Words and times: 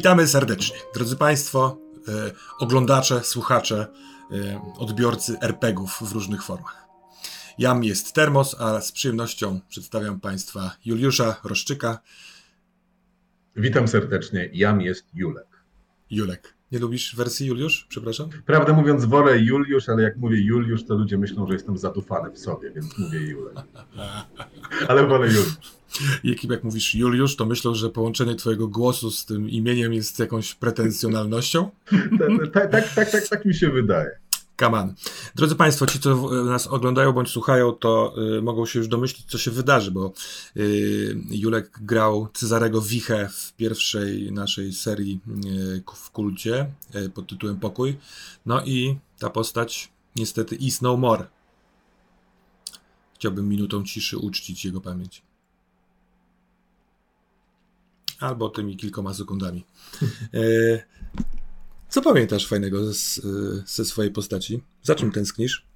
Witamy 0.00 0.26
serdecznie, 0.26 0.76
drodzy 0.94 1.16
Państwo, 1.16 1.78
e, 2.08 2.32
oglądacze, 2.58 3.24
słuchacze, 3.24 3.86
e, 4.32 4.60
odbiorcy 4.78 5.36
RPGów 5.40 5.98
w 6.02 6.12
różnych 6.12 6.42
formach. 6.42 6.88
Jam 7.58 7.84
jest 7.84 8.12
Termos, 8.12 8.56
a 8.60 8.80
z 8.80 8.92
przyjemnością 8.92 9.60
przedstawiam 9.68 10.20
Państwa 10.20 10.76
Juliusza 10.84 11.40
Roszczyka. 11.44 11.98
Witam 13.56 13.88
serdecznie, 13.88 14.50
Jam 14.52 14.80
jest 14.80 15.06
Julek. 15.14 15.64
Julek. 16.10 16.54
Nie 16.72 16.78
lubisz 16.78 17.16
wersji 17.16 17.46
Juliusz? 17.46 17.86
Przepraszam. 17.88 18.30
Prawdę 18.46 18.72
mówiąc, 18.72 19.04
wolę 19.04 19.38
Juliusz, 19.38 19.88
ale 19.88 20.02
jak 20.02 20.16
mówię 20.16 20.40
Juliusz, 20.44 20.84
to 20.84 20.94
ludzie 20.94 21.18
myślą, 21.18 21.46
że 21.46 21.52
jestem 21.52 21.78
zadufany 21.78 22.30
w 22.30 22.38
sobie, 22.38 22.70
więc 22.70 22.98
mówię 22.98 23.20
Julek. 23.20 23.54
Ale 24.88 25.06
wolę 25.06 25.26
Juliusz. 25.26 25.79
I 26.24 26.36
jak 26.48 26.64
mówisz 26.64 26.94
Juliusz, 26.94 27.36
to 27.36 27.46
myślą, 27.46 27.74
że 27.74 27.90
połączenie 27.90 28.34
twojego 28.34 28.68
głosu 28.68 29.10
z 29.10 29.26
tym 29.26 29.50
imieniem 29.50 29.92
jest 29.92 30.18
jakąś 30.18 30.54
pretensjonalnością? 30.54 31.70
tak, 32.52 32.70
tak, 32.70 32.94
tak, 32.94 33.10
tak, 33.10 33.28
tak 33.28 33.44
mi 33.44 33.54
się 33.54 33.70
wydaje. 33.70 34.10
Kaman. 34.60 34.94
Drodzy 35.34 35.56
Państwo, 35.56 35.86
ci, 35.86 36.00
co 36.00 36.30
nas 36.44 36.66
oglądają 36.66 37.12
bądź 37.12 37.28
słuchają, 37.28 37.72
to 37.72 38.14
y, 38.38 38.42
mogą 38.42 38.66
się 38.66 38.78
już 38.78 38.88
domyślić, 38.88 39.26
co 39.30 39.38
się 39.38 39.50
wydarzy, 39.50 39.90
bo 39.90 40.12
y, 40.56 41.16
Julek 41.30 41.78
grał 41.82 42.28
Cezarego 42.34 42.80
Wichę 42.80 43.28
w 43.32 43.52
pierwszej 43.56 44.32
naszej 44.32 44.72
serii 44.72 45.20
y, 45.44 45.82
w 45.94 46.10
kulcie 46.10 46.70
y, 46.94 47.10
pod 47.10 47.26
tytułem 47.26 47.56
Pokój. 47.56 47.96
No 48.46 48.64
i 48.64 48.96
ta 49.18 49.30
postać 49.30 49.92
niestety 50.16 50.56
is 50.56 50.82
no 50.82 50.96
more. 50.96 51.26
Chciałbym 53.14 53.48
minutą 53.48 53.84
ciszy 53.84 54.18
uczcić 54.18 54.64
jego 54.64 54.80
pamięć. 54.80 55.22
Albo 58.20 58.48
tymi 58.48 58.76
kilkoma 58.76 59.14
sekundami. 59.14 59.64
Y, 60.34 60.82
co 61.88 62.02
pamiętasz 62.02 62.48
fajnego 62.48 62.92
z, 62.94 63.20
ze 63.66 63.84
swojej 63.84 64.12
postaci? 64.12 64.62
Za 64.82 64.94
czym 64.94 65.12
tęsknisz? 65.12 65.66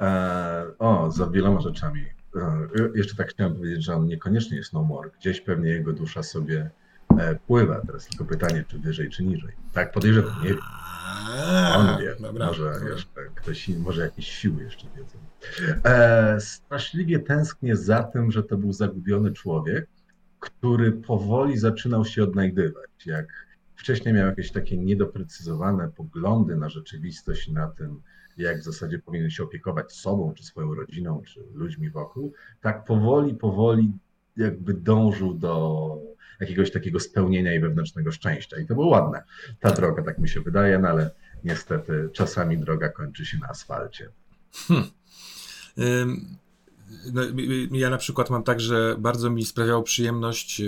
E, 0.00 0.64
o, 0.78 1.10
za 1.10 1.26
wieloma 1.26 1.60
rzeczami. 1.60 2.06
E, 2.36 2.68
jeszcze 2.94 3.16
tak 3.16 3.30
chciałem 3.30 3.54
powiedzieć, 3.54 3.84
że 3.84 3.94
on 3.94 4.06
niekoniecznie 4.06 4.56
jest 4.56 4.72
no 4.72 4.82
more. 4.82 5.10
Gdzieś 5.20 5.40
pewnie 5.40 5.70
jego 5.70 5.92
dusza 5.92 6.22
sobie 6.22 6.70
e, 7.18 7.34
pływa. 7.34 7.80
Teraz 7.86 8.06
tylko 8.06 8.24
pytanie, 8.24 8.64
czy 8.68 8.78
wyżej, 8.78 9.10
czy 9.10 9.24
niżej. 9.24 9.52
Tak, 9.72 9.92
podejrzewam, 9.92 10.42
nie 10.42 10.48
wiem. 10.48 10.58
On 11.76 11.98
wie, 12.00 12.16
dobra, 12.20 12.46
może 12.46 12.72
dobra. 12.72 12.88
jeszcze 12.88 13.20
ktoś, 13.34 13.68
może 13.68 14.02
jakieś 14.02 14.28
siły 14.28 14.62
jeszcze 14.62 14.86
wiedzą. 14.96 15.18
E, 15.84 16.40
straszliwie 16.40 17.18
tęsknię 17.18 17.76
za 17.76 18.02
tym, 18.02 18.32
że 18.32 18.42
to 18.42 18.56
był 18.56 18.72
zagubiony 18.72 19.32
człowiek, 19.32 19.86
który 20.42 20.92
powoli 20.92 21.58
zaczynał 21.58 22.04
się 22.04 22.22
odnajdywać. 22.22 22.90
Jak 23.06 23.46
wcześniej 23.76 24.14
miał 24.14 24.26
jakieś 24.26 24.52
takie 24.52 24.76
niedoprecyzowane 24.76 25.88
poglądy 25.88 26.56
na 26.56 26.68
rzeczywistość 26.68 27.48
na 27.48 27.68
tym, 27.68 28.02
jak 28.36 28.60
w 28.60 28.64
zasadzie 28.64 28.98
powinien 28.98 29.30
się 29.30 29.42
opiekować 29.42 29.92
sobą, 29.92 30.32
czy 30.36 30.44
swoją 30.44 30.74
rodziną, 30.74 31.22
czy 31.26 31.40
ludźmi 31.54 31.90
wokół, 31.90 32.32
tak 32.60 32.84
powoli, 32.84 33.34
powoli 33.34 33.92
jakby 34.36 34.74
dążył 34.74 35.34
do 35.34 35.96
jakiegoś 36.40 36.70
takiego 36.70 37.00
spełnienia 37.00 37.54
i 37.54 37.60
wewnętrznego 37.60 38.12
szczęścia. 38.12 38.60
I 38.60 38.66
to 38.66 38.74
było 38.74 38.86
ładne. 38.86 39.22
Ta 39.60 39.70
droga, 39.70 40.02
tak 40.02 40.18
mi 40.18 40.28
się 40.28 40.40
wydaje, 40.40 40.78
no 40.78 40.88
ale 40.88 41.10
niestety 41.44 42.10
czasami 42.12 42.58
droga 42.58 42.88
kończy 42.88 43.26
się 43.26 43.38
na 43.38 43.48
asfalcie. 43.48 44.08
Hmm. 44.52 46.41
No, 47.12 47.22
ja 47.72 47.90
na 47.90 47.98
przykład 47.98 48.30
mam 48.30 48.42
tak, 48.42 48.60
że 48.60 48.96
bardzo 48.98 49.30
mi 49.30 49.44
sprawiało 49.44 49.82
przyjemność 49.82 50.60
e, 50.60 50.64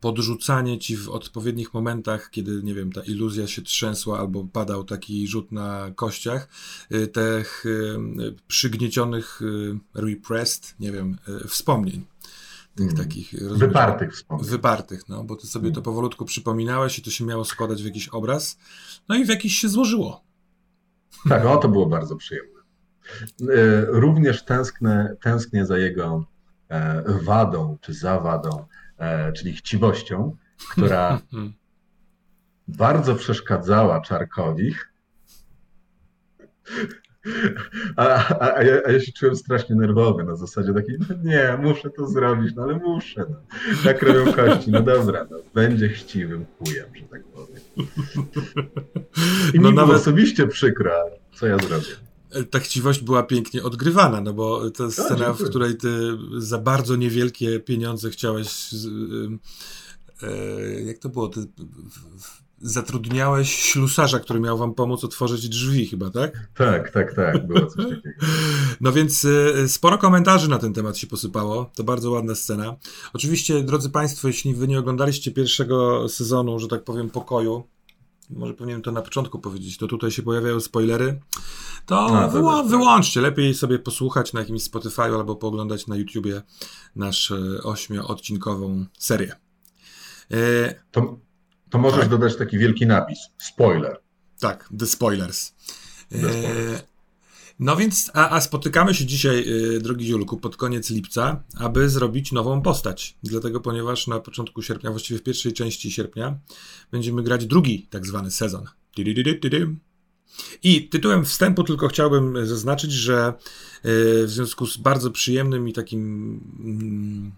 podrzucanie 0.00 0.78
ci 0.78 0.96
w 0.96 1.08
odpowiednich 1.08 1.74
momentach, 1.74 2.30
kiedy, 2.30 2.62
nie 2.62 2.74
wiem, 2.74 2.92
ta 2.92 3.00
iluzja 3.00 3.46
się 3.46 3.62
trzęsła 3.62 4.18
albo 4.18 4.44
padał 4.44 4.84
taki 4.84 5.28
rzut 5.28 5.52
na 5.52 5.90
kościach, 5.94 6.48
e, 6.90 7.06
tych 7.06 7.64
e, 7.66 8.32
przygniecionych, 8.48 9.40
repressed, 9.94 10.74
nie 10.80 10.92
wiem, 10.92 11.16
wspomnień 11.48 12.04
tych 12.74 12.92
mm. 12.92 12.96
takich 12.96 13.34
wypartych 13.40 14.14
wspomnień. 14.14 14.50
Wypartych, 14.50 15.08
no, 15.08 15.24
bo 15.24 15.36
ty 15.36 15.46
sobie 15.46 15.70
to 15.70 15.82
powolutku 15.82 16.24
przypominałeś 16.24 16.98
i 16.98 17.02
to 17.02 17.10
się 17.10 17.24
miało 17.24 17.44
składać 17.44 17.82
w 17.82 17.84
jakiś 17.84 18.08
obraz, 18.08 18.58
no 19.08 19.16
i 19.16 19.24
w 19.24 19.28
jakiś 19.28 19.58
się 19.58 19.68
złożyło. 19.68 20.24
Tak, 21.28 21.46
o 21.46 21.56
to 21.56 21.68
było 21.68 21.86
bardzo 21.86 22.16
przyjemne. 22.16 22.55
E, 23.40 23.84
również 23.86 24.44
tęsknę, 24.44 25.16
tęsknię 25.22 25.66
za 25.66 25.78
jego 25.78 26.26
e, 26.68 27.02
wadą 27.22 27.78
czy 27.80 27.94
zawadą, 27.94 28.66
e, 28.98 29.32
czyli 29.32 29.52
chciwością, 29.52 30.36
która 30.70 31.20
bardzo 32.68 33.14
przeszkadzała 33.14 34.00
Czarkowi. 34.00 34.74
A, 37.96 38.06
a, 38.38 38.54
a, 38.54 38.62
ja, 38.62 38.80
a, 38.86 38.92
ja, 38.92 39.00
się 39.00 39.12
czułem 39.12 39.36
strasznie 39.36 39.76
nerwowy 39.76 40.24
na 40.24 40.36
zasadzie 40.36 40.74
takiej, 40.74 40.96
no 41.08 41.16
nie, 41.22 41.58
muszę 41.62 41.90
to 41.90 42.06
zrobić, 42.06 42.54
no 42.56 42.62
ale 42.62 42.74
muszę. 42.76 43.26
No. 43.30 43.36
Tak 43.84 44.02
robią 44.02 44.32
kości, 44.32 44.70
no 44.70 44.82
dobra, 44.82 45.26
no, 45.30 45.36
będzie 45.54 45.88
chciwym 45.88 46.46
kujem, 46.58 46.86
że 46.94 47.02
tak 47.02 47.24
powiem. 47.24 47.60
I 49.54 49.60
no 49.60 49.70
mi 49.70 49.76
nawet... 49.76 49.96
osobiście 49.96 50.46
przykro, 50.46 50.92
co 51.32 51.46
ja 51.46 51.58
zrobię 51.58 52.05
ta 52.50 52.58
chciwość 52.58 53.00
była 53.00 53.22
pięknie 53.22 53.62
odgrywana, 53.62 54.20
no 54.20 54.32
bo 54.32 54.70
to 54.70 54.90
scena, 54.90 55.32
w 55.32 55.44
której 55.44 55.76
ty 55.76 56.18
za 56.38 56.58
bardzo 56.58 56.96
niewielkie 56.96 57.60
pieniądze 57.60 58.10
chciałeś. 58.10 58.74
E, 60.22 60.80
jak 60.80 60.98
to 60.98 61.08
było? 61.08 61.28
Ty 61.28 61.46
zatrudniałeś 62.60 63.54
ślusarza, 63.54 64.20
który 64.20 64.40
miał 64.40 64.58
wam 64.58 64.74
pomóc 64.74 65.04
otworzyć 65.04 65.48
drzwi, 65.48 65.86
chyba, 65.86 66.10
tak? 66.10 66.48
Tak, 66.54 66.90
tak, 66.90 67.14
tak, 67.14 67.46
było 67.46 67.66
coś 67.66 67.84
takiego. 67.90 68.26
No 68.80 68.92
więc 68.92 69.24
e, 69.24 69.68
sporo 69.68 69.98
komentarzy 69.98 70.50
na 70.50 70.58
ten 70.58 70.72
temat 70.72 70.98
się 70.98 71.06
posypało. 71.06 71.70
To 71.74 71.84
bardzo 71.84 72.10
ładna 72.10 72.34
scena. 72.34 72.76
Oczywiście, 73.12 73.62
drodzy 73.62 73.90
Państwo, 73.90 74.28
jeśli 74.28 74.54
wy 74.54 74.68
nie 74.68 74.78
oglądaliście 74.78 75.30
pierwszego 75.30 76.08
sezonu, 76.08 76.58
że 76.58 76.68
tak 76.68 76.84
powiem, 76.84 77.10
pokoju, 77.10 77.64
może 78.30 78.54
powinienem 78.54 78.82
to 78.82 78.92
na 78.92 79.02
początku 79.02 79.38
powiedzieć, 79.38 79.76
to 79.76 79.86
tutaj 79.86 80.10
się 80.10 80.22
pojawiają 80.22 80.60
spoilery, 80.60 81.20
to 81.86 82.28
no, 82.32 82.64
wyłączcie. 82.64 83.20
Lepiej 83.20 83.54
sobie 83.54 83.78
posłuchać 83.78 84.32
na 84.32 84.40
jakimś 84.40 84.62
Spotify 84.62 85.02
albo 85.02 85.36
pooglądać 85.36 85.86
na 85.86 85.96
YouTubie 85.96 86.42
naszą 86.96 87.34
e, 87.34 87.62
ośmioodcinkową 87.62 88.84
serię. 88.98 89.36
E... 90.30 90.74
To, 90.90 91.18
to 91.70 91.78
możesz 91.78 92.00
tak? 92.00 92.08
dodać 92.08 92.36
taki 92.36 92.58
wielki 92.58 92.86
napis. 92.86 93.18
Spoiler. 93.38 94.00
Tak, 94.40 94.68
The 94.78 94.86
Spoilers. 94.86 95.54
The 96.10 96.18
spoilers. 96.18 96.80
E... 96.80 96.95
No 97.58 97.76
więc, 97.76 98.10
a, 98.14 98.30
a, 98.30 98.40
spotykamy 98.40 98.94
się 98.94 99.06
dzisiaj, 99.06 99.46
yy, 99.46 99.80
drogi 99.80 100.08
Julku, 100.08 100.36
pod 100.36 100.56
koniec 100.56 100.90
lipca, 100.90 101.42
aby 101.58 101.90
zrobić 101.90 102.32
nową 102.32 102.62
postać. 102.62 103.18
Dlatego, 103.22 103.60
ponieważ 103.60 104.06
na 104.06 104.20
początku 104.20 104.62
sierpnia, 104.62 104.90
właściwie 104.90 105.20
w 105.20 105.22
pierwszej 105.22 105.52
części 105.52 105.90
sierpnia, 105.90 106.38
będziemy 106.92 107.22
grać 107.22 107.46
drugi 107.46 107.86
tak 107.90 108.06
zwany 108.06 108.30
sezon. 108.30 108.64
I 110.62 110.88
tytułem 110.88 111.24
wstępu 111.24 111.64
tylko 111.64 111.88
chciałbym 111.88 112.46
zaznaczyć, 112.46 112.92
że 112.92 113.32
yy, 113.84 114.26
w 114.26 114.30
związku 114.30 114.66
z 114.66 114.76
bardzo 114.76 115.10
przyjemnym 115.10 115.68
i 115.68 115.72
takim 115.72 116.00
mm, 116.58 117.32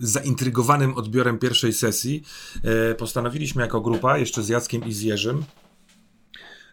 zaintrygowanym 0.00 0.94
odbiorem 0.94 1.38
pierwszej 1.38 1.72
sesji, 1.72 2.22
yy, 2.64 2.94
postanowiliśmy 2.94 3.62
jako 3.62 3.80
grupa, 3.80 4.18
jeszcze 4.18 4.42
z 4.42 4.48
Jackiem 4.48 4.84
i 4.84 4.92
z 4.92 5.00
Jerzym, 5.00 5.44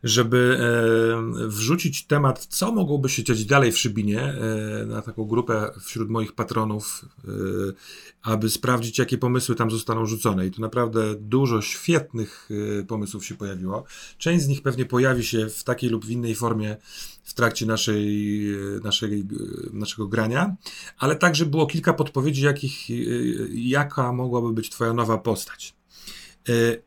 żeby 0.04 0.60
e, 0.60 1.48
wrzucić 1.48 2.06
temat, 2.06 2.46
co 2.46 2.72
mogłoby 2.72 3.10
się 3.10 3.24
dziać 3.24 3.46
dalej 3.46 3.72
w 3.72 3.78
Szybinie, 3.78 4.22
e, 4.22 4.86
na 4.86 5.01
taką 5.01 5.25
grupę 5.25 5.72
wśród 5.86 6.10
moich 6.10 6.34
patronów, 6.34 7.06
e, 7.28 7.31
aby 8.22 8.50
sprawdzić, 8.50 9.00
jakie 9.00 9.18
pomysły 9.18 9.56
tam 9.56 9.72
zostaną 9.72 10.06
rzucone. 10.06 10.48
I 10.48 10.51
tu 10.51 10.62
naprawdę 10.62 11.16
dużo 11.16 11.62
świetnych 11.62 12.50
pomysłów 12.88 13.25
się 13.25 13.36
pojawiło. 13.36 13.84
Część 14.18 14.44
z 14.44 14.48
nich 14.48 14.62
pewnie 14.62 14.86
pojawi 14.86 15.24
się 15.24 15.50
w 15.50 15.63
takiej 15.63 15.90
lub 15.90 16.06
w 16.06 16.10
innej 16.10 16.36
formie 16.36 16.78
w 17.24 17.34
trakcie 17.34 17.66
naszej, 17.66 18.45
naszej, 18.84 19.25
naszego 19.74 20.07
grania, 20.07 20.56
ale 20.98 21.16
także 21.16 21.45
było 21.45 21.68
kilka 21.68 21.94
podpowiedzi, 21.94 22.42
jakich, 22.42 22.88
jaka 23.54 24.13
mogłaby 24.13 24.54
być 24.54 24.69
Twoja 24.69 24.94
nowa 24.94 25.18
postać. 25.18 25.75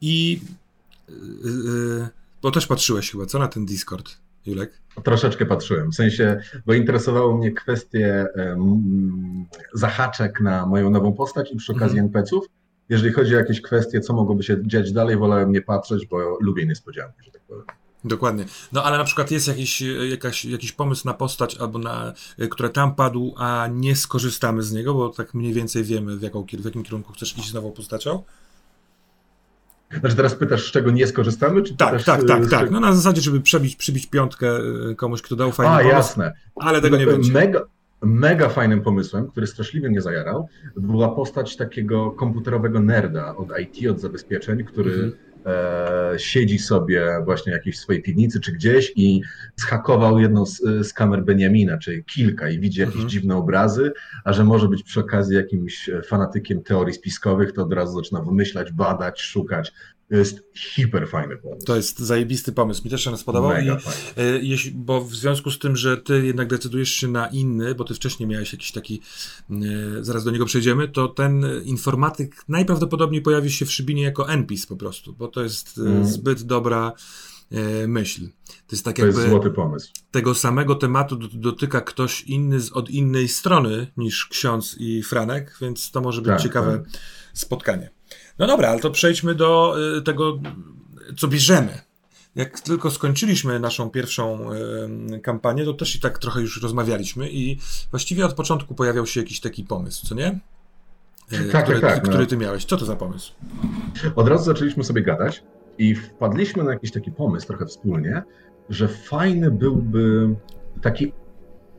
I 0.01 0.41
bo 2.43 2.51
też 2.51 2.67
patrzyłeś 2.67 3.11
chyba, 3.11 3.27
co 3.27 3.39
na 3.39 3.49
ten 3.49 3.67
Discord, 3.67 4.19
Julek? 4.47 4.83
Troszeczkę 5.05 5.47
patrzyłem, 5.47 5.91
w 5.91 5.95
sensie, 5.95 6.41
bo 6.67 6.75
interesowało 6.75 7.37
mnie 7.37 7.53
kwestie 7.53 8.27
um, 8.37 9.47
zahaczek 9.75 10.41
na 10.41 10.67
moją 10.67 10.91
nową 10.91 11.13
postać 11.13 11.53
i 11.53 11.57
przy 11.57 11.73
okazji 11.73 11.99
mhm. 11.99 12.07
NPC-ów. 12.07 12.47
Jeżeli 12.89 13.13
chodzi 13.13 13.35
o 13.35 13.39
jakieś 13.39 13.61
kwestie, 13.61 14.01
co 14.01 14.13
mogłoby 14.13 14.43
się 14.43 14.57
dziać 14.67 14.93
dalej, 14.93 15.17
wolałem 15.17 15.53
nie 15.53 15.63
patrzeć, 15.63 16.07
bo 16.07 16.39
lubię 16.41 16.67
niespodzianki, 16.67 17.25
że 17.25 17.31
tak 17.31 17.43
powiem. 17.43 17.65
Dokładnie. 18.05 18.45
No 18.73 18.85
ale 18.85 18.99
na 18.99 19.05
przykład 19.05 19.31
jest 19.31 19.49
jakiś, 19.49 19.83
jakaś, 20.11 20.45
jakiś 20.45 20.73
pomysł 20.73 21.07
na 21.07 21.15
postać, 21.15 21.57
albo 21.57 21.79
na, 21.79 22.13
który 22.51 22.69
tam 22.69 22.95
padł, 22.95 23.35
a 23.37 23.69
nie 23.73 23.97
skorzystamy 23.97 24.63
z 24.63 24.73
niego, 24.73 24.95
bo 24.95 25.09
tak 25.09 25.35
mniej 25.35 25.53
więcej 25.53 25.85
wiemy, 25.85 26.17
w, 26.17 26.23
jaką, 26.23 26.45
w 26.45 26.65
jakim 26.65 26.83
kierunku 26.83 27.13
chcesz 27.13 27.39
iść 27.39 27.51
z 27.51 27.55
nową 27.55 27.71
postacią? 27.71 28.23
Znaczy 30.01 30.17
teraz 30.17 30.35
pytasz, 30.35 30.69
z 30.69 30.71
czego 30.71 30.91
nie 30.91 31.07
skorzystamy? 31.07 31.63
Czy 31.63 31.77
tak, 31.77 32.03
tak, 32.03 32.25
tak, 32.25 32.47
tak. 32.51 32.71
No 32.71 32.81
na 32.81 32.93
zasadzie, 32.93 33.21
żeby 33.21 33.41
przebić, 33.41 33.77
przybić 33.77 34.07
piątkę 34.07 34.59
komuś, 34.97 35.23
kto 35.23 35.37
dał 35.37 35.53
fajny 35.53 35.73
A, 35.73 35.77
pomysł, 35.79 35.97
jasne. 35.97 36.33
Ale 36.57 36.81
tego 36.81 36.97
nie 36.97 37.07
będzie. 37.07 37.33
Mega, 37.33 37.61
mega 38.03 38.49
fajnym 38.49 38.83
pomysłem, 38.83 39.29
który 39.29 39.47
straszliwie 39.47 39.89
mnie 39.89 40.01
zajarał, 40.01 40.49
była 40.77 41.09
postać 41.09 41.57
takiego 41.57 42.11
komputerowego 42.11 42.81
nerda 42.81 43.37
od 43.37 43.49
IT, 43.61 43.91
od 43.91 44.01
zabezpieczeń, 44.01 44.65
który 44.65 44.93
mhm. 44.93 45.13
E, 45.47 46.19
siedzi 46.19 46.59
sobie 46.59 47.23
właśnie 47.25 47.53
w 47.53 47.55
jakiejś 47.55 47.79
swojej 47.79 48.03
piwnicy 48.03 48.41
czy 48.41 48.53
gdzieś 48.53 48.93
i 48.97 49.23
zhakował 49.57 50.19
jedną 50.19 50.47
z, 50.47 50.61
z 50.61 50.93
kamer 50.93 51.25
Beniamina, 51.25 51.79
czyli 51.79 52.05
kilka 52.05 52.51
i 52.51 52.61
widzi 52.61 52.81
jakieś 52.81 52.95
mhm. 52.95 53.11
dziwne 53.11 53.37
obrazy, 53.37 53.93
a 54.25 54.33
że 54.33 54.45
może 54.45 54.69
być 54.69 54.83
przy 54.83 55.01
okazji 55.01 55.37
jakimś 55.37 55.91
fanatykiem 56.07 56.63
teorii 56.63 56.95
spiskowych, 56.95 57.53
to 57.53 57.63
od 57.63 57.73
razu 57.73 57.97
zaczyna 57.97 58.23
wymyślać, 58.23 58.73
badać, 58.73 59.21
szukać. 59.21 59.73
To 60.13 60.19
jest 60.19 60.43
hiper 60.55 61.09
fajny 61.09 61.37
pomysł. 61.37 61.67
To 61.67 61.77
jest 61.77 61.99
zajebisty 61.99 62.53
pomysł. 62.53 62.85
Mi 62.85 62.91
też 62.91 63.05
się 63.05 63.17
spodobał. 63.17 63.51
Mega 63.51 63.79
I. 64.43 64.49
Jeśli, 64.49 64.71
bo 64.71 65.01
w 65.05 65.15
związku 65.15 65.51
z 65.51 65.59
tym, 65.59 65.77
że 65.77 65.97
ty 65.97 66.27
jednak 66.27 66.49
decydujesz 66.49 66.91
się 66.91 67.09
na 67.09 67.27
inny, 67.27 67.75
bo 67.75 67.85
ty 67.85 67.95
wcześniej 67.95 68.29
miałeś 68.29 68.53
jakiś 68.53 68.73
taki, 68.73 69.01
e, 69.51 69.55
zaraz 70.01 70.25
do 70.25 70.31
niego 70.31 70.47
przejdziemy, 70.47 70.89
to 70.89 71.09
ten 71.09 71.45
informatyk 71.65 72.45
najprawdopodobniej 72.49 73.23
pojawi 73.23 73.51
się 73.51 73.67
w 73.67 73.73
Szybinie 73.73 74.03
jako 74.03 74.29
NPIS 74.29 74.67
po 74.67 74.77
prostu, 74.77 75.13
bo 75.13 75.29
to 75.29 75.43
jest 75.43 75.79
mm. 75.79 76.07
zbyt 76.07 76.43
dobra 76.43 76.93
myśl. 77.89 78.29
To 78.47 78.77
jest 78.77 78.85
tak 78.85 78.97
to 78.97 79.07
jakby 79.07 79.21
jest 79.21 79.31
złoty 79.31 79.51
pomysł. 79.51 79.93
tego 80.11 80.35
samego 80.35 80.75
tematu 80.75 81.17
dotyka 81.17 81.81
ktoś 81.81 82.23
inny 82.23 82.61
z, 82.61 82.73
od 82.73 82.91
innej 82.91 83.29
strony 83.29 83.87
niż 83.97 84.27
ksiądz 84.27 84.77
i 84.79 85.03
Franek, 85.03 85.57
więc 85.61 85.91
to 85.91 86.01
może 86.01 86.23
być 86.23 86.31
tak, 86.31 86.41
ciekawe 86.41 86.79
tak. 86.79 87.01
spotkanie. 87.33 87.91
No 88.39 88.47
dobra, 88.47 88.69
ale 88.69 88.81
to 88.81 88.91
przejdźmy 88.91 89.35
do 89.35 89.75
y, 89.99 90.03
tego, 90.03 90.39
co 91.17 91.29
bierzemy. 91.29 91.81
Jak 92.35 92.61
tylko 92.61 92.91
skończyliśmy 92.91 93.61
naszą 93.61 93.91
pierwszą 93.91 94.53
y, 94.53 95.21
kampanię, 95.21 95.65
to 95.65 95.73
też 95.73 95.97
i 95.97 96.01
tak 96.01 96.19
trochę 96.19 96.41
już 96.41 96.63
rozmawialiśmy 96.63 97.31
i 97.31 97.59
właściwie 97.91 98.25
od 98.25 98.35
początku 98.35 98.75
pojawiał 98.75 99.07
się 99.07 99.21
jakiś 99.21 99.41
taki 99.41 99.65
pomysł, 99.65 100.07
co 100.07 100.15
nie? 100.15 100.41
Y, 101.33 101.53
tak, 101.53 101.65
który, 101.65 101.81
tak, 101.81 101.95
tak, 101.95 102.03
który 102.03 102.19
no. 102.19 102.27
ty 102.27 102.37
miałeś. 102.37 102.65
Co 102.65 102.77
to 102.77 102.85
za 102.85 102.97
pomysł? 102.97 103.33
Od 104.17 104.29
razu 104.29 104.45
zaczęliśmy 104.45 104.85
sobie 104.85 105.03
gadać 105.03 105.43
i 105.79 105.95
wpadliśmy 105.95 106.65
na 106.65 106.73
jakiś 106.73 106.93
taki 106.93 107.13
pomysł 107.13 107.47
trochę 107.47 107.67
wspólnie, 107.67 108.23
że 108.69 108.89
fajny 108.89 109.51
byłby 109.51 110.35
taki 110.83 111.13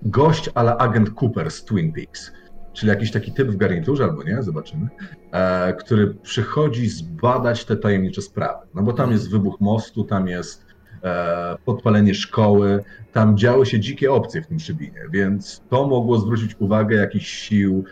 gość 0.02 0.50
ale 0.54 0.78
agent 0.78 1.10
Cooper 1.22 1.52
z 1.52 1.64
Twin 1.64 1.94
Peaks 1.94 2.32
czyli 2.74 2.90
jakiś 2.90 3.12
taki 3.12 3.32
typ 3.32 3.48
w 3.48 3.58
garniturze, 3.58 4.04
albo 4.04 4.24
nie, 4.24 4.44
zobaczymy, 4.44 4.88
e, 5.32 5.74
który 5.74 6.14
przychodzi 6.14 6.90
zbadać 6.90 7.66
te 7.66 7.76
tajemnicze 7.76 8.22
sprawy. 8.22 8.68
No 8.76 8.84
bo 8.84 8.94
tam 8.94 9.12
jest 9.12 9.32
wybuch 9.32 9.62
mostu, 9.62 10.04
tam 10.04 10.28
jest 10.28 10.66
e, 11.04 11.56
podpalenie 11.66 12.16
szkoły, 12.16 12.84
tam 13.12 13.38
działy 13.38 13.66
się 13.66 13.80
dzikie 13.80 14.12
opcje 14.12 14.42
w 14.42 14.48
tym 14.48 14.60
Szybinie, 14.60 15.02
więc 15.12 15.62
to 15.70 15.88
mogło 15.88 16.20
zwrócić 16.20 16.56
uwagę 16.60 16.96
jakichś 16.96 17.28
sił, 17.28 17.84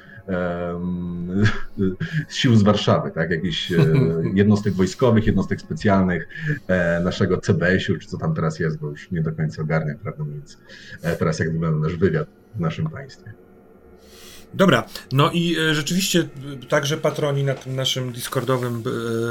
sił 2.29 2.55
z 2.55 2.63
Warszawy, 2.63 3.11
tak? 3.11 3.31
jakichś 3.31 3.71
e, 3.71 3.75
jednostek 4.33 4.73
wojskowych, 4.73 5.27
jednostek 5.27 5.61
specjalnych 5.61 6.27
e, 6.67 6.99
naszego 6.99 7.37
CBS-u, 7.37 7.97
czy 7.97 8.07
co 8.07 8.17
tam 8.17 8.35
teraz 8.35 8.59
jest, 8.59 8.79
bo 8.79 8.89
już 8.89 9.11
nie 9.11 9.21
do 9.21 9.31
końca 9.31 9.61
ogarniam, 9.61 9.97
prawdę 9.97 10.23
mówiąc, 10.23 10.57
e, 11.01 11.15
teraz 11.15 11.39
jak 11.39 11.51
wygląda 11.51 11.87
nasz 11.87 11.97
wywiad 11.97 12.27
w 12.55 12.59
naszym 12.59 12.89
państwie. 12.89 13.33
Dobra, 14.53 14.85
no 15.11 15.31
i 15.31 15.55
e, 15.57 15.75
rzeczywiście 15.75 16.29
e, 16.63 16.65
także 16.65 16.97
patroni 16.97 17.43
na 17.43 17.53
tym 17.53 17.75
naszym 17.75 18.11
Discordowym 18.11 18.83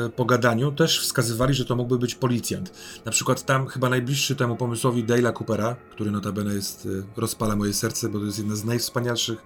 e, 0.06 0.08
pogadaniu 0.08 0.72
też 0.72 1.00
wskazywali, 1.00 1.54
że 1.54 1.64
to 1.64 1.76
mógłby 1.76 1.98
być 1.98 2.14
policjant. 2.14 2.72
Na 3.04 3.12
przykład 3.12 3.44
tam 3.44 3.66
chyba 3.66 3.88
najbliższy 3.88 4.36
temu 4.36 4.56
pomysłowi 4.56 5.04
Dale'a 5.04 5.32
Coopera, 5.32 5.76
który 5.90 6.10
notabene 6.10 6.54
jest, 6.54 6.88
rozpala 7.16 7.56
moje 7.56 7.72
serce, 7.72 8.08
bo 8.08 8.18
to 8.18 8.24
jest 8.24 8.38
jedna 8.38 8.56
z 8.56 8.64
najwspanialszych 8.64 9.42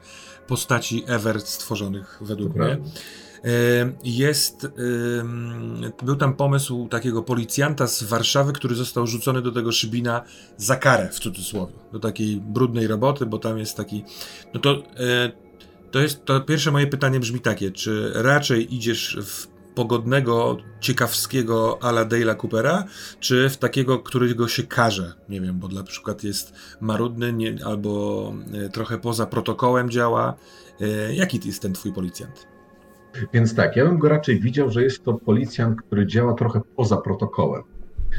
postaci 0.46 1.04
ever 1.06 1.40
stworzonych 1.40 2.18
według 2.20 2.54
mnie. 2.54 2.78
Jest, 4.04 4.68
był 6.02 6.16
tam 6.16 6.34
pomysł 6.34 6.88
takiego 6.88 7.22
policjanta 7.22 7.86
z 7.86 8.02
Warszawy, 8.02 8.52
który 8.52 8.74
został 8.74 9.06
rzucony 9.06 9.42
do 9.42 9.52
tego 9.52 9.72
szybina 9.72 10.22
za 10.56 10.76
karę, 10.76 11.08
w 11.12 11.18
cudzysłowie, 11.18 11.72
do 11.92 11.98
takiej 11.98 12.36
brudnej 12.36 12.86
roboty, 12.86 13.26
bo 13.26 13.38
tam 13.38 13.58
jest 13.58 13.76
taki, 13.76 14.04
no 14.54 14.60
to 14.60 14.82
to 15.94 16.00
jest 16.00 16.24
to 16.24 16.40
pierwsze 16.40 16.70
moje 16.70 16.86
pytanie 16.86 17.20
brzmi 17.20 17.40
takie, 17.40 17.70
czy 17.70 18.12
raczej 18.14 18.74
idziesz 18.74 19.18
w 19.22 19.46
pogodnego, 19.74 20.56
ciekawskiego 20.80 21.78
ala 21.82 22.04
Dale'a 22.04 22.36
Coopera, 22.36 22.84
czy 23.20 23.48
w 23.48 23.56
takiego, 23.56 23.98
którego 23.98 24.48
się 24.48 24.62
karze? 24.62 25.12
Nie 25.28 25.40
wiem, 25.40 25.58
bo 25.58 25.68
na 25.68 25.82
przykład 25.82 26.24
jest 26.24 26.52
marudny 26.80 27.32
nie, 27.32 27.56
albo 27.64 28.32
e, 28.52 28.68
trochę 28.68 28.98
poza 28.98 29.26
protokołem 29.26 29.90
działa. 29.90 30.34
E, 30.80 31.14
jaki 31.14 31.40
jest 31.44 31.62
ten 31.62 31.72
twój 31.72 31.92
policjant? 31.92 32.46
Więc 33.32 33.54
tak, 33.54 33.76
ja 33.76 33.84
bym 33.84 33.98
go 33.98 34.08
raczej 34.08 34.40
widział, 34.40 34.70
że 34.70 34.82
jest 34.82 35.04
to 35.04 35.14
policjant, 35.14 35.82
który 35.82 36.06
działa 36.06 36.34
trochę 36.34 36.60
poza 36.76 36.96
protokołem. 36.96 37.62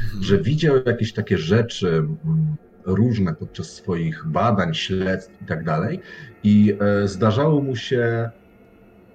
Mhm. 0.04 0.22
Że 0.22 0.38
widział 0.38 0.76
jakieś 0.86 1.12
takie 1.12 1.38
rzeczy, 1.38 1.88
mm, 1.88 2.56
różne 2.86 3.34
podczas 3.34 3.66
swoich 3.66 4.26
badań, 4.26 4.74
śledztw 4.74 5.42
i 5.42 5.44
tak 5.44 5.64
dalej. 5.64 6.00
I 6.42 6.76
e, 6.80 7.08
zdarzało 7.08 7.62
mu 7.62 7.76
się 7.76 8.30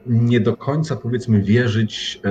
nie 0.05 0.39
do 0.39 0.57
końca, 0.57 0.95
powiedzmy, 0.95 1.41
wierzyć 1.41 2.21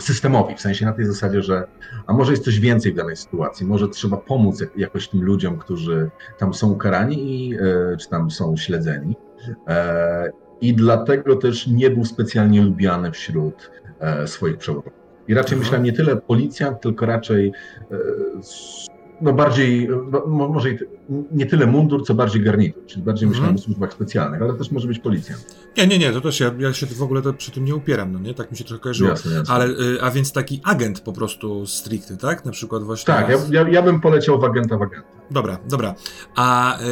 systemowi, 0.00 0.56
w 0.56 0.60
sensie 0.60 0.84
na 0.84 0.92
tej 0.92 1.06
zasadzie, 1.06 1.42
że 1.42 1.66
a 2.06 2.12
może 2.12 2.32
jest 2.32 2.44
coś 2.44 2.60
więcej 2.60 2.92
w 2.92 2.96
danej 2.96 3.16
sytuacji, 3.16 3.66
może 3.66 3.88
trzeba 3.88 4.16
pomóc 4.16 4.64
jakoś 4.76 5.08
tym 5.08 5.22
ludziom, 5.22 5.58
którzy 5.58 6.10
tam 6.38 6.54
są 6.54 6.72
ukarani 6.72 7.48
i, 7.48 7.54
e, 7.54 7.96
czy 7.96 8.08
tam 8.08 8.30
są 8.30 8.56
śledzeni. 8.56 9.16
E, 9.68 10.30
I 10.60 10.74
dlatego 10.74 11.36
też 11.36 11.66
nie 11.66 11.90
był 11.90 12.04
specjalnie 12.04 12.62
lubiany 12.62 13.12
wśród 13.12 13.70
swoich 14.26 14.56
przełożonych. 14.56 15.02
I 15.28 15.34
raczej 15.34 15.54
mhm. 15.54 15.60
myślałem 15.60 15.84
nie 15.84 15.92
tyle 15.92 16.16
policjant, 16.16 16.80
tylko 16.80 17.06
raczej 17.06 17.52
no 19.22 19.32
bardziej, 19.32 19.88
no, 20.10 20.48
może 20.48 20.68
nie 21.08 21.46
tyle 21.46 21.66
mundur, 21.66 22.06
co 22.06 22.14
bardziej 22.14 22.42
garnitur, 22.42 22.86
czyli 22.86 23.02
bardziej 23.02 23.26
mm. 23.26 23.36
myślałem 23.36 23.56
o 23.56 23.58
służbach 23.58 23.92
specjalnych, 23.92 24.42
ale 24.42 24.54
też 24.54 24.70
może 24.70 24.88
być 24.88 24.98
policjant. 24.98 25.56
Nie, 25.76 25.86
nie, 25.86 25.98
nie, 25.98 26.12
to 26.12 26.20
też 26.20 26.40
ja, 26.40 26.54
ja 26.58 26.72
się 26.72 26.86
w 26.86 27.02
ogóle 27.02 27.22
to, 27.22 27.32
przy 27.32 27.50
tym 27.50 27.64
nie 27.64 27.74
upieram, 27.74 28.12
no 28.12 28.18
nie, 28.18 28.34
tak 28.34 28.50
mi 28.50 28.56
się 28.56 28.64
trochę 28.64 28.82
kojarzyło. 28.82 29.10
Jasne, 29.10 29.32
jasne. 29.32 29.54
Ale, 29.54 29.66
y, 29.66 30.02
a 30.02 30.10
więc 30.10 30.32
taki 30.32 30.60
agent 30.64 31.00
po 31.00 31.12
prostu 31.12 31.66
stricte, 31.66 32.16
tak? 32.16 32.44
Na 32.44 32.52
przykład 32.52 32.82
właśnie... 32.82 33.14
Tak, 33.14 33.28
ja, 33.28 33.38
ja, 33.50 33.68
ja 33.68 33.82
bym 33.82 34.00
poleciał 34.00 34.40
w 34.40 34.44
agenta 34.44 34.76
w 34.76 34.82
agenta. 34.82 35.08
Dobra, 35.30 35.58
dobra. 35.68 35.94
A 36.34 36.78
y, 36.80 36.84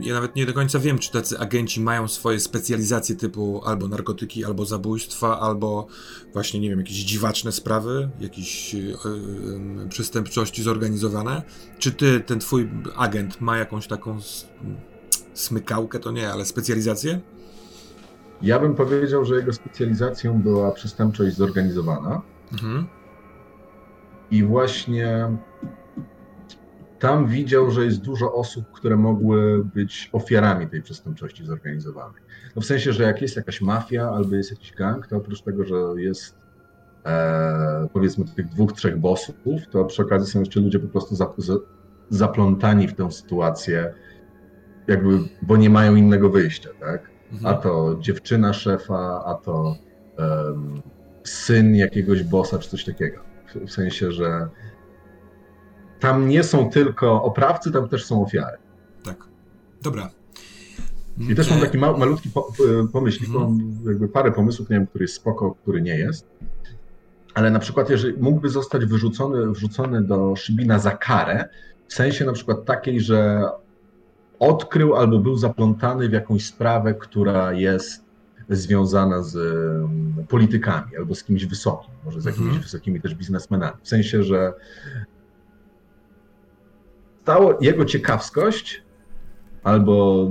ja 0.00 0.14
nawet 0.14 0.36
nie 0.36 0.46
do 0.46 0.52
końca 0.52 0.78
wiem, 0.78 0.98
czy 0.98 1.12
tacy 1.12 1.38
agenci 1.38 1.80
mają 1.80 2.08
swoje 2.08 2.40
specjalizacje 2.40 3.16
typu 3.16 3.62
albo 3.64 3.88
narkotyki, 3.88 4.44
albo 4.44 4.64
zabójstwa, 4.64 5.40
albo 5.40 5.86
właśnie, 6.32 6.60
nie 6.60 6.70
wiem, 6.70 6.78
jakieś 6.78 6.96
dziwaczne 6.96 7.52
sprawy, 7.52 8.10
jakieś 8.20 8.74
y, 8.74 8.78
y, 8.78 9.88
przestępczości 9.88 10.62
zorganizowane. 10.62 11.42
Czy 11.78 11.92
ty, 11.92 12.20
ten 12.20 12.38
twój 12.40 12.70
agent 12.96 13.40
ma 13.40 13.57
jakąś 13.58 13.88
taką 13.88 14.18
smykałkę, 15.34 15.98
to 15.98 16.12
nie, 16.12 16.28
ale 16.28 16.44
specjalizację? 16.44 17.20
Ja 18.42 18.58
bym 18.58 18.74
powiedział, 18.74 19.24
że 19.24 19.36
jego 19.36 19.52
specjalizacją 19.52 20.42
była 20.42 20.72
przestępczość 20.72 21.36
zorganizowana. 21.36 22.22
Mhm. 22.52 22.86
I 24.30 24.44
właśnie 24.44 25.28
tam 26.98 27.26
widział, 27.26 27.70
że 27.70 27.84
jest 27.84 28.00
dużo 28.00 28.34
osób, 28.34 28.64
które 28.72 28.96
mogły 28.96 29.64
być 29.64 30.10
ofiarami 30.12 30.68
tej 30.68 30.82
przestępczości 30.82 31.46
zorganizowanej. 31.46 32.22
No 32.56 32.62
w 32.62 32.64
sensie, 32.64 32.92
że 32.92 33.02
jak 33.02 33.22
jest 33.22 33.36
jakaś 33.36 33.60
mafia 33.60 34.10
albo 34.10 34.36
jest 34.36 34.50
jakiś 34.50 34.72
gang, 34.72 35.06
to 35.06 35.16
oprócz 35.16 35.42
tego, 35.42 35.64
że 35.64 35.76
jest 35.96 36.34
e, 37.04 37.88
powiedzmy 37.92 38.24
tych 38.24 38.48
dwóch, 38.48 38.72
trzech 38.72 38.98
bossów, 38.98 39.34
to 39.70 39.84
przy 39.84 40.02
okazji 40.02 40.32
są 40.32 40.38
jeszcze 40.38 40.60
ludzie 40.60 40.78
po 40.78 40.88
prostu 40.88 41.16
za, 41.16 41.32
za, 41.38 41.54
zaplątani 42.10 42.88
w 42.88 42.94
tę 42.94 43.12
sytuację, 43.12 43.94
jakby, 44.88 45.18
bo 45.42 45.56
nie 45.56 45.70
mają 45.70 45.94
innego 45.94 46.30
wyjścia, 46.30 46.70
tak? 46.80 47.10
Mhm. 47.32 47.54
A 47.54 47.58
to 47.58 47.96
dziewczyna 48.00 48.52
szefa, 48.52 49.24
a 49.26 49.34
to 49.34 49.76
um, 50.18 50.82
syn 51.24 51.74
jakiegoś 51.74 52.22
bossa, 52.22 52.58
czy 52.58 52.70
coś 52.70 52.84
takiego. 52.84 53.20
W, 53.46 53.66
w 53.66 53.72
sensie, 53.72 54.12
że 54.12 54.48
tam 56.00 56.28
nie 56.28 56.44
są 56.44 56.70
tylko 56.70 57.22
oprawcy, 57.22 57.72
tam 57.72 57.88
też 57.88 58.06
są 58.06 58.22
ofiary. 58.22 58.56
Tak. 59.04 59.16
Dobra. 59.82 60.10
I 61.30 61.34
też 61.34 61.50
mam 61.50 61.60
taki 61.60 61.78
malutki 61.78 62.30
po, 62.30 62.52
pomyślik, 62.92 63.30
mhm. 63.30 63.78
jakby 63.86 64.08
parę 64.08 64.32
pomysłów, 64.32 64.70
nie 64.70 64.76
wiem, 64.76 64.86
który 64.86 65.04
jest 65.04 65.14
spoko, 65.14 65.54
który 65.62 65.82
nie 65.82 65.98
jest. 65.98 66.26
Ale 67.34 67.50
na 67.50 67.58
przykład, 67.58 67.90
jeżeli 67.90 68.22
mógłby 68.22 68.48
zostać 68.48 68.84
wyrzucony, 68.84 69.52
wrzucony 69.52 70.02
do 70.02 70.36
Szybina 70.36 70.78
za 70.78 70.90
karę, 70.90 71.48
w 71.88 71.94
sensie 71.94 72.24
na 72.24 72.32
przykład 72.32 72.64
takiej, 72.64 73.00
że 73.00 73.44
odkrył 74.38 74.96
albo 74.96 75.18
był 75.18 75.36
zaplątany 75.36 76.08
w 76.08 76.12
jakąś 76.12 76.46
sprawę, 76.46 76.94
która 76.94 77.52
jest 77.52 78.04
związana 78.48 79.22
z 79.22 79.36
politykami 80.28 80.96
albo 80.96 81.14
z 81.14 81.24
kimś 81.24 81.46
wysokim, 81.46 81.90
może 82.04 82.20
z 82.20 82.24
jakimiś 82.24 82.46
mhm. 82.46 82.62
wysokimi 82.62 83.00
też 83.00 83.14
biznesmenami. 83.14 83.76
W 83.82 83.88
sensie, 83.88 84.22
że 84.22 84.52
stało 87.22 87.58
jego 87.60 87.84
ciekawskość 87.84 88.82
albo 89.62 90.28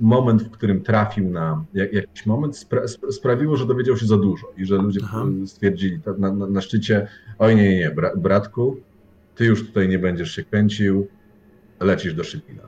moment, 0.00 0.42
w 0.42 0.50
którym 0.50 0.82
trafił 0.82 1.30
na 1.30 1.64
jak, 1.74 1.92
jakiś 1.92 2.26
moment, 2.26 2.56
spra 2.56 2.82
sprawiło, 3.10 3.56
że 3.56 3.66
dowiedział 3.66 3.96
się 3.96 4.06
za 4.06 4.16
dużo 4.16 4.46
i 4.56 4.64
że 4.66 4.76
ludzie 4.76 5.00
Aha. 5.04 5.24
stwierdzili 5.46 6.00
na, 6.18 6.30
na, 6.30 6.46
na, 6.46 6.60
szczycie, 6.60 7.08
oj 7.38 7.56
nie, 7.56 7.62
nie, 7.62 7.78
nie, 7.78 7.94
bratku, 8.16 8.80
ty 9.38 9.44
już 9.44 9.66
tutaj 9.66 9.88
nie 9.88 9.98
będziesz 9.98 10.36
się 10.36 10.44
kręcił, 10.44 11.08
lecisz 11.80 12.14
do 12.14 12.24
Szybina. 12.24 12.62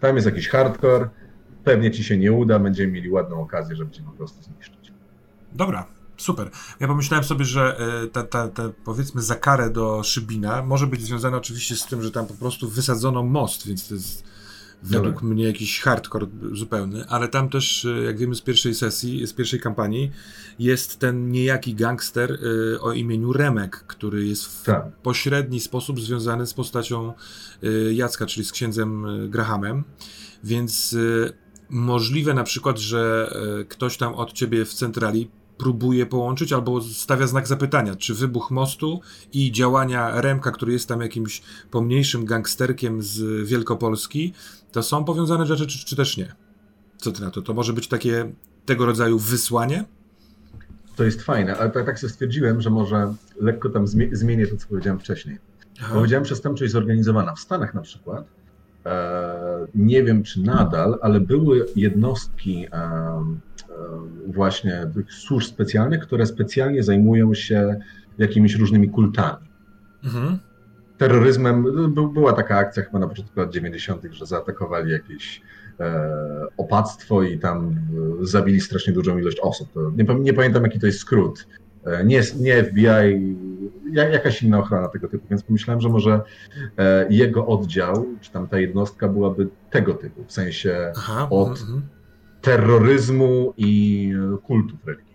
Tam 0.00 0.16
jest 0.16 0.26
jakiś 0.26 0.48
hardcore, 0.48 1.08
pewnie 1.64 1.90
ci 1.90 2.04
się 2.04 2.18
nie 2.18 2.32
uda, 2.32 2.58
będziemy 2.58 2.92
mieli 2.92 3.10
ładną 3.10 3.40
okazję, 3.40 3.76
żeby 3.76 3.90
cię 3.90 4.02
po 4.02 4.10
prostu 4.10 4.42
zniszczyć. 4.42 4.92
Dobra, 5.52 5.86
super. 6.16 6.50
Ja 6.80 6.88
pomyślałem 6.88 7.24
sobie, 7.24 7.44
że 7.44 7.76
e, 8.04 8.06
ta, 8.06 8.22
ta, 8.22 8.48
ta 8.48 8.62
powiedzmy 8.84 9.22
za 9.22 9.34
karę 9.34 9.70
do 9.70 10.02
Szybina 10.02 10.62
może 10.62 10.86
być 10.86 11.02
związana 11.02 11.36
oczywiście 11.36 11.76
z 11.76 11.86
tym, 11.86 12.02
że 12.02 12.10
tam 12.10 12.26
po 12.26 12.34
prostu 12.34 12.68
wysadzono 12.68 13.22
most, 13.22 13.66
więc 13.66 13.88
to 13.88 13.94
jest 13.94 14.24
według 14.82 15.22
mnie 15.22 15.44
jakiś 15.44 15.80
hardcore 15.80 16.26
zupełny, 16.52 17.04
ale 17.08 17.28
tam 17.28 17.48
też, 17.48 17.84
e, 17.84 18.02
jak 18.02 18.18
wiemy 18.18 18.34
z 18.34 18.40
pierwszej 18.40 18.74
sesji, 18.74 19.26
z 19.26 19.32
pierwszej 19.32 19.60
kampanii, 19.60 20.10
jest 20.58 20.98
ten 20.98 21.30
niejaki 21.30 21.74
gangster 21.74 22.38
e, 22.74 22.80
o 22.80 22.92
imieniu 22.92 23.32
Remek, 23.32 23.84
który 23.86 24.26
jest 24.26 24.46
w 24.46 24.62
tak. 24.64 24.96
pośredni 24.96 25.60
sposób 25.60 26.00
związany 26.00 26.46
z 26.46 26.54
postacią 26.54 27.12
Jacka, 27.92 28.26
czyli 28.26 28.44
z 28.44 28.52
księdzem 28.52 29.06
Grahamem. 29.30 29.84
Więc 30.44 30.96
możliwe 31.70 32.34
na 32.34 32.44
przykład, 32.44 32.78
że 32.78 33.34
ktoś 33.68 33.96
tam 33.96 34.14
od 34.14 34.32
ciebie 34.32 34.64
w 34.64 34.74
centrali 34.74 35.30
próbuje 35.62 36.06
połączyć 36.06 36.52
albo 36.52 36.82
stawia 36.82 37.26
znak 37.26 37.48
zapytania, 37.48 37.96
czy 37.96 38.14
wybuch 38.14 38.50
mostu 38.50 39.00
i 39.32 39.52
działania 39.52 40.20
Remka, 40.20 40.50
który 40.50 40.72
jest 40.72 40.88
tam 40.88 41.00
jakimś 41.00 41.42
pomniejszym 41.70 42.24
gangsterkiem 42.24 43.02
z 43.02 43.46
Wielkopolski, 43.48 44.32
to 44.72 44.82
są 44.82 45.04
powiązane 45.04 45.46
rzeczy, 45.46 45.66
czy, 45.66 45.84
czy 45.84 45.96
też 45.96 46.16
nie? 46.16 46.32
Co 46.96 47.12
ty 47.12 47.22
na 47.22 47.30
to? 47.30 47.42
To 47.42 47.54
może 47.54 47.72
być 47.72 47.88
takie 47.88 48.32
tego 48.66 48.86
rodzaju 48.86 49.18
wysłanie? 49.18 49.84
To 50.96 51.04
jest 51.04 51.22
fajne, 51.22 51.56
ale 51.56 51.70
tak, 51.70 51.86
tak 51.86 51.98
sobie 51.98 52.12
stwierdziłem, 52.12 52.60
że 52.60 52.70
może 52.70 53.14
lekko 53.40 53.68
tam 53.70 53.86
zmienię 54.12 54.46
to, 54.46 54.56
co 54.56 54.68
powiedziałem 54.68 54.98
wcześniej. 54.98 55.38
Aha. 55.80 55.94
Powiedziałem 55.94 56.24
przestępczość 56.24 56.72
zorganizowana. 56.72 57.34
W 57.34 57.40
Stanach 57.40 57.74
na 57.74 57.80
przykład, 57.80 58.24
e, 58.86 59.66
nie 59.74 60.04
wiem 60.04 60.22
czy 60.22 60.40
nadal, 60.40 60.98
ale 61.02 61.20
były 61.20 61.66
jednostki 61.76 62.66
e, 62.72 63.24
E, 63.72 64.32
właśnie 64.32 64.86
tych 64.94 65.12
służb 65.12 65.48
specjalnych, 65.48 66.00
które 66.00 66.26
specjalnie 66.26 66.82
zajmują 66.82 67.34
się 67.34 67.80
jakimiś 68.18 68.54
różnymi 68.54 68.90
kultami. 68.90 69.46
Mhm. 70.04 70.38
Terroryzmem, 71.08 71.64
była 72.14 72.32
taka 72.32 72.56
akcja 72.56 72.82
chyba 72.82 72.98
na 72.98 73.08
początku 73.08 73.40
lat 73.40 73.50
90., 73.50 74.02
że 74.10 74.26
zaatakowali 74.26 74.92
jakieś 74.92 75.42
e, 75.80 76.10
opactwo 76.56 77.22
i 77.22 77.38
tam 77.38 77.76
zabili 78.20 78.60
strasznie 78.60 78.92
dużą 78.92 79.18
ilość 79.18 79.38
osób. 79.40 79.68
Nie, 79.96 80.14
nie, 80.14 80.32
pamiętam 80.32 80.62
jaki 80.62 80.80
to 80.80 80.86
jest 80.86 80.98
skrót. 80.98 81.46
E, 81.84 82.04
nie, 82.04 82.22
nie 82.40 82.64
FBI, 82.64 83.36
jakaś 83.92 84.42
inna 84.42 84.58
ochrona 84.58 84.88
tego 84.88 85.08
typu, 85.08 85.26
więc 85.30 85.42
pomyślałem, 85.42 85.80
że 85.80 85.88
może 85.88 86.20
e, 86.78 87.06
jego 87.10 87.46
oddział, 87.46 88.06
czy 88.20 88.32
tam 88.32 88.48
ta 88.48 88.58
jednostka 88.58 89.08
byłaby 89.08 89.48
tego 89.70 89.94
typu, 89.94 90.24
w 90.24 90.32
sensie 90.32 90.92
Aha, 90.96 91.26
od 91.30 91.48
mhm 91.60 91.82
terroryzmu 92.42 93.54
i 93.56 94.12
kultów 94.42 94.86
religijnych. 94.86 95.11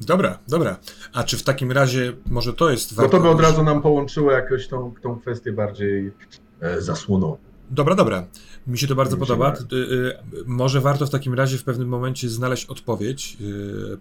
Dobra, 0.00 0.38
dobra. 0.48 0.76
A 1.12 1.24
czy 1.24 1.36
w 1.36 1.42
takim 1.42 1.72
razie 1.72 2.12
może 2.30 2.52
to 2.52 2.70
jest 2.70 2.94
warto... 2.94 3.12
Bo 3.12 3.18
to 3.18 3.22
by 3.22 3.28
od 3.28 3.40
razu 3.40 3.62
nam 3.62 3.82
połączyło 3.82 4.32
jakoś 4.32 4.68
tą, 4.68 4.94
tą 5.02 5.20
kwestię 5.20 5.52
bardziej 5.52 6.12
e, 6.60 6.80
zasłonową. 6.80 7.36
Dobra, 7.70 7.94
dobra. 7.94 8.26
Mi 8.66 8.78
się 8.78 8.86
to 8.86 8.94
bardzo 8.94 9.16
podoba. 9.16 9.54
Y, 9.72 9.76
y, 9.76 10.14
może 10.46 10.80
warto 10.80 11.06
w 11.06 11.10
takim 11.10 11.34
razie 11.34 11.58
w 11.58 11.64
pewnym 11.64 11.88
momencie 11.88 12.28
znaleźć 12.28 12.66
odpowiedź, 12.66 13.36
y, 13.40 13.44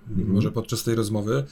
mhm. 0.10 0.34
może 0.34 0.52
podczas 0.52 0.84
tej 0.84 0.96
rozmowy, 0.96 1.44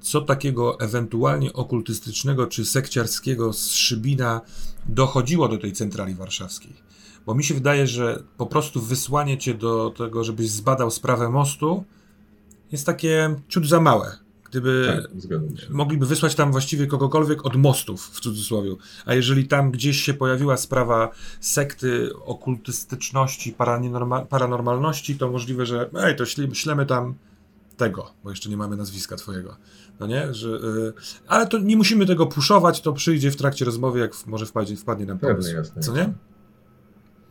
co 0.00 0.20
takiego 0.20 0.80
ewentualnie 0.80 1.52
okultystycznego 1.52 2.46
czy 2.46 2.64
sekciarskiego 2.64 3.52
z 3.52 3.70
Szybina 3.70 4.40
dochodziło 4.86 5.48
do 5.48 5.58
tej 5.58 5.72
centrali 5.72 6.14
warszawskiej. 6.14 6.72
Bo 7.26 7.34
mi 7.34 7.44
się 7.44 7.54
wydaje, 7.54 7.86
że 7.86 8.22
po 8.36 8.46
prostu 8.46 8.80
wysłanie 8.80 9.38
cię 9.38 9.54
do 9.54 9.94
tego, 9.96 10.24
żebyś 10.24 10.50
zbadał 10.50 10.90
sprawę 10.90 11.28
mostu, 11.28 11.84
jest 12.74 12.86
takie 12.86 13.36
ciut 13.48 13.66
za 13.68 13.80
małe. 13.80 14.18
Gdyby 14.50 15.02
tak, 15.02 15.70
mogliby 15.70 16.06
wysłać 16.06 16.34
tam 16.34 16.52
właściwie 16.52 16.86
kogokolwiek 16.86 17.46
od 17.46 17.56
mostów, 17.56 18.10
w 18.12 18.20
cudzysłowie. 18.20 18.74
A 19.06 19.14
jeżeli 19.14 19.48
tam 19.48 19.70
gdzieś 19.70 20.00
się 20.00 20.14
pojawiła 20.14 20.56
sprawa 20.56 21.10
sekty, 21.40 22.10
okultystyczności, 22.24 23.56
paranormalności, 24.28 25.18
to 25.18 25.30
możliwe, 25.30 25.66
że 25.66 25.90
ej, 25.94 26.16
to 26.16 26.24
ślemy 26.54 26.86
tam 26.86 27.14
tego, 27.76 28.10
bo 28.24 28.30
jeszcze 28.30 28.48
nie 28.50 28.56
mamy 28.56 28.76
nazwiska 28.76 29.16
twojego. 29.16 29.56
No 30.00 30.06
nie? 30.06 30.34
Że, 30.34 30.48
yy, 30.48 30.92
ale 31.26 31.46
to 31.46 31.58
nie 31.58 31.76
musimy 31.76 32.06
tego 32.06 32.26
puszować, 32.26 32.80
to 32.80 32.92
przyjdzie 32.92 33.30
w 33.30 33.36
trakcie 33.36 33.64
rozmowy, 33.64 33.98
jak 33.98 34.14
w, 34.14 34.26
może 34.26 34.46
wpadnie, 34.46 34.76
wpadnie 34.76 35.06
nam 35.06 35.18
pomysł. 35.18 35.40
Pewnie, 35.40 35.54
jasne, 35.54 35.82
co 35.82 35.92
nie? 35.92 36.12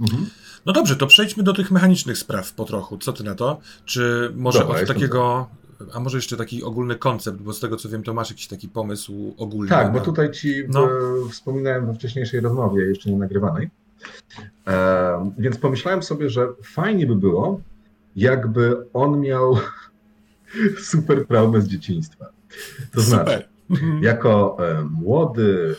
Mhm. 0.02 0.26
No 0.66 0.74
dobrze, 0.74 0.96
to 0.96 1.08
przejdźmy 1.08 1.44
do 1.44 1.54
tych 1.54 1.72
mechanicznych 1.72 2.18
spraw 2.18 2.54
po 2.54 2.66
trochu. 2.66 2.98
Co 2.98 3.14
ty 3.14 3.24
na 3.24 3.36
to? 3.36 3.60
Czy 3.86 4.32
może 4.36 4.60
Dobra, 4.60 4.82
od 4.82 4.88
takiego. 4.88 5.48
A 5.94 6.00
może 6.00 6.18
jeszcze 6.18 6.38
taki 6.38 6.64
ogólny 6.64 6.96
koncept, 6.96 7.38
bo 7.38 7.54
z 7.54 7.60
tego 7.60 7.78
co 7.78 7.90
wiem, 7.90 8.04
to 8.04 8.14
masz 8.14 8.30
jakiś 8.30 8.48
taki 8.48 8.70
pomysł 8.70 9.34
ogólny. 9.38 9.70
Tak, 9.70 9.94
bo 9.94 10.00
tutaj 10.00 10.32
ci 10.32 10.64
no. 10.70 10.90
wspominałem 11.32 11.86
we 11.86 11.94
wcześniejszej 11.94 12.40
rozmowie, 12.40 12.86
jeszcze 12.86 13.10
nie 13.10 13.18
nagrywanej. 13.18 13.70
E, 14.68 15.32
więc 15.38 15.58
pomyślałem 15.58 16.04
sobie, 16.04 16.30
że 16.30 16.48
fajnie 16.64 17.08
by 17.08 17.16
było, 17.16 17.62
jakby 18.16 18.88
on 18.94 19.20
miał 19.20 19.58
super 20.92 21.28
traumę 21.28 21.62
z 21.62 21.68
dzieciństwa. 21.68 22.26
To 22.92 23.02
super. 23.02 23.04
znaczy, 23.04 23.53
mhm. 23.74 24.04
jako 24.04 24.58
e, 24.70 24.84
młody, 24.84 25.76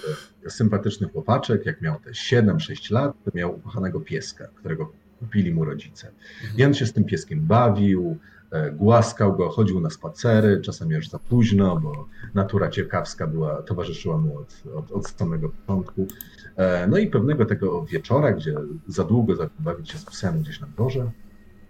sympatyczny 0.48 1.08
chłopaczek, 1.08 1.66
jak 1.66 1.80
miał 1.80 2.00
te 2.00 2.10
7-6 2.10 2.92
lat, 2.92 3.14
miał 3.34 3.56
ukochanego 3.56 4.00
pieska, 4.00 4.48
którego 4.54 4.92
kupili 5.20 5.52
mu 5.52 5.64
rodzice. 5.64 6.08
Mhm. 6.42 6.60
I 6.60 6.64
on 6.64 6.74
się 6.74 6.86
z 6.86 6.92
tym 6.92 7.04
pieskiem 7.04 7.40
bawił, 7.40 8.16
e, 8.50 8.70
głaskał 8.70 9.36
go, 9.36 9.48
chodził 9.48 9.80
na 9.80 9.90
spacery, 9.90 10.60
czasami 10.60 10.94
już 10.94 11.08
za 11.08 11.18
późno, 11.18 11.76
bo 11.76 12.08
natura 12.34 12.68
ciekawska 12.68 13.26
była, 13.26 13.62
towarzyszyła 13.62 14.18
mu 14.18 14.38
od, 14.38 14.62
od, 14.74 14.92
od 14.92 15.08
samego 15.08 15.48
początku. 15.48 16.06
E, 16.56 16.86
no 16.86 16.98
i 16.98 17.06
pewnego 17.06 17.46
tego 17.46 17.84
wieczora, 17.84 18.32
gdzie 18.32 18.54
za 18.88 19.04
długo 19.04 19.50
bawić 19.58 19.90
się 19.90 19.98
z 19.98 20.04
psem 20.04 20.40
gdzieś 20.40 20.60
na 20.60 20.66
dworze, 20.66 21.10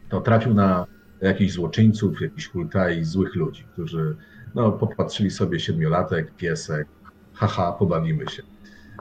to 0.09 0.21
trafił 0.21 0.55
na 0.55 0.87
jakichś 1.21 1.53
złoczyńców, 1.53 2.21
jakichś 2.21 2.49
hultaj, 2.49 3.05
złych 3.05 3.35
ludzi, 3.35 3.65
którzy 3.73 4.17
no, 4.55 4.73
popatrzyli 4.73 5.31
sobie 5.31 5.61
siedmiolatek, 5.61 6.35
piesek, 6.35 6.89
haha, 7.35 7.73
pobawimy 7.73 8.29
się. 8.29 8.43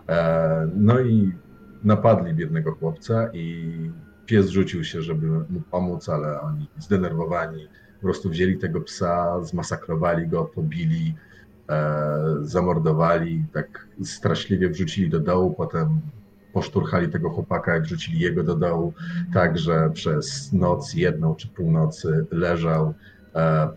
E, 0.10 0.70
no 0.76 1.00
i 1.00 1.32
napadli 1.84 2.34
biednego 2.34 2.76
chłopca 2.76 3.30
i 3.34 3.72
pies 4.26 4.50
rzucił 4.50 4.84
się, 4.84 5.02
żeby 5.02 5.28
mu 5.28 5.62
pomóc, 5.72 6.10
ale 6.10 6.42
oni 6.42 6.68
zdenerwowani 6.80 7.68
po 7.96 8.08
prostu 8.08 8.30
wzięli 8.30 8.58
tego 8.58 8.82
psa, 8.82 9.44
zmasakrowali 9.44 10.28
go, 10.28 10.46
pobili, 10.46 11.16
e, 11.70 12.20
zamordowali, 12.42 13.46
tak 13.54 13.88
straszliwie 14.04 14.70
wrzucili 14.70 15.10
do 15.10 15.20
dołu, 15.20 15.54
potem 15.54 16.02
poszturchali 16.54 17.10
tego 17.10 17.30
chłopaka 17.30 17.78
i 17.78 17.82
wrzucili 17.82 18.20
jego 18.20 18.44
do 18.44 18.56
dołu, 18.56 18.94
tak 19.34 19.58
że 19.58 19.90
przez 19.90 20.54
noc, 20.54 20.94
jedną 20.94 21.36
czy 21.36 21.48
północy 21.48 22.26
leżał, 22.32 22.94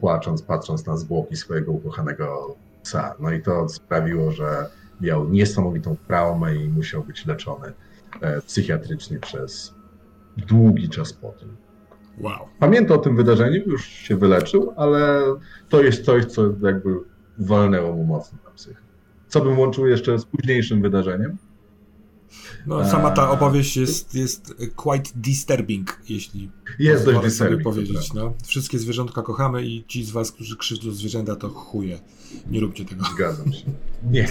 płacząc, 0.00 0.42
patrząc 0.42 0.86
na 0.86 0.96
zwłoki 0.96 1.36
swojego 1.36 1.72
ukochanego 1.72 2.56
psa. 2.82 3.14
No 3.20 3.30
i 3.30 3.42
to 3.42 3.68
sprawiło, 3.68 4.30
że 4.30 4.66
miał 5.00 5.28
niesamowitą 5.28 5.96
traumę 6.06 6.56
i 6.56 6.68
musiał 6.68 7.04
być 7.04 7.26
leczony 7.26 7.72
e, 8.20 8.40
psychiatrycznie 8.42 9.18
przez 9.18 9.74
długi 10.36 10.88
czas 10.88 11.12
po 11.12 11.28
tym. 11.28 11.56
Wow. 12.18 12.48
Pamięta 12.58 12.94
o 12.94 12.98
tym 12.98 13.16
wydarzeniu, 13.16 13.62
już 13.66 13.84
się 13.86 14.16
wyleczył, 14.16 14.72
ale 14.76 15.22
to 15.68 15.82
jest 15.82 16.04
coś, 16.04 16.24
co 16.24 16.42
jakby 16.62 16.90
walnęło 17.38 17.92
mu 17.92 18.04
mocno 18.04 18.38
na 18.44 18.50
psychę. 18.50 18.80
Co 19.28 19.40
bym 19.40 19.58
łączył 19.58 19.86
jeszcze 19.86 20.18
z 20.18 20.24
późniejszym 20.24 20.82
wydarzeniem? 20.82 21.36
No, 22.66 22.90
sama 22.90 23.10
ta 23.10 23.30
opowieść 23.30 23.76
jest, 23.76 24.14
jest 24.14 24.54
quite 24.76 25.10
disturbing, 25.14 26.00
jeśli 26.08 26.50
jest 26.78 27.04
dość 27.04 27.18
disturbing, 27.18 27.32
sobie 27.32 27.64
powiedzieć. 27.64 28.12
No. 28.12 28.34
Wszystkie 28.46 28.78
zwierzątka 28.78 29.22
kochamy 29.22 29.66
i 29.66 29.84
ci 29.88 30.04
z 30.04 30.10
was, 30.10 30.32
którzy 30.32 30.56
krzywdzą 30.56 30.92
zwierzęta, 30.92 31.36
to 31.36 31.48
chuje. 31.48 31.98
Nie 32.50 32.60
róbcie 32.60 32.84
tego. 32.84 33.04
Zgadzam 33.14 33.52
się. 33.52 33.64
Nie. 34.12 34.28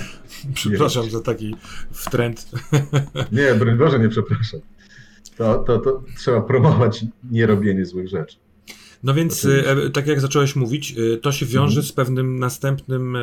Przepraszam 0.53 1.03
nie 1.03 1.11
za 1.11 1.21
taki 1.21 1.55
wtręt. 1.91 2.49
Nie, 3.31 3.55
broń 3.55 3.77
Boże, 3.77 3.99
nie 3.99 4.09
przepraszam. 4.09 4.59
To, 5.37 5.57
to, 5.57 5.79
to 5.79 6.03
trzeba 6.17 6.41
promować 6.41 7.05
nierobienie 7.31 7.85
złych 7.85 8.09
rzeczy. 8.09 8.37
No 9.03 9.13
więc, 9.13 9.45
e, 9.45 9.89
tak 9.89 10.07
jak 10.07 10.19
zacząłeś 10.19 10.55
mówić, 10.55 10.95
e, 11.13 11.17
to 11.17 11.31
się 11.31 11.45
wiąże 11.45 11.79
mhm. 11.79 11.85
z 11.85 11.91
pewnym 11.91 12.39
następnym 12.39 13.15
e, 13.15 13.19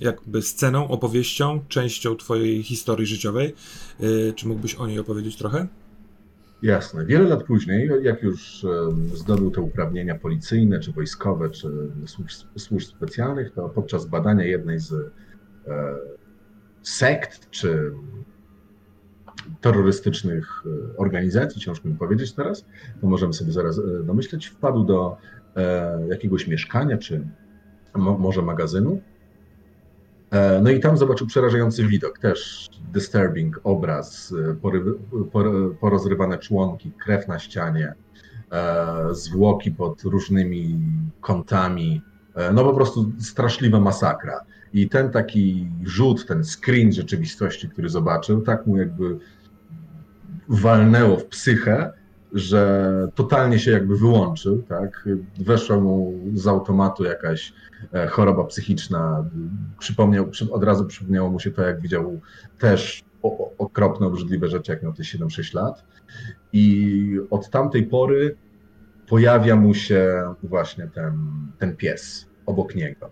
jakby 0.00 0.42
sceną, 0.42 0.88
opowieścią, 0.88 1.60
częścią 1.68 2.16
twojej 2.16 2.62
historii 2.62 3.06
życiowej. 3.06 3.54
Czy 4.36 4.48
mógłbyś 4.48 4.74
o 4.74 4.86
niej 4.86 4.98
opowiedzieć 4.98 5.36
trochę? 5.36 5.66
Jasne. 6.62 7.06
Wiele 7.06 7.28
lat 7.28 7.44
później, 7.44 7.90
jak 8.02 8.22
już 8.22 8.66
zdobył 9.14 9.50
te 9.50 9.60
uprawnienia 9.60 10.14
policyjne, 10.14 10.80
czy 10.80 10.92
wojskowe, 10.92 11.50
czy 11.50 11.68
służb, 12.06 12.28
służb 12.58 12.88
specjalnych, 12.88 13.52
to 13.52 13.68
podczas 13.68 14.06
badania 14.06 14.44
jednej 14.44 14.78
z 14.78 14.94
sekt, 16.82 17.50
czy 17.50 17.92
terrorystycznych 19.60 20.62
e, 20.66 20.96
organizacji, 20.96 21.60
ciężko 21.60 21.88
mi 21.88 21.94
powiedzieć 21.94 22.32
teraz, 22.32 22.64
to 23.00 23.06
możemy 23.06 23.32
sobie 23.32 23.52
zaraz 23.52 23.78
e, 23.78 24.02
domyśleć, 24.04 24.46
wpadł 24.46 24.84
do 24.84 25.16
e, 25.56 26.06
jakiegoś 26.08 26.46
mieszkania, 26.46 26.98
czy 26.98 27.28
może 27.94 28.42
magazynu. 28.42 29.00
No 30.62 30.70
i 30.70 30.80
tam 30.80 30.96
zobaczył 30.96 31.26
przerażający 31.26 31.88
widok, 31.88 32.18
też 32.18 32.68
disturbing 32.92 33.60
obraz, 33.64 34.34
porozrywane 35.80 36.38
członki, 36.38 36.92
krew 37.04 37.28
na 37.28 37.38
ścianie, 37.38 37.94
zwłoki 39.12 39.70
pod 39.70 40.02
różnymi 40.02 40.78
kątami, 41.20 42.02
no 42.54 42.64
po 42.64 42.74
prostu 42.74 43.12
straszliwa 43.20 43.80
masakra. 43.80 44.40
I 44.74 44.88
ten 44.88 45.10
taki 45.10 45.68
rzut, 45.84 46.26
ten 46.26 46.44
screen 46.44 46.92
rzeczywistości, 46.92 47.68
który 47.68 47.88
zobaczył, 47.88 48.40
tak 48.40 48.66
mu 48.66 48.76
jakby 48.76 49.18
walnęło 50.48 51.16
w 51.16 51.24
psychę, 51.24 51.92
że 52.32 52.92
totalnie 53.14 53.58
się 53.58 53.70
jakby 53.70 53.96
wyłączył, 53.96 54.62
tak? 54.62 55.08
Weszła 55.38 55.80
mu 55.80 56.12
z 56.34 56.46
automatu 56.46 57.04
jakaś 57.04 57.52
e, 57.92 58.06
choroba 58.06 58.44
psychiczna. 58.44 59.24
Przypomniał, 59.78 60.30
od 60.50 60.64
razu 60.64 60.84
przypomniało 60.86 61.30
mu 61.30 61.40
się 61.40 61.50
to, 61.50 61.62
jak 61.62 61.80
widział 61.80 62.20
też 62.58 63.04
okropne, 63.58 64.06
obrzydliwe 64.06 64.48
rzeczy, 64.48 64.72
jak 64.72 64.82
miał 64.82 64.92
te 64.92 65.02
7-6 65.02 65.54
lat. 65.54 65.84
I 66.52 67.18
od 67.30 67.50
tamtej 67.50 67.86
pory 67.86 68.36
pojawia 69.08 69.56
mu 69.56 69.74
się 69.74 70.34
właśnie 70.42 70.86
ten, 70.94 71.18
ten 71.58 71.76
pies 71.76 72.28
obok 72.46 72.74
niego. 72.74 73.10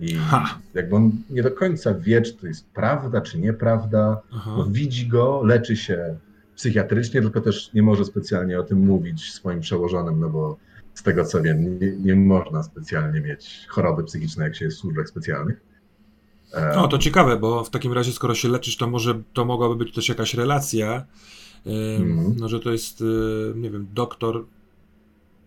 I 0.00 0.14
ha. 0.14 0.58
jakby 0.74 0.96
on 0.96 1.12
nie 1.30 1.42
do 1.42 1.50
końca 1.50 1.94
wie, 1.94 2.22
czy 2.22 2.34
to 2.34 2.46
jest 2.46 2.66
prawda, 2.70 3.20
czy 3.20 3.38
nieprawda, 3.38 4.20
bo 4.56 4.64
widzi 4.64 5.08
go, 5.08 5.42
leczy 5.44 5.76
się 5.76 6.16
psychiatrycznie, 6.56 7.22
tylko 7.22 7.40
też 7.40 7.70
nie 7.74 7.82
może 7.82 8.04
specjalnie 8.04 8.60
o 8.60 8.62
tym 8.62 8.78
mówić 8.78 9.32
swoim 9.32 9.60
przełożonym, 9.60 10.20
no 10.20 10.30
bo 10.30 10.56
z 10.94 11.02
tego 11.02 11.24
co 11.24 11.42
wiem, 11.42 11.78
nie, 11.78 11.92
nie 11.92 12.14
można 12.14 12.62
specjalnie 12.62 13.20
mieć 13.20 13.66
choroby 13.68 14.04
psychicznej, 14.04 14.44
jak 14.44 14.56
się 14.56 14.64
jest 14.64 14.76
w 14.76 14.80
służbach 14.80 15.08
specjalnych. 15.08 15.60
No, 16.74 16.88
to 16.88 16.98
ciekawe, 16.98 17.36
bo 17.36 17.64
w 17.64 17.70
takim 17.70 17.92
razie, 17.92 18.12
skoro 18.12 18.34
się 18.34 18.48
leczysz, 18.48 18.76
to 18.76 18.86
może 18.86 19.22
to 19.32 19.44
mogłaby 19.44 19.76
być 19.76 19.94
też 19.94 20.08
jakaś 20.08 20.34
relacja, 20.34 21.06
mm. 21.66 22.36
no, 22.38 22.48
że 22.48 22.60
to 22.60 22.72
jest, 22.72 23.00
y, 23.00 23.04
nie 23.56 23.70
wiem, 23.70 23.86
doktor 23.94 24.44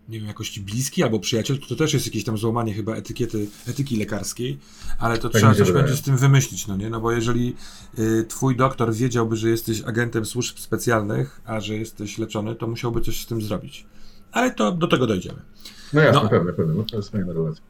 nie 0.08 0.18
wiem, 0.18 0.28
jakości 0.28 0.60
bliski 0.60 1.02
albo 1.02 1.18
przyjaciel, 1.18 1.58
to, 1.58 1.66
to 1.66 1.76
też 1.76 1.94
jest 1.94 2.06
jakieś 2.06 2.24
tam 2.24 2.38
złamanie 2.38 2.74
chyba 2.74 2.94
etykiety, 2.94 3.46
etyki 3.66 3.96
lekarskiej, 3.96 4.58
ale 4.98 5.18
to 5.18 5.28
tak 5.28 5.40
trzeba 5.40 5.54
coś 5.54 5.72
będzie 5.72 5.96
z 5.96 6.02
tym 6.02 6.16
wymyślić, 6.16 6.66
no 6.66 6.76
nie? 6.76 6.90
No 6.90 7.00
bo 7.00 7.12
jeżeli 7.12 7.56
y, 7.98 8.24
twój 8.28 8.56
doktor 8.56 8.94
wiedziałby, 8.94 9.36
że 9.36 9.48
jesteś 9.48 9.82
agentem 9.82 10.26
służb 10.26 10.58
specjalnych, 10.58 11.40
a 11.44 11.60
że 11.60 11.76
jesteś 11.76 12.18
leczony, 12.18 12.54
to 12.54 12.66
musiałby 12.66 13.00
coś 13.00 13.20
z 13.20 13.26
tym 13.26 13.42
zrobić. 13.42 13.86
Ale 14.32 14.50
to 14.50 14.72
do 14.72 14.86
tego 14.86 15.06
dojdziemy. 15.06 15.38
No 15.92 16.00
jasne, 16.00 16.22
no, 16.22 16.28
pewnie, 16.28 16.52
pewnie. 16.52 16.74
No 16.74 16.84
to 16.84 16.96
jest 16.96 17.10
fajna 17.10 17.32
relacja. 17.32 17.64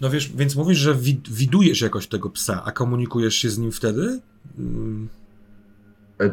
No 0.00 0.10
wiesz, 0.10 0.32
więc 0.36 0.56
mówisz, 0.56 0.78
że 0.78 0.96
widujesz 1.30 1.80
jakoś 1.80 2.06
tego 2.06 2.30
psa, 2.30 2.62
a 2.64 2.72
komunikujesz 2.72 3.34
się 3.34 3.50
z 3.50 3.58
nim 3.58 3.72
wtedy? 3.72 4.20
Hmm. 4.56 5.08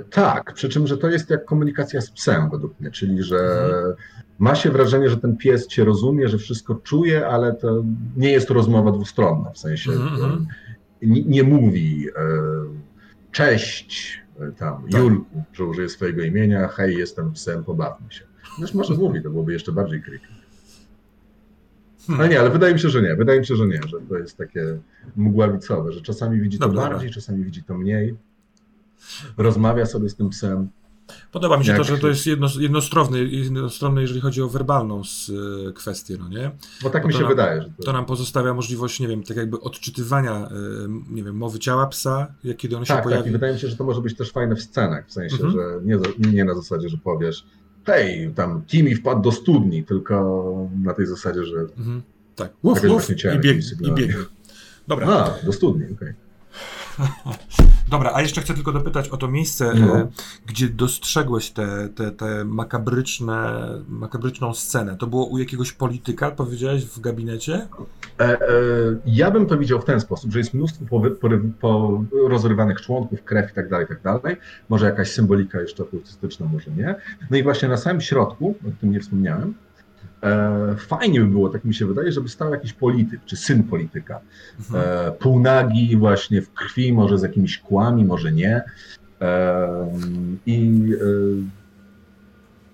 Tak, 0.09 0.53
przy 0.53 0.69
czym, 0.69 0.87
że 0.87 0.97
to 0.97 1.09
jest 1.09 1.29
jak 1.29 1.45
komunikacja 1.45 2.01
z 2.01 2.11
psem 2.11 2.49
według 2.49 2.79
mnie, 2.79 2.91
czyli 2.91 3.23
że 3.23 3.37
mhm 3.37 3.95
ma 4.39 4.55
się 4.55 4.71
wrażenie, 4.71 5.09
że 5.09 5.17
ten 5.17 5.37
pies 5.37 5.67
cię 5.67 5.85
rozumie, 5.85 6.27
że 6.27 6.37
wszystko 6.37 6.75
czuje, 6.75 7.27
ale 7.27 7.53
to 7.53 7.83
nie 8.17 8.31
jest 8.31 8.47
to 8.47 8.53
rozmowa 8.53 8.91
dwustronna, 8.91 9.49
w 9.49 9.57
sensie 9.57 9.91
mm 9.91 10.07
-hmm. 10.07 10.45
nie, 11.01 11.23
nie, 11.23 11.43
mówi 11.43 12.07
e, 12.15 12.21
cześć 13.31 14.21
e, 14.39 14.51
tam 14.51 14.83
tak. 14.91 15.01
Julku, 15.01 15.43
że 15.53 15.65
użyje 15.65 15.89
swojego 15.89 16.23
imienia, 16.23 16.67
hej, 16.67 16.97
jestem 16.97 17.33
psem, 17.33 17.63
pobawmy 17.63 18.11
się. 18.11 18.23
Zresztą 18.57 18.77
może 18.77 18.93
mówi, 18.93 19.23
to 19.23 19.29
byłoby 19.29 19.53
jeszcze 19.53 19.71
bardziej 19.71 20.01
creepy. 20.01 20.27
Hmm. 22.07 22.21
Ale 22.21 22.29
nie, 22.29 22.39
ale 22.39 22.49
wydaje 22.49 22.73
mi 22.73 22.79
się, 22.79 22.89
że 22.89 23.01
nie. 23.01 23.15
Wydaje 23.15 23.39
mi 23.39 23.45
się, 23.45 23.55
że 23.55 23.67
nie, 23.67 23.81
że 23.87 23.97
to 24.09 24.17
jest 24.17 24.37
takie 24.37 24.79
mgławicowe, 25.15 25.91
że 25.91 26.01
czasami 26.01 26.41
widzi 26.41 26.59
to 26.59 26.67
dobra, 26.67 26.89
bardziej, 26.89 27.11
czasami 27.11 27.43
widzi 27.43 27.63
to 27.63 27.77
mniej. 27.77 28.15
Rozmawia 29.37 29.85
sobie 29.85 30.09
z 30.09 30.15
tym 30.15 30.29
psem. 30.29 30.69
Podoba 31.31 31.57
mi 31.57 31.65
się 31.65 31.73
to, 31.73 31.83
że 31.83 31.97
to 31.97 32.07
jest 32.07 32.27
jedno, 32.27 32.47
jednostronne, 32.59 33.19
jednostronne, 33.19 34.01
jeżeli 34.01 34.21
chodzi 34.21 34.41
o 34.41 34.49
werbalną 34.49 35.03
z, 35.03 35.29
y, 35.29 35.73
kwestię, 35.73 36.17
no 36.19 36.29
nie? 36.29 36.51
Bo 36.83 36.89
tak 36.89 37.01
Bo 37.01 37.07
mi 37.07 37.13
się 37.13 37.19
nam, 37.19 37.29
wydaje. 37.29 37.61
Że 37.61 37.69
to... 37.77 37.83
to... 37.83 37.93
nam 37.93 38.05
pozostawia 38.05 38.53
możliwość, 38.53 38.99
nie 38.99 39.07
wiem, 39.07 39.23
tak 39.23 39.37
jakby 39.37 39.59
odczytywania, 39.59 40.47
y, 40.47 40.49
nie 41.09 41.23
wiem, 41.23 41.35
mowy 41.35 41.59
ciała 41.59 41.87
psa, 41.87 42.27
jak 42.43 42.57
kiedy 42.57 42.77
on 42.77 42.85
tak, 42.85 42.97
się 42.97 43.03
pojawi. 43.03 43.23
Tak, 43.23 43.29
i 43.29 43.31
wydaje 43.31 43.53
mi 43.53 43.59
się, 43.59 43.67
że 43.67 43.77
to 43.77 43.83
może 43.83 44.01
być 44.01 44.17
też 44.17 44.31
fajne 44.31 44.55
w 44.55 44.61
scenach, 44.61 45.07
w 45.07 45.11
sensie, 45.11 45.35
mhm. 45.43 45.53
że 45.53 45.85
nie, 45.85 45.99
nie 46.33 46.45
na 46.45 46.55
zasadzie, 46.55 46.89
że 46.89 46.97
powiesz 46.97 47.45
hej, 47.85 48.31
tam 48.35 48.61
Kimi 48.67 48.95
wpadł 48.95 49.21
do 49.21 49.31
studni, 49.31 49.83
tylko 49.83 50.45
na 50.83 50.93
tej 50.93 51.05
zasadzie, 51.05 51.43
że 51.43 51.59
mhm. 51.59 52.01
tak, 52.35 52.51
uf, 52.61 52.83
uf, 52.83 53.09
i 53.09 53.39
biegnie. 53.39 53.63
I 53.81 53.91
biegnie. 53.91 54.15
Dobra. 54.87 55.07
A, 55.07 55.45
do 55.45 55.53
studni, 55.53 55.85
okej. 55.85 55.95
Okay. 55.95 56.13
Dobra, 57.89 58.11
a 58.13 58.21
jeszcze 58.21 58.41
chcę 58.41 58.53
tylko 58.53 58.71
dopytać 58.71 59.09
o 59.09 59.17
to 59.17 59.27
miejsce, 59.27 59.73
no. 59.73 59.97
e, 59.97 60.07
gdzie 60.45 60.69
dostrzegłeś 60.69 61.51
tę 61.51 61.69
te, 61.69 61.89
te, 61.89 62.11
te 62.11 62.45
makabryczne, 62.45 63.67
makabryczną 63.89 64.53
scenę. 64.53 64.97
To 64.97 65.07
było 65.07 65.25
u 65.25 65.37
jakiegoś 65.37 65.71
polityka, 65.71 66.31
powiedziałeś, 66.31 66.85
w 66.85 66.99
gabinecie? 66.99 67.67
E, 68.19 68.23
e, 68.23 68.37
ja 69.05 69.31
bym 69.31 69.45
to 69.45 69.57
widział 69.57 69.81
w 69.81 69.85
ten 69.85 69.99
sposób, 69.99 70.31
że 70.31 70.39
jest 70.39 70.53
mnóstwo 70.53 70.85
po, 70.89 71.01
po, 71.21 71.29
po 71.61 72.03
rozrywanych 72.27 72.81
członków, 72.81 73.23
krew 73.23 73.51
i 73.51 73.53
tak 73.53 73.69
dalej, 73.69 73.87
tak 73.87 74.01
dalej. 74.01 74.37
Może 74.69 74.85
jakaś 74.85 75.11
symbolika 75.11 75.61
jeszcze 75.61 75.83
okultystyczna, 75.83 76.45
może 76.53 76.71
nie. 76.71 76.95
No 77.31 77.37
i 77.37 77.43
właśnie 77.43 77.69
na 77.69 77.77
samym 77.77 78.01
środku, 78.01 78.55
o 78.67 78.81
tym 78.81 78.91
nie 78.91 78.99
wspomniałem, 78.99 79.53
E, 80.23 80.75
fajnie 80.77 81.21
by 81.21 81.27
było, 81.27 81.49
tak 81.49 81.65
mi 81.65 81.73
się 81.73 81.85
wydaje, 81.85 82.11
żeby 82.11 82.29
stał 82.29 82.51
jakiś 82.51 82.73
polityk, 82.73 83.19
czy 83.25 83.37
syn 83.37 83.63
polityka. 83.63 84.19
Mhm. 84.59 84.83
E, 85.07 85.11
półnagi 85.11 85.97
właśnie 85.97 86.41
w 86.41 86.53
krwi, 86.53 86.93
może 86.93 87.17
z 87.17 87.23
jakimiś 87.23 87.57
kłami, 87.57 88.05
może 88.05 88.31
nie. 88.31 88.61
E, 89.21 89.87
I, 90.45 90.83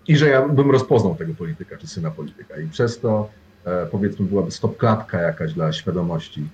I 0.07 0.17
że 0.17 0.29
ja 0.29 0.47
bym 0.47 0.71
rozpoznał 0.71 1.15
tego 1.15 1.33
polityka, 1.33 1.77
czy 1.77 1.87
syna 1.87 2.11
polityka. 2.11 2.57
I 2.57 2.67
przez 2.67 2.99
to 2.99 3.29
powiedzmy 3.91 4.25
byłaby 4.25 4.51
stopklatka 4.51 5.21
jakaś 5.21 5.53
dla 5.53 5.73
świadomości 5.73 6.47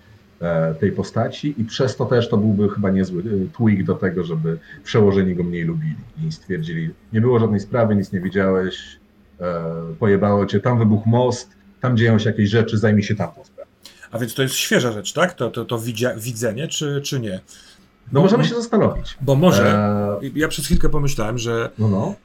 tej 0.80 0.92
postaci 0.92 1.56
i 1.58 1.66
przez 1.66 1.96
to 1.96 2.06
też 2.06 2.30
to 2.30 2.38
byłby 2.38 2.70
chyba 2.70 2.90
niezły 2.90 3.24
tweak 3.58 3.84
do 3.84 3.96
tego, 3.96 4.24
żeby 4.24 4.58
przełożeni 4.84 5.36
go 5.36 5.44
mniej 5.44 5.64
lubili 5.64 5.96
i 6.28 6.32
stwierdzili, 6.32 6.90
nie 7.14 7.22
było 7.22 7.40
żadnej 7.40 7.60
sprawy, 7.60 7.96
nic 7.96 8.12
nie 8.12 8.22
widziałeś, 8.22 9.01
E, 9.01 9.01
pojebało 10.00 10.46
cię, 10.46 10.60
tam 10.60 10.80
wybuchł 10.80 11.10
most, 11.10 11.50
tam 11.82 11.98
dzieją 11.98 12.20
się 12.20 12.30
jakieś 12.30 12.50
rzeczy, 12.50 12.78
zajmij 12.78 13.04
się 13.04 13.16
tamtą 13.16 13.44
sprawą. 13.46 13.72
A 14.12 14.20
więc 14.20 14.34
to 14.34 14.42
jest 14.42 14.56
świeża 14.56 14.92
rzecz, 14.92 15.14
tak? 15.14 15.34
To, 15.34 15.52
to, 15.52 15.66
to 15.66 15.80
widzia, 15.80 16.16
widzenie, 16.16 16.68
czy, 16.68 17.02
czy 17.04 17.20
nie? 17.20 17.40
No 18.12 18.22
możemy 18.22 18.46
się 18.46 18.56
zastanowić. 18.56 19.18
Bo 19.22 19.36
może, 19.36 19.74
e... 19.74 20.20
ja 20.36 20.48
przez 20.48 20.66
chwilkę 20.66 20.90
pomyślałem, 20.90 21.38
że 21.38 21.70
no, 21.78 21.88
no. 21.88 22.16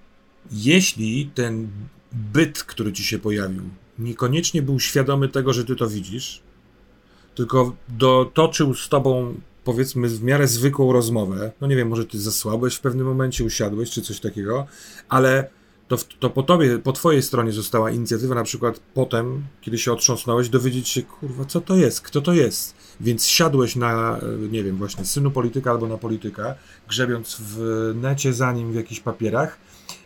jeśli 0.52 1.31
ten 1.35 1.68
byt, 2.12 2.62
który 2.62 2.92
ci 2.92 3.05
się 3.05 3.18
pojawił, 3.18 3.62
niekoniecznie 3.98 4.62
był 4.62 4.81
świadomy 4.81 5.29
tego, 5.29 5.52
że 5.52 5.64
ty 5.64 5.76
to 5.76 5.88
widzisz, 5.88 6.42
tylko 7.35 7.76
dotoczył 7.88 8.74
z 8.74 8.88
tobą 8.88 9.35
powiedzmy 9.64 10.09
w 10.09 10.22
miarę 10.22 10.46
zwykłą 10.46 10.92
rozmowę, 10.92 11.52
no 11.61 11.66
nie 11.66 11.76
wiem, 11.76 11.88
może 11.88 12.05
ty 12.05 12.20
zasłabłeś 12.20 12.74
w 12.74 12.81
pewnym 12.81 13.07
momencie, 13.07 13.44
usiadłeś 13.44 13.90
czy 13.90 14.02
coś 14.02 14.20
takiego, 14.20 14.66
ale 15.09 15.48
to, 15.88 15.96
to 16.18 16.31
po 16.31 16.42
tobie, 16.42 16.79
po 16.79 16.92
twojej 16.92 17.22
stronie 17.22 17.53
została 17.53 17.90
inicjatywa, 17.90 18.35
na 18.35 18.44
przykład 18.44 18.81
potem, 18.94 19.44
kiedy 19.61 19.79
się 19.79 19.92
otrząsnąłeś, 19.92 20.49
dowiedzieć 20.49 20.88
się, 20.88 21.03
kurwa, 21.03 21.44
co 21.44 21.61
to 21.61 21.77
jest, 21.77 22.01
kto 22.01 22.20
to 22.20 22.33
jest. 22.33 22.75
Więc 23.01 23.27
siadłeś 23.27 23.77
na, 23.77 24.18
e, 24.18 24.49
nie 24.51 24.64
wiem, 24.64 24.77
właśnie 24.77 25.05
synu 25.05 25.31
polityka 25.31 25.70
albo 25.70 25.88
na 25.88 25.99
polityka, 25.99 26.55
grzebiąc 26.88 27.37
w 27.40 27.92
necie 27.94 28.33
za 28.33 28.53
nim 28.53 28.72
w 28.72 28.75
jakichś 28.75 29.01
papierach 29.01 29.59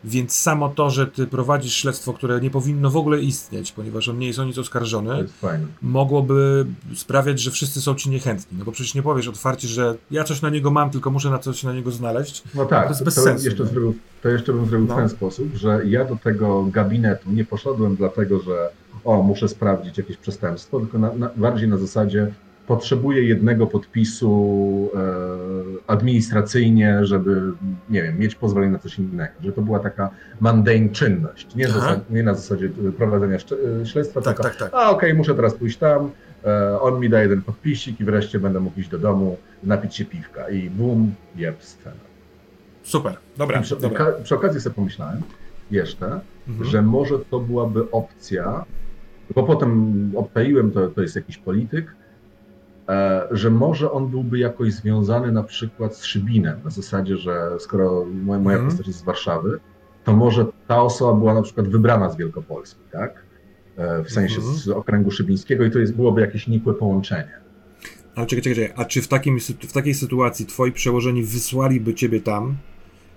Więc 0.04 0.34
samo 0.34 0.68
to, 0.68 0.90
że 0.90 1.06
ty 1.06 1.26
prowadzisz 1.26 1.74
śledztwo, 1.74 2.12
które 2.12 2.40
nie 2.40 2.50
powinno 2.50 2.90
w 2.90 2.96
ogóle 2.96 3.20
istnieć, 3.20 3.72
ponieważ 3.72 4.08
on 4.08 4.18
nie 4.18 4.26
jest 4.26 4.38
o 4.38 4.44
nic 4.44 4.58
oskarżony, 4.58 5.26
mogłoby 5.82 6.66
sprawiać, 6.94 7.40
że 7.40 7.50
wszyscy 7.50 7.80
są 7.80 7.94
ci 7.94 8.10
niechętni. 8.10 8.58
No 8.58 8.64
bo 8.64 8.72
przecież 8.72 8.94
nie 8.94 9.02
powiesz 9.02 9.28
otwarcie, 9.28 9.68
że 9.68 9.94
ja 10.10 10.24
coś 10.24 10.42
na 10.42 10.50
niego 10.50 10.70
mam, 10.70 10.90
tylko 10.90 11.10
muszę 11.10 11.30
na 11.30 11.38
coś 11.38 11.62
na 11.62 11.72
niego 11.72 11.90
znaleźć. 11.90 12.42
No 12.54 12.64
tak, 12.64 12.84
to 12.84 12.90
jest 12.90 13.04
bez 13.04 13.14
to 13.14 13.20
sensu. 13.20 13.44
Jeszcze 13.44 13.66
zrobił, 13.66 13.94
to 14.22 14.28
jeszcze 14.28 14.52
bym 14.52 14.66
zrobił 14.66 14.86
no. 14.88 14.94
w 14.94 14.98
ten 14.98 15.08
sposób, 15.08 15.54
że 15.54 15.80
ja 15.86 16.04
do 16.04 16.16
tego 16.16 16.64
gabinetu 16.64 17.30
nie 17.30 17.44
poszedłem 17.44 17.96
dlatego, 17.96 18.40
że 18.40 18.70
o, 19.04 19.22
muszę 19.22 19.48
sprawdzić 19.48 19.98
jakieś 19.98 20.16
przestępstwo, 20.16 20.80
tylko 20.80 20.98
na, 20.98 21.12
na, 21.12 21.30
bardziej 21.36 21.68
na 21.68 21.76
zasadzie 21.76 22.32
potrzebuje 22.70 23.22
jednego 23.22 23.66
podpisu 23.66 24.90
e, 24.94 25.00
administracyjnie, 25.86 26.98
żeby, 27.02 27.52
nie 27.90 28.02
wiem, 28.02 28.18
mieć 28.18 28.34
pozwolenie 28.34 28.72
na 28.72 28.78
coś 28.78 28.98
innego. 28.98 29.32
Że 29.44 29.52
to 29.52 29.62
była 29.62 29.78
taka 29.78 30.10
mundane 30.40 30.88
czynność, 30.88 31.54
nie, 31.54 31.68
nie 32.10 32.22
na 32.22 32.34
zasadzie 32.34 32.68
prowadzenia 32.98 33.36
e, 33.82 33.86
śledztwa, 33.86 34.20
tak, 34.20 34.36
tylko, 34.36 34.50
tak, 34.50 34.58
tak. 34.58 34.74
a 34.74 34.90
okej, 34.90 35.10
okay, 35.10 35.14
muszę 35.14 35.34
teraz 35.34 35.54
pójść 35.54 35.78
tam, 35.78 36.10
e, 36.44 36.80
on 36.80 37.00
mi 37.00 37.08
da 37.08 37.22
jeden 37.22 37.42
podpisik 37.42 38.00
i 38.00 38.04
wreszcie 38.04 38.38
będę 38.38 38.60
mógł 38.60 38.80
iść 38.80 38.88
do 38.88 38.98
domu, 38.98 39.36
napić 39.62 39.96
się 39.96 40.04
piwka 40.04 40.48
i 40.48 40.70
bum, 40.70 41.14
jeb, 41.36 41.62
scena. 41.62 41.96
Super, 42.82 43.16
dobra. 43.36 43.60
Przy, 43.60 43.76
dobra. 43.76 44.06
przy 44.22 44.34
okazji 44.34 44.60
sobie 44.60 44.74
pomyślałem 44.74 45.22
jeszcze, 45.70 46.20
mhm. 46.48 46.70
że 46.70 46.82
może 46.82 47.18
to 47.18 47.40
byłaby 47.40 47.90
opcja, 47.90 48.64
bo 49.34 49.42
potem 49.42 49.92
obtaiłem, 50.16 50.70
to, 50.70 50.88
to 50.88 51.02
jest 51.02 51.16
jakiś 51.16 51.38
polityk, 51.38 51.86
E, 51.86 51.99
że 53.30 53.50
może 53.50 53.92
on 53.92 54.08
byłby 54.08 54.38
jakoś 54.38 54.72
związany 54.72 55.32
na 55.32 55.42
przykład 55.42 55.96
z 55.96 56.04
Szybinem, 56.04 56.60
na 56.64 56.70
zasadzie, 56.70 57.16
że 57.16 57.50
skoro 57.58 58.06
moja, 58.22 58.40
moja 58.40 58.56
mm. 58.56 58.68
postać 58.68 58.86
jest 58.86 58.98
z 58.98 59.02
Warszawy, 59.02 59.60
to 60.04 60.12
może 60.12 60.46
ta 60.68 60.82
osoba 60.82 61.18
była 61.18 61.34
na 61.34 61.42
przykład 61.42 61.68
wybrana 61.68 62.10
z 62.10 62.16
Wielkopolski, 62.16 62.80
tak? 62.92 63.22
E, 63.76 64.04
w 64.04 64.10
sensie 64.10 64.40
mm. 64.40 64.54
z 64.54 64.68
okręgu 64.68 65.10
szybińskiego 65.10 65.64
i 65.64 65.70
to 65.70 65.78
jest, 65.78 65.94
byłoby 65.94 66.20
jakieś 66.20 66.46
nikłe 66.46 66.74
połączenie. 66.74 67.40
Ale 68.14 68.26
czekaj, 68.26 68.42
czekaj, 68.42 68.64
czekaj. 68.64 68.84
a 68.84 68.88
czy 68.88 69.02
w, 69.02 69.08
takim, 69.08 69.38
w 69.68 69.72
takiej 69.72 69.94
sytuacji 69.94 70.46
twoi 70.46 70.72
przełożeni 70.72 71.22
wysłaliby 71.22 71.94
ciebie 71.94 72.20
tam, 72.20 72.56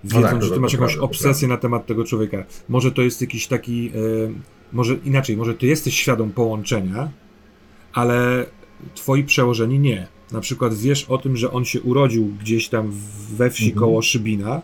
wiedząc, 0.04 0.24
no 0.24 0.30
tak, 0.30 0.42
że 0.42 0.50
ty 0.50 0.60
masz 0.60 0.72
jakąś 0.72 0.96
obsesję 0.96 1.48
na 1.48 1.56
temat 1.56 1.86
tego 1.86 2.04
człowieka? 2.04 2.44
Może 2.68 2.92
to 2.92 3.02
jest 3.02 3.20
jakiś 3.20 3.46
taki, 3.46 3.92
e, 3.94 4.70
może 4.72 4.94
inaczej, 4.94 5.36
może 5.36 5.54
ty 5.54 5.66
jesteś 5.66 5.94
świadom 5.94 6.30
połączenia, 6.30 7.08
ale 7.92 8.46
twoi 8.94 9.24
przełożeni 9.24 9.78
nie. 9.78 10.06
Na 10.32 10.40
przykład 10.40 10.74
wiesz 10.74 11.04
o 11.04 11.18
tym, 11.18 11.36
że 11.36 11.52
on 11.52 11.64
się 11.64 11.80
urodził 11.80 12.26
gdzieś 12.40 12.68
tam 12.68 12.92
we 13.36 13.50
wsi 13.50 13.64
mhm. 13.64 13.80
koło 13.80 14.02
Szybina, 14.02 14.62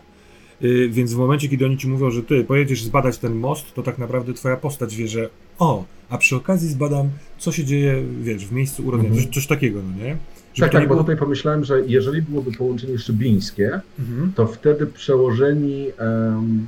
yy, 0.61 0.89
więc 0.89 1.13
w 1.13 1.17
momencie, 1.17 1.49
kiedy 1.49 1.65
oni 1.65 1.77
ci 1.77 1.87
mówią, 1.87 2.11
że 2.11 2.23
ty 2.23 2.43
pojedziesz 2.43 2.83
zbadać 2.83 3.17
ten 3.17 3.35
most, 3.35 3.73
to 3.73 3.83
tak 3.83 3.97
naprawdę 3.97 4.33
twoja 4.33 4.57
postać 4.57 4.95
wie, 4.95 5.07
że 5.07 5.29
o, 5.59 5.85
a 6.09 6.17
przy 6.17 6.35
okazji 6.35 6.69
zbadam, 6.69 7.09
co 7.37 7.51
się 7.51 7.65
dzieje, 7.65 8.03
wiesz, 8.21 8.45
w 8.45 8.51
miejscu 8.51 8.87
urodzenia, 8.87 9.09
mhm. 9.09 9.27
coś, 9.27 9.35
coś, 9.35 9.47
takiego, 9.47 9.79
no 9.83 10.03
nie? 10.03 10.17
Żeby 10.53 10.69
tak, 10.69 10.71
tak, 10.71 10.87
było... 10.87 10.95
bo 10.95 11.03
tutaj 11.03 11.17
pomyślałem, 11.17 11.65
że 11.65 11.81
jeżeli 11.87 12.21
byłoby 12.21 12.51
połączenie 12.51 12.97
szybińskie, 12.97 13.81
mhm. 13.99 14.33
to 14.35 14.47
wtedy 14.47 14.87
przełożeni 14.87 15.87
um, 15.99 16.67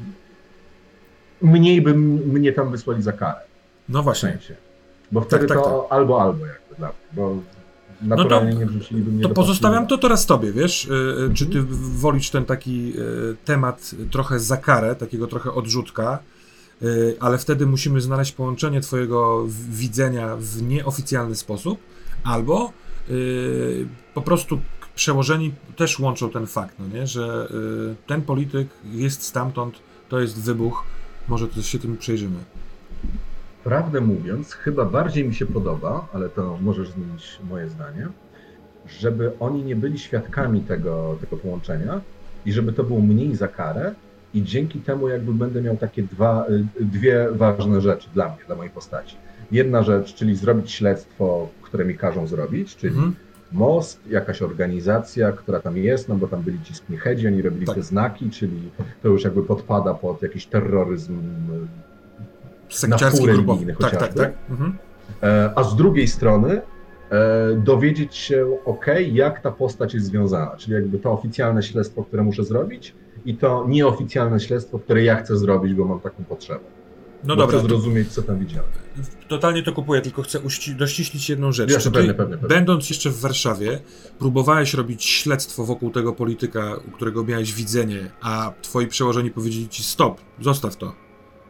mniej 1.42 1.82
by 1.82 1.94
mnie 1.94 2.54
tam 2.54 2.72
wysłali 2.72 3.04
za 3.04 3.12
karę. 3.12 3.39
No 3.89 4.04
właśnie. 4.04 4.30
W 4.30 4.32
sensie. 4.32 4.56
Bo 5.12 5.22
wtedy 5.22 5.48
tak, 5.48 5.58
tak, 5.58 5.66
to 5.66 5.80
tak. 5.82 5.98
albo 5.98 6.22
albo 6.22 6.46
jakby 6.46 6.62
dla 6.78 6.88
mnie, 6.88 6.98
bo 7.14 7.38
naturalnie 8.02 8.54
no 8.54 8.56
to, 8.56 8.60
nie 8.60 8.66
wrzuciliby 8.66 9.12
mnie 9.12 9.24
To 9.24 9.30
pozostawiam 9.30 9.88
to 9.88 9.98
teraz 9.98 10.26
tobie, 10.26 10.52
wiesz? 10.52 10.90
Mhm. 10.90 11.34
Czy 11.34 11.46
ty 11.46 11.64
wolisz 12.00 12.30
ten 12.30 12.46
taki 12.46 12.94
temat 13.46 13.92
trochę 14.12 14.40
za 14.40 14.58
karę, 14.58 14.96
takiego 14.96 15.28
trochę 15.28 15.54
odrzutka, 15.54 16.20
ale 17.20 17.38
wtedy 17.38 17.66
musimy 17.66 18.02
znaleźć 18.02 18.32
połączenie 18.32 18.82
twojego 18.82 19.46
widzenia 19.70 20.36
w 20.40 20.62
nieoficjalny 20.62 21.36
sposób, 21.36 21.80
albo 22.24 22.74
po 24.14 24.22
prostu 24.22 24.60
przełożeni 24.96 25.54
też 25.76 26.00
łączą 26.00 26.30
ten 26.30 26.48
fakt, 26.48 26.76
no 26.80 27.00
nie? 27.00 27.08
że 27.08 27.48
ten 28.08 28.22
polityk 28.22 28.68
jest 28.92 29.24
stamtąd, 29.24 29.80
to 30.10 30.20
jest 30.20 30.42
wybuch, 30.42 30.84
może 31.28 31.48
też 31.48 31.66
się 31.66 31.80
tym 31.80 31.98
przejrzymy. 31.98 32.40
Prawdę 33.63 34.02
mówiąc, 34.02 34.54
chyba 34.54 34.86
bardziej 34.86 35.26
mi 35.26 35.36
się 35.36 35.45
podoba, 35.45 36.08
ale 36.13 36.30
to 36.30 36.58
możesz 36.62 36.89
zmienić 36.89 37.39
moje 37.49 37.69
zdanie, 37.69 38.08
żeby 38.88 39.32
oni 39.39 39.63
nie 39.63 39.76
byli 39.76 39.99
świadkami 39.99 40.62
tego, 40.62 41.17
tego 41.21 41.38
połączenia 41.38 42.02
i 42.45 42.54
żeby 42.54 42.73
to 42.73 42.84
było 42.84 43.02
mniej 43.02 43.36
za 43.36 43.47
karę 43.47 43.93
i 44.34 44.43
dzięki 44.43 44.80
temu 44.80 45.08
jakby 45.08 45.34
będę 45.34 45.62
miał 45.62 45.78
takie 45.78 46.04
dwa, 46.04 46.45
y, 46.80 46.86
dwie 46.86 47.28
ważne 47.32 47.82
rzeczy 47.82 48.10
dla 48.13 48.28
mnie, 48.28 48.45
dla 48.47 48.56
mojej 48.56 48.71
postaci. 48.71 49.15
Jedna 49.52 49.84
rzecz, 49.84 50.13
czyli 50.13 50.36
zrobić 50.36 50.71
śledztwo, 50.71 51.49
które 51.62 51.86
mi 51.86 51.95
każą 51.95 52.28
zrobić, 52.28 52.76
czyli 52.76 52.93
mhm. 52.93 53.15
most, 53.52 53.99
jakaś 54.10 54.41
organizacja, 54.41 55.32
która 55.32 55.60
tam 55.60 55.78
jest, 55.78 56.10
no 56.10 56.15
bo 56.15 56.28
tam 56.28 56.41
byli 56.41 56.62
ci 56.63 56.76
skinheadzi, 56.76 57.28
oni 57.28 57.41
robili 57.41 57.65
tak. 57.65 57.76
te 57.76 57.84
znaki, 57.84 58.30
czyli 58.30 58.71
to 59.02 59.08
już 59.08 59.23
jakby 59.23 59.43
podpada 59.43 59.93
pod 59.93 60.21
jakiś 60.21 60.45
terroryzm 60.45 61.21
sekciarski 62.74 63.26
grupowy. 63.26 63.76
Tak, 63.80 63.98
tak, 63.98 64.14
tak. 64.14 64.34
Mhm. 64.50 64.78
E, 65.24 65.52
a 65.56 65.64
z 65.64 65.76
drugiej 65.76 66.08
strony 66.08 66.62
e, 67.10 67.56
dowiedzieć 67.56 68.16
się, 68.16 68.58
ok, 68.66 68.86
jak 69.12 69.42
ta 69.42 69.52
postać 69.52 69.94
jest 69.94 70.06
związana, 70.06 70.56
czyli 70.58 70.74
jakby 70.74 71.00
to 71.00 71.12
oficjalne 71.12 71.64
śledztwo, 71.64 72.04
które 72.04 72.24
muszę 72.24 72.44
zrobić 72.44 72.96
i 73.26 73.36
to 73.38 73.66
nieoficjalne 73.68 74.40
śledztwo, 74.40 74.80
które 74.80 75.04
ja 75.04 75.16
chcę 75.16 75.38
zrobić, 75.38 75.74
bo 75.74 75.86
mam 75.86 76.00
taką 76.00 76.24
potrzebę. 76.24 76.66
No 77.24 77.36
dobra. 77.36 77.58
Chcę 77.58 77.68
zrozumieć, 77.68 78.12
co 78.12 78.22
tam 78.22 78.40
widziałem. 78.40 78.70
Totalnie 79.28 79.64
to 79.64 79.74
kupuję, 79.74 80.02
tylko 80.02 80.22
chcę 80.22 80.40
dościślić 80.78 81.30
jedną 81.30 81.52
rzecz. 81.52 81.72
Ja 81.72 81.92
pewnie, 81.92 82.14
pewnie, 82.14 82.38
pewnie. 82.38 82.48
Będąc 82.48 82.90
jeszcze 82.90 83.10
w 83.10 83.20
Warszawie, 83.20 83.80
próbowałeś 84.20 84.74
robić 84.74 85.06
śledztwo 85.06 85.66
wokół 85.66 85.92
tego 85.92 86.14
polityka, 86.14 86.76
u 86.88 86.92
którego 86.92 87.24
miałeś 87.24 87.54
widzenie, 87.54 88.10
a 88.22 88.54
twoi 88.62 88.88
przełożeni 88.88 89.32
powiedzieli 89.32 89.70
ci 89.70 89.84
stop, 89.84 90.22
zostaw 90.42 90.76
to. 90.76 91.03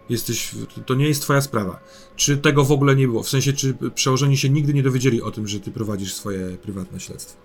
Jesteś, 0.10 0.56
to 0.86 0.94
nie 0.94 1.08
jest 1.08 1.22
twoja 1.22 1.42
sprawa. 1.42 1.80
Czy 2.16 2.38
tego 2.38 2.63
w 2.63 2.72
ogóle 2.72 2.96
nie 2.96 3.08
było? 3.08 3.24
W 3.24 3.30
sensie, 3.30 3.54
czy 3.54 3.74
przełożeni 3.96 4.38
się 4.38 4.50
nigdy 4.50 4.74
nie 4.74 4.84
dowiedzieli 4.84 5.22
o 5.22 5.32
tym, 5.32 5.48
że 5.48 5.60
ty 5.60 5.72
prowadzisz 5.72 6.13
swoje 6.13 6.58
prywatne 6.58 7.00
śledztwo? 7.00 7.42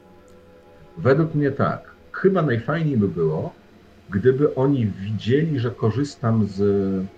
Według 0.99 1.35
mnie 1.35 1.51
tak. 1.51 1.90
Chyba 2.12 2.42
najfajniej 2.42 2.97
by 2.97 3.09
było, 3.09 3.53
gdyby 4.11 4.55
oni 4.55 4.87
widzieli, 4.87 5.59
że 5.59 5.71
korzystam 5.71 6.47
z 6.47 6.61
mm, 6.61 7.09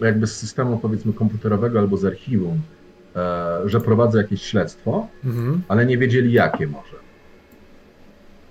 jakby 0.00 0.26
z 0.26 0.36
systemu 0.36 0.78
powiedzmy 0.78 1.12
komputerowego 1.12 1.78
albo 1.78 1.96
z 1.96 2.04
archiwum, 2.04 2.60
e, 3.16 3.60
że 3.68 3.80
prowadzę 3.80 4.18
jakieś 4.18 4.42
śledztwo, 4.42 5.08
mhm. 5.24 5.62
ale 5.68 5.86
nie 5.86 5.98
wiedzieli 5.98 6.32
jakie 6.32 6.66
może. 6.66 7.04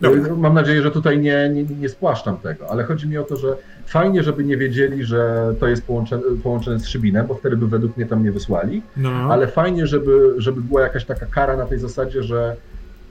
Dobra. 0.01 0.35
Mam 0.35 0.53
nadzieję, 0.53 0.81
że 0.81 0.91
tutaj 0.91 1.19
nie, 1.19 1.49
nie, 1.53 1.63
nie 1.63 1.89
spłaszczam 1.89 2.37
tego, 2.37 2.69
ale 2.69 2.83
chodzi 2.83 3.07
mi 3.07 3.17
o 3.17 3.23
to, 3.23 3.37
że 3.37 3.57
fajnie, 3.85 4.23
żeby 4.23 4.43
nie 4.43 4.57
wiedzieli, 4.57 5.03
że 5.03 5.53
to 5.59 5.67
jest 5.67 5.85
połączone, 5.85 6.23
połączone 6.43 6.79
z 6.79 6.87
Szybinem, 6.87 7.27
bo 7.27 7.35
wtedy 7.35 7.57
by 7.57 7.67
według 7.67 7.97
mnie 7.97 8.05
tam 8.05 8.23
nie 8.23 8.31
wysłali, 8.31 8.81
no. 8.97 9.09
ale 9.09 9.47
fajnie, 9.47 9.87
żeby, 9.87 10.33
żeby 10.37 10.61
była 10.61 10.81
jakaś 10.81 11.05
taka 11.05 11.25
kara 11.25 11.57
na 11.57 11.65
tej 11.65 11.79
zasadzie, 11.79 12.23
że 12.23 12.55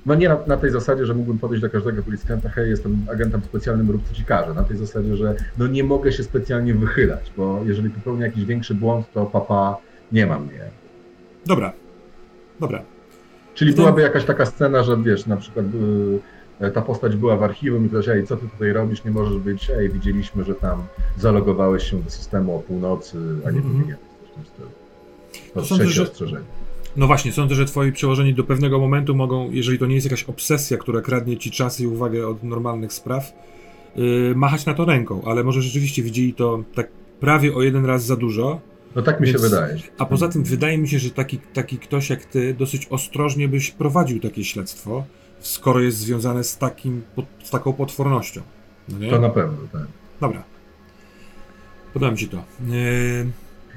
no 0.06 0.14
nie 0.14 0.28
na, 0.28 0.38
na, 0.46 0.56
tej 0.56 0.70
zasadzie, 0.70 1.06
że 1.06 1.14
mógłbym 1.14 1.38
podejść 1.38 1.62
do 1.62 1.70
każdego 1.70 2.02
policjanta, 2.02 2.48
hej, 2.48 2.70
jestem 2.70 3.06
agentem 3.12 3.42
specjalnym, 3.42 3.90
rób 3.90 4.08
co 4.08 4.14
ci 4.14 4.24
każe. 4.24 4.54
Na 4.54 4.62
tej 4.62 4.76
zasadzie, 4.76 5.16
że 5.16 5.34
no 5.58 5.66
nie 5.66 5.84
mogę 5.84 6.12
się 6.12 6.22
specjalnie 6.22 6.74
wychylać, 6.74 7.32
bo 7.36 7.60
jeżeli 7.66 7.90
popełnię 7.90 8.24
jakiś 8.24 8.44
większy 8.44 8.74
błąd, 8.74 9.12
to 9.12 9.26
papa 9.26 9.76
nie 10.12 10.26
ma 10.26 10.38
mnie. 10.38 10.60
Dobra, 11.46 11.72
dobra. 12.60 12.82
Czyli 13.54 13.72
byłaby 13.72 14.02
jakaś 14.02 14.24
taka 14.24 14.46
scena, 14.46 14.82
że 14.82 14.96
wiesz, 14.96 15.26
na 15.26 15.36
przykład... 15.36 15.74
Yy, 15.74 16.20
ta 16.70 16.82
postać 16.82 17.16
była 17.16 17.36
w 17.36 17.42
archiwum 17.42 17.86
i 17.86 17.88
ktoś, 17.88 18.08
ej, 18.08 18.26
co 18.26 18.36
ty 18.36 18.48
tutaj 18.48 18.72
robisz, 18.72 19.04
nie 19.04 19.10
możesz 19.10 19.38
być, 19.38 19.70
ej, 19.70 19.88
widzieliśmy, 19.88 20.44
że 20.44 20.54
tam 20.54 20.82
zalogowałeś 21.18 21.90
się 21.90 22.02
do 22.02 22.10
systemu 22.10 22.56
o 22.56 22.60
północy, 22.60 23.18
a 23.46 23.50
nie 23.50 23.60
mm 23.60 23.72
-hmm. 23.72 23.86
coś 23.86 24.30
w 24.30 24.34
tym 24.34 24.44
stylu. 24.44 24.68
To, 25.54 25.60
to 25.60 25.66
trzecie 25.66 25.90
że... 25.90 26.02
ostrzeżenie. 26.02 26.44
No 26.96 27.06
właśnie, 27.06 27.32
sądzę, 27.32 27.54
że 27.54 27.64
twoi 27.64 27.92
przełożeni 27.92 28.34
do 28.34 28.44
pewnego 28.44 28.78
momentu 28.78 29.14
mogą, 29.14 29.50
jeżeli 29.50 29.78
to 29.78 29.86
nie 29.86 29.94
jest 29.94 30.06
jakaś 30.06 30.24
obsesja, 30.24 30.76
która 30.76 31.00
kradnie 31.00 31.36
ci 31.36 31.50
czas 31.50 31.80
i 31.80 31.86
uwagę 31.86 32.28
od 32.28 32.42
normalnych 32.42 32.92
spraw, 32.92 33.32
yy, 33.96 34.32
machać 34.36 34.66
na 34.66 34.74
to 34.74 34.84
ręką, 34.84 35.22
ale 35.24 35.44
może 35.44 35.62
rzeczywiście 35.62 36.02
widzieli 36.02 36.34
to 36.34 36.64
tak 36.74 36.88
prawie 37.20 37.54
o 37.54 37.62
jeden 37.62 37.84
raz 37.86 38.04
za 38.04 38.16
dużo. 38.16 38.60
No 38.96 39.02
tak 39.02 39.20
mi 39.20 39.26
więc, 39.26 39.38
się 39.38 39.48
wydaje. 39.48 39.76
A 39.98 40.06
poza 40.06 40.28
tym 40.28 40.44
wydaje 40.44 40.78
mi 40.78 40.88
się, 40.88 40.98
że 40.98 41.10
taki, 41.10 41.38
taki 41.38 41.78
ktoś 41.78 42.10
jak 42.10 42.24
ty 42.24 42.54
dosyć 42.54 42.86
ostrożnie 42.90 43.48
byś 43.48 43.70
prowadził 43.70 44.20
takie 44.20 44.44
śledztwo, 44.44 45.04
skoro 45.42 45.80
jest 45.80 45.98
związane 45.98 46.44
z, 46.44 46.58
takim, 46.58 47.02
z 47.42 47.50
taką 47.50 47.72
potwornością. 47.72 48.42
No 48.88 49.10
to 49.10 49.20
na 49.20 49.30
pewno, 49.30 49.58
tak. 49.72 49.86
Dobra. 50.20 50.42
Podoba 51.92 52.12
mi 52.12 52.18
się 52.18 52.28
to. 52.28 52.36
E, 52.36 52.42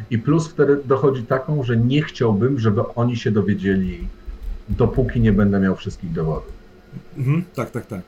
I 0.09 0.19
plus 0.19 0.47
wtedy 0.47 0.81
dochodzi 0.85 1.23
taką, 1.23 1.63
że 1.63 1.77
nie 1.77 2.03
chciałbym, 2.03 2.59
żeby 2.59 2.81
oni 2.95 3.17
się 3.17 3.31
dowiedzieli, 3.31 4.07
dopóki 4.69 5.19
nie 5.19 5.33
będę 5.33 5.59
miał 5.59 5.75
wszystkich 5.75 6.11
dowodów. 6.11 6.53
Mhm, 7.17 7.43
tak, 7.55 7.71
tak, 7.71 7.85
tak. 7.85 8.01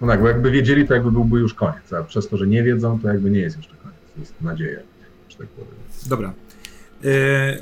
No 0.00 0.06
tak, 0.06 0.20
bo 0.20 0.28
jakby 0.28 0.50
wiedzieli, 0.50 0.86
to 0.86 0.94
jakby 0.94 1.12
byłby 1.12 1.38
już 1.38 1.54
koniec, 1.54 1.92
a 1.92 2.02
przez 2.02 2.28
to, 2.28 2.36
że 2.36 2.46
nie 2.46 2.62
wiedzą, 2.62 3.00
to 3.00 3.08
jakby 3.08 3.30
nie 3.30 3.40
jest 3.40 3.56
jeszcze 3.56 3.74
koniec. 3.82 3.98
Jest 4.18 4.34
nadzieja, 4.40 4.80
że 5.28 5.36
tak 5.36 5.46
powiem. 5.46 5.74
Dobra. 6.08 6.32
E, 7.04 7.58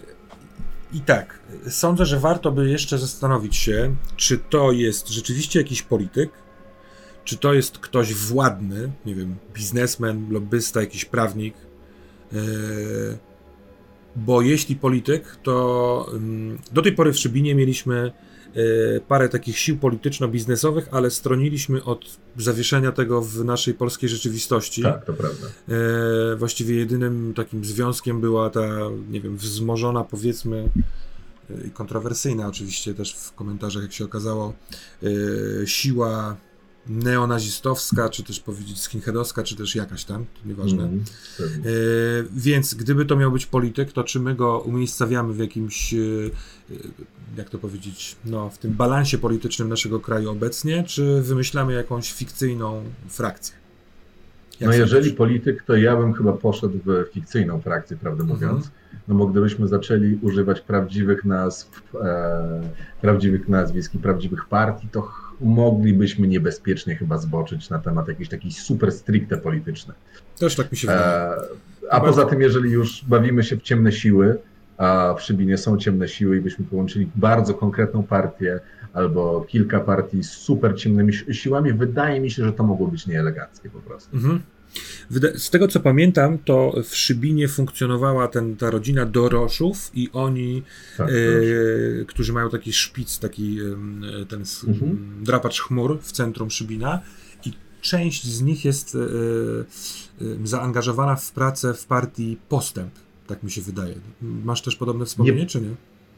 I 0.92 1.01
tak, 1.01 1.40
sądzę, 1.68 2.07
że 2.07 2.20
warto 2.20 2.53
by 2.53 2.70
jeszcze 2.70 2.99
zastanowić 2.99 3.57
się, 3.57 3.96
czy 4.16 4.38
to 4.38 4.72
jest 4.72 5.09
rzeczywiście 5.09 5.59
jakiś 5.59 5.83
polityk, 5.83 6.31
czy 7.25 7.37
to 7.37 7.55
jest 7.55 7.79
ktoś 7.79 8.14
władny, 8.14 8.92
nie 9.07 9.14
wiem, 9.14 9.37
biznesmen, 9.55 10.27
lobbysta, 10.31 10.81
jakiś 10.81 11.05
prawnik. 11.05 11.55
E, 12.33 12.37
bo 14.16 14.42
jeśli 14.42 14.77
polityk, 14.77 15.37
to 15.42 16.07
mm, 16.12 16.59
do 16.72 16.83
tej 16.83 16.92
pory 16.92 17.12
w 17.12 17.18
Szybinie 17.18 17.55
mieliśmy 17.55 18.12
parę 19.08 19.28
takich 19.28 19.58
sił 19.58 19.76
polityczno-biznesowych, 19.76 20.88
ale 20.90 21.10
stroniliśmy 21.10 21.84
od 21.84 22.16
zawieszenia 22.36 22.92
tego 22.92 23.22
w 23.22 23.44
naszej 23.44 23.74
polskiej 23.74 24.08
rzeczywistości. 24.08 24.82
Tak, 24.82 25.04
to 25.04 25.12
prawda. 25.12 25.46
E, 25.68 26.36
właściwie 26.36 26.74
jedynym 26.74 27.34
takim 27.36 27.64
związkiem 27.64 28.20
była 28.20 28.50
ta, 28.50 28.66
nie 29.10 29.20
wiem, 29.20 29.36
wzmożona, 29.36 30.04
powiedzmy, 30.04 30.68
e, 31.50 31.66
i 31.66 31.70
kontrowersyjna 31.70 32.48
oczywiście 32.48 32.94
też 32.94 33.14
w 33.14 33.32
komentarzach, 33.32 33.82
jak 33.82 33.92
się 33.92 34.04
okazało, 34.04 34.52
siła 35.66 36.36
neonazistowska, 36.88 38.09
czy 38.09 38.22
też 38.22 38.40
powiedzieć 38.40 38.81
skinheadowska, 38.81 39.42
czy 39.42 39.57
też 39.57 39.75
jakaś 39.75 40.05
tam, 40.05 40.25
to 40.25 40.49
nieważne. 40.49 40.83
Mm, 40.83 41.05
e, 41.40 41.44
więc 42.37 42.75
gdyby 42.75 43.05
to 43.05 43.16
miał 43.16 43.33
być 43.33 43.46
polityk, 43.46 43.92
to 43.92 44.05
czy 44.05 44.20
my 44.20 44.35
go 44.35 44.59
umiejscawiamy 44.59 45.33
w 45.35 45.38
jakimś, 45.38 45.94
e, 45.94 45.96
jak 47.37 47.51
to 47.51 47.59
powiedzieć, 47.59 48.16
no, 48.25 48.51
w 48.51 48.59
tym 48.59 48.72
balansie 48.72 49.18
politycznym 49.18 49.68
naszego 49.68 50.01
kraju 50.01 50.31
obecnie, 50.31 50.85
czy 50.85 51.22
wymyślamy 51.22 51.72
jakąś 51.72 52.12
fikcyjną 52.12 52.85
frakcję? 53.09 53.55
Jak 54.61 54.70
no 54.70 54.77
jeżeli 54.77 55.12
polityk, 55.12 55.62
to 55.62 55.77
ja 55.77 55.96
bym 55.96 56.12
chyba 56.12 56.33
poszedł 56.33 56.79
w 56.87 57.05
fikcyjną 57.12 57.61
frakcję, 57.61 57.96
prawdę 57.96 58.22
mhm. 58.22 58.40
mówiąc. 58.40 58.70
No 59.09 59.14
bo 59.14 59.27
gdybyśmy 59.27 59.68
zaczęli 59.68 60.18
używać 60.22 60.61
prawdziwych 60.61 61.25
nazw, 61.25 61.83
e, 62.03 62.61
prawdziwych 63.01 63.49
nazwisk 63.49 63.94
i 63.94 63.99
prawdziwych 63.99 64.49
partii, 64.49 64.88
to 64.92 65.09
moglibyśmy 65.40 66.29
niebezpiecznie 66.29 66.96
chyba 66.96 67.18
zboczyć 67.18 67.70
na 67.70 67.79
temat 67.79 68.09
jakiejś 68.09 68.29
takiej 68.29 68.51
super 68.51 68.92
stricte 68.92 69.37
polityczne. 69.37 69.94
Też 70.38 70.57
tak 70.57 70.72
mi 70.72 70.79
się 70.79 70.88
wydaje. 70.88 71.07
E, 71.07 71.37
a 71.90 72.01
poza 72.01 72.25
tym, 72.25 72.40
jeżeli 72.40 72.70
już 72.70 73.05
bawimy 73.05 73.44
się 73.44 73.57
w 73.57 73.62
ciemne 73.62 73.92
siły, 73.92 74.38
a 74.77 75.14
w 75.18 75.22
Szybinie 75.22 75.59
są 75.59 75.77
ciemne 75.77 76.09
siły 76.09 76.37
i 76.37 76.40
byśmy 76.40 76.64
połączyli 76.64 77.11
bardzo 77.14 77.55
konkretną 77.55 78.03
partię 78.03 78.61
albo 78.92 79.44
kilka 79.49 79.81
partii 79.81 80.25
z 80.25 80.31
super 80.31 80.79
ciemnymi 80.79 81.12
siłami, 81.33 81.72
wydaje 81.72 82.20
mi 82.20 82.31
się, 82.31 82.44
że 82.44 82.53
to 82.53 82.62
mogło 82.62 82.88
być 82.88 83.07
nieeleganckie 83.07 83.70
po 83.70 83.79
prostu. 83.79 84.16
Mhm. 84.16 84.40
Z 85.35 85.50
tego 85.50 85.68
co 85.68 85.81
pamiętam, 85.81 86.38
to 86.38 86.74
w 86.85 86.96
Szybinie 86.96 87.48
funkcjonowała 87.48 88.29
ten, 88.29 88.57
ta 88.57 88.70
rodzina 88.70 89.07
Doroszów 89.07 89.90
i 89.94 90.11
oni, 90.12 90.62
tak, 90.96 91.09
e, 91.09 91.12
którzy 92.05 92.33
mają 92.33 92.50
taki 92.50 92.72
szpic, 92.72 93.18
taki 93.18 93.59
ten 94.29 94.42
mhm. 94.68 94.98
drapacz 95.22 95.61
chmur 95.61 95.98
w 96.00 96.12
centrum 96.12 96.50
Szybina 96.50 97.00
i 97.46 97.52
część 97.81 98.26
z 98.26 98.42
nich 98.42 98.64
jest 98.64 98.94
e, 98.94 98.98
e, 98.98 100.46
zaangażowana 100.46 101.16
w 101.16 101.33
pracę 101.33 101.74
w 101.74 101.87
partii 101.87 102.38
Postęp, 102.48 102.92
tak 103.26 103.42
mi 103.42 103.50
się 103.50 103.62
wydaje. 103.62 103.94
Masz 104.22 104.62
też 104.62 104.76
podobne 104.76 105.05
wspomnienie, 105.05 105.40
nie, 105.40 105.46
czy 105.46 105.61
nie? 105.61 105.70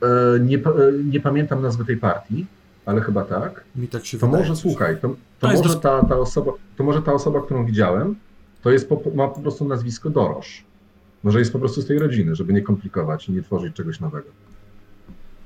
E, 0.03 0.41
nie, 0.41 0.63
nie 1.05 1.21
pamiętam 1.21 1.63
nazwy 1.63 1.85
tej 1.85 1.97
partii, 1.97 2.47
ale 2.87 3.01
chyba 3.01 3.25
tak. 3.25 3.65
Mi 3.77 3.89
tak 3.89 4.07
się 4.07 4.19
to 4.19 4.27
wydaje. 4.27 4.45
może, 4.45 4.61
słuchaj, 4.61 4.97
to, 5.01 5.09
to, 5.09 5.17
to 5.49 5.49
może 5.49 5.81
ta, 5.81 6.05
ta 6.05 6.17
osoba, 6.19 6.53
to 6.77 6.85
może 6.85 7.03
ta 7.03 7.13
osoba, 7.13 7.43
którą 7.43 7.67
widziałem, 7.67 8.17
to 8.63 8.71
jest 8.71 8.89
po, 8.89 9.03
ma 9.15 9.29
po 9.29 9.41
prostu 9.41 9.65
nazwisko 9.65 10.11
Dorosz. 10.11 10.65
Może 11.23 11.39
jest 11.39 11.53
po 11.53 11.59
prostu 11.59 11.83
z 11.83 11.87
tej 11.87 11.99
rodziny, 11.99 12.35
żeby 12.35 12.53
nie 12.53 12.63
komplikować 12.63 13.29
i 13.29 13.33
nie 13.33 13.43
tworzyć 13.43 13.75
czegoś 13.75 14.01
nowego. 14.01 14.29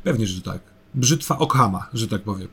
Pewnie, 0.05 0.27
że 0.27 0.42
tak. 0.42 0.72
Brzytwa 0.94 1.38
Okhama, 1.38 1.88
że 1.94 2.09
tak 2.09 2.22
powiem. 2.22 2.48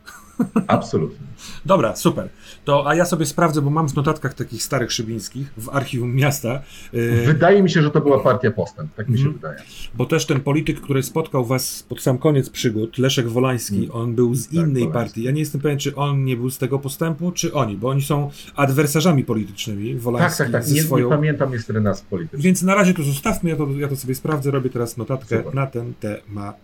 Absolutnie. 0.68 1.28
Dobra, 1.66 1.96
super. 1.96 2.30
To, 2.66 2.88
a 2.88 2.96
ja 2.96 3.06
sobie 3.06 3.26
sprawdzę, 3.26 3.62
bo 3.62 3.70
mam 3.70 3.90
w 3.90 3.96
notatkach 3.96 4.34
takich 4.34 4.64
starych 4.64 4.92
szybińskich 4.92 5.54
w 5.58 5.70
archiwum 5.70 6.16
miasta. 6.16 6.62
Y, 6.94 7.24
wydaje 7.26 7.64
mi 7.64 7.70
się, 7.70 7.82
że 7.82 7.92
to 7.92 8.02
była 8.02 8.20
partia 8.20 8.52
postęp, 8.52 8.96
tak 8.96 9.10
mi 9.10 9.18
się 9.18 9.24
mm. 9.24 9.34
wydaje. 9.34 9.60
Bo 9.94 10.06
też 10.06 10.26
ten 10.26 10.40
polityk, 10.40 10.82
który 10.82 11.04
spotkał 11.04 11.46
was 11.46 11.84
pod 11.90 12.02
sam 12.02 12.18
koniec 12.18 12.50
przygód, 12.50 12.98
Leszek 12.98 13.30
Wolański, 13.30 13.78
mm. 13.78 13.92
on 13.92 14.16
był 14.16 14.36
z 14.36 14.46
tak, 14.46 14.54
innej 14.54 14.68
Wolański. 14.68 14.94
partii. 14.94 15.24
Ja 15.24 15.32
nie 15.32 15.40
jestem 15.40 15.62
pewien, 15.62 15.80
czy 15.80 15.96
on 15.96 16.26
nie 16.26 16.38
był 16.38 16.50
z 16.50 16.58
tego 16.58 16.80
postępu, 16.80 17.32
czy 17.32 17.54
oni, 17.54 17.78
bo 17.78 17.90
oni 17.90 18.02
są 18.02 18.32
adwersarzami 18.56 19.24
politycznymi. 19.24 19.96
Wolański 19.96 20.38
tak, 20.38 20.52
tak, 20.52 20.64
tak. 20.64 20.74
Nie, 20.74 20.84
swoją... 20.84 21.10
nie 21.10 21.16
pamiętam 21.16 21.52
niestety 21.52 21.82
nas 21.82 22.02
politycznych. 22.02 22.42
Więc 22.42 22.62
na 22.62 22.76
razie 22.76 22.94
to 22.94 23.04
zostawmy, 23.04 23.50
ja 23.50 23.56
to, 23.56 23.68
ja 23.78 23.88
to 23.88 23.96
sobie 23.96 24.16
sprawdzę, 24.16 24.52
robię 24.52 24.70
teraz 24.70 24.98
notatkę 24.98 25.38
Super. 25.38 25.56
na 25.56 25.68
ten 25.68 25.94
temat. 25.94 26.58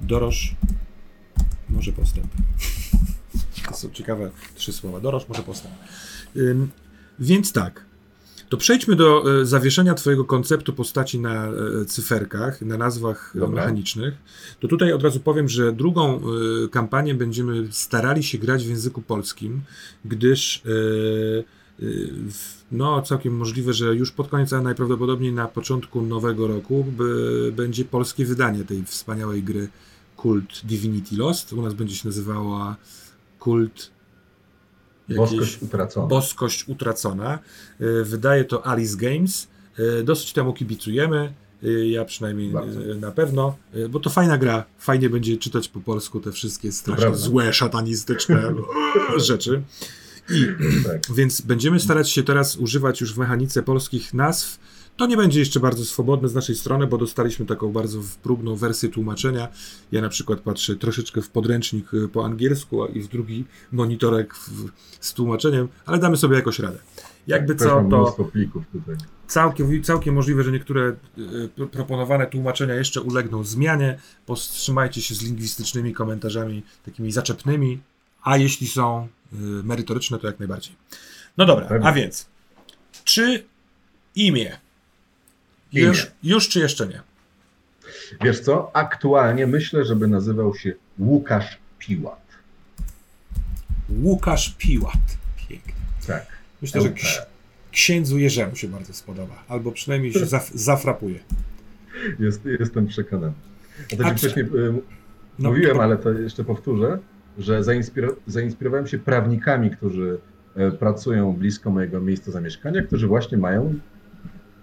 Doroż 0.00 0.54
może 1.70 1.92
postęp. 1.92 2.26
To 3.68 3.74
są 3.74 3.90
ciekawe 3.90 4.30
trzy 4.54 4.72
słowa. 4.72 5.00
Doroż, 5.00 5.28
może 5.28 5.42
postęp. 5.42 5.74
Ym, 6.36 6.68
więc 7.18 7.52
tak. 7.52 7.88
To 8.48 8.56
przejdźmy 8.56 8.96
do 8.96 9.40
e, 9.40 9.46
zawieszenia 9.46 9.94
Twojego 9.94 10.24
konceptu 10.24 10.72
postaci 10.72 11.20
na 11.20 11.46
e, 11.46 11.84
cyferkach, 11.86 12.62
na 12.62 12.78
nazwach 12.78 13.32
e, 13.36 13.38
Dobra. 13.38 13.60
mechanicznych. 13.60 14.14
To 14.60 14.68
tutaj 14.68 14.92
od 14.92 15.02
razu 15.02 15.20
powiem, 15.20 15.48
że 15.48 15.72
drugą 15.72 16.20
kampanię 16.70 17.14
będziemy 17.14 17.68
starali 17.70 18.22
się 18.22 18.38
grać 18.38 18.64
w 18.64 18.68
języku 18.68 19.02
polskim, 19.02 19.60
gdyż 20.04 20.62
no, 22.72 23.02
całkiem 23.02 23.36
możliwe, 23.36 23.72
że 23.72 23.94
już 23.94 24.12
pod 24.12 24.28
koniec, 24.28 24.52
a 24.52 24.62
najprawdopodobniej 24.62 25.32
na 25.32 25.48
początku 25.48 26.02
nowego 26.02 26.46
roku 26.46 26.86
będzie 27.52 27.84
polskie 27.84 28.24
wydanie 28.24 28.64
tej 28.64 28.84
wspaniałej 28.84 29.42
gry 29.42 29.68
kult 30.18 30.60
Divinity 30.64 31.16
Lost. 31.16 31.52
U 31.52 31.62
nas 31.62 31.74
będzie 31.74 31.96
się 31.96 32.08
nazywała 32.08 32.76
kult. 33.38 33.90
Boskość 35.16 35.62
utracona. 35.62 36.06
Boskość 36.06 36.68
utracona. 36.68 37.38
E, 37.80 38.04
wydaje 38.04 38.44
to 38.44 38.66
Alice 38.66 38.96
Games. 38.96 39.48
E, 39.78 40.02
dosyć 40.02 40.32
temu 40.32 40.52
kibicujemy. 40.52 41.32
E, 41.62 41.88
ja 41.88 42.04
przynajmniej 42.04 42.50
Bardzo. 42.50 42.80
na 43.00 43.10
pewno, 43.10 43.56
bo 43.90 44.00
to 44.00 44.10
fajna 44.10 44.38
gra. 44.38 44.64
Fajnie 44.78 45.10
będzie 45.10 45.36
czytać 45.36 45.68
po 45.68 45.80
polsku 45.80 46.20
te 46.20 46.32
wszystkie 46.32 46.72
strasznie 46.72 47.16
złe, 47.16 47.52
szatanistyczne 47.52 48.54
rzeczy. 49.28 49.62
I 50.30 50.46
tak. 50.84 51.16
więc 51.16 51.40
będziemy 51.40 51.80
starać 51.80 52.10
się 52.10 52.22
teraz 52.22 52.56
używać 52.56 53.00
już 53.00 53.14
w 53.14 53.18
mechanice 53.18 53.62
polskich 53.62 54.14
nazw 54.14 54.58
to 54.98 55.06
nie 55.06 55.16
będzie 55.16 55.40
jeszcze 55.40 55.60
bardzo 55.60 55.84
swobodne 55.84 56.28
z 56.28 56.34
naszej 56.34 56.56
strony, 56.56 56.86
bo 56.86 56.98
dostaliśmy 56.98 57.46
taką 57.46 57.72
bardzo 57.72 58.00
próbną 58.22 58.56
wersję 58.56 58.88
tłumaczenia. 58.88 59.48
Ja 59.92 60.02
na 60.02 60.08
przykład 60.08 60.40
patrzę 60.40 60.76
troszeczkę 60.76 61.22
w 61.22 61.30
podręcznik 61.30 61.94
y, 61.94 62.08
po 62.08 62.24
angielsku 62.24 62.86
i 62.86 63.00
w 63.00 63.08
drugi 63.08 63.44
monitorek 63.72 64.34
w, 64.34 64.68
z 65.00 65.14
tłumaczeniem, 65.14 65.68
ale 65.86 65.98
damy 65.98 66.16
sobie 66.16 66.36
jakoś 66.36 66.58
radę. 66.58 66.78
Jakby 67.26 67.54
tak, 67.54 67.68
co, 67.68 67.84
to 67.90 68.30
całkiem, 69.26 69.82
całkiem 69.82 70.14
możliwe, 70.14 70.42
że 70.42 70.52
niektóre 70.52 70.96
y, 71.58 71.66
proponowane 71.70 72.26
tłumaczenia 72.26 72.74
jeszcze 72.74 73.00
ulegną 73.00 73.44
zmianie. 73.44 73.98
Powstrzymajcie 74.26 75.02
się 75.02 75.14
z 75.14 75.22
lingwistycznymi 75.22 75.92
komentarzami 75.92 76.62
takimi 76.84 77.12
zaczepnymi, 77.12 77.80
a 78.22 78.36
jeśli 78.36 78.66
są 78.66 79.08
y, 79.32 79.36
merytoryczne, 79.64 80.18
to 80.18 80.26
jak 80.26 80.38
najbardziej. 80.38 80.74
No 81.36 81.46
dobra, 81.46 81.68
a 81.82 81.92
więc, 81.92 82.26
czy 83.04 83.44
imię 84.14 84.58
już, 85.72 86.06
już 86.22 86.48
czy 86.48 86.60
jeszcze 86.60 86.86
nie? 86.86 87.00
Wiesz 88.24 88.40
co, 88.40 88.70
aktualnie 88.76 89.46
myślę, 89.46 89.84
żeby 89.84 90.08
nazywał 90.08 90.54
się 90.54 90.72
Łukasz 90.98 91.58
Piłat. 91.78 92.26
Łukasz 94.02 94.54
Piłat. 94.58 95.18
Pięknie. 95.48 95.72
Tak. 96.06 96.26
Myślę, 96.62 96.80
że 96.80 96.92
księdzu 97.70 98.18
Jerzemu 98.18 98.56
się 98.56 98.68
bardzo 98.68 98.92
spodoba. 98.92 99.44
Albo 99.48 99.72
przynajmniej 99.72 100.12
się 100.12 100.26
zaf 100.26 100.50
zafrapuje. 100.68 101.18
Jest, 102.18 102.44
jestem 102.60 102.86
przekonany. 102.86 103.32
To 103.98 104.14
wcześniej 104.16 104.44
y, 104.44 104.72
no, 105.38 105.50
mówiłem, 105.50 105.76
to... 105.76 105.82
ale 105.82 105.96
to 105.96 106.12
jeszcze 106.12 106.44
powtórzę, 106.44 106.98
że 107.38 107.64
zainspirowałem 108.26 108.86
się 108.86 108.98
prawnikami, 108.98 109.70
którzy 109.70 110.18
e, 110.56 110.70
pracują 110.70 111.32
blisko 111.32 111.70
mojego 111.70 112.00
miejsca 112.00 112.30
zamieszkania, 112.30 112.82
którzy 112.82 113.06
właśnie 113.06 113.38
mają 113.38 113.78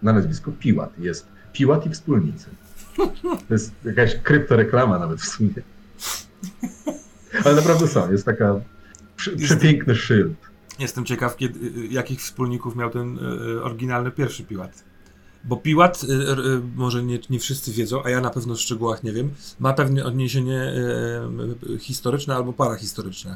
na 0.06 0.14
nazwisko 0.14 0.52
Piłat. 0.52 1.00
Jest 1.00 1.28
Piłat 1.54 1.86
i 1.86 1.90
wspólnicy. 1.90 2.46
To 3.48 3.54
jest 3.54 3.72
jakaś 3.86 4.16
kryptoreklama 4.16 5.00
nawet 5.00 5.22
w 5.22 5.26
sumie. 5.26 5.54
Ale 7.46 7.56
naprawdę 7.56 7.88
są. 7.88 8.12
Jest 8.12 8.26
taka 8.26 8.56
przepiękny 9.16 9.96
szyld. 9.96 10.38
Jestem 10.80 11.06
ciekaw, 11.06 11.38
kiedy, 11.38 11.88
jakich 11.88 12.20
wspólników 12.20 12.76
miał 12.76 12.90
ten 12.90 13.20
e, 13.20 13.64
oryginalny 13.64 14.12
pierwszy 14.12 14.44
Piłat. 14.44 14.84
Bo 15.44 15.58
Piłat, 15.58 16.02
e, 16.04 16.32
e, 16.32 16.36
może 16.76 17.04
nie, 17.04 17.20
nie 17.30 17.40
wszyscy 17.40 17.72
wiedzą, 17.72 18.04
a 18.04 18.10
ja 18.10 18.22
na 18.22 18.30
pewno 18.30 18.56
w 18.56 18.62
szczegółach 18.62 19.04
nie 19.04 19.12
wiem, 19.12 19.30
ma 19.60 19.74
pewne 19.74 20.06
odniesienie 20.06 20.74
historyczne 21.80 22.36
albo 22.36 22.54
parahistoryczne. 22.54 23.36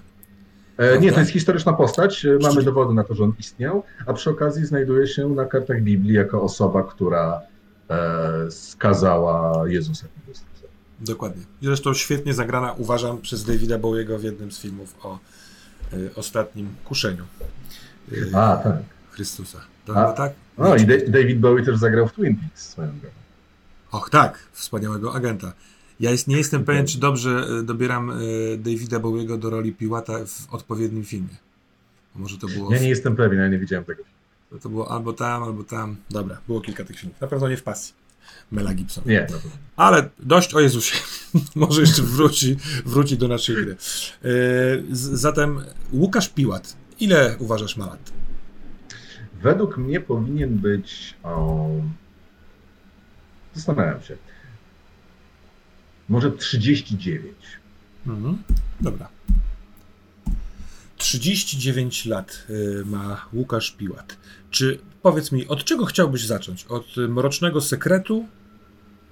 E, 0.80 1.00
nie, 1.00 1.12
to 1.12 1.20
jest 1.20 1.32
historyczna 1.32 1.74
postać. 1.74 2.26
E, 2.26 2.38
mamy 2.42 2.64
dowody 2.64 2.94
na 2.94 3.04
to, 3.04 3.16
że 3.16 3.24
on 3.24 3.34
istniał, 3.40 3.84
a 4.06 4.14
przy 4.14 4.30
okazji 4.30 4.66
znajduje 4.66 5.08
się 5.08 5.30
na 5.30 5.46
kartach 5.46 5.82
Biblii 5.82 6.14
jako 6.14 6.42
osoba, 6.42 6.84
która 6.84 7.42
e, 7.90 8.52
skazała 8.52 9.64
Jezusa 9.70 10.08
Chrystusa. 10.26 10.68
Dokładnie. 11.00 11.44
Zresztą 11.62 11.94
świetnie 11.94 12.34
zagrana, 12.34 12.74
uważam, 12.78 13.22
przez 13.22 13.44
Davida 13.44 13.78
Bowiego 13.78 14.20
w 14.20 14.24
jednym 14.24 14.52
z 14.52 14.60
filmów 14.60 14.96
o 15.04 15.20
ostatnim 16.16 16.70
kuszeniu. 16.86 17.24
A, 18.34 18.58
tak. 18.64 18.78
Chrystusa. 19.12 19.60
To, 19.86 19.96
a, 19.96 20.14
tak? 20.14 20.34
No 20.58 20.76
i 20.76 20.86
David 20.86 21.40
Bowie 21.40 21.66
też 21.66 21.78
zagrał 21.78 22.08
w 22.08 22.12
Twin 22.12 22.36
Peaks 22.36 22.70
swoją 22.70 22.88
drogą. 22.88 23.16
Och, 23.92 24.10
tak, 24.10 24.40
wspaniałego 24.52 25.14
agenta. 25.14 25.54
Ja 26.00 26.12
jest, 26.12 26.28
nie 26.28 26.38
jestem 26.38 26.66
pewien, 26.66 26.88
czy 26.88 27.00
dobrze 27.00 27.48
e, 27.60 27.64
dobieram 27.64 28.10
y, 28.10 28.58
Davida 28.58 29.00
Bowiego 29.00 29.38
do 29.38 29.50
roli 29.50 29.74
Piłata 29.74 30.26
w 30.26 30.54
odpowiednim 30.54 31.04
filmie. 31.04 31.36
Może 32.16 32.38
to 32.38 32.48
było. 32.48 32.74
Ja 32.74 32.80
nie 32.80 32.90
jestem 32.90 33.16
pewien, 33.16 33.40
ja 33.40 33.48
nie 33.48 33.60
widziałem 33.60 33.86
tego. 33.86 34.04
To, 34.50 34.58
to 34.58 34.70
było 34.70 34.92
albo 34.92 35.14
tam, 35.14 35.44
albo 35.44 35.64
tam. 35.64 35.96
Dobra, 36.10 36.38
było 36.48 36.62
kilka 36.62 36.86
tych 36.86 37.00
filmów. 37.00 37.22
Na 37.22 37.28
pewno 37.28 37.50
nie 37.50 37.58
w 37.58 37.64
pasji. 37.64 37.94
Mela 38.52 38.74
Gibson. 38.74 39.04
Nie. 39.08 39.28
Ale 39.76 40.10
dość 40.20 40.54
o 40.54 40.60
Jezusie. 40.60 40.98
Może 41.56 41.82
jeszcze 41.82 42.02
wróci, 42.02 42.58
wróci 42.86 43.18
do 43.18 43.28
naszej 43.28 43.56
gry. 43.56 43.76
Yy, 44.24 44.86
zatem 44.92 45.62
Łukasz 45.94 46.30
Piłat. 46.30 46.76
Ile 47.00 47.36
uważasz 47.40 47.78
ma 47.78 47.86
lat? 47.86 48.12
Według 49.42 49.78
mnie 49.78 50.02
powinien 50.02 50.58
być. 50.58 51.16
O... 51.24 51.70
Zastanawiam 53.56 54.02
się. 54.02 54.18
Może 56.10 56.32
39. 56.32 57.34
Mhm. 58.08 58.38
Dobra. 58.82 59.10
39 60.98 62.06
lat 62.06 62.46
y, 62.50 62.86
ma 62.86 63.26
Łukasz 63.34 63.72
Piłat. 63.72 64.18
Czy 64.50 64.80
powiedz 65.02 65.32
mi, 65.32 65.48
od 65.48 65.64
czego 65.64 65.86
chciałbyś 65.86 66.26
zacząć? 66.26 66.66
Od 66.66 66.86
mrocznego 66.98 67.62
sekretu, 67.62 68.26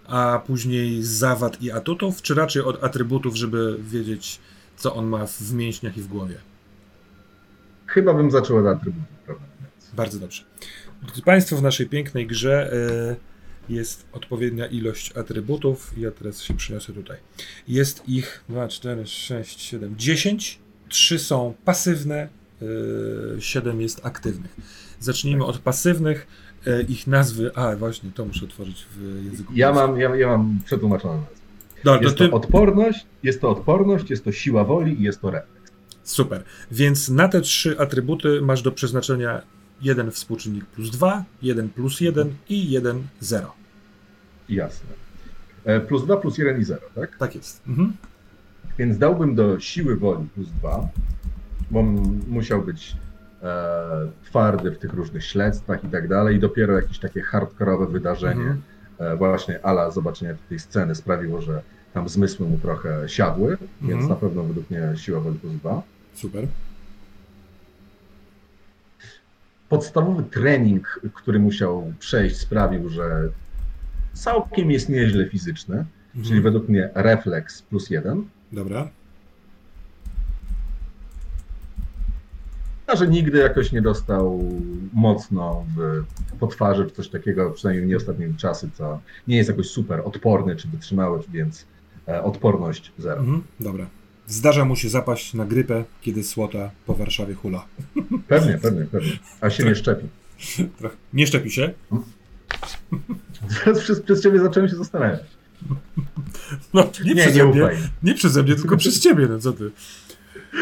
a 0.08 0.42
później 0.48 1.04
zawad 1.04 1.62
i 1.62 1.72
atutów, 1.72 2.22
czy 2.22 2.34
raczej 2.36 2.62
od 2.62 2.84
atrybutów, 2.84 3.36
żeby 3.36 3.78
wiedzieć, 3.82 4.40
co 4.78 4.96
on 4.96 5.06
ma 5.06 5.28
w 5.28 5.54
mięśniach 5.54 5.98
i 5.98 6.02
w 6.02 6.08
głowie? 6.08 6.36
Chyba 7.86 8.14
bym 8.14 8.32
zaczął 8.32 8.58
od 8.58 8.66
atrybutów, 8.66 9.18
prawda? 9.26 9.46
Bardzo 9.94 10.20
dobrze. 10.20 10.44
Drodzy 11.04 11.22
Państwo, 11.22 11.58
w 11.58 11.62
naszej 11.62 11.90
pięknej 11.90 12.28
grze 12.28 12.74
y, 12.74 13.16
jest 13.70 14.06
odpowiednia 14.12 14.66
ilość 14.66 15.18
atrybutów. 15.18 15.94
Ja 15.98 16.12
teraz 16.12 16.42
się 16.42 16.54
przyniosę 16.54 16.94
tutaj. 16.94 17.18
Jest 17.68 18.10
ich 18.10 18.44
2, 18.50 18.68
4, 18.68 19.08
6, 19.08 19.62
7, 19.62 19.96
10. 19.98 20.60
3 20.90 21.20
są 21.20 21.54
pasywne, 21.66 22.28
7 23.40 23.80
y, 23.80 23.84
jest 23.84 24.06
aktywnych. 24.06 24.56
Zacznijmy 25.00 25.46
od 25.46 25.58
pasywnych. 25.58 26.28
E, 26.68 26.82
ich 26.82 27.08
nazwy. 27.08 27.52
A, 27.56 27.76
właśnie, 27.76 28.12
to 28.12 28.26
muszę 28.26 28.46
otworzyć 28.46 28.86
w 28.96 29.26
języku. 29.26 29.54
Ja 29.56 29.74
mam, 29.74 30.00
ja, 30.00 30.16
ja 30.16 30.28
mam 30.28 30.60
przetłumaczone 30.66 31.14
nazwy. 31.14 31.38
No, 31.86 32.02
jest 32.02 32.18
to, 32.18 32.28
ty... 32.28 32.32
odporność, 32.32 33.06
jest 33.24 33.42
to 33.42 33.50
odporność, 33.50 34.10
jest 34.10 34.24
to 34.24 34.32
siła 34.32 34.64
woli 34.64 35.02
i 35.02 35.04
jest 35.04 35.22
to 35.22 35.32
refleks. 35.32 35.72
Super. 36.04 36.44
Więc 36.72 37.10
na 37.10 37.28
te 37.28 37.42
trzy 37.42 37.80
atrybuty 37.80 38.42
masz 38.42 38.62
do 38.62 38.72
przeznaczenia 38.72 39.42
jeden 39.82 40.12
współczynnik 40.12 40.66
plus 40.66 40.90
2, 40.90 41.24
jeden 41.42 41.70
plus 41.70 42.02
1 42.02 42.34
i 42.50 42.72
jeden 42.72 43.04
0. 43.20 43.54
Jasne. 44.50 44.90
E, 45.66 45.80
plus 45.80 46.06
2, 46.06 46.18
plus 46.18 46.38
1 46.38 46.62
i 46.62 46.64
0, 46.64 46.82
tak? 46.96 47.18
Tak 47.18 47.36
jest. 47.36 47.62
Mhm. 47.68 47.94
Więc 48.78 48.98
dałbym 48.98 49.36
do 49.36 49.60
siły 49.60 49.96
woli 49.96 50.28
plus 50.36 50.50
2, 50.50 50.88
bo 51.72 51.84
musiał 52.28 52.62
być 52.62 52.96
e, 53.44 54.12
twardy 54.26 54.72
w 54.72 54.78
tych 54.78 54.94
różnych 54.94 55.26
śledztwach 55.26 55.84
i 55.84 55.88
tak 55.88 56.08
dalej. 56.08 56.36
I 56.36 56.40
dopiero 56.40 56.76
jakieś 56.76 57.00
takie 57.00 57.22
hardkorowe 57.22 57.88
wydarzenie, 57.88 58.42
mhm. 58.42 58.62
e, 58.98 59.16
właśnie 59.16 59.66
ala 59.66 59.92
zobaczenia 59.92 60.36
tej 60.50 60.60
sceny 60.60 60.96
sprawiło, 60.96 61.42
że 61.42 61.62
tam 61.94 62.10
zmysły 62.10 62.50
mu 62.50 62.58
trochę 62.58 63.10
siadły, 63.10 63.52
mhm. 63.52 63.68
więc 63.82 64.10
na 64.10 64.16
pewno 64.16 64.44
według 64.44 64.70
mnie 64.70 64.94
siła 64.96 65.20
woli 65.20 65.40
plus 65.40 65.54
dwa. 65.54 65.82
Super. 66.14 66.48
Podstawowy 69.70 70.24
trening, 70.24 71.02
który 71.14 71.40
musiał 71.40 71.94
przejść, 72.00 72.38
sprawił, 72.38 72.90
że 72.90 73.30
całkiem 74.14 74.72
jest 74.72 74.90
nieźle 74.90 75.30
fizyczny, 75.30 75.76
mhm. 75.76 76.26
czyli 76.26 76.42
według 76.42 76.70
mnie 76.70 76.90
refleks 76.94 77.62
plus 77.62 77.90
jeden. 77.90 78.24
Dobra. 78.52 78.90
a 82.88 82.96
że 82.96 83.08
nigdy 83.08 83.38
jakoś 83.38 83.72
nie 83.72 83.82
dostał 83.82 84.40
mocno 84.94 85.66
w, 85.76 86.04
po 86.40 86.48
twarzy 86.48 86.86
czy 86.86 86.92
coś 86.92 87.10
takiego, 87.10 87.52
przynajmniej 87.52 87.88
nie 87.88 87.98
ostatnimi 87.98 88.36
czasy, 88.36 88.70
co 88.74 89.00
nie 89.28 89.38
jest 89.38 89.50
jakoś 89.50 89.70
super 89.70 90.02
odporny 90.06 90.56
czy 90.56 90.68
wytrzymały, 90.68 91.20
więc 91.30 91.66
e, 92.08 92.24
odporność 92.24 92.92
zero. 92.98 93.20
Mhm, 93.20 93.44
dobra. 93.60 93.86
Zdarza 94.28 94.66
mu 94.66 94.76
się 94.76 94.90
zapaść 94.90 95.34
na 95.34 95.46
grypę, 95.46 95.84
kiedy 96.02 96.24
słota 96.24 96.72
po 96.86 96.94
Warszawie 96.94 97.34
hula. 97.34 97.66
Pewnie, 98.28 98.58
pewnie, 98.58 98.86
pewnie. 98.86 99.20
A 99.42 99.50
się 99.50 99.64
nie 99.64 99.76
szczepi. 99.76 100.08
Nie 101.14 101.28
szczepi 101.28 101.52
się? 101.52 101.74
Przez, 103.80 104.02
przez 104.02 104.24
ciebie 104.24 104.40
zacząłem 104.40 104.70
się 104.70 104.76
zastanawiać. 104.76 105.22
No, 106.74 106.90
nie, 107.06 107.14
nie, 107.14 107.22
przeze 107.22 107.38
nie 107.38 107.46
mnie, 107.46 107.70
nie 108.04 108.14
przeze 108.14 108.44
mnie, 108.44 108.56
tylko 108.56 108.78
przez 108.78 109.00
ciebie, 109.00 109.28
no 109.30 109.40
co 109.40 109.54
ty. 109.54 109.72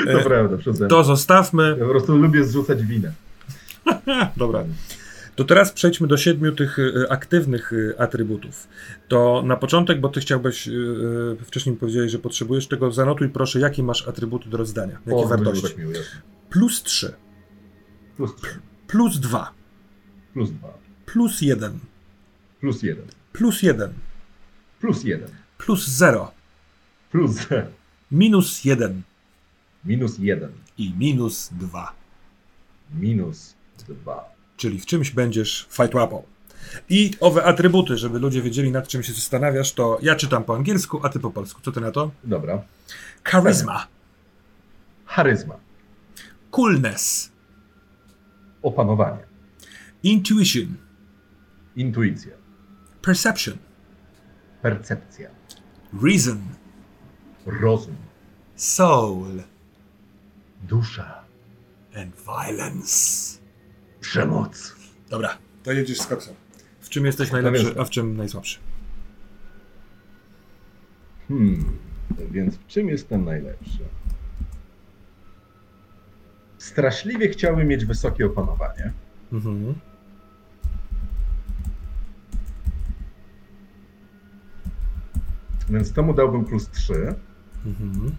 To 0.05 0.19
e, 0.19 0.23
prawda, 0.23 0.57
przeze 0.57 0.87
To 0.87 1.03
zostawmy. 1.03 1.75
Ja 1.79 1.85
po 1.85 1.91
prostu 1.91 2.17
lubię 2.17 2.43
zrzucać 2.43 2.83
winę. 2.83 3.11
Dobra. 4.37 4.63
To 5.35 5.43
teraz 5.43 5.71
przejdźmy 5.71 6.07
do 6.07 6.17
siedmiu 6.17 6.51
tych 6.51 6.79
e, 6.79 7.11
aktywnych 7.11 7.73
e, 7.73 8.01
atrybutów. 8.01 8.67
To 9.07 9.43
na 9.45 9.55
początek, 9.55 9.99
bo 10.01 10.09
ty 10.09 10.19
chciałbyś, 10.19 10.69
wcześniej 11.45 11.75
powiedziałeś, 11.75 12.11
że 12.11 12.19
potrzebujesz 12.19 12.67
tego, 12.67 12.91
zanotuj 12.91 13.29
proszę, 13.29 13.59
jakie 13.59 13.83
masz 13.83 14.07
atrybuty 14.07 14.49
do 14.49 14.57
rozdania, 14.57 14.97
jakie 15.05 15.17
o, 15.17 15.27
wartości. 15.27 15.63
Tak 15.63 15.75
plus 16.49 16.83
3. 16.83 17.13
Plus 18.17 18.35
3. 18.35 18.59
Plus 18.87 19.19
2. 19.19 19.51
Plus 20.33 20.51
2. 20.51 20.73
Plus 21.05 21.41
1. 21.41 21.79
Plus 22.59 22.83
1. 22.83 23.05
Plus 23.33 23.63
1. 23.63 23.93
Plus 24.79 25.03
1. 25.03 25.29
Plus 25.57 25.87
0. 25.87 26.31
Plus 27.11 27.31
0. 27.31 27.67
Minus 28.11 28.65
1. 28.65 29.01
Minus 29.85 30.17
1. 30.19 30.51
I 30.77 30.93
minus 30.97 31.49
2. 31.51 31.93
Minus 32.93 33.55
2. 33.87 34.34
Czyli 34.57 34.79
w 34.79 34.85
czymś 34.85 35.11
będziesz 35.11 35.67
fajtłapą. 35.69 36.23
I 36.89 37.11
owe 37.19 37.43
atrybuty, 37.43 37.97
żeby 37.97 38.19
ludzie 38.19 38.41
wiedzieli, 38.41 38.71
nad 38.71 38.87
czym 38.87 39.03
się 39.03 39.13
zastanawiasz, 39.13 39.73
to 39.73 39.99
ja 40.01 40.15
czytam 40.15 40.43
po 40.43 40.55
angielsku, 40.55 40.99
a 41.03 41.09
ty 41.09 41.19
po 41.19 41.31
polsku. 41.31 41.61
Co 41.61 41.71
ty 41.71 41.81
na 41.81 41.91
to? 41.91 42.11
Dobra. 42.23 42.63
Charisma. 43.23 43.87
Charyzma. 45.05 45.55
Coolness. 46.51 47.31
Opanowanie. 48.61 49.23
Intuition. 50.03 50.75
Intuicja. 51.75 52.31
Perception. 53.01 53.57
Percepcja. 54.61 55.29
Reason. 56.03 56.41
Rozum. 57.45 57.95
Soul. 58.55 59.43
Dusza. 60.63 61.23
And 61.95 62.15
violence. 62.15 63.44
Przemoc. 64.05 64.75
Dobra, 65.09 65.37
to 65.63 65.71
jedziesz 65.71 66.01
z 66.01 66.07
koksem. 66.07 66.35
W 66.81 66.89
czym 66.89 67.05
jesteś 67.05 67.31
najlepszy, 67.31 67.79
a 67.79 67.85
w 67.85 67.89
czym 67.89 68.17
najsłabszy? 68.17 68.59
Hmm, 71.27 71.77
więc 72.31 72.55
w 72.55 72.67
czym 72.67 72.89
jestem 72.89 73.25
najlepszy? 73.25 73.79
Straszliwie 76.57 77.29
chciałbym 77.29 77.67
mieć 77.67 77.85
wysokie 77.85 78.25
opanowanie. 78.25 78.93
Mhm. 79.33 79.75
Więc 85.69 85.93
temu 85.93 86.13
dałbym 86.13 86.45
plus 86.45 86.69
3. 86.69 87.15
Mhm. 87.65 88.15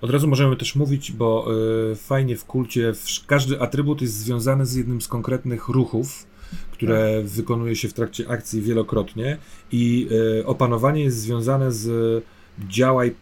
Od 0.00 0.10
razu 0.10 0.28
możemy 0.28 0.56
też 0.56 0.76
mówić, 0.76 1.12
bo 1.12 1.48
y, 1.92 1.96
fajnie 1.96 2.36
w 2.36 2.44
kulcie 2.44 2.94
w, 2.94 3.26
każdy 3.26 3.60
atrybut 3.60 4.02
jest 4.02 4.14
związany 4.14 4.66
z 4.66 4.74
jednym 4.74 5.00
z 5.00 5.08
konkretnych 5.08 5.68
ruchów, 5.68 6.26
które 6.72 7.20
tak. 7.22 7.30
wykonuje 7.30 7.76
się 7.76 7.88
w 7.88 7.92
trakcie 7.92 8.28
akcji 8.28 8.62
wielokrotnie 8.62 9.38
i 9.72 10.08
y, 10.40 10.46
opanowanie 10.46 11.04
jest 11.04 11.18
związane 11.18 11.72
z 11.72 12.24
działaj 12.58 13.14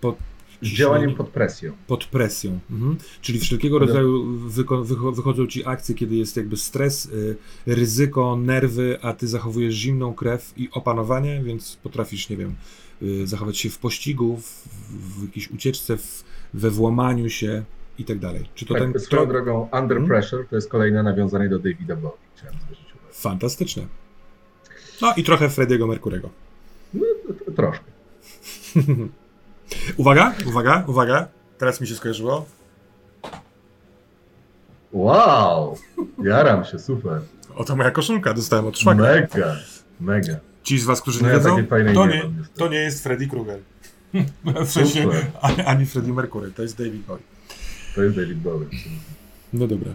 pod 0.00 0.16
z 0.62 0.68
działaniem 0.68 1.14
pod 1.14 1.28
presją. 1.28 1.72
Pod 1.86 2.04
presją. 2.04 2.58
Mhm. 2.70 2.96
Czyli 3.20 3.38
wszelkiego 3.38 3.78
rodzaju 3.78 4.24
wyko 4.48 4.82
wychodzą 5.12 5.46
ci 5.46 5.66
akcje, 5.66 5.94
kiedy 5.94 6.16
jest 6.16 6.36
jakby 6.36 6.56
stres, 6.56 7.06
y, 7.06 7.36
ryzyko, 7.66 8.36
nerwy, 8.36 8.98
a 9.02 9.12
ty 9.12 9.28
zachowujesz 9.28 9.74
zimną 9.74 10.14
krew 10.14 10.52
i 10.56 10.68
opanowanie, 10.72 11.42
więc 11.44 11.78
potrafisz, 11.82 12.28
nie 12.28 12.36
wiem, 12.36 12.54
zachować 13.24 13.58
się 13.58 13.70
w 13.70 13.78
pościgu, 13.78 14.36
w, 14.36 14.68
w 14.90 15.22
jakiejś 15.26 15.50
ucieczce, 15.50 15.96
w, 15.96 16.24
we 16.54 16.70
włamaniu 16.70 17.30
się, 17.30 17.64
i 17.98 18.04
tak 18.04 18.18
dalej. 18.18 18.48
Czy 18.54 18.66
to 18.66 18.74
tak, 18.74 18.82
ten... 18.82 19.00
Swoją 19.00 19.28
drogą 19.28 19.62
Under 19.62 19.98
hmm? 19.98 20.06
Pressure 20.06 20.48
to 20.48 20.56
jest 20.56 20.68
kolejne 20.68 21.02
nawiązanie 21.02 21.48
do 21.48 21.58
Davida 21.58 21.96
Bowie. 21.96 22.16
Chciałem 22.36 22.54
zwrócić 22.64 22.94
uwagę. 22.94 23.12
Fantastyczne. 23.12 23.82
No 25.00 25.14
i 25.16 25.24
trochę 25.24 25.48
Frediego 25.48 25.86
Merkurego. 25.86 26.30
No, 26.94 27.06
troszkę. 27.56 27.84
uwaga, 29.96 30.34
uwaga, 30.46 30.84
uwaga. 30.86 31.28
Teraz 31.58 31.80
mi 31.80 31.86
się 31.86 31.94
skojarzyło. 31.94 32.46
Wow! 34.92 35.78
Jaram 36.22 36.64
się, 36.64 36.78
super. 36.78 37.20
Oto 37.54 37.76
moja 37.76 37.90
koszulka, 37.90 38.34
dostałem 38.34 38.66
od 38.66 38.78
szwagra. 38.78 39.04
Mega, 39.04 39.56
mega. 40.00 40.36
Ci 40.62 40.78
z 40.78 40.84
was, 40.84 41.02
którzy 41.02 41.22
no 41.22 41.28
nie 41.28 41.34
ja 41.34 41.38
wiedzą, 41.38 41.66
to 41.94 42.06
nie, 42.06 42.22
to 42.54 42.68
nie 42.68 42.78
jest 42.78 43.02
Freddy 43.02 43.26
Krueger. 43.26 43.58
W 44.66 44.70
sensie 44.70 45.08
ani, 45.40 45.60
ani 45.60 45.86
Freddie 45.86 46.12
Mercury, 46.12 46.50
to 46.50 46.62
jest 46.62 46.78
David 46.78 47.06
Bowie. 47.06 47.22
To 47.94 48.02
jest 48.02 48.16
David 48.16 48.38
Bowie. 48.38 48.66
No 49.52 49.66
dobra. 49.66 49.90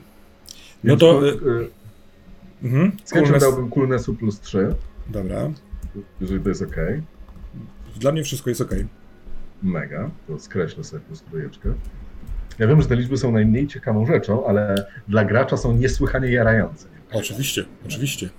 No 0.84 0.90
Więc 0.90 1.00
to... 1.00 1.28
Y, 1.28 1.70
mhm. 2.64 2.92
Coolness... 3.14 3.42
dałbym 3.42 3.70
Coolnessu 3.70 4.16
plus 4.16 4.40
3. 4.40 4.76
Dobra. 5.10 5.52
Jeżeli 6.22 6.40
to 6.40 6.50
jest 6.50 6.62
ok. 6.62 6.76
Dla 7.96 8.12
mnie 8.12 8.24
wszystko 8.24 8.50
jest 8.50 8.62
ok. 8.62 8.72
Mega. 9.64 10.10
To 10.28 10.40
skreślę 10.40 10.84
sobie 10.84 11.04
plus 11.04 11.22
trójeczkę. 11.22 11.74
Ja 12.60 12.68
wiem, 12.68 12.82
że 12.82 12.88
te 12.88 12.96
liczby 12.96 13.18
są 13.18 13.32
najmniej 13.32 13.68
ciekawą 13.68 14.06
rzeczą, 14.06 14.48
ale 14.48 14.86
dla 15.08 15.26
gracza 15.26 15.58
są 15.58 15.74
niesłychanie 15.74 16.32
jarające. 16.32 16.88
Oczywiście, 17.12 17.66
oczywiście. 17.86 18.30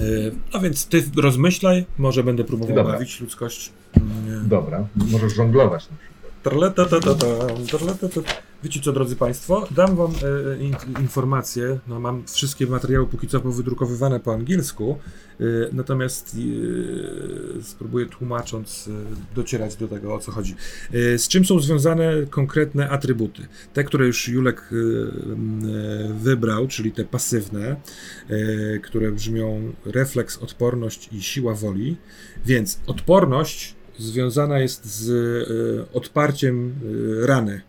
E, 0.00 0.30
no 0.54 0.60
więc 0.60 0.86
ty 0.86 1.04
rozmyślaj, 1.16 1.86
może 1.98 2.24
będę 2.24 2.44
próbował 2.44 2.76
Dobra. 2.76 2.92
bawić 2.92 3.20
ludzkość. 3.20 3.72
Dobra, 4.42 4.86
możesz 4.96 5.34
żonglować 5.34 5.88
na 5.90 5.96
przykład. 5.96 6.32
Wiecie 8.64 8.80
co, 8.80 8.92
drodzy 8.92 9.16
Państwo, 9.16 9.68
dam 9.70 9.96
Wam 9.96 10.10
e, 10.96 11.00
informację, 11.02 11.78
no 11.88 12.00
mam 12.00 12.24
wszystkie 12.26 12.66
materiały 12.66 13.06
póki 13.06 13.28
co 13.28 13.40
powydrukowywane 13.40 14.20
po 14.20 14.34
angielsku, 14.34 14.98
e, 15.40 15.44
natomiast 15.72 16.36
e, 17.58 17.62
spróbuję 17.62 18.06
tłumacząc 18.06 18.88
docierać 19.34 19.76
do 19.76 19.88
tego, 19.88 20.14
o 20.14 20.18
co 20.18 20.32
chodzi. 20.32 20.54
Z 20.92 21.28
czym 21.28 21.44
są 21.44 21.60
związane 21.60 22.12
konkretne 22.30 22.88
atrybuty? 22.88 23.42
Te, 23.72 23.84
które 23.84 24.06
już 24.06 24.28
Julek 24.28 24.70
wybrał, 26.20 26.66
czyli 26.66 26.92
te 26.92 27.04
pasywne, 27.04 27.76
które 28.82 29.12
brzmią 29.12 29.72
refleks, 29.84 30.38
odporność 30.38 31.08
i 31.12 31.22
siła 31.22 31.54
woli, 31.54 31.96
więc 32.44 32.80
odporność 32.86 33.74
związana 34.00 34.58
jest 34.58 34.84
z 34.84 35.10
e, 35.10 35.92
odparciem 35.92 36.74
e, 37.22 37.26
rany. 37.26 37.60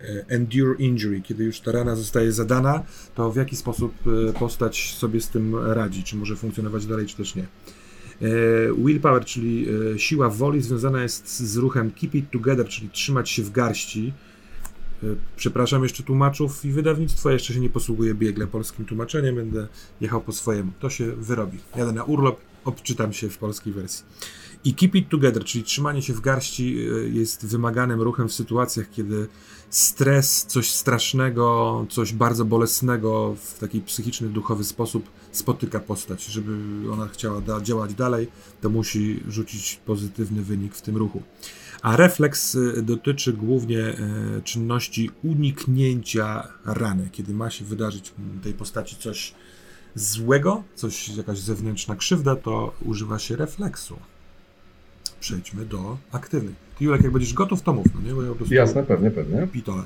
E, 0.00 0.24
endure 0.28 0.74
injury, 0.78 1.20
kiedy 1.20 1.44
już 1.44 1.60
ta 1.60 1.72
rana 1.72 1.96
zostaje 1.96 2.32
zadana, 2.32 2.82
to 3.14 3.32
w 3.32 3.36
jaki 3.36 3.56
sposób 3.56 3.94
postać 4.38 4.94
sobie 4.94 5.20
z 5.20 5.28
tym 5.28 5.56
radzi, 5.56 6.04
czy 6.04 6.16
może 6.16 6.36
funkcjonować 6.36 6.86
dalej, 6.86 7.06
czy 7.06 7.16
też 7.16 7.34
nie. 7.34 7.46
Willpower, 8.84 9.24
czyli 9.24 9.66
siła 9.96 10.28
woli, 10.28 10.62
związana 10.62 11.02
jest 11.02 11.40
z 11.40 11.56
ruchem 11.56 11.90
keep 11.90 12.14
it 12.14 12.30
together, 12.30 12.68
czyli 12.68 12.90
trzymać 12.90 13.30
się 13.30 13.42
w 13.42 13.50
garści. 13.50 14.12
Przepraszam 15.36 15.82
jeszcze 15.82 16.02
tłumaczów 16.02 16.64
i 16.64 16.70
wydawnictwo, 16.70 17.30
jeszcze 17.30 17.54
się 17.54 17.60
nie 17.60 17.70
posługuję 17.70 18.14
biegle 18.14 18.46
polskim 18.46 18.84
tłumaczeniem, 18.84 19.34
będę 19.34 19.68
jechał 20.00 20.20
po 20.20 20.32
swojemu. 20.32 20.72
To 20.80 20.90
się 20.90 21.12
wyrobi. 21.12 21.58
Jadę 21.76 21.92
na 21.92 22.04
urlop, 22.04 22.40
obczytam 22.64 23.12
się 23.12 23.28
w 23.28 23.38
polskiej 23.38 23.72
wersji. 23.72 24.04
I 24.64 24.74
keep 24.74 24.94
it 24.94 25.08
together, 25.08 25.44
czyli 25.44 25.64
trzymanie 25.64 26.02
się 26.02 26.12
w 26.12 26.20
garści 26.20 26.78
e, 26.78 27.08
jest 27.08 27.46
wymaganym 27.46 28.00
ruchem 28.02 28.28
w 28.28 28.32
sytuacjach, 28.32 28.90
kiedy 28.90 29.28
stres, 29.70 30.46
coś 30.46 30.70
strasznego, 30.70 31.86
coś 31.88 32.12
bardzo 32.12 32.44
bolesnego 32.44 33.34
w 33.34 33.58
taki 33.58 33.80
psychiczny, 33.80 34.28
duchowy 34.28 34.64
sposób 34.64 35.10
spotyka 35.32 35.80
postać. 35.80 36.24
Żeby 36.24 36.52
ona 36.92 37.08
chciała 37.08 37.40
da 37.40 37.60
działać 37.60 37.94
dalej, 37.94 38.28
to 38.60 38.70
musi 38.70 39.22
rzucić 39.28 39.80
pozytywny 39.86 40.42
wynik 40.42 40.74
w 40.74 40.82
tym 40.82 40.96
ruchu. 40.96 41.22
A 41.82 41.96
refleks 41.96 42.56
e, 42.56 42.82
dotyczy 42.82 43.32
głównie 43.32 43.78
e, 43.78 43.96
czynności 44.44 45.10
uniknięcia 45.24 46.48
rany, 46.64 47.08
kiedy 47.12 47.34
ma 47.34 47.50
się 47.50 47.64
wydarzyć 47.64 48.12
tej 48.42 48.54
postaci 48.54 48.96
coś 48.96 49.34
złego, 49.94 50.62
coś, 50.74 51.08
jakaś 51.08 51.38
zewnętrzna 51.38 51.96
krzywda, 51.96 52.36
to 52.36 52.72
używa 52.84 53.18
się 53.18 53.36
refleksu 53.36 53.96
przejdźmy 55.20 55.64
do 55.64 55.96
aktywnych. 56.12 56.54
Ty, 56.78 56.84
Julek, 56.84 57.02
jak 57.02 57.12
będziesz 57.12 57.34
gotów, 57.34 57.62
to 57.62 57.72
mów, 57.72 57.86
no 57.94 58.00
nie? 58.00 58.14
Bo 58.14 58.22
ja 58.22 58.28
po 58.28 58.34
prostu 58.34 58.54
Jasne, 58.54 58.82
pewnie, 58.82 59.10
pewnie. 59.10 59.46
Pitole. 59.46 59.82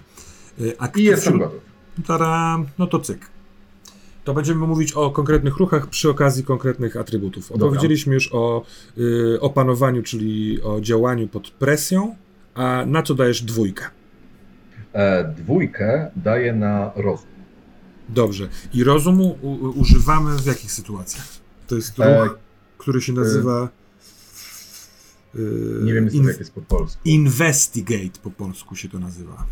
Aktyw... 0.78 1.02
I 1.02 1.04
jestem 1.04 1.38
gotów. 1.38 1.60
Tara, 2.06 2.64
no 2.78 2.86
to 2.86 2.98
cyk. 2.98 3.30
To 4.24 4.34
będziemy 4.34 4.66
mówić 4.66 4.92
o 4.92 5.10
konkretnych 5.10 5.56
ruchach 5.56 5.86
przy 5.86 6.10
okazji 6.10 6.44
konkretnych 6.44 6.96
atrybutów. 6.96 7.52
Opowiedzieliśmy 7.52 8.14
już 8.14 8.30
o 8.32 8.64
y, 8.98 9.40
opanowaniu, 9.40 10.02
czyli 10.02 10.62
o 10.62 10.80
działaniu 10.80 11.28
pod 11.28 11.50
presją, 11.50 12.16
a 12.54 12.84
na 12.86 13.02
co 13.02 13.14
dajesz 13.14 13.42
dwójkę? 13.42 13.84
E, 14.92 15.34
dwójkę 15.36 16.10
daję 16.16 16.52
na 16.52 16.92
rozum. 16.96 17.28
Dobrze. 18.08 18.48
I 18.74 18.84
rozumu 18.84 19.38
u, 19.42 19.80
używamy 19.80 20.36
w 20.38 20.46
jakich 20.46 20.72
sytuacjach? 20.72 21.26
To 21.66 21.76
jest 21.76 21.98
ruch, 21.98 22.06
e, 22.06 22.28
który 22.78 23.00
się 23.00 23.12
nazywa... 23.12 23.64
E, 23.64 23.83
nie 25.82 25.92
wiem, 25.92 26.10
in, 26.10 26.24
jak 26.24 26.38
jest 26.38 26.52
po 26.52 26.60
polsku. 26.60 27.00
Investigate 27.04 28.20
po 28.22 28.30
polsku 28.30 28.76
się 28.76 28.88
to 28.88 28.98
nazywa. 28.98 29.46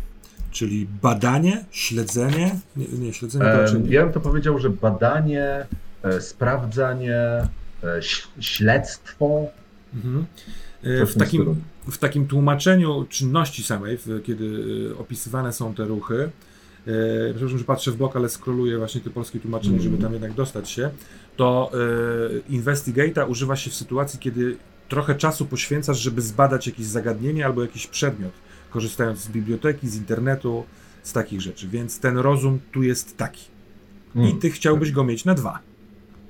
Czyli 0.51 0.87
badanie, 1.01 1.65
śledzenie. 1.71 2.59
Nie, 2.75 2.87
nie 2.87 3.13
śledzenie 3.13 3.45
to 3.45 3.61
raczej... 3.61 3.89
Ja 3.89 4.03
bym 4.03 4.13
to 4.13 4.19
powiedział, 4.19 4.59
że 4.59 4.69
badanie, 4.69 5.65
e, 6.03 6.21
sprawdzanie, 6.21 7.17
e, 7.83 7.99
śledztwo. 8.39 9.47
Mhm. 9.95 10.25
E, 10.83 11.05
w, 11.05 11.15
takim, 11.15 11.61
w 11.91 11.97
takim 11.97 12.27
tłumaczeniu 12.27 13.05
czynności 13.09 13.63
samej, 13.63 13.97
kiedy 14.23 14.89
opisywane 14.97 15.53
są 15.53 15.73
te 15.73 15.85
ruchy, 15.85 16.29
e, 16.87 16.91
przepraszam, 17.31 17.57
że 17.57 17.63
patrzę 17.65 17.91
w 17.91 17.97
blok, 17.97 18.15
ale 18.15 18.29
skroluję 18.29 18.77
właśnie 18.77 19.01
te 19.01 19.09
polskie 19.09 19.39
tłumaczenie, 19.39 19.73
mm. 19.73 19.83
żeby 19.83 19.97
tam 19.97 20.13
jednak 20.13 20.33
dostać 20.33 20.69
się, 20.69 20.89
to 21.35 21.71
e, 21.73 22.53
investigate'a 22.53 23.29
używa 23.29 23.55
się 23.55 23.69
w 23.69 23.75
sytuacji, 23.75 24.19
kiedy 24.19 24.57
trochę 24.93 25.15
czasu 25.15 25.45
poświęcasz, 25.45 25.99
żeby 25.99 26.21
zbadać 26.21 26.67
jakieś 26.67 26.85
zagadnienie 26.85 27.45
albo 27.45 27.61
jakiś 27.61 27.87
przedmiot, 27.87 28.31
korzystając 28.69 29.19
z 29.19 29.27
biblioteki, 29.27 29.89
z 29.89 29.95
internetu, 29.95 30.63
z 31.03 31.13
takich 31.13 31.41
rzeczy. 31.41 31.67
Więc 31.67 31.99
ten 31.99 32.17
rozum 32.17 32.59
tu 32.71 32.83
jest 32.83 33.17
taki. 33.17 33.43
I 34.15 34.19
hmm. 34.19 34.39
ty 34.39 34.49
chciałbyś 34.49 34.91
go 34.91 35.03
mieć 35.03 35.25
na 35.25 35.33
dwa. 35.33 35.59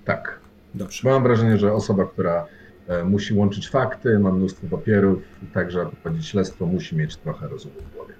Tak. 0.06 0.40
Dobrze. 0.76 1.10
Mam 1.10 1.24
wrażenie, 1.24 1.58
że 1.58 1.74
osoba, 1.74 2.06
która 2.06 2.46
e, 2.88 3.04
musi 3.04 3.34
łączyć 3.34 3.70
fakty, 3.70 4.20
ma 4.20 4.32
mnóstwo 4.32 4.68
papierów, 4.68 5.20
także 5.54 5.82
aby 5.82 5.96
prowadzić 5.96 6.28
śledztwo, 6.28 6.66
musi 6.66 6.96
mieć 6.96 7.16
trochę 7.16 7.48
rozumu 7.48 7.76
w 7.92 7.96
głowie. 7.96 8.14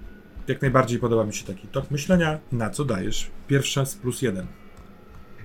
Jak 0.48 0.62
najbardziej 0.62 0.98
podoba 0.98 1.24
mi 1.24 1.34
się 1.34 1.46
taki 1.46 1.68
tok 1.68 1.90
myślenia. 1.90 2.38
Na 2.52 2.70
co 2.70 2.84
dajesz? 2.84 3.30
Pierwsze 3.48 3.86
z 3.86 3.94
plus 3.94 4.22
jeden. 4.22 4.46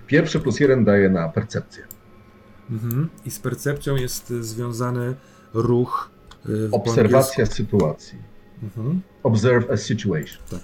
Pierwszy 0.07 0.39
plus 0.39 0.59
jeden 0.59 0.85
daje 0.85 1.09
na 1.09 1.29
percepcję. 1.29 1.83
Mhm. 2.71 3.09
I 3.25 3.31
z 3.31 3.39
percepcją 3.39 3.95
jest 3.95 4.29
związany 4.29 5.15
ruch. 5.53 6.09
Y, 6.49 6.69
Obserwacja 6.71 7.45
sytuacji. 7.45 8.17
Mhm. 8.63 9.01
Observe 9.23 9.71
a 9.71 9.77
situation. 9.77 10.41
Tak. 10.49 10.61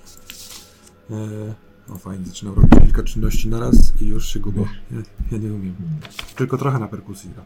E, 1.12 1.54
o 1.94 1.98
fajnie, 1.98 2.26
zaczynam 2.26 2.56
robić 2.56 2.72
kilka 2.80 3.04
czynności 3.04 3.50
na 3.50 3.60
raz 3.60 3.94
i 4.02 4.08
już 4.08 4.30
się 4.30 4.40
gubię. 4.40 4.66
Ja, 4.92 4.98
ja 5.32 5.38
nie 5.38 5.54
umiem. 5.54 5.76
Tylko 6.36 6.58
trochę 6.58 6.80
na 6.80 6.88
perkusji. 6.88 7.30
No, 7.38 7.44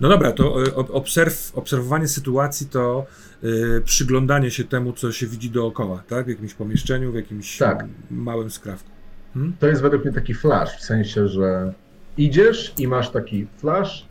no 0.00 0.08
dobra, 0.08 0.32
to 0.32 0.64
e, 0.64 0.74
obserw, 0.74 1.52
obserwowanie 1.54 2.08
sytuacji 2.08 2.66
to 2.66 3.06
y, 3.44 3.82
przyglądanie 3.84 4.50
się 4.50 4.64
temu, 4.64 4.92
co 4.92 5.12
się 5.12 5.26
widzi 5.26 5.50
dookoła, 5.50 6.02
tak? 6.08 6.26
W 6.26 6.28
jakimś 6.28 6.54
pomieszczeniu, 6.54 7.12
w 7.12 7.14
jakimś 7.14 7.58
tak. 7.58 7.86
małym 8.10 8.50
skrawku. 8.50 8.90
Hmm? 9.34 9.52
To 9.58 9.66
jest 9.66 9.82
według 9.82 10.04
mnie 10.04 10.14
taki 10.14 10.34
flash, 10.34 10.78
w 10.78 10.84
sensie, 10.84 11.28
że 11.28 11.74
idziesz 12.16 12.74
i 12.78 12.88
masz 12.88 13.10
taki 13.10 13.46
flash 13.56 14.06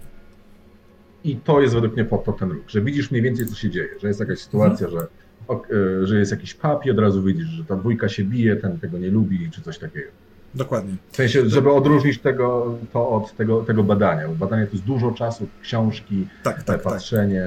i 1.23 1.35
to 1.35 1.61
jest 1.61 1.73
według 1.73 1.93
mnie 1.93 2.05
po 2.05 2.17
to 2.17 2.31
ten 2.31 2.51
ruch, 2.51 2.69
że 2.69 2.81
widzisz 2.81 3.11
mniej 3.11 3.23
więcej, 3.23 3.45
co 3.45 3.55
się 3.55 3.69
dzieje, 3.69 3.89
że 4.01 4.07
jest 4.07 4.19
jakaś 4.19 4.39
sytuacja, 4.39 4.87
mhm. 4.87 5.07
że, 5.49 5.75
e, 5.75 6.07
że 6.07 6.19
jest 6.19 6.31
jakiś 6.31 6.53
pap 6.53 6.85
i 6.85 6.91
od 6.91 6.99
razu 6.99 7.23
widzisz, 7.23 7.47
że 7.47 7.65
ta 7.65 7.75
dwójka 7.75 8.09
się 8.09 8.23
bije, 8.23 8.55
ten 8.55 8.79
tego 8.79 8.97
nie 8.97 9.09
lubi, 9.09 9.51
czy 9.51 9.61
coś 9.61 9.77
takiego. 9.77 10.07
Dokładnie. 10.55 10.95
W 11.11 11.15
sensie, 11.15 11.49
żeby 11.49 11.71
odróżnić 11.71 12.19
tego, 12.19 12.77
to 12.93 13.09
od 13.09 13.35
tego, 13.35 13.63
tego 13.63 13.83
badania. 13.83 14.27
Bo 14.27 14.35
badanie 14.35 14.65
to 14.65 14.71
jest 14.71 14.85
dużo 14.85 15.11
czasu, 15.11 15.47
książki, 15.61 16.27
tak, 16.43 16.55
tak, 16.55 16.65
tak. 16.65 16.81
patrzenie, 16.81 17.45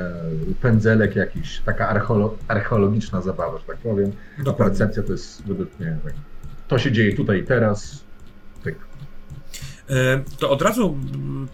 tak. 0.49 0.57
pędzelek 0.57 1.17
jakiś, 1.17 1.61
taka 1.61 1.89
archeolo 1.89 2.37
archeologiczna 2.49 3.21
zabawa, 3.21 3.59
że 3.59 3.65
tak 3.65 3.77
powiem. 3.77 4.13
Dokładnie. 4.39 4.65
Percepcja 4.65 5.03
to 5.03 5.13
jest 5.13 5.47
według 5.47 5.81
mnie 5.81 5.97
tak. 6.05 6.13
To 6.69 6.79
się 6.79 6.93
dzieje 6.93 7.17
tutaj 7.17 7.41
i 7.41 7.45
teraz, 7.45 8.05
to 10.39 10.51
od 10.51 10.63
razu 10.63 10.99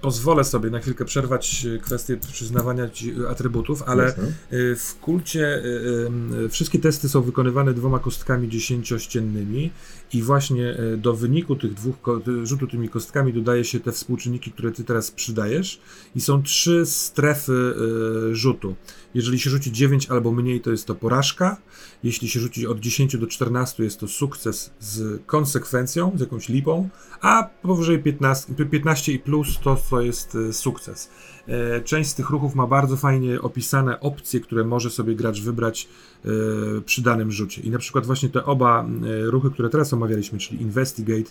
pozwolę 0.01 0.45
sobie 0.45 0.71
na 0.71 0.79
chwilkę 0.79 1.05
przerwać 1.05 1.67
kwestię 1.83 2.17
przyznawania 2.33 2.89
ci 2.89 3.15
atrybutów, 3.31 3.83
ale 3.87 4.05
Jasne. 4.05 4.25
w 4.77 4.95
kulcie 5.01 5.63
wszystkie 6.51 6.79
testy 6.79 7.09
są 7.09 7.23
wykonywane 7.23 7.75
dwoma 7.75 7.99
kostkami 7.99 8.49
dziesięciościennymi 8.49 9.71
i 10.13 10.23
właśnie 10.23 10.77
do 10.97 11.15
wyniku 11.15 11.57
tych 11.57 11.75
dwóch 11.75 11.97
rzutu 12.43 12.67
tymi 12.67 12.89
kostkami 12.89 13.33
dodaje 13.33 13.65
się 13.65 13.81
te 13.81 13.93
współczynniki, 13.93 14.53
które 14.53 14.73
ty 14.73 14.85
teraz 14.85 15.11
przydajesz 15.11 15.81
i 16.17 16.21
są 16.21 16.43
trzy 16.43 16.87
strefy 16.87 17.75
rzutu. 18.33 18.75
Jeżeli 19.15 19.39
się 19.39 19.51
rzuci 19.51 19.73
9 19.73 20.11
albo 20.11 20.33
mniej, 20.33 20.61
to 20.61 20.71
jest 20.71 20.87
to 20.87 20.95
porażka. 20.95 21.57
Jeśli 22.05 22.29
się 22.29 22.41
rzuci 22.41 22.67
od 22.67 22.81
10 22.81 23.17
do 23.17 23.27
14, 23.27 23.85
jest 23.85 24.01
to 24.01 24.09
sukces 24.09 24.71
z 24.81 25.23
konsekwencją, 25.27 26.13
z 26.17 26.21
jakąś 26.21 26.49
lipą, 26.49 26.89
a 27.21 27.51
powyżej 27.63 27.99
15, 27.99 28.55
15 28.71 29.13
i 29.13 29.19
plus 29.19 29.59
to, 29.63 29.83
to 29.91 30.01
jest 30.01 30.35
e, 30.35 30.53
sukces. 30.53 31.11
E, 31.49 31.81
część 31.81 32.11
z 32.11 32.15
tych 32.15 32.31
ruchów 32.31 32.55
ma 32.55 32.67
bardzo 32.67 32.97
fajnie 32.97 33.41
opisane 33.41 34.01
opcje, 34.01 34.41
które 34.41 34.65
może 34.65 34.91
sobie 34.91 35.15
gracz 35.15 35.43
wybrać 35.43 35.89
e, 36.25 36.29
przy 36.81 37.03
danym 37.03 37.33
rzucie. 37.33 37.63
I 37.63 37.71
na 37.71 37.79
przykład 37.79 38.07
właśnie 38.07 38.29
te 38.29 38.45
oba 38.45 38.87
ruchy, 39.23 39.51
które 39.51 39.69
teraz 39.69 39.93
omawialiśmy, 39.93 40.39
czyli 40.39 40.63
Investigate 40.63 41.31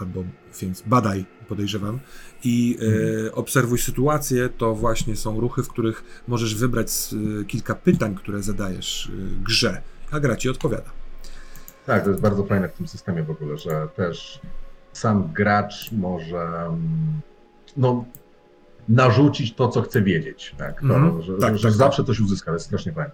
albo 0.00 0.24
więc 0.60 0.82
badaj, 0.86 1.24
podejrzewam, 1.48 2.00
i 2.44 2.78
e, 3.26 3.32
obserwuj 3.32 3.78
sytuację, 3.78 4.48
to 4.48 4.74
właśnie 4.74 5.16
są 5.16 5.40
ruchy, 5.40 5.62
w 5.62 5.68
których 5.68 6.22
możesz 6.28 6.54
wybrać 6.54 6.88
e, 7.40 7.44
kilka 7.44 7.74
pytań, 7.74 8.14
które 8.14 8.42
zadajesz 8.42 9.06
e, 9.08 9.42
grze, 9.44 9.82
a 10.10 10.20
gra 10.20 10.36
ci 10.36 10.48
odpowiada. 10.48 10.90
Tak, 11.86 12.04
to 12.04 12.10
jest 12.10 12.22
bardzo 12.22 12.44
fajne 12.44 12.68
w 12.68 12.72
tym 12.72 12.88
systemie 12.88 13.22
w 13.22 13.30
ogóle, 13.30 13.58
że 13.58 13.88
też 13.96 14.40
sam 14.92 15.32
gracz 15.32 15.92
może 15.92 16.40
mm, 16.40 17.20
no, 17.76 18.04
narzucić 18.88 19.54
to, 19.54 19.68
co 19.68 19.82
chce 19.82 20.02
wiedzieć. 20.02 20.54
Tak? 20.58 20.80
To, 20.80 20.96
mm 20.96 21.10
-hmm. 21.10 21.22
że, 21.22 21.34
tak, 21.34 21.58
że 21.58 21.68
tak, 21.68 21.76
zawsze 21.76 22.02
tak. 22.02 22.06
coś 22.06 22.20
uzyska, 22.20 22.50
to 22.50 22.54
jest 22.54 22.66
strasznie 22.66 22.92
fajne. 22.92 23.10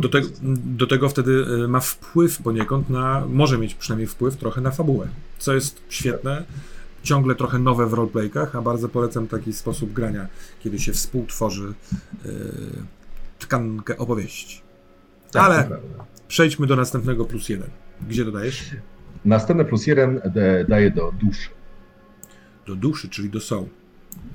Do, 0.00 0.08
te, 0.08 0.20
do, 0.64 0.86
tego 0.86 1.08
wtedy 1.08 1.46
e, 1.64 1.68
ma 1.68 1.80
wpływ 1.80 2.42
poniekąd 2.42 2.90
na, 2.90 3.24
może 3.28 3.58
mieć 3.58 3.74
przynajmniej 3.74 4.06
wpływ 4.06 4.36
trochę 4.36 4.60
na 4.60 4.70
fabułę, 4.70 5.08
co 5.38 5.54
jest 5.54 5.82
świetne. 5.88 6.44
Ciągle 7.02 7.34
trochę 7.34 7.58
nowe 7.58 7.86
w 7.86 7.92
roleplaykach, 7.92 8.56
a 8.56 8.62
bardzo 8.62 8.88
polecam 8.88 9.28
taki 9.28 9.52
sposób 9.52 9.92
grania, 9.92 10.26
kiedy 10.60 10.78
się 10.78 10.92
współtworzy 10.92 11.74
yy, 12.24 12.32
tkankę 13.38 13.98
opowieści. 13.98 14.60
Tak, 15.30 15.42
Ale 15.42 15.68
przejdźmy 16.28 16.66
do 16.66 16.76
następnego 16.76 17.24
plus 17.24 17.48
jeden. 17.48 17.70
Gdzie 18.08 18.24
dodajesz? 18.24 18.70
Następne 19.24 19.64
plus 19.64 19.86
jeden 19.86 20.20
daje 20.68 20.90
do 20.90 21.12
duszy. 21.20 21.48
Do 22.66 22.76
duszy, 22.76 23.08
czyli 23.08 23.30
do 23.30 23.40
soul. 23.40 23.66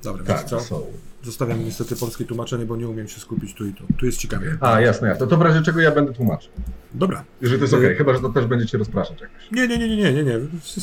Dobra, 0.02 0.24
tak, 0.24 0.44
co? 0.44 0.60
Soul. 0.60 0.82
Zostawiam 1.22 1.64
niestety 1.64 1.96
polskie 1.96 2.24
tłumaczenie, 2.24 2.66
bo 2.66 2.76
nie 2.76 2.88
umiem 2.88 3.08
się 3.08 3.20
skupić 3.20 3.54
tu 3.54 3.66
i 3.66 3.72
tu. 3.72 3.84
Tu 3.98 4.06
jest 4.06 4.18
ciekawie. 4.18 4.56
A, 4.60 4.80
jasne, 4.80 5.08
jasne. 5.08 5.26
To 5.26 5.36
w 5.36 5.42
razie 5.42 5.62
czego 5.62 5.80
ja 5.80 5.90
będę 5.90 6.12
tłumaczył. 6.12 6.52
Dobra. 6.94 7.24
Jeżeli 7.40 7.58
to 7.58 7.64
jest 7.64 7.74
ok, 7.74 7.98
chyba 7.98 8.14
że 8.14 8.20
to 8.20 8.28
też 8.28 8.46
będziecie 8.46 8.78
rozpraszać 8.78 9.20
jakoś. 9.20 9.50
Nie, 9.52 9.68
nie, 9.68 9.78
nie, 9.78 9.88
nie, 9.88 9.96
nie, 9.96 10.12
nie. 10.12 10.24
nie. 10.24 10.38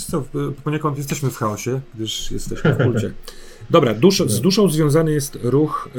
Co, 0.07 0.23
poniekąd 0.63 0.97
jesteśmy 0.97 1.29
w 1.29 1.37
chaosie, 1.37 1.81
gdyż 1.95 2.31
jesteśmy 2.31 2.73
w 2.73 2.77
kulcie. 2.83 3.13
Dobra, 3.69 3.93
dusz, 3.93 4.23
z 4.27 4.41
duszą 4.41 4.69
związany 4.69 5.11
jest 5.11 5.37
ruch 5.43 5.89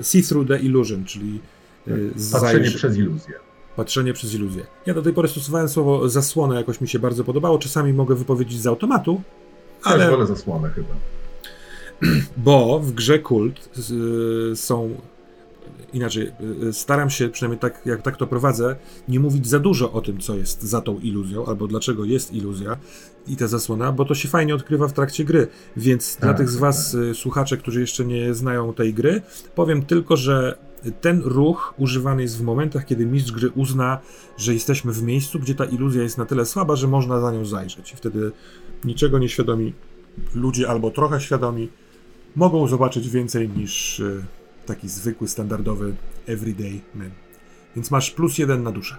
y, 0.00 0.02
See 0.02 0.22
Through 0.22 0.48
the 0.48 0.58
Illusion, 0.58 1.04
czyli 1.04 1.40
y, 1.88 2.10
patrzenie 2.32 2.70
przez 2.70 2.96
iluzję. 2.96 3.34
Patrzenie 3.76 4.12
przez 4.12 4.34
iluzję. 4.34 4.66
Ja 4.86 4.94
do 4.94 5.02
tej 5.02 5.12
pory 5.12 5.28
stosowałem 5.28 5.68
słowo 5.68 6.08
zasłonę, 6.08 6.56
jakoś 6.56 6.80
mi 6.80 6.88
się 6.88 6.98
bardzo 6.98 7.24
podobało. 7.24 7.58
Czasami 7.58 7.92
mogę 7.92 8.14
wypowiedzieć 8.14 8.60
z 8.60 8.66
automatu, 8.66 9.22
ale... 9.82 9.98
Też 9.98 10.10
wolę 10.10 10.26
zasłonę 10.26 10.70
chyba. 10.70 10.88
Bo 12.36 12.80
w 12.80 12.92
grze 12.92 13.18
kult 13.18 13.70
y, 14.52 14.56
są 14.56 14.94
inaczej, 15.92 16.32
y, 16.62 16.72
staram 16.72 17.10
się, 17.10 17.28
przynajmniej 17.28 17.58
tak 17.58 17.86
jak 17.86 18.02
tak 18.02 18.16
to 18.16 18.26
prowadzę, 18.26 18.76
nie 19.08 19.20
mówić 19.20 19.46
za 19.46 19.58
dużo 19.58 19.92
o 19.92 20.00
tym, 20.00 20.18
co 20.18 20.36
jest 20.36 20.62
za 20.62 20.80
tą 20.80 20.98
iluzją, 20.98 21.46
albo 21.46 21.66
dlaczego 21.66 22.04
jest 22.04 22.32
iluzja 22.32 22.76
i 23.26 23.36
ta 23.36 23.46
zasłona, 23.46 23.92
bo 23.92 24.04
to 24.04 24.14
się 24.14 24.28
fajnie 24.28 24.54
odkrywa 24.54 24.88
w 24.88 24.92
trakcie 24.92 25.24
gry. 25.24 25.46
Więc 25.76 26.16
tak, 26.16 26.22
dla 26.22 26.34
tych 26.34 26.48
z 26.48 26.56
Was, 26.56 26.92
tak. 26.92 27.00
Y, 27.00 27.14
słuchaczy, 27.14 27.58
którzy 27.58 27.80
jeszcze 27.80 28.04
nie 28.04 28.34
znają 28.34 28.74
tej 28.74 28.94
gry, 28.94 29.22
powiem 29.54 29.82
tylko, 29.82 30.16
że 30.16 30.58
ten 31.00 31.22
ruch 31.24 31.74
używany 31.76 32.22
jest 32.22 32.38
w 32.38 32.42
momentach, 32.42 32.86
kiedy 32.86 33.06
mistrz 33.06 33.32
gry 33.32 33.50
uzna, 33.50 33.98
że 34.36 34.54
jesteśmy 34.54 34.92
w 34.92 35.02
miejscu, 35.02 35.38
gdzie 35.38 35.54
ta 35.54 35.64
iluzja 35.64 36.02
jest 36.02 36.18
na 36.18 36.26
tyle 36.26 36.46
słaba, 36.46 36.76
że 36.76 36.88
można 36.88 37.20
za 37.20 37.32
nią 37.32 37.44
zajrzeć. 37.44 37.92
I 37.92 37.96
wtedy 37.96 38.32
niczego 38.84 39.18
nieświadomi 39.18 39.74
ludzie 40.34 40.68
albo 40.68 40.90
trochę 40.90 41.20
świadomi 41.20 41.68
mogą 42.38 42.68
zobaczyć 42.68 43.10
więcej 43.10 43.48
niż 43.48 44.00
e, 44.00 44.04
taki 44.66 44.88
zwykły, 44.88 45.28
standardowy 45.28 45.94
everyday 46.26 46.80
man. 46.94 47.10
Więc 47.76 47.90
masz 47.90 48.10
plus 48.10 48.38
jeden 48.38 48.62
na 48.62 48.72
duszę. 48.72 48.96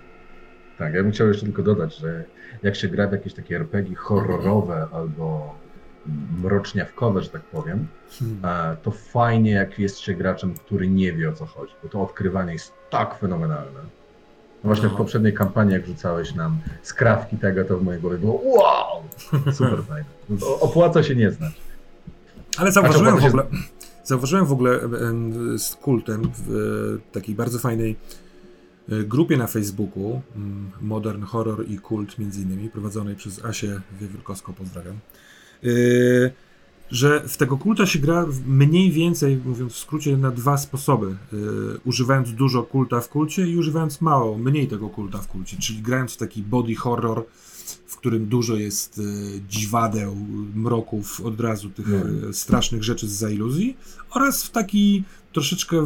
Tak, 0.77 0.93
ja 0.93 1.03
bym 1.03 1.11
chciał 1.11 1.27
jeszcze 1.27 1.45
tylko 1.45 1.63
dodać, 1.63 1.97
że 1.97 2.23
jak 2.63 2.75
się 2.75 2.87
gra 2.87 3.07
w 3.07 3.11
jakieś 3.11 3.33
takie 3.33 3.55
RPG 3.55 3.95
horrorowe 3.95 4.87
albo 4.91 5.55
mroczniawkowe, 6.41 7.21
że 7.21 7.29
tak 7.29 7.41
powiem, 7.41 7.87
hmm. 8.19 8.77
To 8.83 8.91
fajnie 8.91 9.51
jak 9.51 9.79
jest 9.79 9.99
się 9.99 10.13
graczem, 10.13 10.53
który 10.53 10.87
nie 10.87 11.13
wie 11.13 11.29
o 11.29 11.33
co 11.33 11.45
chodzi, 11.45 11.73
bo 11.83 11.89
to 11.89 12.01
odkrywanie 12.01 12.53
jest 12.53 12.73
tak 12.89 13.19
fenomenalne. 13.19 13.79
No 14.63 14.67
właśnie 14.67 14.87
no. 14.87 14.93
w 14.93 14.97
poprzedniej 14.97 15.33
kampanii, 15.33 15.73
jak 15.73 15.85
rzucałeś 15.85 16.35
nam 16.35 16.57
skrawki 16.81 17.37
tego, 17.37 17.65
to 17.65 17.77
w 17.77 17.83
mojej 17.83 18.01
głowie 18.01 18.17
było 18.17 18.41
wow, 18.43 19.03
super 19.57 19.83
fajne. 19.83 20.05
Opłaca 20.61 21.03
się 21.03 21.15
nie 21.15 21.31
znać. 21.31 21.68
Ale 22.59 22.71
zauważyłem 22.71 23.19
w 23.19 23.25
ogóle, 23.25 23.45
zauważyłem 24.03 24.45
w 24.45 24.51
ogóle 24.51 24.79
z 25.57 25.75
kultem 25.75 26.31
w 26.45 26.49
e, 26.49 27.11
takiej 27.13 27.35
bardzo 27.35 27.59
fajnej 27.59 27.95
e, 28.89 29.03
grupie 29.03 29.37
na 29.37 29.47
Facebooku 29.47 30.21
mm, 30.35 30.71
Modern 30.81 31.23
Horror 31.23 31.69
i 31.69 31.77
Kult 31.77 32.19
między 32.19 32.41
innymi, 32.41 32.69
prowadzonej 32.69 33.15
przez 33.15 33.45
Asię 33.45 33.81
Wiewiórkowską, 34.01 34.53
pozdrawiam, 34.53 34.95
e, 35.63 35.67
że 36.91 37.27
w 37.27 37.37
tego 37.37 37.57
kulta 37.57 37.85
się 37.85 37.99
gra 37.99 38.25
mniej 38.47 38.91
więcej, 38.91 39.41
mówiąc 39.45 39.73
w 39.73 39.77
skrócie, 39.77 40.17
na 40.17 40.31
dwa 40.31 40.57
sposoby. 40.57 41.15
Używając 41.85 42.31
dużo 42.31 42.63
kulta 42.63 43.01
w 43.01 43.09
kulcie 43.09 43.47
i 43.47 43.57
używając 43.57 44.01
mało, 44.01 44.37
mniej 44.37 44.67
tego 44.67 44.89
kulta 44.89 45.17
w 45.17 45.27
kulcie, 45.27 45.57
czyli 45.57 45.81
grając 45.81 46.13
w 46.13 46.17
taki 46.17 46.43
body 46.43 46.75
horror, 46.75 47.25
którym 47.99 48.25
dużo 48.25 48.55
jest 48.55 48.99
e, 48.99 49.01
dziwadeł, 49.49 50.15
mroków, 50.55 51.21
od 51.21 51.41
razu 51.41 51.69
tych 51.69 51.87
no. 51.87 52.33
strasznych 52.33 52.83
rzeczy 52.83 53.07
z 53.07 53.11
za 53.11 53.29
iluzji, 53.29 53.77
oraz 54.11 54.43
w 54.43 54.49
taki 54.49 55.03
troszeczkę 55.33 55.85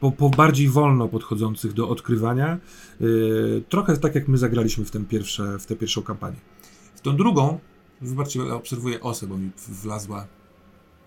po, 0.00 0.12
po, 0.12 0.30
bardziej 0.30 0.68
wolno 0.68 1.08
podchodzących 1.08 1.72
do 1.72 1.88
odkrywania. 1.88 2.58
E, 3.00 3.06
trochę 3.68 3.96
tak 3.96 4.14
jak 4.14 4.28
my 4.28 4.38
zagraliśmy 4.38 4.84
w, 4.84 4.90
ten 4.90 5.04
pierwsze, 5.04 5.58
w 5.58 5.66
tę 5.66 5.76
pierwszą 5.76 6.02
kampanię. 6.02 6.36
W 6.94 7.00
tą 7.00 7.16
drugą, 7.16 7.58
wybaczcie, 8.00 8.54
obserwuję 8.54 9.00
osę, 9.00 9.26
bo 9.26 9.38
mi 9.38 9.50
wlazła. 9.68 10.26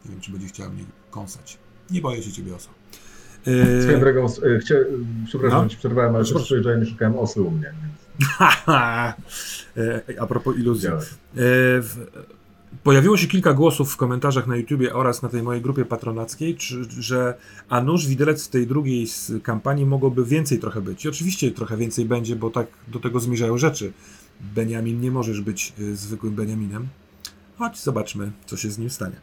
Nie 0.06 0.12
wiem, 0.12 0.22
czy 0.22 0.32
będzie 0.32 0.48
chciała 0.48 0.70
mnie 0.70 0.84
kąsać. 1.12 1.58
Nie 1.92 2.02
boję 2.02 2.24
się 2.24 2.32
ciebie 2.32 2.56
oso. 2.56 2.70
Swoją 3.82 4.00
drogą, 4.00 4.28
chcia... 4.62 4.76
przepraszam, 5.26 5.64
no? 5.64 5.70
ci 5.70 5.78
przerwałem, 5.78 6.16
ale 6.16 6.26
też 6.26 6.48
że 6.48 6.72
ja 6.72 6.78
nie 6.78 6.86
szukałem 6.86 7.18
osy 7.18 7.42
u 7.42 7.52
mnie. 7.52 7.74
Więc... 7.82 8.09
E, 9.78 10.20
a 10.20 10.26
propos 10.28 10.58
iluzji. 10.58 10.90
E, 10.90 10.94
pojawiło 12.84 13.18
się 13.18 13.28
kilka 13.28 13.54
głosów 13.54 13.94
w 13.94 13.98
komentarzach 13.98 14.48
na 14.48 14.56
YouTubie 14.56 14.94
oraz 14.94 15.22
na 15.22 15.30
tej 15.30 15.44
mojej 15.44 15.62
grupie 15.62 15.86
patronackiej, 15.86 16.58
że 17.00 17.34
a 17.70 17.82
nóż 17.82 18.08
widelec 18.08 18.46
w 18.46 18.50
tej 18.50 18.68
drugiej 18.68 19.08
kampanii 19.44 19.86
mogłoby 19.86 20.26
więcej 20.26 20.60
trochę 20.60 20.82
być. 20.82 21.06
I 21.06 21.10
oczywiście 21.10 21.52
trochę 21.52 21.78
więcej 21.78 22.06
będzie, 22.06 22.36
bo 22.36 22.50
tak 22.50 22.68
do 22.88 23.00
tego 23.00 23.20
zmierzają 23.20 23.58
rzeczy. 23.58 23.94
Beniamin 24.42 25.02
nie 25.02 25.12
możesz 25.12 25.42
być 25.42 25.74
e, 25.80 25.96
zwykłym 25.96 26.36
Beniaminem. 26.36 26.88
Chodź, 27.58 27.84
zobaczmy, 27.84 28.32
co 28.46 28.58
się 28.58 28.72
z 28.72 28.78
nim 28.78 28.90
stanie. 28.90 29.16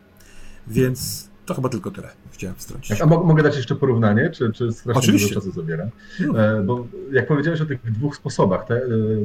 Więc 0.66 1.28
to 1.46 1.54
chyba 1.54 1.68
tylko 1.68 1.90
tyle 1.90 2.08
chciałem 2.30 2.56
wstrącić. 2.56 3.00
A 3.00 3.06
mogę 3.06 3.42
dać 3.42 3.56
jeszcze 3.56 3.74
porównanie, 3.74 4.30
czy, 4.30 4.52
czy 4.52 4.72
strasznie 4.72 4.98
Oczywiście. 4.98 5.28
dużo 5.28 5.40
czasu 5.40 5.52
zabiera? 5.52 5.88
Hmm. 6.18 6.66
Bo 6.66 6.86
jak 7.12 7.26
powiedziałeś 7.26 7.60
o 7.60 7.66
tych 7.66 7.92
dwóch 7.92 8.16
sposobach 8.16 8.66
te, 8.66 8.74
e, 8.74 8.80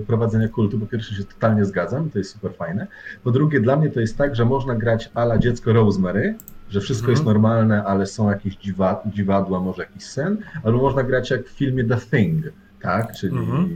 prowadzenia 0.07 0.47
kultu, 0.47 0.79
po 0.79 0.85
pierwsze 0.85 1.15
się 1.15 1.23
totalnie 1.23 1.65
zgadzam, 1.65 2.09
to 2.09 2.17
jest 2.19 2.31
super 2.31 2.53
fajne. 2.53 2.87
Po 3.23 3.31
drugie, 3.31 3.59
dla 3.59 3.75
mnie 3.75 3.89
to 3.89 3.99
jest 3.99 4.17
tak, 4.17 4.35
że 4.35 4.45
można 4.45 4.75
grać 4.75 5.09
ala 5.13 5.37
dziecko 5.37 5.73
Rosemary, 5.73 6.35
że 6.69 6.81
wszystko 6.81 7.05
hmm. 7.05 7.15
jest 7.15 7.25
normalne, 7.25 7.83
ale 7.83 8.05
są 8.05 8.29
jakieś 8.29 8.55
dziwa, 8.55 9.03
dziwadła, 9.05 9.59
może 9.59 9.81
jakiś 9.81 10.03
sen, 10.05 10.37
albo 10.63 10.77
można 10.77 11.03
grać 11.03 11.29
jak 11.29 11.47
w 11.47 11.51
filmie 11.51 11.83
The 11.83 11.97
Thing, 11.97 12.45
tak? 12.81 13.11
Czyli 13.11 13.35
hmm. 13.35 13.75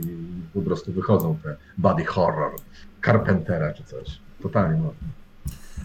po 0.54 0.62
prostu 0.62 0.92
wychodzą 0.92 1.36
te 1.42 1.56
body 1.78 2.04
horror, 2.04 2.52
Carpentera 3.04 3.72
czy 3.72 3.84
coś. 3.84 4.20
Totalnie 4.42 4.76
można. 4.76 5.08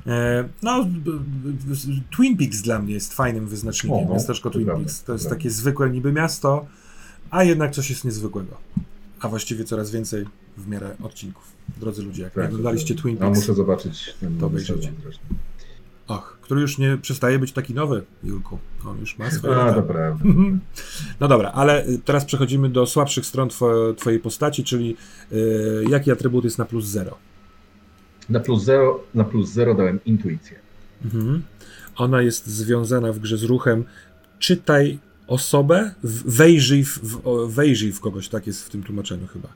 E, 0.07 0.49
no, 0.61 0.85
Twin 2.15 2.37
Peaks 2.37 2.61
dla 2.61 2.79
mnie 2.79 2.93
jest 2.93 3.13
fajnym 3.13 3.47
wyznacznikiem. 3.47 4.07
O, 4.11 4.13
miasteczko 4.13 4.49
Twin 4.49 4.65
Peaks. 4.65 5.03
To 5.03 5.13
jest 5.13 5.29
takie 5.29 5.49
zwykłe 5.49 5.89
niby 5.89 6.11
miasto, 6.11 6.65
a 7.29 7.43
jednak 7.43 7.71
coś 7.71 7.89
jest 7.89 8.05
niezwykłego. 8.05 8.57
a 9.19 9.27
właściwie 9.29 9.63
coraz 9.63 9.91
więcej 9.91 10.25
w 10.57 10.67
miarę 10.67 10.95
odcinków. 11.03 11.43
Drodzy 11.79 12.03
ludzie, 12.03 12.23
jak 12.23 12.33
tak, 12.33 12.45
oglądaliście 12.45 12.95
tak. 12.95 13.03
Twin 13.03 13.17
Peaks, 13.17 13.39
muszę 13.39 13.53
zobaczyć 13.53 14.15
ten 14.19 14.37
to 14.39 14.45
obejrzyjcie. 14.45 14.91
Och, 16.07 16.37
który 16.41 16.61
już 16.61 16.77
nie 16.77 16.97
przestaje 16.97 17.39
być 17.39 17.51
taki 17.51 17.73
nowy, 17.73 18.03
Julku. 18.23 18.57
On 18.87 18.99
już 18.99 19.17
ma 19.17 19.31
swoje. 19.31 19.55
A, 19.55 19.71
dobra. 19.73 20.17
No 21.19 21.27
dobra, 21.27 21.51
ale 21.51 21.85
teraz 22.05 22.25
przechodzimy 22.25 22.69
do 22.69 22.85
słabszych 22.85 23.25
stron 23.25 23.49
two, 23.49 23.93
Twojej 23.97 24.19
postaci, 24.19 24.63
czyli 24.63 24.95
yy, 25.31 25.85
jaki 25.89 26.11
atrybut 26.11 26.43
jest 26.43 26.57
na 26.57 26.65
plus 26.65 26.85
zero? 26.85 27.17
Na 28.29 28.39
plus 28.39 28.63
zero, 28.63 29.03
na 29.13 29.23
plus 29.23 29.49
zero 29.49 29.75
dałem 29.75 29.99
intuicję. 30.05 30.59
Mhm. 31.05 31.41
Ona 31.95 32.21
jest 32.21 32.47
związana 32.47 33.13
w 33.13 33.19
grze 33.19 33.37
z 33.37 33.43
ruchem 33.43 33.83
czytaj 34.39 34.99
osobę, 35.27 35.91
wejrzyj 36.25 36.83
w, 36.83 36.99
wejrzyj 37.47 37.91
w 37.91 37.99
kogoś, 37.99 38.29
tak 38.29 38.47
jest 38.47 38.63
w 38.63 38.69
tym 38.69 38.83
tłumaczeniu 38.83 39.27
chyba. 39.27 39.47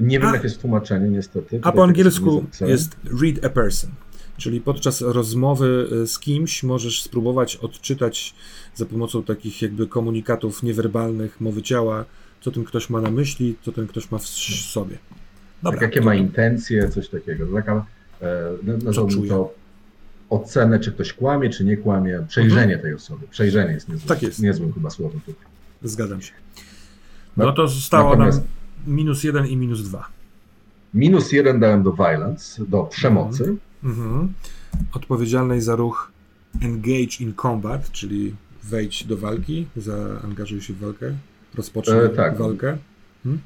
Nie 0.00 0.18
wiem, 0.18 0.28
a, 0.28 0.32
jakie 0.32 0.46
jest 0.46 0.60
tłumaczenie, 0.60 1.08
niestety. 1.08 1.60
A 1.62 1.72
po 1.72 1.84
angielsku 1.84 2.44
jest 2.60 2.96
read 3.22 3.44
a 3.44 3.48
person. 3.48 3.90
Czyli 4.36 4.60
podczas 4.60 5.00
rozmowy 5.00 5.88
e, 6.02 6.06
z 6.06 6.18
kimś 6.18 6.62
możesz 6.62 7.02
spróbować 7.02 7.56
odczytać 7.56 8.34
za 8.74 8.86
pomocą 8.86 9.22
takich 9.22 9.62
jakby 9.62 9.86
komunikatów 9.86 10.62
niewerbalnych, 10.62 11.40
mowy 11.40 11.62
ciała, 11.62 12.04
co 12.40 12.50
ten 12.50 12.64
ktoś 12.64 12.90
ma 12.90 13.00
na 13.00 13.10
myśli, 13.10 13.56
co 13.62 13.72
ten 13.72 13.86
ktoś 13.86 14.10
ma 14.10 14.18
w 14.18 14.26
sobie. 14.26 14.98
Dobra, 15.62 15.80
tak, 15.80 15.88
jakie 15.88 16.00
to... 16.00 16.06
ma 16.06 16.14
intencje, 16.14 16.88
coś 16.88 17.08
takiego. 17.08 17.46
Taka, 17.54 17.86
e, 18.22 18.52
nazwałbym 18.84 19.28
to 19.28 19.54
ocenę, 20.30 20.80
czy 20.80 20.92
ktoś 20.92 21.12
kłamie, 21.12 21.50
czy 21.50 21.64
nie 21.64 21.76
kłamie, 21.76 22.24
przejrzenie 22.28 22.62
mhm. 22.62 22.80
tej 22.80 22.94
osoby. 22.94 23.26
Przejrzenie 23.30 23.74
jest 23.74 23.88
niezłym, 23.88 24.08
tak 24.08 24.22
jest. 24.22 24.42
niezłym 24.42 24.72
chyba 24.72 24.90
słowem 24.90 25.20
tutaj. 25.20 25.44
Zgadzam 25.82 26.22
się. 26.22 26.32
No, 27.36 27.44
no 27.44 27.52
to 27.52 27.68
zostało 27.68 28.10
Natomiast... 28.10 28.38
nam 28.38 28.46
minus 28.96 29.24
jeden 29.24 29.46
i 29.46 29.56
minus 29.56 29.82
dwa. 29.82 30.08
Minus 30.94 31.32
jeden 31.32 31.60
dałem 31.60 31.82
do 31.82 31.92
violence, 31.92 32.64
do 32.66 32.82
przemocy. 32.82 33.42
Mhm. 33.42 33.58
Mhm. 33.84 34.32
Odpowiedzialnej 34.92 35.60
za 35.60 35.76
ruch 35.76 36.12
engage 36.62 37.16
in 37.20 37.34
combat, 37.42 37.90
czyli 37.90 38.34
wejdź 38.64 39.04
do 39.04 39.16
walki, 39.16 39.66
zaangażuj 39.76 40.60
się 40.60 40.72
w 40.72 40.78
walkę, 40.78 41.12
rozpocznij 41.54 42.04
e, 42.04 42.08
tak. 42.08 42.38
walkę. 42.38 42.78
Hmm? 43.22 43.40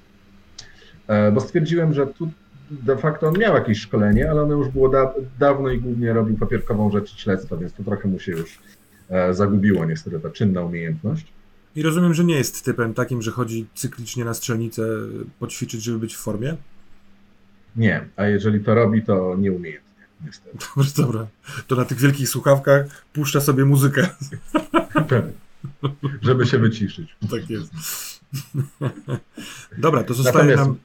E, 1.09 1.33
bo 1.33 1.41
stwierdziłem, 1.41 1.95
że 1.95 2.07
tu 2.07 2.31
de 2.71 2.97
facto 2.97 3.29
on 3.29 3.39
miał 3.39 3.55
jakieś 3.55 3.81
szkolenie, 3.81 4.31
ale 4.31 4.43
ono 4.43 4.55
już 4.55 4.69
było 4.69 4.89
da 4.89 5.15
dawno 5.39 5.71
i 5.71 5.79
głównie 5.79 6.13
robił 6.13 6.37
papierkową 6.37 6.91
rzecz 6.91 7.17
śledztwa, 7.17 7.57
więc 7.57 7.73
to 7.73 7.83
trochę 7.83 8.09
mu 8.09 8.19
się 8.19 8.33
już 8.33 8.59
e, 9.09 9.35
zagubiło 9.35 9.85
niestety 9.85 10.21
ta 10.21 10.31
czynna 10.31 10.63
umiejętność. 10.63 11.27
I 11.77 11.83
rozumiem, 11.83 12.15
że 12.15 12.25
nie 12.25 12.37
jest 12.37 12.65
typem 12.65 12.95
takim, 12.95 13.23
że 13.23 13.31
chodzi 13.31 13.67
cyklicznie 13.75 14.25
na 14.25 14.35
strzelnicę 14.35 14.83
poćwiczyć, 15.39 15.83
żeby 15.83 15.99
być 15.99 16.15
w 16.15 16.19
formie? 16.19 16.57
Nie, 17.77 18.09
a 18.17 18.27
jeżeli 18.27 18.61
to 18.61 18.75
robi, 18.75 19.03
to 19.03 19.37
nieumiejętnie 19.39 19.87
niestety. 20.25 20.59
Dobra, 20.77 20.91
dobra. 20.97 21.27
To 21.67 21.77
na 21.77 21.85
tych 21.85 21.99
wielkich 21.99 22.29
słuchawkach 22.29 23.05
puszcza 23.13 23.41
sobie 23.41 23.65
muzykę. 23.65 24.09
Żeby 26.23 26.47
się 26.47 26.59
wyciszyć. 26.59 27.17
Tak 27.31 27.51
jest. 27.51 27.71
Dobra, 29.79 30.05
to 30.05 30.15
zostaje 30.15 30.45
natomiast, 30.45 30.69
nam... 30.69 30.77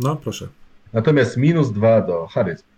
No, 0.00 0.16
proszę. 0.16 0.48
Natomiast 0.92 1.36
minus 1.36 1.72
dwa 1.72 2.00
do 2.00 2.26
charyzmy. 2.26 2.70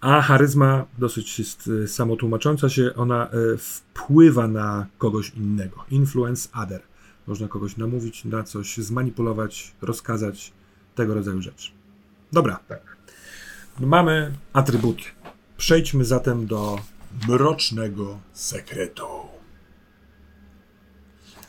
A 0.00 0.22
charyzma 0.22 0.84
dosyć 0.98 1.38
jest 1.38 1.66
y, 1.66 1.88
samotłumacząca 1.88 2.68
się, 2.68 2.94
ona 2.96 3.28
y, 3.54 3.58
wpływa 3.58 4.48
na 4.48 4.86
kogoś 4.98 5.30
innego. 5.30 5.84
Influence 5.90 6.48
other. 6.62 6.82
Można 7.26 7.48
kogoś 7.48 7.76
namówić 7.76 8.24
na 8.24 8.42
coś, 8.42 8.76
zmanipulować, 8.76 9.72
rozkazać, 9.82 10.52
tego 10.94 11.14
rodzaju 11.14 11.42
rzeczy. 11.42 11.70
Dobra. 12.32 12.58
Tak. 12.68 12.96
Mamy 13.80 14.32
atrybuty. 14.52 15.02
Przejdźmy 15.56 16.04
zatem 16.04 16.46
do 16.46 16.78
mrocznego 17.28 18.18
sekretu. 18.32 19.06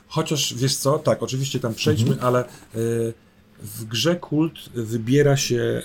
Chociaż 0.07 0.53
wiesz 0.53 0.75
co, 0.75 0.99
tak, 0.99 1.23
oczywiście 1.23 1.59
tam 1.59 1.73
przejdźmy, 1.73 2.11
mhm. 2.11 2.27
ale 2.27 2.45
y, 2.75 3.13
w 3.59 3.85
grze 3.85 4.15
kult 4.15 4.69
wybiera 4.75 5.37
się 5.37 5.81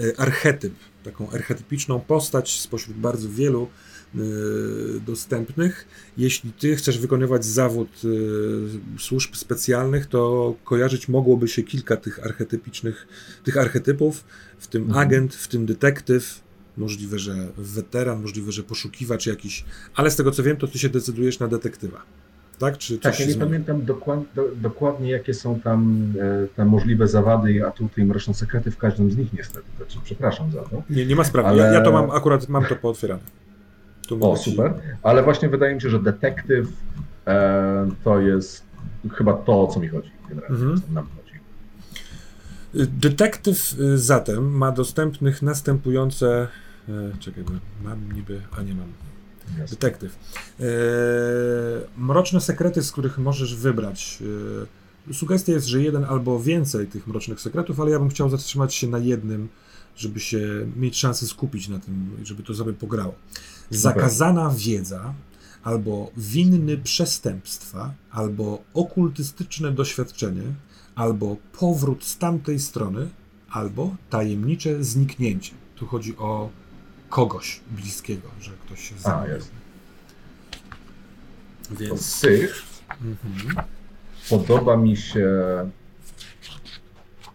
y, 0.00 0.16
archetyp, 0.16 0.74
taką 1.04 1.30
archetypiczną 1.30 2.00
postać 2.00 2.60
spośród 2.60 2.96
bardzo 2.96 3.28
wielu 3.28 3.68
Y, 4.14 5.00
dostępnych. 5.06 5.86
Jeśli 6.16 6.52
ty 6.52 6.76
chcesz 6.76 6.98
wykonywać 6.98 7.44
zawód 7.44 7.88
y, 8.04 8.98
służb 8.98 9.34
specjalnych, 9.34 10.06
to 10.06 10.54
kojarzyć 10.64 11.08
mogłoby 11.08 11.48
się 11.48 11.62
kilka 11.62 11.96
tych 11.96 12.24
archetypicznych, 12.24 13.06
tych 13.44 13.56
archetypów, 13.56 14.24
w 14.58 14.66
tym 14.66 14.82
mhm. 14.82 15.06
agent, 15.06 15.34
w 15.34 15.48
tym 15.48 15.66
detektyw, 15.66 16.40
możliwe, 16.76 17.18
że 17.18 17.52
weteran, 17.56 18.22
możliwe, 18.22 18.52
że 18.52 18.62
poszukiwacz 18.62 19.26
jakiś, 19.26 19.64
ale 19.94 20.10
z 20.10 20.16
tego 20.16 20.30
co 20.30 20.42
wiem, 20.42 20.56
to 20.56 20.68
ty 20.68 20.78
się 20.78 20.88
decydujesz 20.88 21.38
na 21.38 21.48
detektywa. 21.48 22.02
Tak, 22.60 22.78
Czy 22.78 22.98
tak 22.98 23.20
ja 23.20 23.26
nie 23.26 23.34
pamiętam 23.34 23.84
dokład, 23.84 24.20
do, 24.34 24.44
dokładnie, 24.56 25.10
jakie 25.10 25.34
są 25.34 25.60
tam 25.60 26.12
e, 26.20 26.46
te 26.56 26.64
możliwe 26.64 27.08
zawady 27.08 27.52
i 27.52 27.62
atuty 27.62 28.00
i 28.00 28.04
mroczne 28.04 28.34
sekrety 28.34 28.70
w 28.70 28.76
każdym 28.76 29.10
z 29.10 29.16
nich 29.16 29.32
niestety. 29.32 29.66
Znaczy, 29.76 29.98
przepraszam 30.04 30.52
za 30.52 30.62
to. 30.62 30.82
Nie, 30.90 31.06
nie 31.06 31.16
ma 31.16 31.24
sprawy. 31.24 31.48
Ale... 31.48 31.62
Ja, 31.62 31.72
ja 31.72 31.80
to 31.80 31.92
mam 31.92 32.10
akurat, 32.10 32.48
mam 32.48 32.64
to 32.64 32.76
pootwierane. 32.76 33.22
O, 34.20 34.36
super. 34.36 34.74
Ale 35.02 35.22
właśnie 35.22 35.48
wydaje 35.48 35.74
mi 35.74 35.80
się, 35.80 35.90
że 35.90 36.00
detektyw 36.00 36.68
e, 37.26 37.88
to 38.04 38.20
jest 38.20 38.64
chyba 39.12 39.32
to, 39.32 39.62
o 39.62 39.66
co 39.66 39.80
mi 39.80 39.88
chodzi. 39.88 40.10
Generalnie, 40.28 40.56
mhm. 40.56 40.94
nam 40.94 41.06
chodzi. 41.06 41.34
Detektyw 42.88 43.80
y, 43.80 43.98
zatem 43.98 44.56
ma 44.56 44.72
dostępnych 44.72 45.42
następujące. 45.42 46.48
E, 46.88 46.92
czekaj, 47.18 47.44
mam 47.84 48.12
niby, 48.12 48.40
a 48.58 48.62
nie 48.62 48.74
mam. 48.74 49.09
Detektyw. 49.70 50.18
E, 50.60 50.64
mroczne 51.96 52.40
sekrety, 52.40 52.82
z 52.82 52.92
których 52.92 53.18
możesz 53.18 53.54
wybrać. 53.54 54.18
E, 55.10 55.14
sugestia 55.14 55.52
jest, 55.52 55.66
że 55.66 55.82
jeden 55.82 56.04
albo 56.04 56.40
więcej 56.40 56.86
tych 56.86 57.06
mrocznych 57.06 57.40
sekretów, 57.40 57.80
ale 57.80 57.90
ja 57.90 57.98
bym 57.98 58.08
chciał 58.08 58.30
zatrzymać 58.30 58.74
się 58.74 58.86
na 58.86 58.98
jednym, 58.98 59.48
żeby 59.96 60.20
się 60.20 60.40
mieć 60.76 60.96
szansę 60.96 61.26
skupić 61.26 61.68
na 61.68 61.78
tym, 61.78 62.10
żeby 62.22 62.42
to 62.42 62.54
sobie 62.54 62.72
pograło. 62.72 63.14
Zakazana 63.70 64.54
wiedza, 64.56 65.14
albo 65.62 66.10
winny 66.16 66.78
przestępstwa, 66.78 67.94
albo 68.10 68.62
okultystyczne 68.74 69.72
doświadczenie, 69.72 70.42
albo 70.94 71.36
powrót 71.58 72.04
z 72.04 72.18
tamtej 72.18 72.60
strony, 72.60 73.08
albo 73.50 73.96
tajemnicze 74.10 74.84
zniknięcie. 74.84 75.52
Tu 75.76 75.86
chodzi 75.86 76.16
o 76.16 76.50
kogoś 77.10 77.60
bliskiego, 77.70 78.28
że 78.40 78.50
ktoś 78.66 78.88
się 78.88 78.94
zabił. 78.98 79.34
Więc... 81.70 82.06
Z 82.06 82.20
tych 82.20 82.62
mhm. 82.90 83.66
podoba 84.30 84.76
mi 84.76 84.96
się 84.96 85.26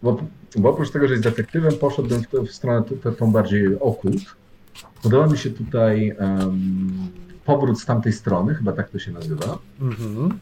bo, 0.02 0.16
bo, 0.56 0.70
oprócz 0.70 0.90
tego, 0.90 1.08
że 1.08 1.14
jest 1.14 1.24
detektywem, 1.24 1.72
poszedłbym 1.72 2.22
w, 2.22 2.48
w 2.48 2.52
stronę 2.52 2.82
tą 3.18 3.32
bardziej 3.32 3.80
okult, 3.80 4.36
Podoba 5.02 5.26
mi 5.26 5.38
się 5.38 5.50
tutaj 5.50 6.12
um, 6.20 7.10
powrót 7.44 7.80
z 7.80 7.86
tamtej 7.86 8.12
strony, 8.12 8.54
chyba 8.54 8.72
tak 8.72 8.90
to 8.90 8.98
się 8.98 9.12
nazywa. 9.12 9.58
Mhm. 9.80 10.38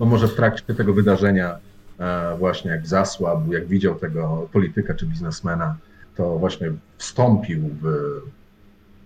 No 0.00 0.06
może 0.06 0.28
w 0.28 0.34
trakcie 0.34 0.74
tego 0.74 0.94
wydarzenia, 0.94 1.58
e, 1.98 2.36
właśnie 2.38 2.70
jak 2.70 2.86
zasłabł, 2.86 3.52
jak 3.52 3.66
widział 3.66 3.94
tego 3.94 4.48
polityka 4.52 4.94
czy 4.94 5.06
biznesmena, 5.06 5.76
to 6.16 6.38
właśnie 6.38 6.72
wstąpił 6.98 7.70
w, 7.82 7.86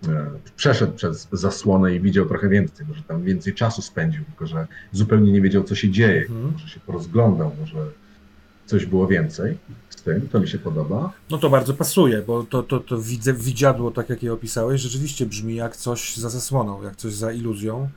e, 0.07 0.25
przeszedł 0.55 0.93
przez 0.93 1.27
zasłonę 1.31 1.95
i 1.95 1.99
widział 1.99 2.25
trochę 2.25 2.49
więcej, 2.49 2.85
może 2.87 3.03
tam 3.03 3.23
więcej 3.23 3.53
czasu 3.53 3.81
spędził, 3.81 4.25
tylko 4.25 4.47
że 4.47 4.67
zupełnie 4.91 5.31
nie 5.31 5.41
wiedział, 5.41 5.63
co 5.63 5.75
się 5.75 5.89
dzieje. 5.89 6.21
Mhm. 6.21 6.51
Może 6.51 6.67
się 6.67 6.79
porozglądał, 6.79 7.51
może 7.59 7.85
coś 8.65 8.85
było 8.85 9.07
więcej 9.07 9.57
z 9.89 10.01
tym, 10.01 10.27
to 10.27 10.39
mi 10.39 10.47
się 10.47 10.59
podoba. 10.59 11.13
No 11.29 11.37
to 11.37 11.49
bardzo 11.49 11.73
pasuje, 11.73 12.21
bo 12.21 12.43
to, 12.43 12.63
to, 12.63 12.79
to 12.79 12.97
widzę, 12.97 13.33
widziadło, 13.33 13.91
tak 13.91 14.09
jak 14.09 14.23
je 14.23 14.33
opisałeś, 14.33 14.81
rzeczywiście 14.81 15.25
brzmi 15.25 15.55
jak 15.55 15.75
coś 15.75 16.17
za 16.17 16.29
zasłoną, 16.29 16.83
jak 16.83 16.95
coś 16.95 17.13
za 17.13 17.31
iluzją, 17.31 17.89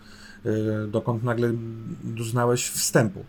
yy, 0.45 0.53
dokąd 0.89 1.25
nagle 1.25 1.53
doznałeś 2.05 2.69
wstępu. 2.69 3.25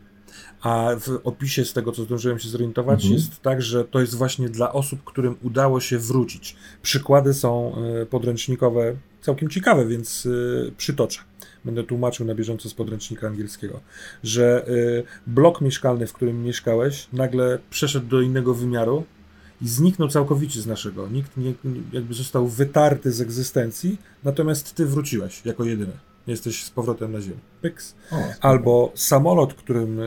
A 0.61 0.89
w 0.99 1.19
opisie 1.23 1.65
z 1.65 1.73
tego, 1.73 1.91
co 1.91 2.03
zdążyłem 2.03 2.39
się 2.39 2.49
zorientować, 2.49 3.03
mhm. 3.03 3.13
jest 3.13 3.41
tak, 3.41 3.61
że 3.61 3.85
to 3.85 3.99
jest 3.99 4.15
właśnie 4.15 4.49
dla 4.49 4.73
osób, 4.73 5.03
którym 5.03 5.35
udało 5.43 5.79
się 5.79 5.99
wrócić. 5.99 6.55
Przykłady 6.81 7.33
są 7.33 7.75
yy, 7.99 8.05
podręcznikowe 8.05 8.95
całkiem 9.21 9.49
ciekawe, 9.49 9.85
więc 9.85 10.25
yy, 10.25 10.71
przytoczę 10.77 11.19
będę 11.65 11.83
tłumaczył 11.83 12.25
na 12.25 12.35
bieżąco 12.35 12.69
z 12.69 12.73
podręcznika 12.73 13.27
angielskiego, 13.27 13.79
że 14.23 14.69
y, 14.69 15.03
blok 15.27 15.61
mieszkalny, 15.61 16.07
w 16.07 16.13
którym 16.13 16.43
mieszkałeś, 16.43 17.07
nagle 17.13 17.59
przeszedł 17.69 18.07
do 18.07 18.21
innego 18.21 18.53
wymiaru 18.53 19.03
i 19.61 19.67
zniknął 19.67 20.09
całkowicie 20.09 20.61
z 20.61 20.67
naszego. 20.67 21.07
Nikt 21.07 21.37
nie, 21.37 21.53
jakby 21.93 22.13
został 22.13 22.47
wytarty 22.47 23.11
z 23.11 23.21
egzystencji, 23.21 23.97
natomiast 24.23 24.75
ty 24.75 24.85
wróciłeś 24.85 25.45
jako 25.45 25.63
jedyny. 25.63 25.93
Jesteś 26.27 26.63
z 26.63 26.69
powrotem 26.69 27.11
na 27.11 27.21
ziemi. 27.21 27.39
Pyks. 27.61 27.95
O, 28.11 28.15
Albo 28.41 28.91
samolot, 28.95 29.53
którym 29.53 29.99
e, 29.99 30.03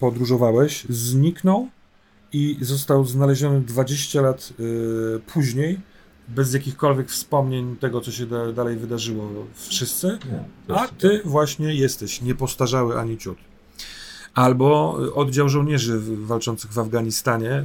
podróżowałeś, 0.00 0.86
zniknął 0.88 1.68
i 2.32 2.58
został 2.60 3.04
znaleziony 3.04 3.60
20 3.60 4.20
lat 4.20 4.52
e, 4.52 4.62
później, 5.18 5.80
bez 6.28 6.54
jakichkolwiek 6.54 7.10
wspomnień 7.10 7.76
tego, 7.76 8.00
co 8.00 8.12
się 8.12 8.26
da, 8.26 8.52
dalej 8.52 8.76
wydarzyło 8.76 9.30
wszyscy, 9.54 10.18
a 10.68 10.88
ty 10.88 11.20
właśnie 11.24 11.74
jesteś 11.74 12.22
niepostarzały 12.22 12.98
ani 12.98 13.18
ciut. 13.18 13.38
Albo 14.34 14.92
oddział 15.14 15.48
żołnierzy 15.48 16.00
walczących 16.26 16.72
w 16.72 16.78
Afganistanie 16.78 17.64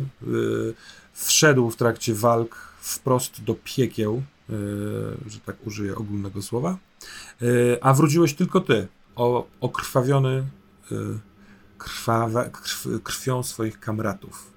wszedł 1.14 1.70
w 1.70 1.76
trakcie 1.76 2.14
walk 2.14 2.56
wprost 2.80 3.44
do 3.44 3.56
piekieł, 3.64 4.22
że 5.28 5.40
tak 5.46 5.68
użyję 5.68 5.96
ogólnego 5.96 6.42
słowa, 6.42 6.78
y, 7.42 7.78
a 7.82 7.94
wróciłeś 7.94 8.34
tylko 8.34 8.62
ty, 8.62 8.88
o, 9.16 9.48
okrwawiony 9.62 10.44
krwawe, 11.78 12.50
krw, 12.54 12.88
krwią 13.04 13.44
swoich 13.44 13.80
kamratów. 13.80 14.52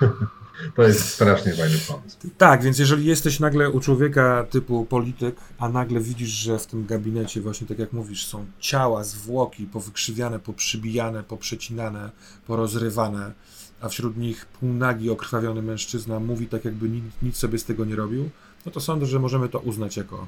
To 0.76 0.82
jest 0.82 1.08
strasznie 1.08 1.54
fajny 1.54 1.78
pomysł. 1.88 2.16
Tak, 2.38 2.62
więc 2.62 2.78
jeżeli 2.78 3.04
jesteś 3.04 3.40
nagle 3.40 3.70
u 3.70 3.80
człowieka 3.80 4.46
typu 4.50 4.84
polityk, 4.84 5.36
a 5.58 5.68
nagle 5.68 6.00
widzisz, 6.00 6.28
że 6.28 6.58
w 6.58 6.66
tym 6.66 6.86
gabinecie 6.86 7.40
właśnie 7.40 7.66
tak 7.66 7.78
jak 7.78 7.92
mówisz, 7.92 8.26
są 8.26 8.46
ciała, 8.60 9.04
zwłoki 9.04 9.66
powykrzywiane, 9.66 10.38
poprzybijane, 10.38 11.22
poprzecinane, 11.22 12.10
porozrywane, 12.46 13.32
a 13.80 13.88
wśród 13.88 14.16
nich 14.16 14.46
półnagi, 14.46 15.10
okrwawiony 15.10 15.62
mężczyzna 15.62 16.20
mówi 16.20 16.46
tak 16.46 16.64
jakby 16.64 16.88
nic, 16.88 17.04
nic 17.22 17.36
sobie 17.36 17.58
z 17.58 17.64
tego 17.64 17.84
nie 17.84 17.96
robił, 17.96 18.30
no 18.66 18.72
to 18.72 18.80
sądzę, 18.80 19.06
że 19.06 19.18
możemy 19.18 19.48
to 19.48 19.58
uznać 19.58 19.96
jako 19.96 20.26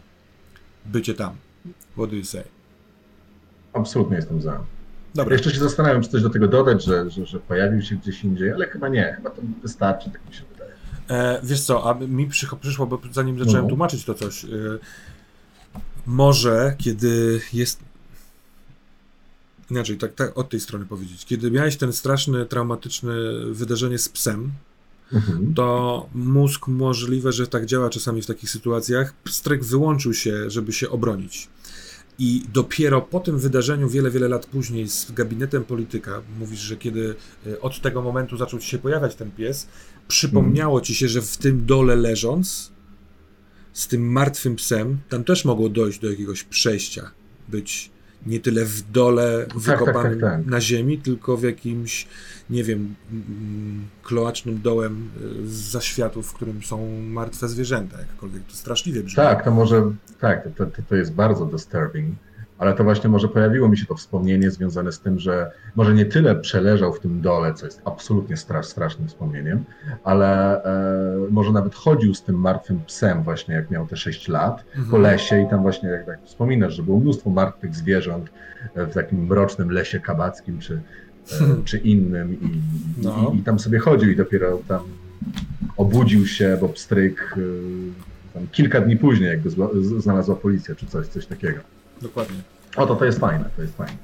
bycie 0.86 1.14
tam. 1.14 1.36
What 1.92 2.10
do 2.10 2.16
you 2.16 2.24
say? 2.24 2.44
Absolutnie 3.72 4.16
jestem 4.16 4.40
za. 4.40 4.60
Dobra. 5.14 5.32
Jeszcze 5.32 5.50
się 5.50 5.60
zastanawiam, 5.60 6.02
czy 6.02 6.08
coś 6.08 6.22
do 6.22 6.30
tego 6.30 6.48
dodać, 6.48 6.84
że, 6.84 7.10
że, 7.10 7.26
że 7.26 7.38
pojawił 7.38 7.82
się 7.82 7.96
gdzieś 7.96 8.24
indziej, 8.24 8.52
ale 8.52 8.66
chyba 8.66 8.88
nie, 8.88 9.12
chyba 9.16 9.30
to 9.30 9.42
wystarczy, 9.62 10.10
tak 10.10 10.28
mi 10.28 10.34
się 10.34 10.42
wydaje. 10.52 10.72
E, 11.08 11.40
wiesz 11.42 11.60
co, 11.60 11.90
a 11.90 11.94
mi 11.94 12.28
przyszło, 12.60 12.86
bo 12.86 13.00
zanim 13.12 13.38
zacząłem 13.38 13.62
no. 13.62 13.68
tłumaczyć 13.68 14.04
to 14.04 14.14
coś, 14.14 14.44
e, 14.44 14.48
może 16.06 16.74
kiedy 16.78 17.40
jest 17.52 17.80
inaczej, 19.70 19.98
tak, 19.98 20.14
tak 20.14 20.38
od 20.38 20.48
tej 20.48 20.60
strony 20.60 20.86
powiedzieć, 20.86 21.24
kiedy 21.24 21.50
miałeś 21.50 21.76
ten 21.76 21.92
straszny, 21.92 22.46
traumatyczne 22.46 23.14
wydarzenie 23.50 23.98
z 23.98 24.08
psem, 24.08 24.52
mhm. 25.12 25.54
to 25.54 26.08
mózg 26.14 26.68
możliwe, 26.68 27.32
że 27.32 27.46
tak 27.46 27.66
działa 27.66 27.90
czasami 27.90 28.22
w 28.22 28.26
takich 28.26 28.50
sytuacjach, 28.50 29.14
pstryk 29.24 29.64
wyłączył 29.64 30.14
się, 30.14 30.50
żeby 30.50 30.72
się 30.72 30.90
obronić. 30.90 31.48
I 32.18 32.42
dopiero 32.52 33.02
po 33.02 33.20
tym 33.20 33.38
wydarzeniu, 33.38 33.88
wiele, 33.88 34.10
wiele 34.10 34.28
lat 34.28 34.46
później, 34.46 34.88
z 34.88 35.12
gabinetem 35.12 35.64
polityka, 35.64 36.22
mówisz, 36.38 36.60
że 36.60 36.76
kiedy 36.76 37.14
e, 37.46 37.60
od 37.60 37.80
tego 37.80 38.02
momentu 38.02 38.36
zaczął 38.36 38.60
ci 38.60 38.68
się 38.68 38.78
pojawiać 38.78 39.14
ten 39.14 39.30
pies, 39.30 39.68
przypomniało 40.08 40.80
ci 40.80 40.94
się, 40.94 41.08
że 41.08 41.22
w 41.22 41.36
tym 41.36 41.66
dole 41.66 41.96
leżąc, 41.96 42.72
z 43.72 43.86
tym 43.86 44.12
martwym 44.12 44.56
psem, 44.56 44.98
tam 45.08 45.24
też 45.24 45.44
mogło 45.44 45.68
dojść 45.68 45.98
do 45.98 46.10
jakiegoś 46.10 46.42
przejścia, 46.42 47.10
być 47.48 47.90
nie 48.26 48.40
tyle 48.40 48.64
w 48.64 48.90
dole 48.90 49.46
wykopanym 49.56 50.20
tak, 50.20 50.30
tak, 50.30 50.40
tak, 50.40 50.46
na 50.46 50.60
ziemi, 50.60 50.98
tylko 50.98 51.36
w 51.36 51.42
jakimś, 51.42 52.06
nie 52.50 52.64
wiem, 52.64 52.94
kloacznym 54.02 54.60
dołem 54.62 55.10
z 55.46 55.52
zaświatów, 55.52 56.26
w 56.26 56.34
którym 56.34 56.62
są 56.62 57.00
martwe 57.00 57.48
zwierzęta, 57.48 57.98
jakkolwiek 57.98 58.42
to 58.42 58.54
straszliwie 58.54 59.02
brzmi. 59.02 59.16
Tak, 59.16 59.44
to 59.44 59.50
może, 59.50 59.92
tak, 60.20 60.48
to, 60.56 60.66
to, 60.66 60.82
to 60.88 60.96
jest 60.96 61.12
bardzo 61.12 61.46
disturbing, 61.46 62.14
ale 62.58 62.74
to 62.74 62.84
właśnie 62.84 63.10
może 63.10 63.28
pojawiło 63.28 63.68
mi 63.68 63.78
się 63.78 63.86
to 63.86 63.94
wspomnienie 63.94 64.50
związane 64.50 64.92
z 64.92 65.00
tym, 65.00 65.18
że 65.18 65.50
może 65.76 65.94
nie 65.94 66.04
tyle 66.04 66.36
przeleżał 66.36 66.92
w 66.92 67.00
tym 67.00 67.20
dole, 67.20 67.54
co 67.54 67.66
jest 67.66 67.82
absolutnie 67.84 68.36
strasz, 68.36 68.66
strasznym 68.66 69.08
wspomnieniem, 69.08 69.64
ale 70.04 70.62
e, 70.64 71.30
może 71.30 71.52
nawet 71.52 71.74
chodził 71.74 72.14
z 72.14 72.22
tym 72.22 72.40
martwym 72.40 72.80
psem 72.86 73.22
właśnie 73.22 73.54
jak 73.54 73.70
miał 73.70 73.86
te 73.86 73.96
6 73.96 74.28
lat 74.28 74.64
mhm. 74.68 74.90
po 74.90 74.98
lesie 74.98 75.42
i 75.42 75.48
tam 75.50 75.62
właśnie 75.62 75.88
jak 75.88 76.06
tak 76.06 76.18
wspominasz, 76.24 76.74
że 76.74 76.82
było 76.82 77.00
mnóstwo 77.00 77.30
martwych 77.30 77.74
zwierząt 77.74 78.30
w 78.74 78.94
takim 78.94 79.26
mrocznym 79.26 79.70
lesie 79.70 80.00
kabackim 80.00 80.58
czy, 80.58 80.80
e, 81.32 81.44
czy 81.64 81.78
innym 81.78 82.34
i, 82.34 82.60
no. 83.02 83.32
i, 83.34 83.38
i, 83.38 83.42
tam 83.42 83.58
sobie 83.58 83.78
chodził 83.78 84.10
i 84.10 84.16
dopiero 84.16 84.58
tam 84.68 84.80
obudził 85.76 86.26
się, 86.26 86.58
bo 86.60 86.68
pstryk 86.68 87.34
e, 88.36 88.46
kilka 88.52 88.80
dni 88.80 88.96
później 88.96 89.28
jakby 89.28 89.50
znalazła 90.00 90.36
policja 90.36 90.74
czy 90.74 90.86
coś, 90.86 91.06
coś 91.06 91.26
takiego. 91.26 91.75
Dokładnie. 92.02 92.36
O, 92.76 92.86
to, 92.86 92.96
to 92.96 93.04
jest 93.04 93.18
fajne, 93.18 93.50
to 93.56 93.62
jest 93.62 93.76
fajne. 93.76 93.96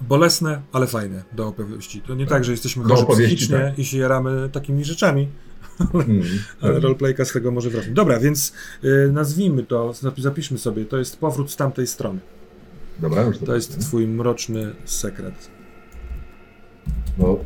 Bolesne, 0.00 0.60
ale 0.72 0.86
fajne 0.86 1.24
do 1.32 1.48
opowieści. 1.48 2.02
To 2.02 2.14
nie 2.14 2.24
tak, 2.24 2.34
tak 2.34 2.44
że 2.44 2.52
jesteśmy 2.52 2.84
chorzy 2.84 3.06
psychicznie 3.06 3.58
tak. 3.58 3.78
i 3.78 3.84
się 3.84 3.98
jaramy 3.98 4.48
takimi 4.52 4.84
rzeczami, 4.84 5.28
mm, 5.94 6.22
ale 6.60 6.80
roleplayka 6.80 7.24
z 7.24 7.32
tego 7.32 7.50
może 7.50 7.70
wracać. 7.70 7.92
Dobra, 7.92 8.20
więc 8.20 8.52
y, 8.84 9.10
nazwijmy 9.12 9.62
to, 9.62 9.92
zapiszmy 10.18 10.58
sobie, 10.58 10.84
to 10.84 10.98
jest 10.98 11.16
powrót 11.16 11.50
z 11.50 11.56
tamtej 11.56 11.86
strony. 11.86 12.20
Dobra, 12.98 13.22
już 13.22 13.38
to 13.38 13.46
To 13.46 13.54
jest 13.54 13.80
twój 13.80 14.06
mroczny 14.06 14.74
sekret. 14.84 15.50
Bo 17.18 17.44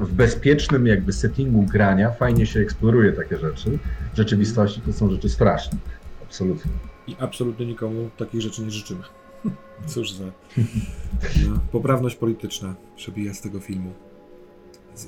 w 0.00 0.12
bezpiecznym 0.12 0.86
jakby 0.86 1.12
settingu 1.12 1.62
grania 1.62 2.10
fajnie 2.10 2.46
się 2.46 2.60
eksploruje 2.60 3.12
takie 3.12 3.38
rzeczy. 3.38 3.78
W 4.12 4.16
rzeczywistości 4.16 4.80
to 4.80 4.92
są 4.92 5.10
rzeczy 5.10 5.28
straszne. 5.28 5.78
Absolutnie. 6.22 6.70
I 7.06 7.16
absolutnie 7.18 7.66
nikomu 7.66 8.10
takich 8.16 8.40
rzeczy 8.40 8.62
nie 8.62 8.70
życzymy. 8.70 9.02
Cóż 9.86 10.12
za 10.12 10.24
no, 11.48 11.60
poprawność 11.72 12.16
polityczna 12.16 12.74
przebija 12.96 13.34
z 13.34 13.40
tego 13.40 13.60
filmu. 13.60 13.92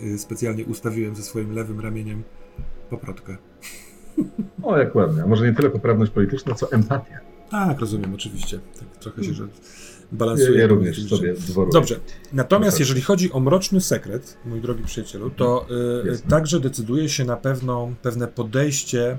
Y, 0.03 0.18
specjalnie 0.18 0.64
ustawiłem 0.64 1.16
ze 1.16 1.22
swoim 1.22 1.53
lewym 1.53 1.80
ramieniem 1.80 2.22
poprotkę. 2.90 3.36
O, 4.62 4.78
jak 4.78 4.94
ładnie. 4.94 5.22
A 5.22 5.26
może 5.26 5.47
nie 5.47 5.55
tyle 5.55 5.70
poprawność 5.70 6.12
polityczna, 6.12 6.55
co 6.55 6.72
empatia. 6.72 7.20
Tak, 7.51 7.80
rozumiem, 7.80 8.14
oczywiście. 8.14 8.61
Tak 8.78 8.97
trochę 8.97 9.24
się, 9.24 9.34
że 9.34 9.49
balansuje. 10.12 10.55
Ja, 10.55 10.61
ja 10.61 10.66
również 10.66 11.09
sobie 11.09 11.34
dworuję. 11.34 11.72
Dobrze. 11.72 12.01
Natomiast 12.32 12.80
jeżeli 12.80 13.01
chodzi 13.01 13.32
o 13.32 13.40
mroczny 13.40 13.80
sekret, 13.80 14.36
mój 14.44 14.61
drogi 14.61 14.84
przyjacielu, 14.84 15.30
to 15.30 15.66
y, 16.14 16.28
także 16.28 16.61
decyduje 16.61 17.09
się 17.09 17.24
na 17.24 17.36
pewną, 17.36 17.94
pewne 18.03 18.28
podejście 18.28 19.18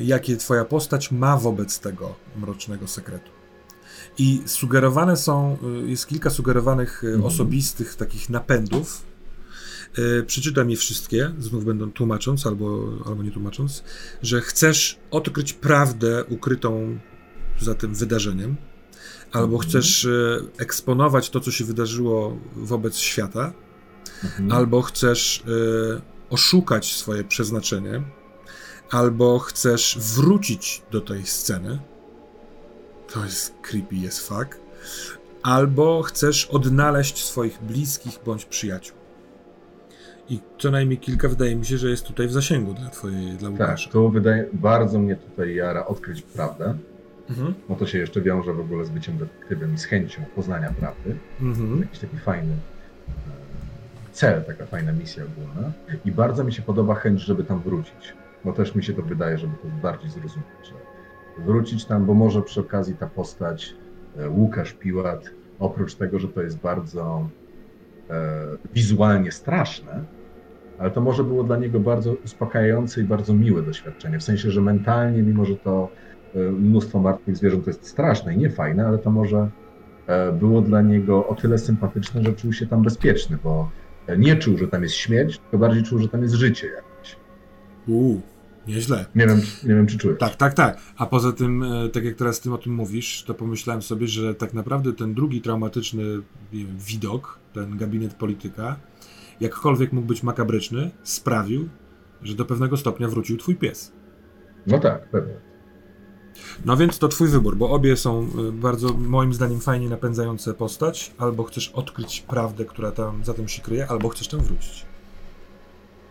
jakie 0.00 0.36
twoja 0.36 0.64
postać 0.64 1.10
ma 1.10 1.36
wobec 1.36 1.80
tego 1.80 2.14
mrocznego 2.36 2.88
sekretu. 2.88 3.30
I 4.18 4.42
sugerowane 4.46 5.16
są, 5.16 5.56
e, 5.84 5.90
jest 5.90 6.06
kilka 6.06 6.30
sugerowanych 6.30 7.04
mhm. 7.04 7.24
osobistych 7.24 7.94
takich 7.94 8.30
napędów. 8.30 9.10
Przeczytam 10.26 10.70
je 10.70 10.76
wszystkie, 10.76 11.30
znów 11.38 11.64
będą 11.64 11.92
tłumacząc 11.92 12.46
albo, 12.46 12.88
albo 13.06 13.22
nie 13.22 13.30
tłumacząc, 13.30 13.84
że 14.22 14.40
chcesz 14.40 14.98
odkryć 15.10 15.52
prawdę 15.52 16.24
ukrytą 16.24 16.98
za 17.60 17.74
tym 17.74 17.94
wydarzeniem, 17.94 18.56
albo 19.32 19.56
mhm. 19.56 19.62
chcesz 19.62 20.08
eksponować 20.58 21.30
to, 21.30 21.40
co 21.40 21.50
się 21.50 21.64
wydarzyło 21.64 22.38
wobec 22.56 22.98
świata, 22.98 23.52
mhm. 24.24 24.52
albo 24.52 24.82
chcesz 24.82 25.42
oszukać 26.30 26.96
swoje 26.96 27.24
przeznaczenie, 27.24 28.02
albo 28.90 29.38
chcesz 29.38 29.98
wrócić 30.16 30.82
do 30.90 31.00
tej 31.00 31.26
sceny, 31.26 31.78
to 33.12 33.24
jest 33.24 33.54
creepy 33.62 33.96
as 34.08 34.20
fuck, 34.20 34.58
albo 35.42 36.02
chcesz 36.02 36.46
odnaleźć 36.46 37.24
swoich 37.24 37.62
bliskich 37.62 38.18
bądź 38.24 38.44
przyjaciół. 38.44 38.96
I 40.28 40.40
co 40.58 40.70
najmniej 40.70 40.98
kilka 40.98 41.28
wydaje 41.28 41.56
mi 41.56 41.66
się, 41.66 41.78
że 41.78 41.90
jest 41.90 42.04
tutaj 42.04 42.28
w 42.28 42.32
zasięgu 42.32 42.74
dla 42.74 42.88
twojej, 42.88 43.30
dla 43.30 43.50
tak, 43.50 43.60
Łukasza. 43.60 43.84
Tak, 43.84 43.92
to 43.92 44.08
wydaje, 44.08 44.46
bardzo 44.52 44.98
mnie 44.98 45.16
tutaj 45.16 45.54
jara 45.54 45.86
odkryć 45.86 46.22
prawdę. 46.22 46.74
Mhm. 47.30 47.54
No 47.68 47.76
to 47.76 47.86
się 47.86 47.98
jeszcze 47.98 48.20
wiąże 48.20 48.52
w 48.52 48.60
ogóle 48.60 48.84
z 48.84 48.90
byciem 48.90 49.18
detektywem 49.18 49.74
i 49.74 49.78
z 49.78 49.84
chęcią 49.84 50.24
poznania 50.34 50.72
prawdy. 50.80 51.16
Mhm. 51.40 51.80
Jakiś 51.80 51.98
taki 51.98 52.18
fajny 52.18 52.52
e, 52.52 52.58
cel, 54.12 54.44
taka 54.44 54.66
fajna 54.66 54.92
misja 54.92 55.24
ogólna. 55.24 55.72
I 56.04 56.12
bardzo 56.12 56.44
mi 56.44 56.52
się 56.52 56.62
podoba 56.62 56.94
chęć, 56.94 57.20
żeby 57.20 57.44
tam 57.44 57.60
wrócić 57.60 58.14
bo 58.44 58.52
też 58.52 58.74
mi 58.74 58.82
się 58.82 58.94
to 58.94 59.02
wydaje, 59.02 59.38
żeby 59.38 59.52
to 59.62 59.68
bardziej 59.82 60.10
zrozumieć. 60.10 60.74
Wrócić 61.38 61.84
tam, 61.84 62.06
bo 62.06 62.14
może 62.14 62.42
przy 62.42 62.60
okazji 62.60 62.94
ta 62.94 63.06
postać 63.06 63.74
e, 64.18 64.30
Łukasz 64.30 64.72
Piłat, 64.72 65.30
oprócz 65.58 65.94
tego, 65.94 66.18
że 66.18 66.28
to 66.28 66.42
jest 66.42 66.60
bardzo 66.60 67.28
e, 68.10 68.46
wizualnie 68.74 69.32
straszne, 69.32 70.04
ale 70.78 70.90
to 70.90 71.00
może 71.00 71.24
było 71.24 71.44
dla 71.44 71.56
niego 71.56 71.80
bardzo 71.80 72.12
uspokajające 72.24 73.00
i 73.00 73.04
bardzo 73.04 73.34
miłe 73.34 73.62
doświadczenie. 73.62 74.18
W 74.18 74.22
sensie, 74.22 74.50
że 74.50 74.60
mentalnie, 74.60 75.22
mimo 75.22 75.44
że 75.44 75.56
to 75.56 75.88
e, 76.34 76.38
mnóstwo 76.38 76.98
martwych 76.98 77.36
zwierząt 77.36 77.66
jest 77.66 77.86
straszne 77.86 78.34
i 78.34 78.38
niefajne, 78.38 78.86
ale 78.86 78.98
to 78.98 79.10
może 79.10 79.50
e, 80.06 80.32
było 80.32 80.60
dla 80.60 80.82
niego 80.82 81.28
o 81.28 81.34
tyle 81.34 81.58
sympatyczne, 81.58 82.22
że 82.22 82.32
czuł 82.32 82.52
się 82.52 82.66
tam 82.66 82.82
bezpieczny, 82.82 83.38
bo 83.44 83.70
nie 84.18 84.36
czuł, 84.36 84.56
że 84.56 84.68
tam 84.68 84.82
jest 84.82 84.94
śmierć, 84.94 85.38
tylko 85.38 85.58
bardziej 85.58 85.82
czuł, 85.82 85.98
że 85.98 86.08
tam 86.08 86.22
jest 86.22 86.34
życie. 86.34 86.68
Uuu, 87.90 88.22
Nieźle. 88.68 89.06
Nie 89.14 89.26
wiem, 89.26 89.40
nie 89.62 89.74
wiem, 89.74 89.86
czy 89.86 89.98
czujesz. 89.98 90.18
Tak, 90.18 90.36
tak, 90.36 90.54
tak. 90.54 90.80
A 90.96 91.06
poza 91.06 91.32
tym, 91.32 91.62
e, 91.62 91.88
tak 91.88 92.04
jak 92.04 92.14
teraz 92.14 92.40
ty 92.40 92.52
o 92.52 92.58
tym 92.58 92.74
mówisz, 92.74 93.22
to 93.26 93.34
pomyślałem 93.34 93.82
sobie, 93.82 94.06
że 94.06 94.34
tak 94.34 94.54
naprawdę 94.54 94.92
ten 94.92 95.14
drugi 95.14 95.40
traumatyczny 95.40 96.04
wiem, 96.52 96.78
widok, 96.78 97.38
ten 97.52 97.76
gabinet 97.76 98.14
polityka, 98.14 98.76
jakkolwiek 99.40 99.92
mógł 99.92 100.06
być 100.06 100.22
makabryczny, 100.22 100.90
sprawił, 101.02 101.68
że 102.22 102.34
do 102.34 102.44
pewnego 102.44 102.76
stopnia 102.76 103.08
wrócił 103.08 103.36
twój 103.36 103.56
pies. 103.56 103.92
No 104.66 104.78
tak, 104.78 105.10
pewnie. 105.10 105.34
No 106.64 106.76
więc 106.76 106.98
to 106.98 107.08
twój 107.08 107.28
wybór, 107.28 107.56
bo 107.56 107.70
obie 107.70 107.96
są 107.96 108.28
y, 108.48 108.52
bardzo, 108.52 108.88
moim 108.94 109.34
zdaniem, 109.34 109.60
fajnie 109.60 109.88
napędzające 109.88 110.54
postać. 110.54 111.14
Albo 111.18 111.44
chcesz 111.44 111.68
odkryć 111.68 112.20
prawdę, 112.20 112.64
która 112.64 112.90
tam 112.90 113.24
za 113.24 113.34
tym 113.34 113.48
się 113.48 113.62
kryje, 113.62 113.86
albo 113.86 114.08
chcesz 114.08 114.28
tam 114.28 114.40
wrócić. 114.40 114.89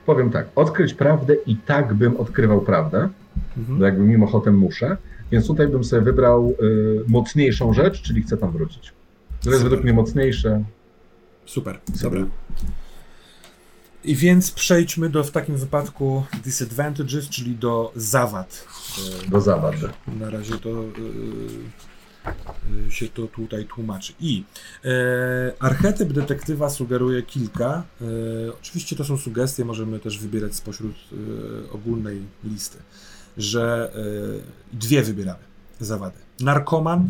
Powiem 0.06 0.30
tak, 0.32 0.48
odkryć 0.56 0.94
prawdę 0.94 1.36
i 1.46 1.56
tak 1.56 1.94
bym 1.94 2.18
odkrywał 2.18 2.62
prawdę, 2.62 3.10
Mhm. 3.58 3.82
jakby 3.82 4.04
mimochodem 4.04 4.58
muszę, 4.58 4.98
więc 5.32 5.48
tutaj 5.48 5.68
bym 5.68 5.84
sobie 5.84 6.02
wybrał 6.02 6.54
y, 6.62 7.04
mocniejszą 7.08 7.74
rzecz, 7.74 8.02
czyli 8.02 8.22
chcę 8.24 8.38
tam 8.38 8.52
wrócić. 8.52 8.94
To 9.44 9.50
jest 9.50 9.64
według 9.64 9.84
mnie 9.84 9.94
mocniejsze. 9.94 10.64
Super, 11.46 11.80
dobra. 12.02 12.26
I 14.04 14.16
więc 14.16 14.52
przejdźmy 14.52 15.10
do 15.10 15.24
w 15.24 15.32
takim 15.32 15.58
wypadku 15.58 16.24
disadvantages, 16.44 17.30
czyli 17.30 17.56
do 17.56 17.92
zawad. 17.96 18.68
Do 19.30 19.42
zawad. 19.42 19.76
Na 20.20 20.30
razie 20.30 20.58
to 20.58 20.70
y, 20.70 20.84
się 22.90 23.08
to 23.08 23.28
tutaj 23.28 23.66
tłumaczy. 23.66 24.14
I 24.20 24.44
e, 24.86 24.90
archetyp 25.60 26.14
detektywa 26.14 26.70
sugeruje 26.70 27.24
kilka. 27.24 27.84
E, 28.02 28.06
oczywiście 28.62 28.96
to 28.96 29.04
są 29.06 29.18
sugestie, 29.18 29.66
możemy 29.66 30.00
też 30.00 30.20
wybierać 30.20 30.56
spośród 30.56 30.96
e, 30.96 31.72
ogólnej 31.72 32.22
listy, 32.44 32.78
że 33.38 33.92
e, 34.74 34.78
dwie 34.78 35.04
wybieramy 35.04 35.40
zawady. 35.80 36.18
Narkoman, 36.40 37.10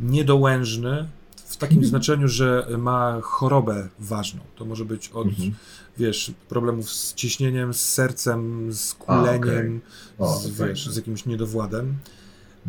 niedołężny, 0.00 1.08
w 1.46 1.56
takim 1.56 1.84
znaczeniu, 1.84 2.28
że 2.28 2.66
ma 2.78 3.18
chorobę 3.22 3.88
ważną. 3.98 4.40
To 4.56 4.64
może 4.64 4.84
być 4.84 5.08
od, 5.08 5.26
Mhm. 5.28 5.54
wiesz, 5.98 6.32
problemów 6.48 6.90
z 6.90 7.14
ciśnieniem, 7.14 7.74
z 7.74 7.80
sercem, 7.80 8.72
z 8.72 8.94
kuleniem, 8.94 9.80
O, 10.18 10.38
z, 10.38 10.50
wiesz, 10.50 10.88
z 10.88 10.96
jakimś 10.96 11.26
niedowładem. 11.26 11.94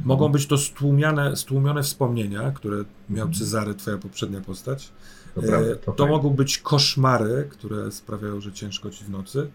Mogą 0.06 0.30
być 0.30 0.48
to 0.48 0.58
stłumione, 0.58 1.36
stłumione 1.36 1.84
wspomnienia, 1.84 2.52
które 2.52 2.84
miał 3.10 3.30
Cezary, 3.30 3.76
twoja 3.76 3.98
poprzednia 3.98 4.41
postać. 4.41 4.89
To, 5.36 5.41
E, 5.41 5.48
prawda, 5.48 5.76
to 5.76 5.91
to 5.91 6.04
fajne. 6.04 6.12
mogą 6.12 6.30
być 6.30 6.58
koszmary, 6.58 7.48
które 7.52 7.91
sprawiają, 7.91 8.41
że 8.41 8.52
ciężko 8.52 8.89
ci 8.89 9.04
w 9.04 9.10
nocy. 9.10 9.50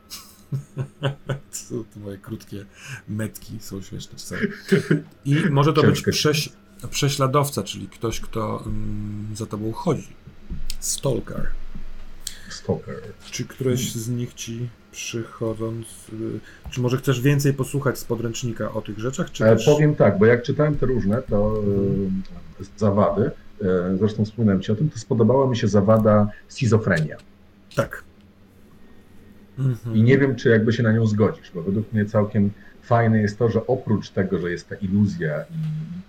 to, 1.69 1.75
to 1.95 2.01
moje 2.01 2.19
krótkie 2.19 2.65
metki 3.09 3.61
są 3.61 3.83
śmieszne 3.83 4.19
czasami. 4.19 4.41
I 5.25 5.35
może 5.51 5.73
to 5.73 5.83
być 5.83 5.91
Ciężko 5.97 6.11
ci. 6.13 6.19
prześ, 6.19 6.49
prześladowca, 6.91 7.63
czyli 7.63 7.89
ktoś, 7.89 8.21
kto 8.21 8.63
mm, 8.67 9.37
za 9.37 9.47
tobą 9.47 9.73
chodzi. 9.73 10.09
Stalker. 10.81 11.47
Stalker. 12.51 12.97
Czy 13.31 13.45
któreś 13.45 13.93
z 13.93 14.09
nich 14.09 14.35
ci 14.35 14.69
przychodząc, 14.99 15.87
y, 16.13 16.71
czy 16.71 16.81
może 16.81 16.97
chcesz 16.97 17.21
więcej 17.21 17.55
posłuchać 17.55 17.99
z 17.99 18.05
podręcznika 18.05 18.73
o 18.73 18.83
tych 18.83 18.99
rzeczach, 18.99 19.31
czy 19.31 19.45
E, 19.45 19.57
też... 19.57 19.65
powiem 19.65 19.95
tak, 19.95 20.19
bo 20.19 20.27
jak 20.27 20.43
czytałem 20.43 20.77
te 20.77 20.87
różne, 20.87 21.23
to 21.23 21.63
e, 22.61 22.65
zawady, 22.77 23.31
e, 23.63 23.97
zresztą 23.99 24.25
wspominałem 24.25 24.63
Ci 24.63 24.73
o 24.73 24.75
tym, 24.75 24.91
to 24.91 24.99
spodobała 24.99 25.51
mi 25.51 25.57
się 25.57 25.69
zawada 25.69 26.29
schizofrenia. 26.49 27.17
Tak. 27.77 28.05
Mhm. 29.59 29.97
I 29.97 30.03
nie 30.03 30.19
wiem, 30.19 30.37
czy 30.37 30.49
jakby 30.49 30.73
się 30.73 30.83
na 30.83 30.93
nią 30.93 31.07
zgodzisz, 31.07 31.51
bo 31.55 31.63
według 31.63 31.93
mnie 31.93 32.05
całkiem 32.05 32.51
fajne 32.83 33.21
jest 33.21 33.39
to, 33.39 33.49
że 33.49 33.67
oprócz 33.67 34.11
tego, 34.11 34.39
że 34.39 34.51
jest 34.51 34.69
ta 34.69 34.75
iluzja 34.75 35.45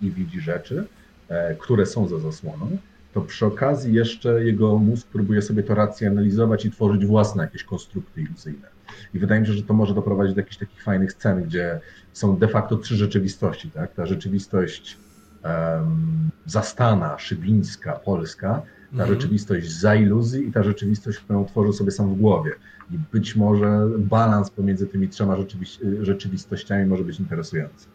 i, 0.00 0.06
i 0.06 0.10
widzi 0.10 0.40
rzeczy, 0.40 0.84
e, 1.28 1.54
które 1.54 1.86
są 1.86 2.08
za 2.08 2.18
zasłoną, 2.18 2.78
to 3.14 3.20
przy 3.20 3.46
okazji 3.46 3.94
jeszcze 3.94 4.44
jego 4.44 4.78
mózg 4.78 5.08
próbuje 5.08 5.42
sobie 5.42 5.62
to 5.62 5.74
racjonalizować 5.74 6.64
i 6.64 6.70
tworzyć 6.70 7.06
własne 7.06 7.42
jakieś 7.42 7.64
konstrukty 7.64 8.20
iluzyjne. 8.20 8.79
I 9.14 9.18
wydaje 9.18 9.40
mi 9.40 9.46
się, 9.46 9.52
że 9.52 9.62
to 9.62 9.74
może 9.74 9.94
doprowadzić 9.94 10.34
do 10.34 10.40
jakichś 10.40 10.56
takich 10.56 10.82
fajnych 10.82 11.12
scen, 11.12 11.42
gdzie 11.44 11.80
są 12.12 12.36
de 12.38 12.48
facto 12.48 12.76
trzy 12.76 12.96
rzeczywistości. 12.96 13.70
Tak? 13.70 13.94
Ta 13.94 14.06
rzeczywistość 14.06 14.96
em, 15.42 16.30
zastana, 16.46 17.18
szybińska, 17.18 17.92
polska, 17.92 18.48
ta 18.48 19.02
Mhm. 19.02 19.08
rzeczywistość 19.20 19.70
za 19.70 19.94
iluzji 19.94 20.48
i 20.48 20.52
ta 20.52 20.62
rzeczywistość, 20.62 21.18
którą 21.18 21.44
tworzy 21.44 21.72
sobie 21.72 21.90
sam 21.90 22.14
w 22.14 22.18
głowie. 22.18 22.50
I 22.90 22.98
być 23.12 23.36
może 23.36 23.88
balans 23.98 24.50
pomiędzy 24.50 24.86
tymi 24.86 25.08
trzema 25.08 25.36
rzeczywi- 25.36 26.02
rzeczywistościami 26.04 26.86
może 26.86 27.04
być 27.04 27.20
interesujący. 27.20 27.86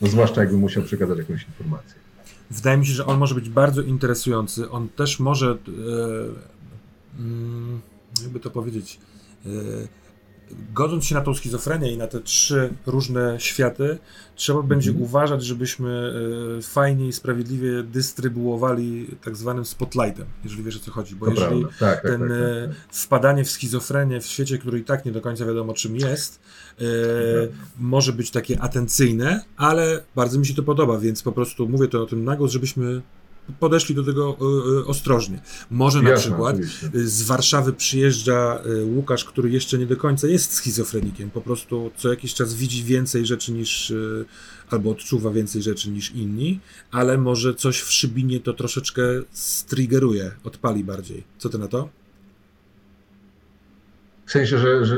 No 0.00 0.08
zwłaszcza 0.08 0.40
jakby 0.40 0.56
musiał 0.56 0.82
przekazać 0.82 1.18
jakąś 1.18 1.46
informację. 1.46 1.94
Wydaje 2.50 2.78
mi 2.78 2.86
się, 2.86 2.92
że 2.92 3.06
on 3.06 3.18
może 3.18 3.34
być 3.34 3.48
bardzo 3.50 3.82
interesujący. 3.82 4.70
On 4.70 4.88
też 4.88 5.20
może, 5.20 5.50
e, 5.50 7.18
mm, 7.18 7.80
jakby 8.22 8.40
to 8.40 8.50
powiedzieć, 8.50 9.00
e, 9.46 9.48
godząc 10.74 11.04
się 11.04 11.14
na 11.14 11.20
tą 11.20 11.34
schizofrenię 11.34 11.92
i 11.92 11.96
na 11.96 12.06
te 12.06 12.20
trzy 12.20 12.70
różne 12.86 13.40
światy, 13.40 13.98
trzeba 14.36 14.62
będzie 14.62 14.90
Mhm. 14.90 15.04
uważać, 15.04 15.44
żebyśmy 15.44 16.12
e, 16.58 16.62
fajnie 16.62 17.08
i 17.08 17.12
sprawiedliwie 17.12 17.82
dystrybuowali 17.82 19.06
tak 19.24 19.36
zwanym 19.36 19.64
spotlightem, 19.64 20.26
jeżeli 20.44 20.62
wiesz 20.62 20.76
o 20.76 20.80
co 20.80 20.90
chodzi. 20.90 21.16
Bo 21.16 21.26
To 21.26 21.32
jeżeli. 21.32 21.62
Tak, 21.64 21.72
tak, 21.78 22.02
ten 22.02 22.20
tak, 22.20 22.30
e, 22.30 22.66
tak, 22.66 22.76
tak. 22.76 22.94
wpadanie 22.94 23.44
w 23.44 23.50
schizofrenię 23.50 24.20
w 24.20 24.26
świecie, 24.26 24.58
który 24.58 24.78
i 24.78 24.84
tak 24.84 25.04
nie 25.04 25.12
do 25.12 25.20
końca 25.20 25.46
wiadomo 25.46 25.72
czym 25.74 25.96
jest, 25.96 26.40
e, 26.80 26.84
może 27.78 28.12
być 28.12 28.30
takie 28.30 28.60
atencyjne, 28.60 29.44
ale 29.56 30.02
bardzo 30.16 30.38
mi 30.38 30.46
się 30.46 30.54
to 30.54 30.62
podoba, 30.62 30.98
więc 30.98 31.22
po 31.22 31.32
prostu 31.32 31.68
mówię 31.68 31.88
to 31.88 32.02
o 32.02 32.06
tym 32.06 32.24
na 32.24 32.36
głos, 32.36 32.52
żebyśmy 32.52 33.02
podeszli 33.60 33.94
do 33.94 34.04
tego 34.04 34.36
e, 34.40 34.80
e, 34.80 34.84
ostrożnie. 34.84 35.42
Może 35.70 36.02
na 36.02 36.10
Jasne, 36.10 36.22
przykład 36.22 36.56
z 36.94 37.22
Warszawy 37.22 37.72
przyjeżdża 37.72 38.60
e, 38.64 38.84
Łukasz, 38.84 39.24
który 39.24 39.50
jeszcze 39.50 39.78
nie 39.78 39.86
do 39.86 39.96
końca 39.96 40.26
jest 40.26 40.54
schizofrenikiem, 40.54 41.30
po 41.30 41.40
prostu 41.40 41.90
co 41.96 42.08
jakiś 42.08 42.34
czas 42.34 42.54
widzi 42.54 42.84
więcej 42.84 43.26
rzeczy 43.26 43.52
niż, 43.52 43.92
albo 44.70 44.90
odczuwa 44.90 45.30
więcej 45.30 45.62
rzeczy 45.62 45.90
niż 45.90 46.10
inni, 46.10 46.60
ale 46.90 47.18
może 47.18 47.54
coś 47.54 47.80
w 47.80 47.92
Szybinie 47.92 48.40
to 48.40 48.52
troszeczkę 48.52 49.02
striggeruje, 49.32 50.30
odpali 50.44 50.84
bardziej. 50.84 51.24
Co 51.38 51.48
ty 51.48 51.58
na 51.58 51.68
to? 51.68 51.99
W 54.30 54.32
sensie, 54.32 54.58
że, 54.58 54.86
że, 54.86 54.96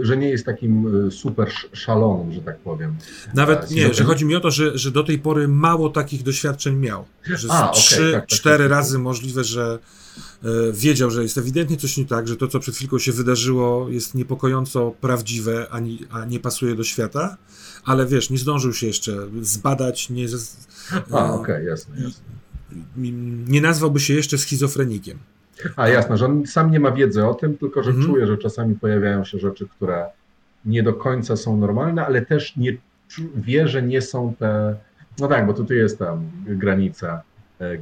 że 0.00 0.16
nie 0.16 0.28
jest 0.28 0.46
takim 0.46 1.06
y, 1.06 1.10
super 1.10 1.48
sz- 1.48 1.70
szalonym, 1.72 2.32
że 2.32 2.40
tak 2.40 2.58
powiem. 2.58 2.96
Nawet 3.34 3.66
A, 3.70 3.74
nie, 3.74 3.94
że 3.94 4.04
chodzi 4.04 4.24
mi 4.24 4.36
o 4.36 4.40
to, 4.40 4.50
że, 4.50 4.78
że 4.78 4.90
do 4.90 5.04
tej 5.04 5.18
pory 5.18 5.48
mało 5.48 5.90
takich 5.90 6.22
doświadczeń 6.22 6.76
miał. 6.76 7.04
Że 7.24 7.48
A, 7.50 7.70
okej, 7.70 7.82
trzy, 7.82 8.12
tak, 8.12 8.20
tak, 8.20 8.28
cztery 8.28 8.58
tak, 8.58 8.64
tak. 8.64 8.70
razy 8.70 8.98
możliwe, 8.98 9.44
że 9.44 9.78
e, 10.44 10.48
wiedział, 10.72 11.10
że 11.10 11.22
jest 11.22 11.38
ewidentnie 11.38 11.76
coś 11.76 11.96
nie 11.96 12.04
tak, 12.06 12.28
że 12.28 12.36
to, 12.36 12.48
co 12.48 12.60
przed 12.60 12.74
chwilką 12.76 12.98
się 12.98 13.12
wydarzyło, 13.12 13.88
jest 13.88 14.14
niepokojąco 14.14 14.94
prawdziwe, 15.00 15.66
ani, 15.70 15.98
a 16.10 16.24
nie 16.24 16.40
pasuje 16.40 16.74
do 16.74 16.84
świata, 16.84 17.36
ale 17.84 18.06
wiesz, 18.06 18.30
nie 18.30 18.38
zdążył 18.38 18.72
się 18.72 18.86
jeszcze 18.86 19.16
zbadać, 19.42 20.10
nie, 20.10 20.26
A, 21.10 21.28
e, 21.28 21.32
okej, 21.32 21.66
jasne, 21.66 21.96
jasne. 21.96 22.24
nie 23.48 23.60
nazwałby 23.60 24.00
się 24.00 24.14
jeszcze 24.14 24.38
schizofrenikiem. 24.38 25.18
A 25.76 25.88
jasne, 25.88 26.16
że 26.16 26.26
on 26.26 26.46
sam 26.46 26.70
nie 26.70 26.80
ma 26.80 26.90
wiedzy 26.90 27.26
o 27.26 27.34
tym, 27.34 27.58
tylko 27.58 27.82
że 27.82 27.90
Mhm. 27.90 28.06
czuje, 28.08 28.26
że 28.26 28.38
czasami 28.38 28.74
pojawiają 28.74 29.24
się 29.24 29.38
rzeczy, 29.38 29.68
które 29.68 30.06
nie 30.64 30.82
do 30.82 30.94
końca 30.94 31.36
są 31.36 31.56
normalne, 31.56 32.06
ale 32.06 32.26
też 32.26 32.56
nie 32.56 32.76
wie, 33.36 33.68
że 33.68 33.82
nie 33.82 34.02
są 34.02 34.34
te. 34.38 34.76
No 35.20 35.28
tak, 35.28 35.46
bo 35.46 35.54
tutaj 35.54 35.76
jest 35.76 35.98
tam 35.98 36.30
granica, 36.46 37.22
e, 37.60 37.78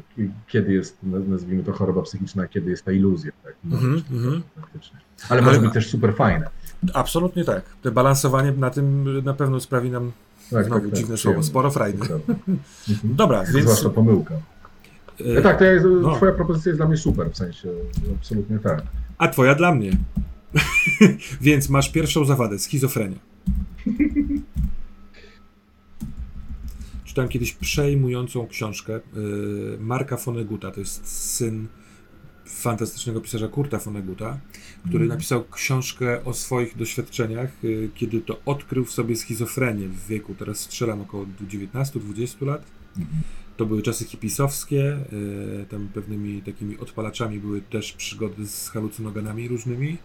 kiedy 0.49 0.73
jest, 0.73 0.97
na- 1.03 1.19
nazwijmy 1.19 1.63
to 1.65 1.73
choroba 1.73 2.03
psychiczna, 2.03 2.47
kiedy 2.47 2.71
jest 2.71 2.85
ta 2.85 2.93
iluzja. 2.93 3.31
Tak? 3.45 3.55
No, 3.65 3.77
Mhm, 3.77 4.03
mhm. 4.13 4.43
Ale 5.29 5.43
może 5.43 5.61
być 5.61 5.73
też 5.73 5.91
super 5.91 6.15
fajne. 6.15 6.47
Absolutnie 6.95 7.45
tak. 7.45 7.63
To 7.83 7.93
balansowanie 7.93 8.53
na 8.53 8.71
tym 8.71 9.05
na 9.25 9.35
pewno 9.35 9.61
sprawi 9.61 9.91
nam 9.91 10.13
Tak, 10.51 10.65
znowu 10.67 10.81
tak, 10.81 10.91
tak, 10.91 10.99
dziwne 10.99 11.15
przyjemnie. 11.17 11.43
słowo, 11.43 11.43
sporo 11.43 11.71
frajdy. 11.71 11.99
Dobra, 13.05 13.45
więc... 13.45 13.65
Zwłaszcza 13.65 13.91
pomyłka. 13.91 14.35
No 15.35 15.41
tak, 15.41 15.59
to 15.59 15.65
jest, 15.65 15.87
no. 16.03 16.17
twoja 16.17 16.33
propozycja 16.33 16.71
jest 16.71 16.79
dla 16.79 16.89
mnie 16.89 16.97
super, 16.97 17.31
w 17.33 17.37
sensie 17.37 17.69
absolutnie 18.19 18.59
tak. 18.59 18.83
A 19.19 19.29
twoja 19.29 19.55
dla 19.55 19.75
mnie. 19.75 19.91
Więc 21.41 21.69
masz 21.69 21.93
pierwszą 21.93 22.25
zawadę, 22.25 22.59
schizofrenię. 22.59 23.17
Czytałem 27.05 27.29
kiedyś 27.29 27.53
przejmującą 27.53 28.47
książkę 28.47 28.97
y, 28.97 29.01
Marka 29.81 30.17
Foneguta, 30.17 30.71
to 30.71 30.81
jest 30.81 31.07
syn 31.07 31.67
fantastycznego 32.47 33.21
pisarza 33.21 33.49
Kurta 33.49 33.79
Foneguta, 33.79 34.39
który 34.81 35.05
Mhm. 35.05 35.09
napisał 35.09 35.45
książkę 35.51 36.25
o 36.25 36.35
swoich 36.35 36.77
doświadczeniach, 36.77 37.65
y, 37.65 37.91
kiedy 37.95 38.21
to 38.21 38.41
odkrył 38.47 38.85
w 38.85 38.91
sobie 38.93 39.17
schizofrenię 39.17 39.89
w 39.89 40.07
wieku, 40.07 40.35
teraz 40.39 40.59
strzelam 40.61 41.01
około 41.01 41.27
19-20 41.49 42.47
lat. 42.47 42.65
Mhm. 42.99 43.23
To 43.61 43.67
były 43.67 43.83
czasy 43.83 44.05
hipisowskie, 44.05 44.99
y, 45.63 45.67
tam 45.71 45.89
pewnymi 45.95 46.43
takimi 46.43 46.79
odpalaczami 46.79 47.39
były 47.41 47.61
też 47.61 47.93
przygody 47.93 48.47
z 48.47 48.69
halucynogenami 48.69 49.49
różnymi. 49.49 49.97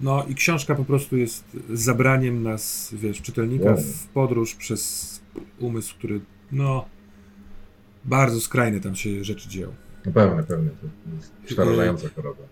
No 0.00 0.26
i 0.28 0.34
książka 0.34 0.74
po 0.74 0.84
prostu 0.84 1.16
jest 1.16 1.44
zabraniem 1.72 2.42
nas, 2.42 2.90
wiesz, 2.92 3.22
czytelnika 3.22 3.76
w 3.76 4.06
podróż 4.06 4.54
przez 4.54 5.20
umysł, 5.58 5.94
który, 5.94 6.20
no, 6.52 6.86
bardzo 8.04 8.40
skrajne 8.40 8.80
tam 8.80 8.96
się 8.96 9.24
rzeczy 9.24 9.48
dzieją. 9.48 9.74
No 10.06 10.12
pewnie, 10.12 10.42
pewnie. 10.42 10.70
To 10.70 11.16
jest 11.16 11.32
przerażająca 11.46 12.08
choroba. 12.08 12.42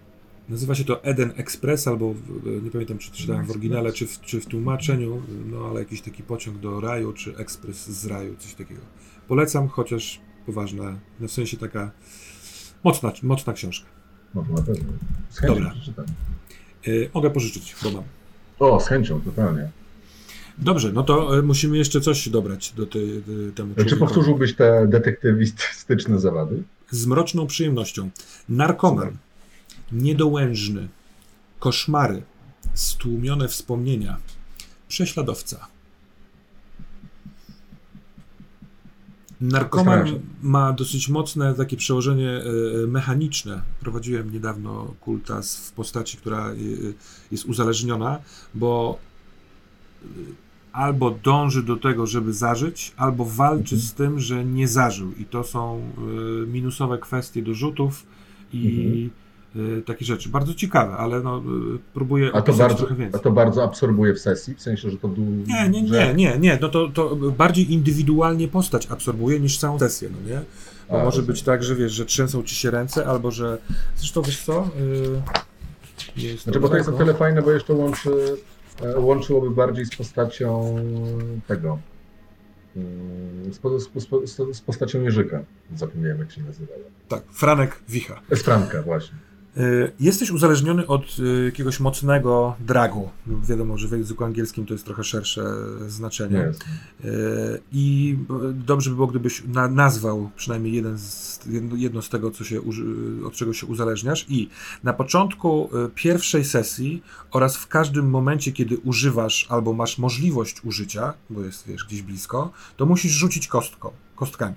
Nazywa 0.48 0.74
się 0.74 0.84
to 0.84 1.04
Eden 1.04 1.32
Express, 1.36 1.88
albo 1.88 2.14
nie 2.62 2.70
pamiętam, 2.70 2.98
czy 2.98 3.12
czytałem 3.12 3.46
w 3.46 3.50
oryginale, 3.50 3.92
czy 3.92 4.06
w, 4.06 4.20
czy 4.20 4.40
w 4.40 4.46
tłumaczeniu, 4.46 5.22
no 5.50 5.66
ale 5.70 5.80
jakiś 5.80 6.00
taki 6.00 6.22
pociąg 6.22 6.58
do 6.58 6.80
raju, 6.80 7.12
czy 7.12 7.36
ekspres 7.36 7.90
z 7.90 8.06
raju, 8.06 8.36
coś 8.38 8.54
takiego. 8.54 8.80
Polecam, 9.28 9.68
chociaż 9.68 10.20
poważna, 10.46 10.98
no 11.20 11.28
w 11.28 11.32
sensie 11.32 11.56
taka 11.56 11.90
mocna, 12.84 13.12
mocna 13.22 13.52
książka. 13.52 13.86
No 14.34 14.44
to 14.48 14.52
na 14.52 14.62
pewno. 14.62 14.92
Z 15.30 15.38
chęcią 15.38 15.54
Dobra. 15.54 15.70
przeczytam. 15.70 16.06
Y, 16.88 17.10
mogę 17.14 17.30
pożyczyć, 17.30 17.76
bo 17.82 17.90
mam. 17.90 18.04
O, 18.58 18.80
z 18.80 18.88
chęcią, 18.88 19.20
totalnie. 19.20 19.70
Dobrze, 20.58 20.92
no 20.92 21.02
to 21.02 21.38
y, 21.38 21.42
musimy 21.42 21.78
jeszcze 21.78 22.00
coś 22.00 22.28
dobrać 22.28 22.72
do 22.72 22.86
tej, 22.86 23.22
temu. 23.54 23.74
Czy 23.88 23.96
powtórzyłbyś 23.96 24.56
te 24.56 24.86
detektywistyczne 24.86 26.18
zawady? 26.18 26.62
Z 26.90 27.06
mroczną 27.06 27.46
przyjemnością. 27.46 28.10
Narkoman, 28.48 29.16
niedołężny, 29.92 30.88
koszmary, 31.58 32.22
stłumione 32.74 33.48
wspomnienia, 33.48 34.16
prześladowca. 34.88 35.66
Narkoman 39.40 40.20
ma 40.42 40.72
dosyć 40.72 41.08
mocne 41.08 41.54
takie 41.54 41.76
przełożenie 41.76 42.30
e, 42.30 42.42
mechaniczne. 42.86 43.62
Prowadziłem 43.80 44.32
niedawno 44.32 44.94
kultas 45.00 45.56
w 45.56 45.72
postaci, 45.72 46.16
która 46.16 46.50
e, 46.50 46.54
jest 47.30 47.44
uzależniona, 47.44 48.18
bo 48.54 48.98
e, 50.02 50.06
albo 50.72 51.10
dąży 51.10 51.62
do 51.62 51.76
tego, 51.76 52.06
żeby 52.06 52.32
zażyć, 52.32 52.92
albo 52.96 53.24
walczy 53.24 53.74
mhm. 53.74 53.80
z 53.80 53.94
tym, 53.94 54.20
że 54.20 54.44
nie 54.44 54.68
zażył. 54.68 55.12
I 55.12 55.24
to 55.24 55.44
są 55.44 55.82
minusowe 56.46 56.98
kwestie 56.98 57.42
do 57.42 57.54
rzutów 57.54 58.06
i 58.52 58.84
mhm 58.86 59.10
takie 59.86 60.04
rzeczy. 60.04 60.28
Bardzo 60.28 60.54
ciekawe, 60.54 60.96
ale 60.96 61.20
no, 61.20 61.38
y, 61.38 61.42
próbuję 61.94 62.30
a 62.34 62.42
to 62.42 62.52
bardzo, 62.52 62.78
trochę 62.78 62.94
więcej. 62.94 63.20
A 63.20 63.22
to 63.22 63.30
bardzo 63.30 63.64
absorbuje 63.64 64.14
w 64.14 64.18
sesji, 64.18 64.54
w 64.54 64.62
sensie, 64.62 64.90
że 64.90 64.96
to... 64.96 65.10
Nie, 65.46 65.68
nie, 65.68 65.82
nie, 65.82 66.14
nie, 66.14 66.38
nie. 66.38 66.58
No 66.60 66.68
to, 66.68 66.88
to 66.88 67.16
bardziej 67.16 67.72
indywidualnie 67.72 68.48
postać 68.48 68.86
absorbuje 68.86 69.40
niż 69.40 69.58
całą 69.58 69.78
sesję, 69.78 70.08
no 70.12 70.30
nie? 70.30 70.40
Bo 70.90 71.00
a, 71.00 71.04
może 71.04 71.22
być 71.22 71.42
tak, 71.42 71.64
że 71.64 71.76
wiesz, 71.76 71.92
że 71.92 72.06
trzęsą 72.06 72.42
ci 72.42 72.54
się 72.54 72.70
ręce, 72.70 73.06
albo 73.06 73.30
że... 73.30 73.58
Zresztą 73.96 74.22
wiesz 74.22 74.44
co? 74.44 74.70
Yy, 76.16 76.22
jest 76.22 76.44
znaczy, 76.44 76.60
bo 76.60 76.68
to 76.68 76.76
jest 76.76 76.88
o 76.88 76.92
tyle 76.92 77.14
fajne, 77.14 77.42
bo 77.42 77.50
jeszcze 77.50 77.72
łączy, 77.72 78.10
e, 78.82 79.00
łączyłoby 79.00 79.50
bardziej 79.50 79.86
z 79.86 79.96
postacią 79.96 80.76
tego... 81.46 81.78
Mm, 82.76 83.52
z, 83.52 83.60
z, 84.02 84.30
z, 84.30 84.56
z 84.56 84.60
postacią 84.60 85.02
Jerzyka. 85.02 85.42
Zapomniałem, 85.76 86.18
jak 86.18 86.32
się 86.32 86.42
nazywa. 86.42 86.72
Tak, 87.08 87.22
Franek 87.32 87.82
Wicha. 87.88 88.20
Z 88.32 88.42
Franka, 88.42 88.82
właśnie. 88.82 89.18
Y, 89.58 89.92
jesteś 90.00 90.30
uzależniony 90.30 90.86
od 90.86 91.18
y, 91.18 91.44
jakiegoś 91.44 91.80
mocnego 91.80 92.56
dragu. 92.60 93.10
Wiadomo, 93.26 93.78
że 93.78 93.88
w 93.88 93.92
języku 93.92 94.24
angielskim 94.24 94.66
to 94.66 94.74
jest 94.74 94.84
trochę 94.84 95.04
szersze 95.04 95.44
znaczenie. 95.86 96.48
Yes. 96.50 96.58
I 97.72 98.16
dobrze 98.54 98.90
by 98.90 98.96
było, 98.96 99.08
gdybyś 99.08 99.42
na, 99.46 99.68
nazwał 99.68 100.30
przynajmniej 100.36 100.72
jeden 100.72 100.98
z, 100.98 101.40
jedno 101.76 102.02
z 102.02 102.08
tego, 102.08 102.30
co 102.30 102.44
się, 102.44 102.60
od 103.26 103.32
czego 103.32 103.52
się 103.52 103.66
uzależniasz. 103.66 104.26
I 104.28 104.48
na 104.84 104.92
początku 104.92 105.70
pierwszej 105.94 106.44
sesji 106.44 107.02
oraz 107.30 107.56
w 107.56 107.66
każdym 107.66 108.10
momencie, 108.10 108.52
kiedy 108.52 108.78
używasz 108.78 109.46
albo 109.50 109.72
masz 109.72 109.98
możliwość 109.98 110.64
użycia, 110.64 111.14
bo 111.30 111.42
jest 111.42 111.66
wiesz, 111.66 111.84
gdzieś 111.84 112.02
blisko, 112.02 112.52
to 112.76 112.86
musisz 112.86 113.12
rzucić 113.12 113.48
kostką, 113.48 113.90
kostkami. 114.16 114.56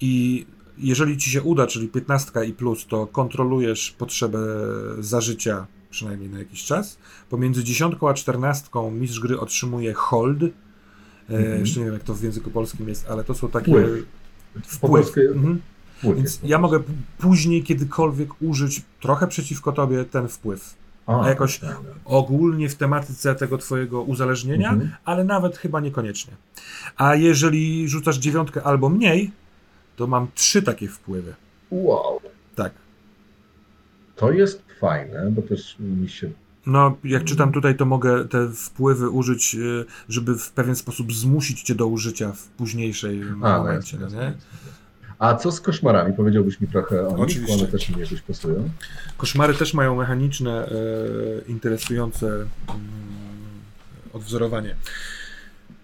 I 0.00 0.46
jeżeli 0.82 1.16
ci 1.16 1.30
się 1.30 1.42
uda, 1.42 1.66
czyli 1.66 1.88
15 1.88 2.44
i 2.44 2.52
plus, 2.52 2.86
to 2.86 3.06
kontrolujesz 3.06 3.94
potrzebę 3.98 4.38
zażycia 4.98 5.66
przynajmniej 5.90 6.30
na 6.30 6.38
jakiś 6.38 6.64
czas. 6.64 6.98
Pomiędzy 7.30 7.64
10 7.64 7.94
a 8.10 8.14
14 8.14 8.68
mistrz 8.92 9.20
gry 9.20 9.40
otrzymuje 9.40 9.94
hold. 9.94 10.42
Mm 10.42 10.52
-hmm. 11.28 11.60
jeszcze 11.60 11.80
nie 11.80 11.86
wiem, 11.86 11.94
jak 11.94 12.04
to 12.04 12.14
w 12.14 12.22
języku 12.22 12.50
polskim 12.50 12.88
jest, 12.88 13.08
ale 13.10 13.24
to 13.24 13.34
są 13.34 13.48
takie. 13.48 13.72
Wpływ. 14.62 15.08
Wpływ. 15.08 15.18
Mhm. 15.34 15.60
Więc 16.04 16.40
ja 16.44 16.58
mogę 16.58 16.82
później 17.18 17.62
kiedykolwiek 17.62 18.42
użyć 18.42 18.82
trochę 19.00 19.26
przeciwko 19.26 19.72
tobie 19.72 20.04
ten 20.04 20.28
wpływ. 20.28 20.74
A, 21.06 21.28
jakoś 21.28 21.58
tak, 21.58 21.70
tak. 21.70 21.80
ogólnie 22.04 22.68
w 22.68 22.74
tematyce 22.74 23.34
tego 23.34 23.58
twojego 23.58 24.02
uzależnienia, 24.02 24.70
mhm. 24.70 24.90
ale 25.04 25.24
nawet 25.24 25.56
chyba 25.56 25.80
niekoniecznie. 25.80 26.32
A 26.96 27.14
jeżeli 27.14 27.88
rzucasz 27.88 28.18
dziewiątkę 28.18 28.62
albo 28.62 28.88
mniej, 28.88 29.30
to 30.00 30.06
mam 30.06 30.28
trzy 30.34 30.62
takie 30.62 30.88
wpływy. 30.88 31.34
Wow. 31.70 32.20
Tak. 32.54 32.72
To 34.16 34.32
jest 34.32 34.62
fajne, 34.80 35.30
bo 35.30 35.42
też 35.42 35.76
mi 35.80 36.08
się. 36.08 36.30
No, 36.66 36.96
jak 37.04 37.24
czytam 37.24 37.52
tutaj, 37.52 37.76
to 37.76 37.84
mogę 37.86 38.28
te 38.28 38.48
wpływy 38.48 39.10
użyć, 39.10 39.54
y, 39.54 39.84
żeby 40.08 40.38
w 40.38 40.50
pewien 40.50 40.76
sposób 40.76 41.12
zmusić 41.12 41.62
cię 41.62 41.74
do 41.74 41.86
użycia 41.86 42.32
w 42.32 42.48
późniejszej 42.48 43.22
A, 43.22 43.24
no 43.24 43.58
momencie. 43.58 43.98
No 44.00 44.08
nie? 44.08 44.32
A 45.18 45.34
co 45.34 45.52
z 45.52 45.60
koszmarami? 45.60 46.12
Powiedziałbyś 46.12 46.60
mi 46.60 46.68
trochę 46.68 47.08
o 47.08 47.10
nich, 47.10 47.20
Oczywiście. 47.20 47.54
one 47.54 47.66
też 47.66 47.88
mi 47.88 48.00
jakoś 48.00 48.20
pasują. 48.20 48.70
Koszmary 49.16 49.54
też 49.54 49.74
mają 49.74 49.96
mechaniczne, 49.96 50.66
e, 50.66 50.70
interesujące 51.48 52.26
mm, 52.26 52.48
odwzorowanie. 54.12 54.76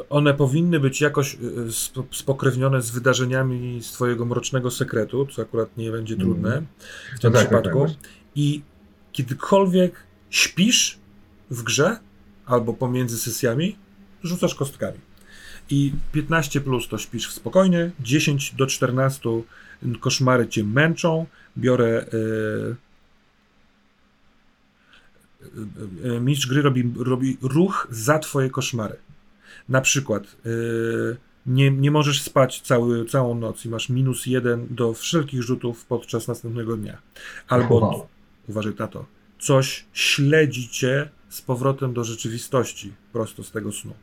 one 0.09 0.33
powinny 0.33 0.79
być 0.79 1.01
jakoś 1.01 1.35
y, 1.35 2.07
spokrewnione 2.11 2.81
z 2.81 2.91
wydarzeniami 2.91 3.83
z 3.83 3.91
Twojego 3.91 4.25
mrocznego 4.25 4.71
sekretu, 4.71 5.25
co 5.25 5.41
akurat 5.41 5.77
nie 5.77 5.91
będzie 5.91 6.13
mhm. 6.13 6.29
trudne 6.29 6.61
w 7.15 7.19
tym 7.19 7.33
no 7.33 7.39
tak, 7.39 7.47
przypadku. 7.47 7.85
Tak, 7.85 7.95
tak, 7.95 8.11
I 8.35 8.61
kiedykolwiek 9.11 10.03
śpisz 10.29 10.99
w 11.49 11.63
grze 11.63 11.99
albo 12.45 12.73
pomiędzy 12.73 13.17
sesjami, 13.17 13.75
rzucasz 14.23 14.55
kostkami. 14.55 14.97
I 15.69 15.93
15 16.11 16.61
plus 16.61 16.87
to 16.87 16.97
śpisz 16.97 17.31
spokojnie, 17.31 17.91
10 17.99 18.55
do 18.55 18.67
14 18.67 19.29
koszmary 19.99 20.47
cię 20.47 20.63
męczą, 20.63 21.25
biorę. 21.57 22.05
Yy, 22.13 22.75
mistrz 26.21 26.47
gry 26.47 26.61
robi, 26.61 26.93
robi 26.97 27.37
ruch 27.41 27.87
za 27.91 28.19
twoje 28.19 28.49
koszmary. 28.49 28.97
Na 29.69 29.81
przykład 29.81 30.35
yy, 30.45 31.17
nie, 31.45 31.71
nie 31.71 31.91
możesz 31.91 32.21
spać 32.21 32.61
cały, 32.61 33.05
całą 33.05 33.35
noc 33.35 33.65
i 33.65 33.69
masz 33.69 33.89
minus 33.89 34.25
jeden 34.25 34.67
do 34.69 34.93
wszelkich 34.93 35.41
rzutów 35.41 35.85
podczas 35.85 36.27
następnego 36.27 36.77
dnia. 36.77 36.97
Albo, 37.47 37.75
wow. 37.75 38.07
uważaj 38.47 38.73
na 38.79 38.87
to, 38.87 39.05
coś 39.39 39.85
śledzi 39.93 40.69
cię 40.69 41.09
z 41.29 41.41
powrotem 41.41 41.93
do 41.93 42.03
rzeczywistości 42.03 42.93
prosto 43.13 43.43
z 43.43 43.51
tego 43.51 43.71
snu. 43.71 43.93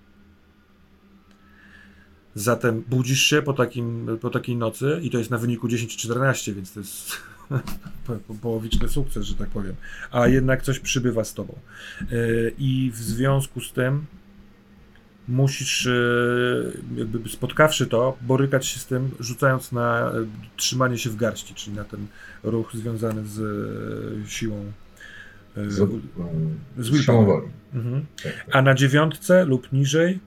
Zatem 2.35 2.85
budzisz 2.89 3.23
się 3.23 3.43
po, 3.43 3.53
takim, 3.53 4.19
po 4.21 4.31
takiej 4.31 4.57
nocy 4.57 5.01
i 5.03 5.11
to 5.11 5.19
jest 5.19 5.31
na 5.31 5.39
wyniku 5.39 5.69
10-14, 5.69 6.55
więc 6.55 6.73
to 6.73 6.81
jest 6.81 7.13
połowiczny 8.43 8.89
sukces, 8.89 9.25
że 9.25 9.35
tak 9.35 9.49
powiem. 9.49 9.75
A 10.11 10.29
jednak 10.29 10.63
coś 10.63 10.79
przybywa 10.79 11.25
z 11.25 11.35
tobą. 11.35 11.59
Yy, 12.11 12.55
I 12.59 12.91
w 12.95 12.97
związku 12.97 13.61
z 13.61 13.73
tym 13.73 14.07
musisz, 15.29 15.87
e, 15.87 15.93
jakby 16.97 17.29
spotkawszy 17.29 17.87
to, 17.87 18.17
borykać 18.21 18.67
się 18.67 18.81
z 18.81 18.87
tym, 18.87 19.11
rzucając 19.21 19.73
na 19.73 20.11
e, 20.11 20.13
trzymanie 20.57 20.99
się 20.99 21.11
w 21.11 21.17
garści, 21.17 21.55
czyli 21.55 21.77
na 21.77 21.85
ten 21.85 22.07
ruch 22.43 22.73
związany 22.75 23.27
z 23.27 23.41
e, 23.41 24.31
siłą. 24.31 24.73
Z, 25.57 25.91
z 26.79 26.91
willpower. 26.91 27.43
Mhm. 27.75 28.07
Tak, 28.23 28.45
tak. 28.45 28.57
A 28.57 28.63
na 28.63 28.75
dziewiątce 28.75 29.45
lub 29.45 29.73
niżej 29.73 30.21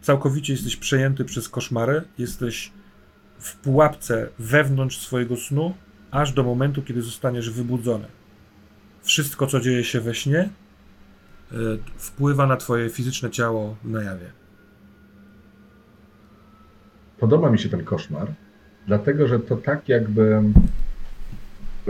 całkowicie 0.00 0.52
jesteś 0.52 0.76
przejęty 0.76 1.24
przez 1.24 1.48
koszmary, 1.48 2.02
jesteś 2.18 2.72
w 3.38 3.56
pułapce 3.56 4.28
wewnątrz 4.38 4.98
swojego 4.98 5.36
snu, 5.36 5.74
aż 6.10 6.32
do 6.32 6.42
momentu, 6.42 6.82
kiedy 6.82 7.02
zostaniesz 7.02 7.50
wybudzony. 7.50 8.06
Wszystko, 9.02 9.46
co 9.46 9.60
dzieje 9.60 9.84
się 9.84 10.00
we 10.00 10.14
śnie, 10.14 10.48
wpływa 11.96 12.46
na 12.46 12.56
twoje 12.56 12.90
fizyczne 12.90 13.30
ciało 13.30 13.76
na 13.84 14.02
jawie. 14.02 14.30
Podoba 17.18 17.50
mi 17.50 17.58
się 17.58 17.68
ten 17.68 17.84
koszmar, 17.84 18.32
dlatego 18.86 19.28
że 19.28 19.38
to 19.38 19.56
tak 19.56 19.88
jakby 19.88 20.42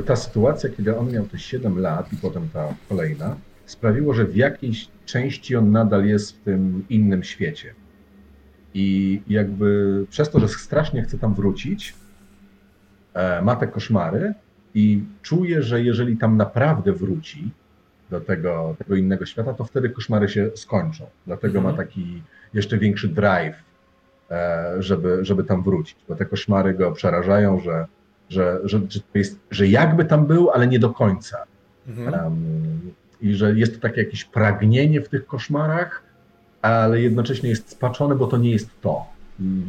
ta 0.06 0.16
sytuacja, 0.16 0.70
kiedy 0.70 0.98
on 0.98 1.12
miał 1.12 1.26
te 1.26 1.38
7 1.38 1.78
lat 1.78 2.12
i 2.12 2.16
potem 2.16 2.48
ta 2.52 2.74
kolejna, 2.88 3.36
sprawiło, 3.66 4.14
że 4.14 4.24
w 4.24 4.36
jakiejś 4.36 4.88
części 5.06 5.56
on 5.56 5.72
nadal 5.72 6.04
jest 6.04 6.36
w 6.36 6.40
tym 6.40 6.84
innym 6.88 7.24
świecie. 7.24 7.74
I 8.74 9.20
jakby 9.28 10.04
przez 10.10 10.30
to, 10.30 10.40
że 10.40 10.48
strasznie 10.48 11.02
chce 11.02 11.18
tam 11.18 11.34
wrócić, 11.34 11.94
e, 13.14 13.42
ma 13.42 13.56
te 13.56 13.66
koszmary 13.66 14.34
i 14.74 15.02
czuje, 15.22 15.62
że 15.62 15.82
jeżeli 15.82 16.16
tam 16.16 16.36
naprawdę 16.36 16.92
wróci, 16.92 17.50
do 18.10 18.20
tego, 18.20 18.74
tego 18.78 18.96
innego 18.96 19.26
świata, 19.26 19.54
to 19.54 19.64
wtedy 19.64 19.90
koszmary 19.90 20.28
się 20.28 20.50
skończą. 20.54 21.06
Dlatego 21.26 21.58
mhm. 21.58 21.74
ma 21.74 21.82
taki 21.82 22.22
jeszcze 22.54 22.78
większy 22.78 23.08
drive, 23.08 23.56
żeby, 24.78 25.24
żeby 25.24 25.44
tam 25.44 25.62
wrócić, 25.62 25.96
bo 26.08 26.14
te 26.14 26.26
koszmary 26.26 26.74
go 26.74 26.92
przerażają, 26.92 27.60
że, 27.60 27.86
że, 28.28 28.60
że, 28.64 28.80
że, 28.88 29.00
jest, 29.14 29.38
że 29.50 29.68
jakby 29.68 30.04
tam 30.04 30.26
był, 30.26 30.50
ale 30.50 30.66
nie 30.66 30.78
do 30.78 30.90
końca. 30.90 31.36
Mhm. 31.88 32.24
Um, 32.24 32.92
I 33.20 33.34
że 33.34 33.58
jest 33.58 33.74
to 33.74 33.80
takie 33.80 34.00
jakieś 34.00 34.24
pragnienie 34.24 35.00
w 35.00 35.08
tych 35.08 35.26
koszmarach, 35.26 36.02
ale 36.62 37.00
jednocześnie 37.00 37.48
jest 37.48 37.68
spaczony, 37.68 38.14
bo 38.14 38.26
to 38.26 38.36
nie 38.36 38.50
jest 38.50 38.70
to. 38.80 39.04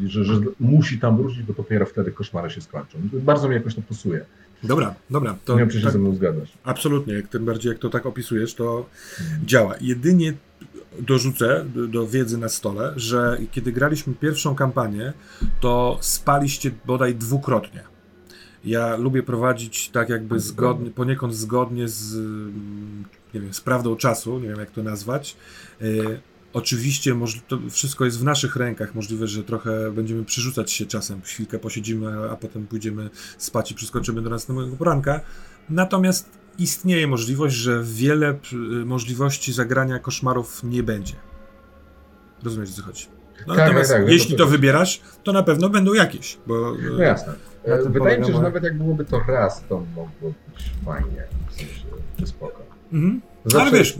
Że, 0.06 0.24
że 0.24 0.34
musi 0.60 1.00
tam 1.00 1.18
wrócić, 1.18 1.44
bo 1.44 1.54
dopiero 1.54 1.86
wtedy 1.86 2.12
koszmary 2.12 2.50
się 2.50 2.62
skończą. 2.62 2.98
Bardzo 3.14 3.50
mi 3.50 3.56
jakoś 3.56 3.76
to 3.76 3.82
pasuje. 3.82 4.26
Dobra, 4.64 4.96
dobra. 5.10 5.38
To, 5.46 5.54
nie 5.54 5.60
wiem, 5.60 5.70
czy 5.70 5.78
się 5.78 5.84
tak, 5.84 5.94
ze 5.94 6.00
mną 6.00 6.16
zgadzasz. 6.16 6.58
Absolutnie, 6.64 7.14
jak 7.14 7.28
tym 7.28 7.46
bardziej 7.46 7.70
jak 7.70 7.80
to 7.80 7.90
tak 7.90 8.06
opisujesz, 8.06 8.56
to 8.56 8.86
hmm. 9.18 9.46
działa. 9.46 9.76
Jedynie 9.82 10.34
dorzucę 11.00 11.66
do, 11.76 11.88
do, 11.88 12.08
wiedzy 12.08 12.38
na 12.38 12.50
stole, 12.50 12.94
że 12.96 13.38
kiedy 13.52 13.72
graliśmy 13.72 14.14
pierwszą 14.14 14.56
kampanię, 14.56 15.14
to 15.60 15.98
spaliście 16.02 16.72
bodaj 16.86 17.16
dwukrotnie. 17.16 17.84
Ja 18.66 18.96
lubię 18.96 19.24
prowadzić 19.24 19.90
tak 19.90 20.10
jakby 20.10 20.40
zgodnie, 20.40 20.92
poniekąd 20.92 21.36
zgodnie 21.36 21.88
z, 21.88 22.16
nie 23.34 23.42
wiem, 23.42 23.54
z 23.54 23.62
prawdą 23.62 23.96
czasu, 23.96 24.40
nie 24.40 24.48
wiem 24.48 24.60
jak 24.60 24.72
to 24.72 24.84
nazwać. 24.84 25.36
Y, 25.82 26.20
Oczywiście 26.54 27.16
to 27.48 27.60
wszystko 27.70 28.06
jest 28.06 28.20
w 28.20 28.24
naszych 28.24 28.56
rękach. 28.56 28.96
Możliwe, 28.96 29.28
że 29.28 29.44
trochę 29.44 29.92
będziemy 29.92 30.26
przerzucać 30.26 30.72
się 30.72 30.86
czasem. 30.86 31.22
Chwilkę 31.22 31.60
posiedzimy, 31.60 32.30
a 32.32 32.36
potem 32.36 32.68
pójdziemy 32.68 33.10
spać 33.38 33.72
i 33.72 33.76
przeskoczymy 33.76 34.22
do 34.22 34.30
następnego 34.30 34.76
poranka. 34.76 35.22
Natomiast 35.70 36.30
istnieje 36.58 37.08
możliwość, 37.08 37.56
że 37.56 37.84
wiele 37.84 38.40
możliwości 38.86 39.54
zagrania 39.54 40.00
koszmarów 40.00 40.64
nie 40.64 40.84
będzie. 40.84 41.16
Rozumiesz, 42.44 42.70
co 42.70 42.84
chodzi? 42.84 43.06
No, 43.48 43.56
tak, 43.56 43.66
natomiast 43.66 43.92
tak, 43.92 44.02
tak, 44.02 44.12
jeśli 44.12 44.36
to, 44.36 44.44
to 44.44 44.50
wybierasz, 44.50 45.02
to 45.24 45.34
na 45.34 45.44
pewno 45.44 45.70
będą 45.70 45.94
jakieś. 45.94 46.38
Bo, 46.48 46.74
no 46.98 47.04
jasne. 47.04 47.34
Wydaje 47.90 48.20
mi 48.20 48.26
się, 48.26 48.34
że 48.34 48.42
nawet 48.42 48.64
jak 48.64 48.78
byłoby 48.78 49.06
to 49.06 49.20
raz, 49.28 49.64
to 49.70 49.84
mogło 49.96 50.34
być 50.56 50.72
fajnie. 50.86 51.24
W 51.50 51.54
sensie, 51.54 52.28
spoko. 52.28 52.62
Mhm. 52.94 53.22
Ale 53.60 53.72
wiesz, 53.72 53.98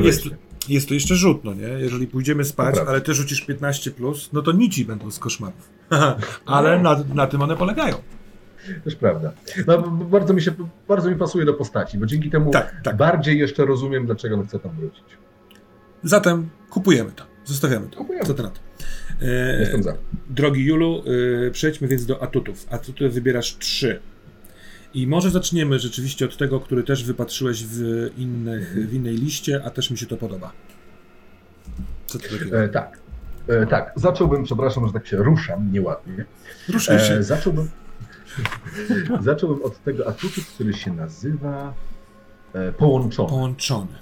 jest, 0.00 0.22
jest 0.68 0.88
to 0.88 0.94
jeszcze 0.94 1.14
rzut, 1.14 1.44
no 1.44 1.54
nie? 1.54 1.68
Jeżeli 1.68 2.06
pójdziemy 2.06 2.44
spać, 2.44 2.76
ale 2.86 3.00
ty 3.00 3.14
rzucisz 3.14 3.40
15, 3.40 3.90
plus, 3.90 4.30
no 4.32 4.42
to 4.42 4.52
nici 4.52 4.84
będą 4.84 5.10
z 5.10 5.18
koszmarów. 5.18 5.70
ale 6.46 6.82
na, 6.82 7.04
na 7.14 7.26
tym 7.26 7.42
one 7.42 7.56
polegają. 7.56 7.96
Też 8.84 8.96
prawda. 8.96 9.32
No, 9.66 9.82
bardzo 9.88 10.34
mi 10.34 10.42
się, 10.42 10.52
bardzo 10.88 11.10
mi 11.10 11.16
pasuje 11.16 11.44
do 11.44 11.54
postaci, 11.54 11.98
bo 11.98 12.06
dzięki 12.06 12.30
temu 12.30 12.50
tak, 12.50 12.80
tak. 12.84 12.96
bardziej 12.96 13.38
jeszcze 13.38 13.64
rozumiem, 13.64 14.06
dlaczego 14.06 14.34
on 14.36 14.46
chce 14.46 14.58
tam 14.58 14.76
wrócić. 14.76 15.04
Zatem 16.02 16.48
kupujemy 16.70 17.12
to. 17.12 17.24
Zostawiamy 17.44 17.88
to. 17.88 17.98
Kupujemy. 17.98 18.26
Co 18.26 18.34
to 18.34 18.42
na 18.42 18.50
to? 18.50 18.60
E, 19.22 19.60
Jestem 19.60 19.82
za. 19.82 19.96
Drogi 20.30 20.64
Julu, 20.64 21.02
e, 21.46 21.50
przejdźmy 21.50 21.88
więc 21.88 22.06
do 22.06 22.22
atutów. 22.22 22.66
Atuty 22.70 23.08
wybierasz 23.08 23.58
trzy. 23.58 24.00
I 24.94 25.06
może 25.06 25.30
zaczniemy 25.30 25.78
rzeczywiście 25.78 26.24
od 26.24 26.36
tego, 26.36 26.60
który 26.60 26.82
też 26.82 27.04
wypatrzyłeś 27.04 27.64
w, 27.64 28.10
innych, 28.18 28.88
w 28.88 28.94
innej 28.94 29.16
liście, 29.16 29.60
a 29.64 29.70
też 29.70 29.90
mi 29.90 29.98
się 29.98 30.06
to 30.06 30.16
podoba. 30.16 30.52
Co 32.06 32.18
to 32.18 32.28
takiego? 32.28 32.62
E, 32.62 32.68
tak. 32.68 32.98
E, 33.48 33.66
tak. 33.66 33.92
Zacząłbym, 33.96 34.44
przepraszam, 34.44 34.86
że 34.86 34.92
tak 34.92 35.06
się 35.06 35.16
ruszam 35.16 35.72
nieładnie. 35.72 36.24
Ruszaj 36.68 37.00
się. 37.00 37.14
E, 37.14 37.22
zacząłbym, 37.22 37.68
zacząłbym 39.20 39.62
od 39.62 39.82
tego 39.82 40.08
atutu, 40.08 40.40
który 40.54 40.74
się 40.74 40.92
nazywa 40.92 41.74
e, 42.52 42.72
połączony. 42.72 43.28
Połączony. 43.28 43.96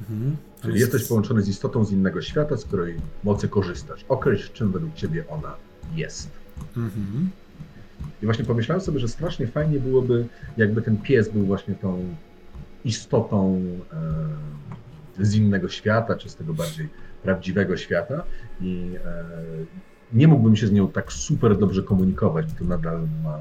Mhm. 0.00 0.36
Czyli 0.62 0.80
jesteś 0.80 1.04
połączony 1.04 1.42
z 1.42 1.48
istotą 1.48 1.84
z 1.84 1.92
innego 1.92 2.22
świata, 2.22 2.56
z 2.56 2.64
której 2.64 2.96
mocy 3.24 3.48
korzystasz. 3.48 4.04
Określ, 4.08 4.52
czym 4.52 4.72
według 4.72 4.94
ciebie 4.94 5.24
ona 5.28 5.56
jest. 5.94 6.30
Mhm. 6.76 7.30
I 8.22 8.24
właśnie 8.24 8.44
pomyślałem 8.44 8.80
sobie, 8.80 8.98
że 8.98 9.08
strasznie 9.08 9.46
fajnie 9.46 9.80
byłoby, 9.80 10.26
jakby 10.56 10.82
ten 10.82 10.96
pies 10.96 11.28
był 11.28 11.46
właśnie 11.46 11.74
tą 11.74 12.14
istotą 12.84 13.62
e, 15.18 15.24
z 15.24 15.34
innego 15.34 15.68
świata, 15.68 16.16
czy 16.16 16.28
z 16.28 16.36
tego 16.36 16.54
bardziej 16.54 16.88
prawdziwego 17.22 17.76
świata. 17.76 18.24
I 18.60 18.90
e, 19.04 19.24
nie 20.12 20.28
mógłbym 20.28 20.56
się 20.56 20.66
z 20.66 20.72
nią 20.72 20.88
tak 20.88 21.12
super 21.12 21.58
dobrze 21.58 21.82
komunikować, 21.82 22.46
bo 22.46 22.58
to 22.58 22.64
nadal 22.64 23.00
ma. 23.24 23.38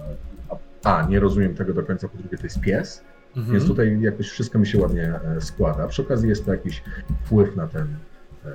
A, 0.83 1.07
nie 1.09 1.19
rozumiem 1.19 1.55
tego 1.55 1.73
do 1.73 1.83
końca, 1.83 2.07
po 2.07 2.17
drugie 2.17 2.37
to 2.37 2.43
jest 2.43 2.59
pies. 2.59 3.01
Mhm. 3.35 3.57
Więc 3.57 3.67
tutaj 3.67 4.01
jakoś 4.01 4.29
wszystko 4.29 4.59
mi 4.59 4.67
się 4.67 4.77
ładnie 4.77 5.19
e, 5.37 5.41
składa. 5.41 5.87
Przy 5.87 6.01
okazji 6.01 6.29
jest 6.29 6.45
to 6.45 6.51
jakiś 6.51 6.83
wpływ 7.25 7.55
na, 7.55 7.67
ten, 7.67 7.87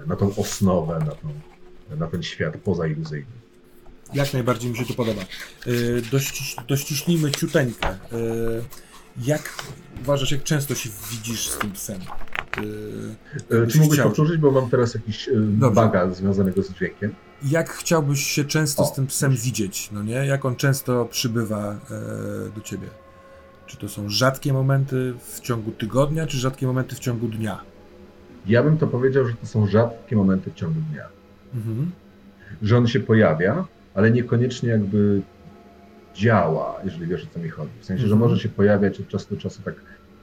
na 0.06 0.16
tą 0.16 0.36
osnowę, 0.36 0.98
na, 0.98 1.12
tą, 1.12 1.28
na 1.98 2.06
ten 2.06 2.22
świat 2.22 2.56
pozailuzyjny. 2.56 3.26
Jak 4.14 4.32
najbardziej 4.32 4.70
mi 4.70 4.76
się 4.76 4.84
to 4.84 4.94
podoba. 4.94 5.22
Yy, 5.66 6.02
dość, 6.10 6.56
dościśnijmy 6.68 7.30
ciuteńkę. 7.30 7.88
Yy, 8.12 8.62
jak 9.24 9.54
uważasz, 10.00 10.32
jak 10.32 10.42
często 10.42 10.74
się 10.74 10.90
widzisz 11.10 11.48
z 11.48 11.58
tym 11.58 11.72
psem? 11.72 12.00
Yy, 13.50 13.66
Czy 13.66 13.78
mógłbyś 13.78 14.00
powtórzyć, 14.00 14.40
bo 14.40 14.50
mam 14.50 14.70
teraz 14.70 14.94
jakiś 14.94 15.26
yy, 15.26 15.70
baga 15.70 16.10
związanego 16.10 16.62
z 16.62 16.72
dźwiękiem. 16.72 17.14
Jak 17.44 17.70
chciałbyś 17.70 18.24
się 18.24 18.44
często 18.44 18.82
o. 18.82 18.86
z 18.86 18.92
tym 18.92 19.06
psem 19.06 19.32
widzieć, 19.32 19.90
no 19.92 20.02
nie? 20.02 20.14
Jak 20.14 20.44
on 20.44 20.56
często 20.56 21.04
przybywa 21.04 21.72
yy, 22.44 22.50
do 22.54 22.60
ciebie? 22.60 22.86
Czy 23.66 23.76
to 23.76 23.88
są 23.88 24.08
rzadkie 24.08 24.52
momenty 24.52 25.14
w 25.18 25.40
ciągu 25.40 25.70
tygodnia, 25.70 26.26
czy 26.26 26.38
rzadkie 26.38 26.66
momenty 26.66 26.96
w 26.96 26.98
ciągu 26.98 27.28
dnia? 27.28 27.60
Ja 28.46 28.62
bym 28.62 28.78
to 28.78 28.86
powiedział, 28.86 29.26
że 29.26 29.34
to 29.34 29.46
są 29.46 29.66
rzadkie 29.66 30.16
momenty 30.16 30.50
w 30.50 30.54
ciągu 30.54 30.80
dnia. 30.92 31.04
Mhm. 31.54 31.90
Że 32.62 32.76
on 32.76 32.86
się 32.86 33.00
pojawia, 33.00 33.64
ale 33.94 34.10
niekoniecznie 34.10 34.68
jakby 34.68 35.22
działa, 36.14 36.80
jeżeli 36.84 37.06
wiesz 37.06 37.24
o 37.24 37.26
co 37.34 37.40
mi 37.40 37.48
chodzi. 37.48 37.72
W 37.80 37.84
sensie, 37.84 38.06
że 38.06 38.12
mhm. 38.14 38.30
może 38.30 38.42
się 38.42 38.48
pojawiać 38.48 39.00
od 39.00 39.08
czasu 39.08 39.34
do 39.34 39.40
czasu 39.40 39.62
tak 39.62 39.74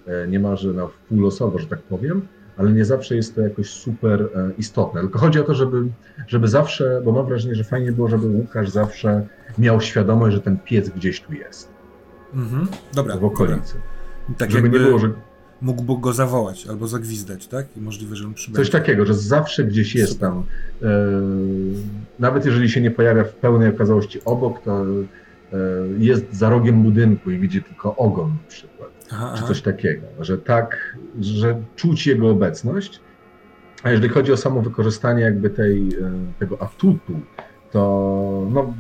e, 0.08 0.28
niemalże 0.28 0.74
na 0.74 0.88
wpół 0.88 1.22
losowo, 1.22 1.60
że 1.60 1.68
tak 1.68 1.82
powiem, 1.82 2.28
ale 2.58 2.72
nie 2.72 2.86
zawsze 2.86 3.16
jest 3.16 3.36
to 3.36 3.42
jakoś 3.42 3.70
super 3.70 4.22
e, 4.22 4.52
istotne. 4.58 5.02
Tylko 5.02 5.20
chodzi 5.20 5.40
o 5.40 5.44
to, 5.44 5.54
żeby, 5.54 5.84
żeby 6.28 6.48
zawsze, 6.48 7.02
bo 7.06 7.12
mam 7.12 7.26
wrażenie, 7.26 7.56
że 7.56 7.64
fajnie 7.64 7.92
było, 7.92 8.08
żeby 8.08 8.28
Łukasz 8.28 8.70
zawsze 8.70 9.28
miał 9.58 9.82
świadomość, 9.82 10.36
że 10.36 10.42
ten 10.42 10.58
piec 10.58 10.90
gdzieś 10.90 11.22
tu 11.22 11.34
jest. 11.34 11.70
Mhm. 12.34 12.68
Dobra. 12.94 13.18
W 13.18 13.26
okolicy. 13.26 13.74
Dobra. 13.74 14.38
Tak 14.38 14.52
żeby 14.52 14.70
nie 14.70 14.80
było, 14.80 15.00
że 15.00 15.12
mógłby 15.62 16.02
go 16.02 16.14
zawołać 16.14 16.68
albo 16.68 16.88
zagwizdać, 16.88 17.48
tak? 17.48 17.66
I 17.78 17.82
możliwe, 17.82 18.16
że 18.16 18.26
on 18.26 18.34
przybędzie. 18.34 18.64
Coś 18.64 18.72
takiego, 18.72 19.06
że 19.06 19.14
zawsze 19.14 19.64
gdzieś 19.64 19.96
jest 19.96 20.14
Super. 20.14 20.30
tam. 20.30 20.44
E, 20.82 20.88
nawet 22.20 22.46
jeżeli 22.46 22.70
się 22.70 22.82
nie 22.82 22.92
pojawia 22.92 23.24
w 23.24 23.34
pełnej 23.34 23.70
okazałości 23.70 24.20
obok, 24.26 24.62
to 24.64 24.86
e, 24.86 24.86
jest 25.98 26.34
za 26.34 26.50
rogiem 26.50 26.84
budynku 26.84 27.32
i 27.32 27.40
widzi 27.40 27.64
tylko 27.64 27.96
ogon 27.96 28.30
na 28.30 28.50
przykład. 28.50 28.73
Aha, 29.12 29.34
czy 29.38 29.44
coś 29.44 29.62
takiego, 29.62 30.08
że 30.20 30.38
tak, 30.38 30.98
że 31.22 31.62
czuć 31.76 32.08
jego 32.08 32.30
obecność. 32.30 33.00
A 33.84 33.92
jeżeli 33.92 34.10
chodzi 34.10 34.32
o 34.32 34.38
samo 34.38 34.62
wykorzystanie 34.62 35.24
jakby 35.24 35.50
tej, 35.50 35.88
e, 35.88 36.12
tego 36.40 36.62
atutu, 36.62 37.20
to 37.72 38.48
no, 38.52 38.74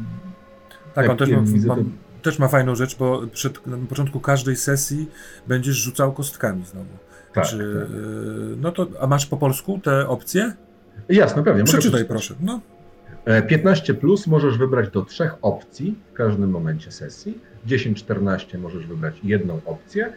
tak, 0.93 1.09
on 1.09 1.17
też 1.17 1.29
ma, 1.65 1.75
też 2.21 2.39
ma 2.39 2.47
fajną 2.47 2.75
rzecz, 2.75 2.97
bo 2.97 3.21
przed, 3.33 3.67
na 3.67 3.77
początku 3.89 4.19
każdej 4.19 4.55
sesji 4.55 5.09
będziesz 5.47 5.75
rzucał 5.75 6.13
kostkami 6.13 6.65
znowu. 6.65 6.97
Tak, 7.33 7.45
Czy, 7.45 7.57
tak. 7.57 7.65
Y, 7.65 8.57
no 8.61 8.71
to, 8.71 8.87
a 8.99 9.07
masz 9.07 9.25
po 9.25 9.37
polsku 9.37 9.79
te 9.83 10.07
opcje? 10.07 10.53
Jasne, 11.09 11.43
pewnie. 11.43 11.63
Przeczytaj 11.63 12.05
proszę. 12.05 12.35
No. 12.41 12.61
15 13.47 13.93
e, 13.93 13.95
plus 13.95 14.27
możesz 14.27 14.57
wybrać 14.57 14.89
do 14.89 15.05
trzech 15.05 15.35
opcji 15.41 15.99
w 16.11 16.13
każdym 16.13 16.49
momencie 16.49 16.91
sesji. 16.91 17.39
10-14 17.67 18.59
możesz 18.59 18.87
wybrać 18.87 19.15
jedną 19.23 19.59
opcję. 19.65 20.13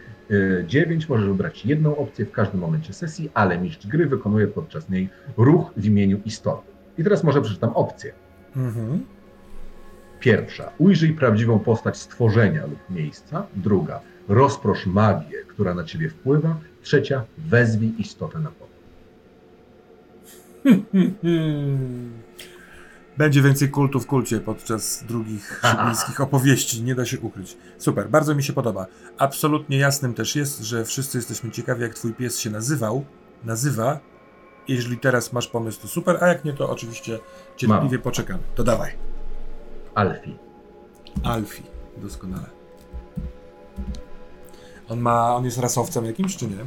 9 0.67 1.03
e, 1.03 1.07
możesz 1.09 1.27
wybrać 1.27 1.65
jedną 1.65 1.97
opcję 1.97 2.25
w 2.25 2.31
każdym 2.31 2.59
momencie 2.59 2.93
sesji, 2.93 3.29
ale 3.33 3.57
mistrz 3.57 3.87
gry 3.87 4.05
wykonuje 4.05 4.47
podczas 4.47 4.89
niej 4.89 5.09
ruch 5.37 5.71
w 5.77 5.85
imieniu 5.85 6.19
istoty. 6.25 6.71
I 6.97 7.03
teraz 7.03 7.23
może 7.23 7.41
przeczytam 7.41 7.69
opcję. 7.69 8.13
Mhm. 8.55 9.05
Pierwsza, 10.19 10.71
ujrzyj 10.77 11.13
prawdziwą 11.13 11.59
postać 11.59 11.97
stworzenia 11.97 12.65
lub 12.65 12.79
miejsca. 12.89 13.47
Druga, 13.55 14.01
rozprosz 14.27 14.85
magię, 14.85 15.37
która 15.47 15.73
na 15.73 15.83
ciebie 15.83 16.09
wpływa. 16.09 16.59
Trzecia, 16.81 17.23
wezwij 17.37 17.93
istotę 17.97 18.39
na 18.39 18.51
pomoc. 18.51 18.77
Będzie 23.17 23.41
więcej 23.41 23.69
kultu 23.69 23.99
w 23.99 24.07
kulcie 24.07 24.39
podczas 24.39 25.03
drugich 25.03 25.61
szyblińskich 25.71 26.21
opowieści, 26.21 26.83
nie 26.83 26.95
da 26.95 27.05
się 27.05 27.19
ukryć. 27.19 27.57
Super, 27.77 28.09
bardzo 28.09 28.35
mi 28.35 28.43
się 28.43 28.53
podoba. 28.53 28.85
Absolutnie 29.17 29.77
jasnym 29.77 30.13
też 30.13 30.35
jest, 30.35 30.59
że 30.59 30.85
wszyscy 30.85 31.17
jesteśmy 31.17 31.51
ciekawi, 31.51 31.81
jak 31.81 31.93
twój 31.93 32.13
pies 32.13 32.39
się 32.39 32.49
nazywał, 32.49 33.05
nazywa. 33.43 33.99
Jeżeli 34.67 34.97
teraz 34.97 35.33
masz 35.33 35.47
pomysł, 35.47 35.81
to 35.81 35.87
super, 35.87 36.17
a 36.23 36.27
jak 36.27 36.45
nie, 36.45 36.53
to 36.53 36.69
oczywiście 36.69 37.19
cierpliwie 37.55 37.97
Mam. 37.97 38.03
poczekamy. 38.03 38.43
To 38.55 38.63
dawaj. 38.63 38.91
Alfie. 39.95 40.37
Alfie, 41.23 41.63
doskonale. 41.97 42.49
On 44.89 44.99
ma, 44.99 45.35
on 45.35 45.45
jest 45.45 45.57
rasowcem 45.57 46.05
jakimś, 46.05 46.37
czy 46.37 46.47
nie? 46.47 46.57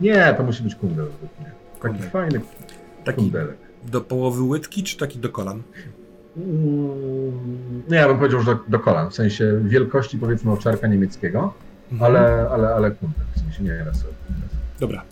Nie, 0.00 0.34
to 0.36 0.42
musi 0.42 0.62
być 0.62 0.74
kundel. 0.74 1.06
Taki 1.80 1.80
Kundel. 1.80 2.10
fajny 2.10 2.40
Taki 3.04 3.18
kundelek. 3.22 3.69
Do 3.84 4.00
połowy 4.00 4.42
łydki, 4.42 4.82
czy 4.84 4.96
taki 4.96 5.18
do 5.18 5.28
kolan? 5.28 5.62
Nie, 7.88 7.96
ja 7.96 8.08
bym 8.08 8.18
powiedział, 8.18 8.40
że 8.42 8.58
do 8.68 8.78
kolan, 8.78 9.10
w 9.10 9.14
sensie 9.14 9.60
wielkości 9.64 10.18
powiedzmy 10.18 10.52
owczarka 10.52 10.86
niemieckiego, 10.86 11.54
Mhm. 11.92 12.02
ale, 12.16 12.48
ale, 12.50 12.74
ale 12.74 12.90
kundel, 12.90 13.24
w 13.36 13.40
sensie 13.40 13.62
nie 13.62 13.84
raz. 13.84 14.04
Dobra. 14.80 15.02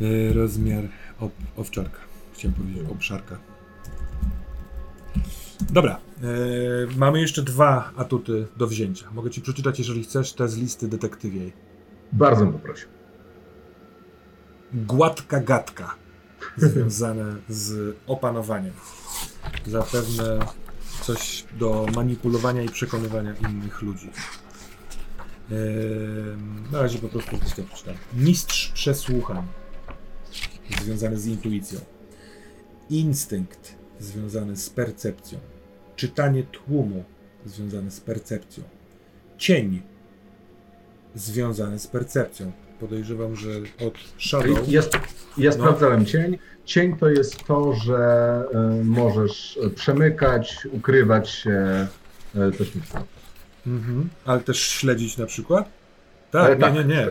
Y, 0.00 0.32
Rozmiar 0.34 0.84
ob, 1.20 1.32
owczarka. 1.56 1.98
Chciałem 2.34 2.54
powiedzieć 2.54 2.82
obszarka. 2.90 3.38
Dobra. 5.70 5.98
y, 6.24 6.96
mamy 6.96 7.20
jeszcze 7.20 7.42
dwa 7.42 7.90
atuty 7.96 8.46
do 8.56 8.66
wzięcia. 8.66 9.06
Mogę 9.14 9.30
ci 9.30 9.40
przeczytać, 9.40 9.78
jeżeli 9.78 10.02
chcesz, 10.04 10.32
te 10.32 10.48
z 10.48 10.56
listy 10.56 10.88
detektywiej. 10.88 11.52
Bardzo 12.12 12.44
bym 12.44 12.52
poprosił. 12.52 12.88
Gładka 14.74 15.40
gadka. 15.40 15.94
Związane 16.56 17.36
z 17.48 17.96
opanowaniem. 18.06 18.72
Zapewne 19.66 20.38
coś 21.02 21.44
do 21.58 21.86
manipulowania 21.94 22.62
i 22.62 22.68
przekonywania 22.68 23.34
innych 23.34 23.82
ludzi. 23.82 24.10
Yy, 25.50 25.56
na 26.72 26.82
razie 26.82 26.98
po 26.98 27.08
prostu 27.08 27.38
to 27.38 27.62
przeczytam. 27.62 27.94
Mistrz 28.14 28.68
przesłuchań. 28.68 29.46
Związany 30.82 31.18
z 31.18 31.26
intuicją. 31.26 31.80
Instynkt. 32.90 33.74
Związany 34.00 34.56
z 34.56 34.70
percepcją. 34.70 35.38
Czytanie 35.96 36.42
tłumu. 36.42 37.04
Związane 37.46 37.90
z 37.90 38.00
percepcją. 38.00 38.64
Cień. 39.38 39.82
Związany 41.14 41.78
z 41.78 41.86
percepcją. 41.86 42.52
Podejrzewam, 42.80 43.36
że 43.36 43.48
od 43.86 43.94
Shadow. 44.18 44.68
Jest, 44.68 44.92
ja 45.38 45.50
No. 45.50 45.56
sprawdzałem 45.56 46.06
cień. 46.06 46.38
Cień 46.64 46.96
to 46.96 47.08
jest 47.10 47.44
to, 47.44 47.74
że 47.74 48.42
y, 48.80 48.84
możesz 48.84 49.58
przemykać, 49.74 50.66
ukrywać 50.72 51.30
się, 51.30 51.86
y, 52.36 52.52
coś 52.58 52.70
takiego. 52.70 53.04
Mhm. 53.66 54.08
Ale 54.24 54.40
też 54.40 54.58
śledzić 54.68 55.18
na 55.18 55.26
przykład? 55.26 55.66
E, 55.68 55.70
Tak, 56.30 56.58
tak. 56.60 56.74
nie, 56.74 56.84
nie, 56.84 56.94
nie. 56.94 57.06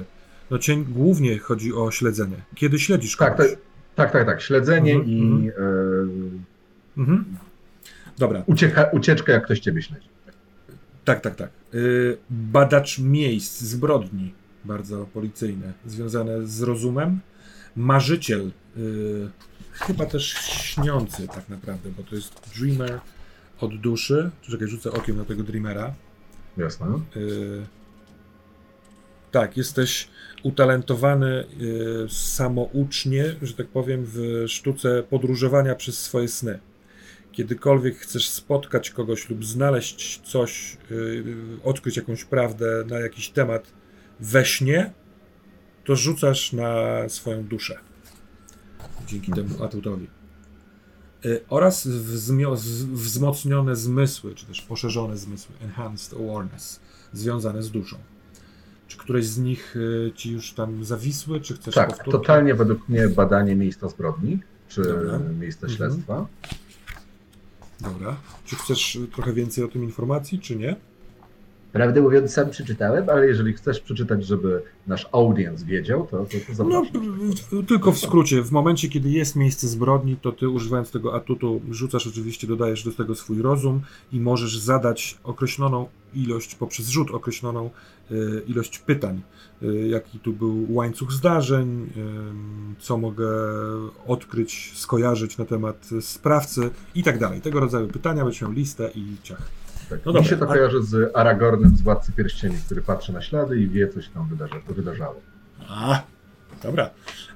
No 0.52 0.57
cień 0.60 0.85
głównie 0.90 1.40
chodzi 1.40 1.73
o 1.73 1.91
śledzenie. 1.91 2.38
Kiedy 2.56 2.80
śledzisz 2.80 3.18
Tak, 3.18 3.35
kogoś. 3.38 3.52
tak, 3.52 3.60
tak, 3.95 4.11
tak, 4.11 4.26
tak. 4.26 4.41
Śledzenie 4.41 4.94
Mhm, 4.94 5.10
i 5.11 5.49
y, 5.49 5.53
Mhm. 6.98 7.26
Dobra, 8.18 8.44
ucieka, 8.45 8.84
ucieczkę, 8.84 9.31
jak 9.31 9.45
ktoś 9.45 9.60
ciebie 9.60 9.81
śledzi. 9.81 10.07
tak, 11.06 11.22
tak, 11.22 11.35
tak. 11.35 11.49
Y, 11.73 12.18
badacz 12.30 12.99
miejsc 12.99 13.61
zbrodni, 13.61 14.34
bardzo 14.65 15.06
policyjne, 15.14 15.73
związane 15.85 16.48
z 16.48 16.61
rozumem. 16.61 17.19
Marzyciel, 17.76 18.52
y, 18.77 19.30
chyba 19.72 20.06
też 20.06 20.34
śniący 20.34 21.27
tak 21.27 21.49
naprawdę, 21.49 21.90
bo 21.98 22.03
to 22.03 22.15
jest 22.15 22.41
dreamer 22.56 22.99
od 23.60 23.77
duszy. 23.77 24.31
Czekaj, 24.41 24.68
rzucę 24.68 24.91
okiem 24.91 25.18
na 25.18 25.26
tego 25.26 25.44
dreamera. 25.44 25.94
Jasne. 26.57 26.88
Y, 27.15 27.65
tak, 29.31 29.57
jesteś 29.57 30.07
utalentowany 30.44 31.45
y, 31.61 32.10
samoucznie, 32.10 33.35
że 33.41 33.53
tak 33.53 33.68
powiem, 33.68 34.06
w 34.06 34.45
sztuce 34.48 35.03
podróżowania 35.10 35.76
przez 35.76 35.99
swoje 35.99 36.27
sny. 36.27 36.60
Kiedykolwiek 37.31 37.98
chcesz 37.98 38.30
spotkać 38.30 38.90
kogoś 38.90 39.30
lub 39.30 39.45
znaleźć 39.45 40.22
coś, 40.22 40.77
odkryć 41.64 41.98
jakąś 41.98 42.26
prawdę 42.26 42.84
na 42.90 42.99
jakiś 42.99 43.30
temat 43.30 43.73
we 44.24 44.45
śnie, 44.45 44.94
to 45.86 45.95
rzucasz 45.95 46.54
na 46.54 46.76
swoją 47.10 47.44
duszę. 47.44 47.80
Dzięki 49.08 49.32
temu 49.32 49.64
atutowi. 49.64 50.08
Y, 51.26 51.41
Oraz 51.50 51.88
wzmocnione 52.94 53.76
zmysły, 53.76 54.36
czy 54.36 54.45
też 54.45 54.62
poszerzone 54.62 55.18
zmysły, 55.18 55.56
enhanced 55.62 56.20
awareness, 56.20 56.80
związane 57.14 57.64
z 57.64 57.72
duszą. 57.72 57.98
Czy 58.88 58.98
któreś 58.98 59.26
z 59.26 59.38
nich 59.38 59.76
y, 59.76 60.12
ci 60.16 60.32
już 60.32 60.54
tam 60.54 60.86
zawisły, 60.86 61.41
czy 61.41 61.54
chcesz 61.54 61.76
Tak, 61.76 62.04
totalnie 62.04 62.56
według 62.56 62.90
mnie 62.90 63.08
badanie 63.08 63.56
miejsca 63.56 63.90
zbrodni, 63.90 64.40
czy 64.68 64.84
Dobra. 64.84 65.20
miejsca 65.40 65.68
Mhm. 65.68 65.78
śledztwa. 65.78 66.28
Dobra. 67.82 68.16
Czy 68.45 68.56
chcesz 68.56 68.98
trochę 69.16 69.34
więcej 69.34 69.64
o 69.64 69.68
tym 69.68 69.84
informacji, 69.84 70.40
czy 70.40 70.56
nie? 70.56 70.76
Prawdę 71.74 72.02
mówiąc, 72.02 72.34
sam 72.34 72.50
przeczytałem, 72.50 73.10
ale 73.10 73.28
jeżeli 73.28 73.54
chcesz 73.54 73.80
przeczytać, 73.80 74.26
żeby 74.26 74.62
nasz 74.88 75.08
audience 75.12 75.66
wiedział, 75.66 76.08
to, 76.12 76.18
to, 76.18 76.38
to 76.58 76.64
No, 76.64 76.84
zapraszam. 76.84 77.32
y, 77.60 77.64
tylko 77.64 77.91
w 77.91 78.00
skrócie. 78.00 78.41
W 78.41 78.52
momencie, 78.52 78.90
kiedy 78.90 79.10
jest 79.10 79.36
miejsce 79.36 79.68
zbrodni, 79.68 80.18
to 80.22 80.32
ty 80.32 80.50
używając 80.50 80.91
tego 80.91 81.16
atutu 81.16 81.62
rzucasz 81.72 82.08
oczywiście, 82.08 82.48
dodajesz 82.48 82.84
do 82.84 82.91
tego 82.91 83.16
swój 83.16 83.41
rozum 83.41 83.82
i 84.12 84.20
możesz 84.20 84.58
zadać 84.58 85.18
określoną 85.24 85.88
ilość, 86.16 86.56
poprzez 86.56 86.90
rzut 86.90 87.12
określoną 87.12 87.70
y, 88.12 88.41
ilość 88.48 88.80
pytań. 88.80 89.22
Y, 89.64 89.88
jaki 89.88 90.20
tu 90.20 90.34
był 90.34 90.66
łańcuch 90.70 91.12
zdarzeń, 91.12 91.84
y, 92.78 92.82
co 92.82 92.98
mogę 92.98 93.28
odkryć, 94.08 94.72
skojarzyć 94.76 95.38
na 95.38 95.45
temat 95.45 95.90
sprawcy 96.02 96.70
i 96.95 97.04
tak 97.04 97.20
dalej. 97.20 97.41
Tego 97.41 97.60
rodzaju 97.60 97.88
pytania, 97.88 98.24
będziesz 98.24 98.41
miał 98.41 98.52
listę 98.52 98.90
i 98.95 99.06
ciach. 99.24 99.62
Tak. 99.89 99.99
no 100.05 100.11
Mi 100.11 100.14
dobra, 100.14 100.30
się 100.30 100.38
to 100.38 100.47
kojarzy 100.47 100.84
z 100.84 101.11
Aragornem 101.15 101.77
z 101.77 101.81
Władcy 101.81 102.11
Pierścieni, 102.11 102.57
który 102.65 102.81
patrzy 102.81 103.14
na 103.14 103.22
ślady 103.22 103.60
i 103.60 103.69
wie, 103.69 103.88
co 103.88 104.01
się 104.01 104.10
tam 104.10 104.27
wydarza, 104.27 104.55
wydarzało. 104.69 105.22
A, 105.69 106.03
dobra. 106.64 106.89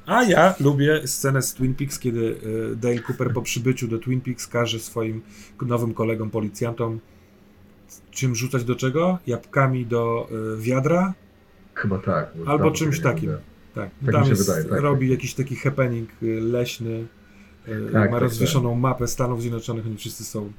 A 0.06 0.24
ja 0.24 0.56
lubię 0.60 1.08
scenę 1.08 1.42
z 1.42 1.54
Twin 1.54 1.76
Peaks, 1.76 2.00
kiedy 2.00 2.20
y, 2.20 2.76
Dale 2.76 3.00
Cooper 3.00 3.34
po 3.34 3.42
przybyciu 3.42 3.88
do 3.88 3.98
Twin 3.98 4.22
Peaks 4.22 4.48
każe 4.48 4.80
swoim 4.80 5.22
nowym 5.62 5.94
kolegom 5.94 6.30
policjantom 6.30 7.00
czym 8.12 8.36
rzucać 8.36 8.64
do 8.64 8.76
czego? 8.76 9.20
Jabłkami 9.28 9.86
do 9.86 10.30
y, 10.58 10.62
wiadra? 10.62 11.14
Chyba 11.74 12.00
tak. 12.00 12.30
bo 12.36 12.52
Albo 12.52 12.72
czymś 12.72 13.02
takim. 13.02 13.32
Tak, 13.76 13.90
Tak 14.06 14.14
tam 14.14 14.30
jest, 14.30 14.48
wydaje, 14.48 14.66
tak, 14.66 14.80
robi 14.80 15.08
tak. 15.08 15.12
jakiś 15.12 15.34
taki 15.34 15.56
happening 15.56 16.10
y, 16.24 16.42
leśny. 16.42 17.08
Tak, 17.94 17.94
ma 17.94 18.12
tak, 18.12 18.22
rozwieszoną 18.22 18.76
mapę 18.76 19.08
Stanów 19.08 19.42
Zjednoczonych, 19.42 19.86
oni 19.86 19.98
wszyscy 19.98 20.26
są 20.26 20.52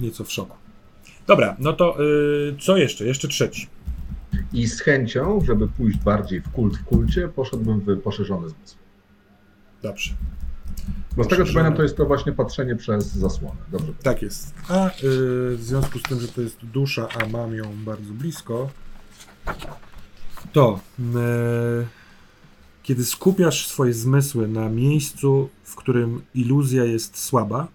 nieco 0.00 0.24
w 0.24 0.32
szoku. 0.32 0.56
Dobra, 1.26 1.56
no 1.58 1.72
to 1.72 2.04
y, 2.04 2.56
co 2.60 2.76
jeszcze? 2.76 3.04
Jeszcze 3.04 3.28
trzeci. 3.28 3.68
I 4.52 4.66
z 4.66 4.80
chęcią, 4.80 5.40
żeby 5.46 5.68
pójść 5.68 5.98
bardziej 5.98 6.40
w 6.40 6.48
kult 6.48 6.76
w 6.76 6.84
kulcie, 6.84 7.28
poszedłbym 7.28 7.80
w 7.80 8.00
poszerzony 8.00 8.48
zmysł. 8.48 8.76
Dobrze. 9.82 10.14
Bo 11.16 11.24
z 11.24 11.28
tego 11.28 11.44
co 11.44 11.52
pamiętam, 11.52 11.76
to 11.76 11.82
jest 11.82 11.96
to 11.96 12.06
właśnie 12.06 12.32
patrzenie 12.32 12.76
przez 12.76 13.12
zasłonę. 13.12 13.60
Dobrze. 13.72 13.92
Tak 14.02 14.22
jest. 14.22 14.54
A 14.68 14.88
y, 14.88 14.92
w 15.56 15.60
związku 15.60 15.98
z 15.98 16.02
tym, 16.02 16.20
że 16.20 16.28
to 16.28 16.40
jest 16.40 16.66
dusza, 16.66 17.08
a 17.08 17.26
mam 17.26 17.54
ją 17.54 17.64
bardzo 17.84 18.12
blisko, 18.12 18.70
to 20.52 20.80
y, 20.98 21.86
kiedy 22.82 23.04
skupiasz 23.04 23.66
swoje 23.66 23.94
zmysły 23.94 24.48
na 24.48 24.68
miejscu, 24.68 25.48
w 25.62 25.74
którym 25.74 26.22
iluzja 26.34 26.84
jest 26.84 27.18
słaba, 27.18 27.68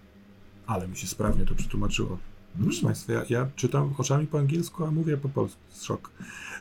ale 0.66 0.88
mi 0.88 0.96
się 0.96 1.06
sprawnie 1.06 1.44
to 1.44 1.54
przetłumaczyło. 1.54 2.18
Proszę 2.62 2.82
Państwa, 2.82 3.12
ja, 3.12 3.24
ja 3.28 3.48
czytam 3.56 3.94
oczami 3.98 4.26
po 4.26 4.38
angielsku, 4.38 4.84
a 4.84 4.90
mówię 4.90 5.16
po 5.16 5.28
polsku. 5.28 5.60
Szok. 5.82 6.10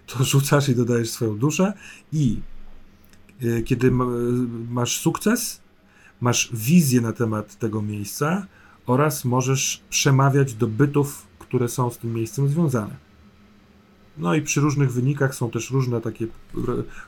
To 0.08 0.24
rzucasz 0.32 0.70
i 0.70 0.76
dodajesz 0.76 1.10
swoją 1.10 1.38
duszę 1.38 1.74
i 2.14 2.40
y, 3.44 3.64
kiedy 3.64 3.92
ma, 3.92 4.06
masz 4.70 4.98
sukces, 4.98 5.62
masz 6.22 6.50
wizję 6.54 7.02
na 7.02 7.14
temat 7.14 7.60
tego 7.60 7.82
miejsca 7.82 8.48
oraz 8.86 9.26
możesz 9.26 9.82
przemawiać 9.90 10.54
do 10.54 10.68
bytów, 10.68 11.28
które 11.40 11.70
są 11.70 11.90
z 11.90 11.98
tym 11.98 12.14
miejscem 12.14 12.50
związane. 12.50 13.06
No 14.18 14.36
i 14.36 14.42
przy 14.42 14.62
różnych 14.62 14.94
wynikach 14.94 15.36
są 15.36 15.52
też 15.52 15.72
różne 15.72 16.02
takie 16.02 16.28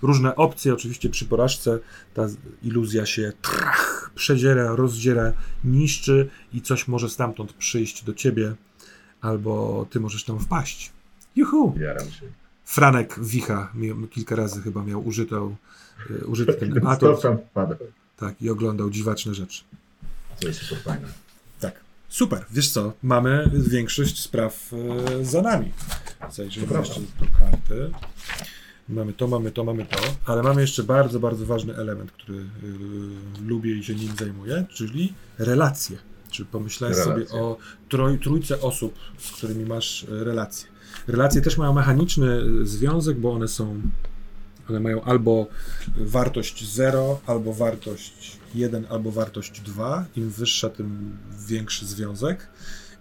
różne 0.01 0.35
opcje. 0.35 0.73
Oczywiście 0.73 1.09
przy 1.09 1.25
porażce 1.25 1.79
ta 2.13 2.27
iluzja 2.63 3.05
się 3.05 3.31
trach, 3.41 4.06
przedziera, 4.17 4.75
rozdziera, 4.75 5.33
niszczy 5.63 6.29
i 6.53 6.61
coś 6.61 6.87
może 6.87 7.09
stamtąd 7.09 7.53
przyjść 7.53 8.03
do 8.03 8.13
ciebie, 8.13 8.55
albo 9.21 9.85
ty 9.89 9.99
możesz 9.99 10.23
tam 10.23 10.39
wpaść. 10.39 10.91
Juhu! 11.35 11.73
Jaram 11.79 12.11
się. 12.11 12.25
Franek 12.65 13.19
Wicha 13.19 13.73
kilka 14.11 14.35
razy 14.35 14.61
chyba 14.61 14.83
miał 14.83 15.07
użytą, 15.07 15.55
y, 16.11 16.25
użyty 16.25 16.53
ten 16.53 16.73
wpada. 17.51 17.75
tak, 18.17 18.41
i 18.41 18.49
oglądał 18.49 18.89
dziwaczne 18.89 19.33
rzeczy. 19.33 19.63
To 20.39 20.47
jest 20.47 20.61
super 20.61 20.83
fajne. 20.83 21.07
Tak. 21.59 21.79
Super. 22.09 22.45
Wiesz 22.51 22.69
co, 22.69 22.93
mamy 23.03 23.51
większość 23.53 24.19
spraw 24.19 24.71
e, 25.19 25.25
za 25.25 25.41
nami. 25.41 25.71
Zajrzyjmy 26.31 26.77
jeszcze 26.79 26.99
do 26.99 27.25
karty. 27.39 27.91
Mamy 28.89 29.13
to, 29.13 29.27
mamy 29.27 29.51
to, 29.51 29.63
mamy 29.63 29.85
to, 29.85 29.97
ale 30.25 30.43
mamy 30.43 30.61
jeszcze 30.61 30.83
bardzo, 30.83 31.19
bardzo 31.19 31.45
ważny 31.45 31.75
element, 31.75 32.11
który 32.11 32.37
y, 32.37 32.45
lubię 33.45 33.77
i 33.77 33.83
się 33.83 33.95
nim 33.95 34.15
zajmuję, 34.19 34.65
czyli 34.69 35.13
relacje. 35.37 35.97
Czy 36.31 36.45
pomyślałeś 36.45 36.97
Relacje. 36.97 37.27
sobie 37.27 37.41
o 37.41 37.57
troj, 37.89 38.19
trójce 38.19 38.61
osób, 38.61 38.93
z 39.17 39.31
którymi 39.31 39.65
masz 39.65 40.03
e, 40.03 40.23
relacje. 40.23 40.67
Relacje 41.07 41.41
też 41.41 41.57
mają 41.57 41.73
mechaniczny 41.73 42.41
e, 42.61 42.65
związek, 42.65 43.19
bo 43.19 43.33
one 43.33 43.47
są 43.47 43.81
One 44.69 44.79
mają 44.79 45.03
albo 45.03 45.47
wartość 45.97 46.73
0, 46.73 47.19
albo 47.25 47.53
wartość 47.53 48.37
1, 48.55 48.85
albo 48.89 49.11
wartość 49.11 49.61
2. 49.61 50.05
Im 50.15 50.29
wyższa, 50.29 50.69
tym 50.69 51.17
większy 51.47 51.85
związek. 51.85 52.47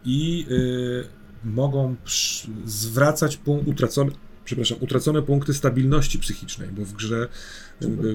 I 0.05 0.47
y, 0.51 1.05
mogą 1.45 1.97
zwracać 2.67 3.37
punkt, 3.37 3.69
utracone, 3.69 4.11
przepraszam, 4.47 4.79
utracone 4.81 5.23
punkty 5.23 5.55
stabilności 5.55 6.19
psychicznej, 6.19 6.69
bo 6.69 6.85
w 6.85 6.93
grze 6.93 7.29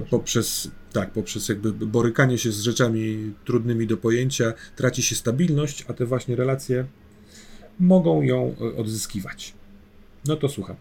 poprzez, 0.10 0.72
tak, 0.94 1.12
poprzez 1.12 1.50
jakby 1.50 1.72
borykanie 1.72 2.38
się 2.38 2.52
z 2.52 2.60
rzeczami 2.62 3.34
trudnymi 3.46 3.88
do 3.88 3.98
pojęcia 3.98 4.54
traci 4.76 5.04
się 5.04 5.16
stabilność, 5.16 5.86
a 5.88 5.94
te 5.94 6.06
właśnie 6.06 6.36
relacje 6.36 6.86
mogą 7.80 8.22
ją 8.22 8.56
y, 8.62 8.76
odzyskiwać. 8.76 9.54
No 10.26 10.36
to 10.36 10.50
słucham. 10.50 10.76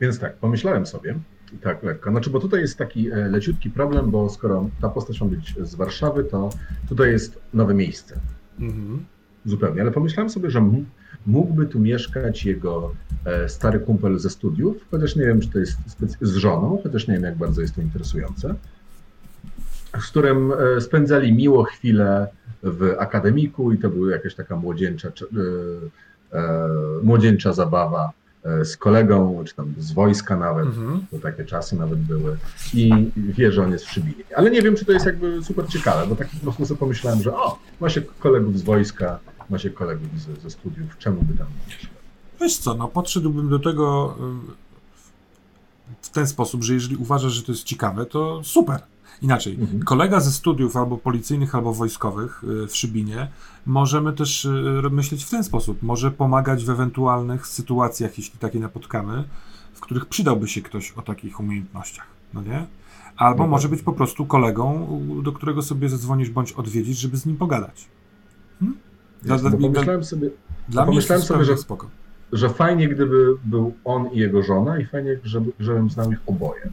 Więc 0.00 0.18
tak, 0.18 0.36
pomyślałem 0.36 0.86
sobie, 0.86 1.18
tak 1.60 1.82
lekko, 1.82 2.10
znaczy, 2.10 2.30
bo 2.30 2.40
tutaj 2.40 2.60
jest 2.60 2.78
taki 2.78 3.10
e, 3.10 3.16
leciutki 3.16 3.70
problem, 3.70 4.10
bo 4.10 4.28
skoro 4.30 4.70
ta 4.80 4.88
postać 4.88 5.20
ma 5.20 5.26
być 5.26 5.54
z 5.62 5.74
Warszawy, 5.74 6.24
to 6.24 6.50
tutaj 6.88 7.10
jest 7.10 7.38
nowe 7.54 7.74
miejsce. 7.74 8.20
Mhm. 8.60 9.04
Zupełnie, 9.44 9.80
ale 9.80 9.90
pomyślałem 9.90 10.30
sobie, 10.30 10.50
że 10.50 10.60
mógłby 11.26 11.66
tu 11.66 11.80
mieszkać 11.80 12.44
jego 12.44 12.92
e, 13.24 13.48
stary 13.48 13.80
kumpel 13.80 14.18
ze 14.18 14.30
studiów, 14.30 14.76
chociaż 14.90 15.16
nie 15.16 15.26
wiem, 15.26 15.40
czy 15.40 15.48
to 15.48 15.58
jest 15.58 15.78
z 16.20 16.34
żoną, 16.34 16.80
chociaż 16.82 17.08
nie 17.08 17.14
wiem, 17.14 17.22
jak 17.22 17.36
bardzo 17.36 17.60
jest 17.60 17.74
to 17.74 17.80
interesujące, 17.80 18.54
z 20.00 20.06
którym 20.06 20.52
e, 20.52 20.80
spędzali 20.80 21.32
miło 21.32 21.64
chwilę 21.64 22.28
w 22.62 22.94
akademiku 22.98 23.72
i 23.72 23.78
to 23.78 23.90
była 23.90 24.10
jakaś 24.10 24.34
taka 24.34 24.56
młodzieńcza, 24.56 25.08
młodzieńcza 27.02 27.52
zabawa 27.52 28.12
E, 28.44 28.64
z 28.64 28.76
kolegą, 28.76 29.44
czy 29.44 29.54
tam 29.54 29.74
z 29.78 29.92
wojska 29.92 30.36
nawet, 30.36 30.66
mhm. 30.66 31.06
to 31.10 31.18
takie 31.18 31.44
czasy 31.44 31.76
nawet 31.76 31.98
były 31.98 32.36
i 32.74 33.10
wie, 33.16 33.52
że 33.52 33.62
on 33.62 33.72
jest 33.72 33.84
w 33.84 33.90
Szybinie. 33.90 34.24
Ale 34.36 34.50
nie 34.50 34.62
wiem, 34.62 34.76
czy 34.76 34.84
to 34.84 34.92
jest 34.92 35.06
jakby 35.06 35.44
super 35.44 35.66
ciekawe, 35.68 36.06
bo 36.06 36.16
tak 36.16 36.28
po 36.28 36.38
prostu 36.40 36.66
sobie 36.66 36.78
pomyślałem, 36.78 37.22
że 37.22 37.34
o, 37.34 37.58
ma 37.80 37.88
się 37.88 38.02
kolegów 38.02 38.58
z 38.58 38.62
wojska, 38.62 39.18
ma 39.52 39.58
się 39.58 39.70
kolegów 39.70 40.20
ze, 40.20 40.40
ze 40.40 40.50
studiów, 40.50 40.98
czemu 40.98 41.22
by 41.22 41.38
tam 41.38 41.46
nie? 41.68 41.74
Wiesz 42.40 42.58
co, 42.58 42.74
no 42.74 42.88
podszedłbym 42.88 43.48
do 43.48 43.58
tego 43.58 44.16
w 46.02 46.08
ten 46.08 46.26
sposób, 46.26 46.62
że 46.62 46.74
jeżeli 46.74 46.96
uważasz, 46.96 47.32
że 47.32 47.42
to 47.42 47.52
jest 47.52 47.64
ciekawe, 47.64 48.06
to 48.06 48.40
super. 48.44 48.82
Inaczej, 49.22 49.54
mhm. 49.54 49.82
kolega 49.82 50.20
ze 50.20 50.30
studiów 50.30 50.76
albo 50.76 50.98
policyjnych, 50.98 51.54
albo 51.54 51.74
wojskowych 51.74 52.44
y, 52.44 52.66
w 52.66 52.76
Szybinie, 52.76 53.28
możemy 53.66 54.12
też 54.12 54.44
y, 54.44 54.82
myśleć 54.90 55.24
w 55.24 55.30
ten 55.30 55.44
sposób. 55.44 55.82
Może 55.82 56.10
pomagać 56.10 56.64
w 56.64 56.70
ewentualnych 56.70 57.46
sytuacjach, 57.46 58.18
jeśli 58.18 58.38
takie 58.38 58.58
napotkamy, 58.58 59.24
w 59.74 59.80
których 59.80 60.06
przydałby 60.06 60.48
się 60.48 60.62
ktoś 60.62 60.92
o 60.92 61.02
takich 61.02 61.40
umiejętnościach, 61.40 62.06
no 62.34 62.42
nie? 62.42 62.66
Albo 63.16 63.42
no 63.42 63.50
może 63.50 63.68
tak. 63.68 63.70
być 63.70 63.82
po 63.82 63.92
prostu 63.92 64.26
kolegą, 64.26 64.86
do 65.22 65.32
którego 65.32 65.62
sobie 65.62 65.88
zadzwonisz 65.88 66.30
bądź 66.30 66.52
odwiedzić, 66.52 66.98
żeby 66.98 67.16
z 67.16 67.26
nim 67.26 67.36
pogadać. 67.36 67.88
Hmm? 69.24 69.40
Dla, 69.40 69.50
dla, 69.50 69.58
pomyślałem 69.58 70.04
sobie, 70.04 70.30
dla 70.68 70.86
pomyślałem 70.86 71.22
sobie 71.22 71.44
że, 71.44 71.56
spoko. 71.56 71.90
że 72.32 72.48
fajnie, 72.50 72.88
gdyby 72.88 73.26
był 73.44 73.74
on 73.84 74.06
i 74.12 74.18
jego 74.18 74.42
żona 74.42 74.78
i 74.78 74.84
fajnie, 74.84 75.18
żeby, 75.24 75.52
żebym 75.60 75.90
znał 75.90 76.12
ich 76.12 76.18
oboje. 76.26 76.70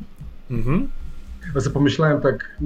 Mhm. 0.51 0.87
Ja 1.55 1.61
sobie 1.61 1.73
pomyślałem 1.73 2.21
tak, 2.21 2.57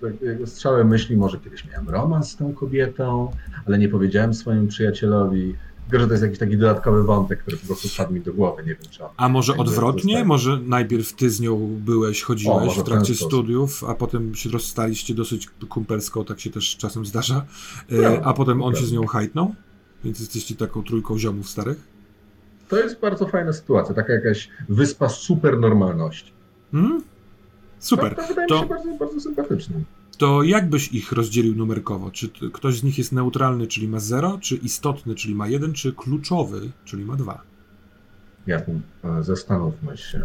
tak 0.00 0.12
strzałem 0.44 0.88
myśli, 0.88 1.16
może 1.16 1.38
kiedyś 1.38 1.64
miałem 1.64 1.88
romans 1.88 2.30
z 2.30 2.36
tą 2.36 2.52
kobietą, 2.52 3.32
ale 3.66 3.78
nie 3.78 3.88
powiedziałem 3.88 4.34
swojemu 4.34 4.68
przyjacielowi. 4.68 5.54
Tylko, 5.92 6.02
że 6.02 6.08
to 6.08 6.12
jest 6.12 6.22
jakiś 6.22 6.38
taki 6.38 6.58
dodatkowy 6.58 7.02
wątek, 7.02 7.38
który 7.38 7.56
po 7.56 7.66
prostu 7.66 7.88
wpadł 7.88 8.12
mi 8.12 8.20
do 8.20 8.32
głowy, 8.32 8.62
nie 8.62 8.68
wiem 8.68 8.84
czy 8.90 9.00
A 9.16 9.28
może 9.28 9.56
odwrotnie? 9.56 10.24
Może 10.24 10.60
najpierw 10.66 11.12
ty 11.12 11.30
z 11.30 11.40
nią 11.40 11.80
byłeś, 11.84 12.22
chodziłeś 12.22 12.78
o, 12.78 12.82
w 12.82 12.84
trakcie 12.84 13.14
studiów, 13.14 13.84
a 13.84 13.94
potem 13.94 14.34
się 14.34 14.50
rozstaliście 14.50 15.14
dosyć 15.14 15.48
kumpelsko, 15.68 16.24
tak 16.24 16.40
się 16.40 16.50
też 16.50 16.76
czasem 16.76 17.06
zdarza, 17.06 17.46
no, 17.90 18.08
a 18.24 18.32
potem 18.32 18.62
on 18.62 18.74
się 18.74 18.86
z 18.86 18.92
nią 18.92 19.06
hajtnął? 19.06 19.54
Więc 20.04 20.20
jesteście 20.20 20.54
taką 20.54 20.82
trójką 20.82 21.18
ziomów 21.18 21.48
starych? 21.48 21.88
To 22.68 22.78
jest 22.78 23.00
bardzo 23.00 23.26
fajna 23.26 23.52
sytuacja, 23.52 23.94
taka 23.94 24.12
jakaś 24.12 24.48
wyspa 24.68 25.08
super 25.08 25.58
normalności. 25.58 26.32
Hmm? 26.72 27.02
Super. 27.78 28.14
To, 28.14 28.22
to 28.22 28.28
wydaje 28.28 28.48
to, 28.48 28.54
mi 28.54 28.60
się 28.60 28.68
bardzo, 28.68 28.94
bardzo 28.98 29.20
sympatyczny. 29.20 29.84
To 30.18 30.42
jak 30.42 30.70
byś 30.70 30.88
ich 30.88 31.12
rozdzielił 31.12 31.54
numerkowo? 31.54 32.10
Czy 32.10 32.28
ktoś 32.52 32.78
z 32.78 32.82
nich 32.82 32.98
jest 32.98 33.12
neutralny, 33.12 33.66
czyli 33.66 33.88
ma 33.88 34.00
0, 34.00 34.38
czy 34.40 34.56
istotny, 34.56 35.14
czyli 35.14 35.34
ma 35.34 35.48
1, 35.48 35.72
czy 35.72 35.92
kluczowy, 35.92 36.72
czyli 36.84 37.04
ma 37.04 37.16
2? 37.16 37.42
Ja 38.46 38.56
e, 38.58 39.22
zastanówmy 39.22 39.96
się. 39.96 40.22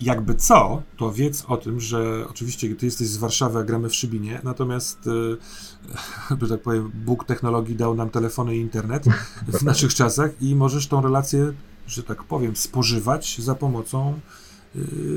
Jakby 0.00 0.34
co, 0.34 0.82
to 0.96 1.12
wiedz 1.12 1.44
o 1.48 1.56
tym, 1.56 1.80
że 1.80 2.24
oczywiście 2.30 2.74
ty 2.74 2.86
jesteś 2.86 3.08
z 3.08 3.16
Warszawy, 3.16 3.58
a 3.58 3.64
gramy 3.64 3.88
w 3.88 3.94
Szybinie, 3.94 4.40
natomiast, 4.44 4.98
e, 5.06 6.36
że 6.46 6.48
tak 6.48 6.62
powiem, 6.62 6.90
Bóg 6.94 7.24
technologii 7.24 7.76
dał 7.76 7.94
nam 7.94 8.10
telefony 8.10 8.56
i 8.56 8.60
internet 8.60 9.04
w 9.48 9.62
naszych 9.62 9.94
czasach 9.94 10.42
i 10.42 10.54
możesz 10.54 10.86
tą 10.86 11.02
relację 11.02 11.52
że 11.88 12.02
tak 12.02 12.24
powiem, 12.24 12.56
spożywać 12.56 13.38
za 13.38 13.54
pomocą 13.54 14.20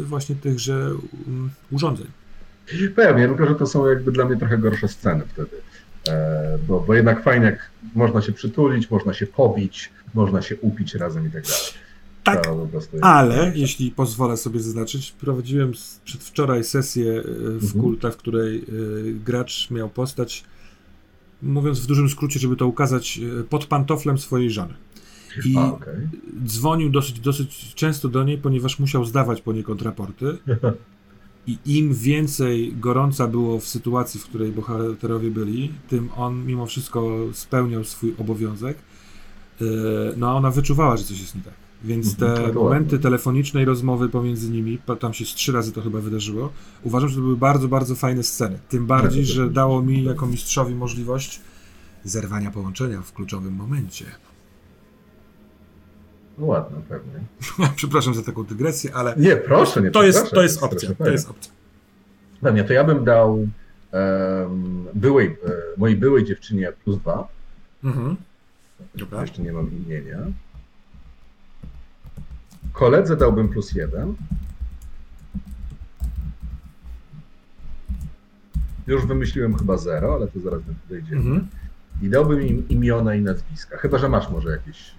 właśnie 0.03 0.35
tychże 0.35 0.91
mm, 1.27 1.49
urządzeń. 1.71 2.07
Pewnie, 2.95 3.27
tylko 3.27 3.47
że 3.47 3.55
to 3.55 3.67
są 3.67 3.87
jakby 3.87 4.11
dla 4.11 4.25
mnie 4.25 4.37
trochę 4.37 4.57
gorsze 4.57 4.87
sceny 4.87 5.23
wtedy. 5.33 5.61
E, 6.07 6.57
bo, 6.67 6.79
bo 6.79 6.93
jednak 6.93 7.23
fajnie, 7.23 7.45
jak 7.45 7.71
można 7.95 8.21
się 8.21 8.31
przytulić, 8.31 8.91
można 8.91 9.13
się 9.13 9.27
pobić, 9.27 9.91
można 10.13 10.41
się 10.41 10.55
upić 10.55 10.95
razem 10.95 11.27
i 11.27 11.31
tak 11.31 11.43
dalej. 11.43 11.57
Tak, 12.23 12.47
ale 13.01 13.51
jeśli 13.55 13.91
pozwolę 13.91 14.37
sobie 14.37 14.59
zaznaczyć, 14.59 15.11
prowadziłem 15.11 15.71
przedwczoraj 16.05 16.63
sesję 16.63 17.11
e, 17.11 17.23
w 17.59 17.63
mhm. 17.63 17.81
kulta, 17.81 18.11
w 18.11 18.17
której 18.17 18.57
e, 18.57 18.63
gracz 19.13 19.71
miał 19.71 19.89
postać, 19.89 20.43
mówiąc 21.41 21.79
w 21.79 21.85
dużym 21.85 22.09
skrócie, 22.09 22.39
żeby 22.39 22.55
to 22.55 22.67
ukazać, 22.67 23.19
pod 23.49 23.65
pantoflem 23.65 24.17
swojej 24.17 24.51
żony. 24.51 24.73
I 25.45 25.57
okay. 25.57 26.09
dzwonił 26.45 26.89
dosyć, 26.89 27.19
dosyć 27.19 27.73
często 27.75 28.09
do 28.09 28.23
niej, 28.23 28.37
ponieważ 28.37 28.79
musiał 28.79 29.05
zdawać 29.05 29.41
poniekąd 29.41 29.81
raporty. 29.81 30.37
I 31.47 31.57
im 31.65 31.93
więcej 31.93 32.75
gorąca 32.79 33.27
było 33.27 33.59
w 33.59 33.67
sytuacji, 33.67 34.19
w 34.19 34.23
której 34.23 34.51
bohaterowie 34.51 35.31
byli, 35.31 35.71
tym 35.89 36.09
on 36.15 36.45
mimo 36.45 36.65
wszystko 36.65 37.17
spełniał 37.33 37.83
swój 37.83 38.15
obowiązek. 38.17 38.77
E, 39.61 39.65
no 40.17 40.29
a 40.29 40.33
ona 40.33 40.51
wyczuwała, 40.51 40.97
że 40.97 41.03
coś 41.03 41.19
jest 41.19 41.35
nie 41.35 41.41
tak. 41.41 41.53
Więc 41.83 42.15
te 42.15 42.31
mhm, 42.31 42.55
momenty 42.55 42.99
telefonicznej 42.99 43.65
rozmowy 43.65 44.09
pomiędzy 44.09 44.49
nimi, 44.49 44.79
tam 44.99 45.13
się 45.13 45.25
z 45.25 45.27
trzy 45.27 45.51
razy 45.51 45.71
to 45.71 45.81
chyba 45.81 45.99
wydarzyło, 45.99 46.49
uważam, 46.83 47.09
że 47.09 47.15
to 47.15 47.21
były 47.21 47.37
bardzo, 47.37 47.67
bardzo 47.67 47.95
fajne 47.95 48.23
sceny. 48.23 48.59
Tym 48.69 48.85
bardziej, 48.85 49.25
że 49.25 49.49
dało 49.49 49.81
mi 49.81 50.03
jako 50.03 50.27
mistrzowi 50.27 50.75
możliwość 50.75 51.41
zerwania 52.03 52.51
połączenia 52.51 53.01
w 53.01 53.13
kluczowym 53.13 53.53
momencie. 53.53 54.05
No 56.41 56.47
ładno 56.47 56.81
pewnie. 56.89 57.13
Przepraszam 57.75 58.13
za 58.13 58.23
taką 58.23 58.43
dygresję, 58.43 58.93
ale. 58.93 59.13
Nie, 59.17 59.35
proszę, 59.35 59.81
nie 59.81 59.91
to 59.91 60.03
jest, 60.03 60.31
to 60.31 60.41
jest 60.41 60.63
opcja. 60.63 60.95
To 60.95 61.09
jest 61.09 61.29
opcja. 61.29 61.51
Pewnie, 62.41 62.63
to 62.63 62.73
ja 62.73 62.83
bym 62.83 63.03
dał 63.03 63.33
um, 63.33 64.87
byłej, 64.93 65.27
e, 65.27 65.51
mojej 65.77 65.97
byłej 65.97 66.25
dziewczynie 66.25 66.71
plus 66.83 66.97
dwa. 66.97 67.27
Mhm. 67.83 68.15
Dobra. 68.95 69.21
Jeszcze 69.21 69.41
nie 69.41 69.53
mam 69.53 69.71
imienia. 69.85 70.17
Koledze 72.73 73.17
dałbym 73.17 73.49
plus 73.49 73.73
jeden. 73.73 74.15
Już 78.87 79.05
wymyśliłem 79.05 79.55
chyba 79.55 79.77
zero, 79.77 80.13
ale 80.13 80.27
to 80.27 80.39
zaraz 80.39 80.61
dojdziemy. 80.89 81.21
Mhm. 81.21 81.47
I 82.01 82.09
dałbym 82.09 82.41
im 82.41 82.69
imiona 82.69 83.15
i 83.15 83.21
nazwiska. 83.21 83.77
Chyba, 83.77 83.97
że 83.97 84.09
masz 84.09 84.29
może 84.29 84.49
jakieś 84.49 84.95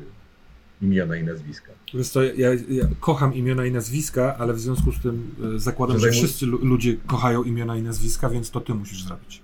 imiona 0.82 1.16
i 1.16 1.24
nazwiska. 1.24 1.72
Wiesz 1.94 2.08
co, 2.08 2.22
ja, 2.22 2.50
ja, 2.68 2.84
kocham 3.00 3.34
imiona 3.34 3.66
i 3.66 3.72
nazwiska, 3.72 4.36
ale 4.36 4.52
w 4.52 4.60
związku 4.60 4.92
z 4.92 5.00
tym 5.00 5.34
e, 5.56 5.58
zakładam, 5.58 5.98
że, 5.98 6.06
że 6.06 6.12
wszyscy 6.12 6.46
ludzie 6.46 6.96
kochają 7.06 7.42
imiona 7.42 7.76
i 7.76 7.82
nazwiska, 7.82 8.28
więc 8.28 8.50
to 8.50 8.60
ty 8.60 8.74
musisz 8.74 9.04
zrobić. 9.04 9.42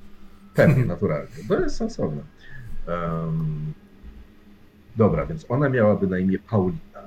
Pewnie, 0.55 0.85
naturalnie. 0.95 1.29
To 1.49 1.61
jest 1.61 1.77
sensowne. 1.77 2.23
Um, 2.89 3.73
dobra, 4.97 5.27
więc 5.27 5.47
ona 5.49 5.69
miałaby 5.69 6.07
na 6.07 6.19
imię 6.19 6.39
Paulina. 6.39 7.03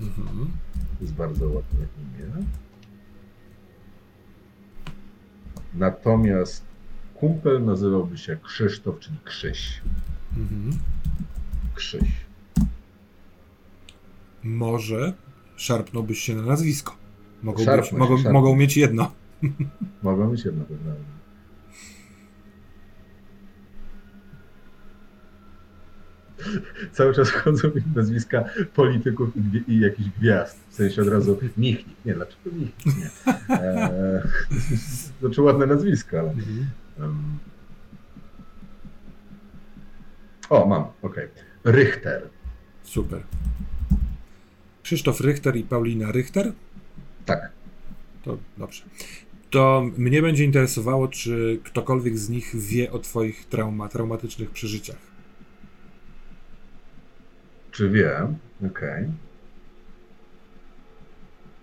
Mhm. 0.00 0.50
To 0.98 1.04
jest 1.04 1.14
bardzo 1.14 1.44
ładne 1.44 1.86
imię. 1.98 2.46
Natomiast 5.74 6.64
kumpel 7.14 7.64
nazywałby 7.64 8.18
się 8.18 8.36
Krzysztof, 8.42 8.98
czyli 8.98 9.16
Krzyś. 9.24 9.80
Mhm. 10.36 10.78
Krzyś 11.74 12.25
może 14.46 15.12
szarpnąłbyś 15.56 16.18
się 16.18 16.34
na 16.34 16.42
nazwisko. 16.42 16.96
Mogą, 17.42 17.64
być, 17.64 17.92
mogą, 17.92 18.32
mogą 18.32 18.56
mieć 18.56 18.76
jedno. 18.76 19.12
Mogą 20.02 20.30
mieć 20.30 20.44
jedno, 20.44 20.64
prawda? 20.64 20.90
Cały 26.92 27.14
czas 27.14 27.30
chodzą 27.30 27.68
mi 27.68 27.82
nazwiska 27.96 28.44
polityków 28.74 29.28
i, 29.36 29.72
i 29.72 29.80
jakichś 29.80 30.08
gwiazd. 30.18 30.58
W 30.68 30.74
sensie 30.74 31.02
od 31.02 31.08
razu 31.08 31.38
Michnik. 31.56 31.96
Nie, 32.04 32.14
dlaczego 32.14 32.50
Michnik? 32.52 32.96
Nie. 32.96 33.10
Eee, 33.56 34.22
znaczy 35.20 35.42
ładne 35.42 35.66
nazwisko, 35.66 36.18
ale... 36.18 36.34
Um... 36.98 37.38
O, 40.50 40.66
mam, 40.66 40.82
okej. 40.82 41.28
Okay. 41.62 41.72
Richter. 41.72 42.28
Super. 42.82 43.22
Krzysztof 44.86 45.20
Richter 45.20 45.56
i 45.56 45.62
Paulina 45.62 46.10
Richter? 46.12 46.52
Tak. 47.24 47.50
To 48.24 48.38
dobrze. 48.58 48.82
To 49.50 49.90
mnie 49.96 50.22
będzie 50.22 50.44
interesowało, 50.44 51.08
czy 51.08 51.60
ktokolwiek 51.64 52.18
z 52.18 52.28
nich 52.28 52.56
wie 52.56 52.92
o 52.92 52.98
Twoich 52.98 53.44
trauma, 53.44 53.88
traumatycznych 53.88 54.50
przeżyciach. 54.50 54.96
Czy 57.70 57.90
wie? 57.90 58.28
Okej. 58.58 58.70
Okay. 58.70 59.10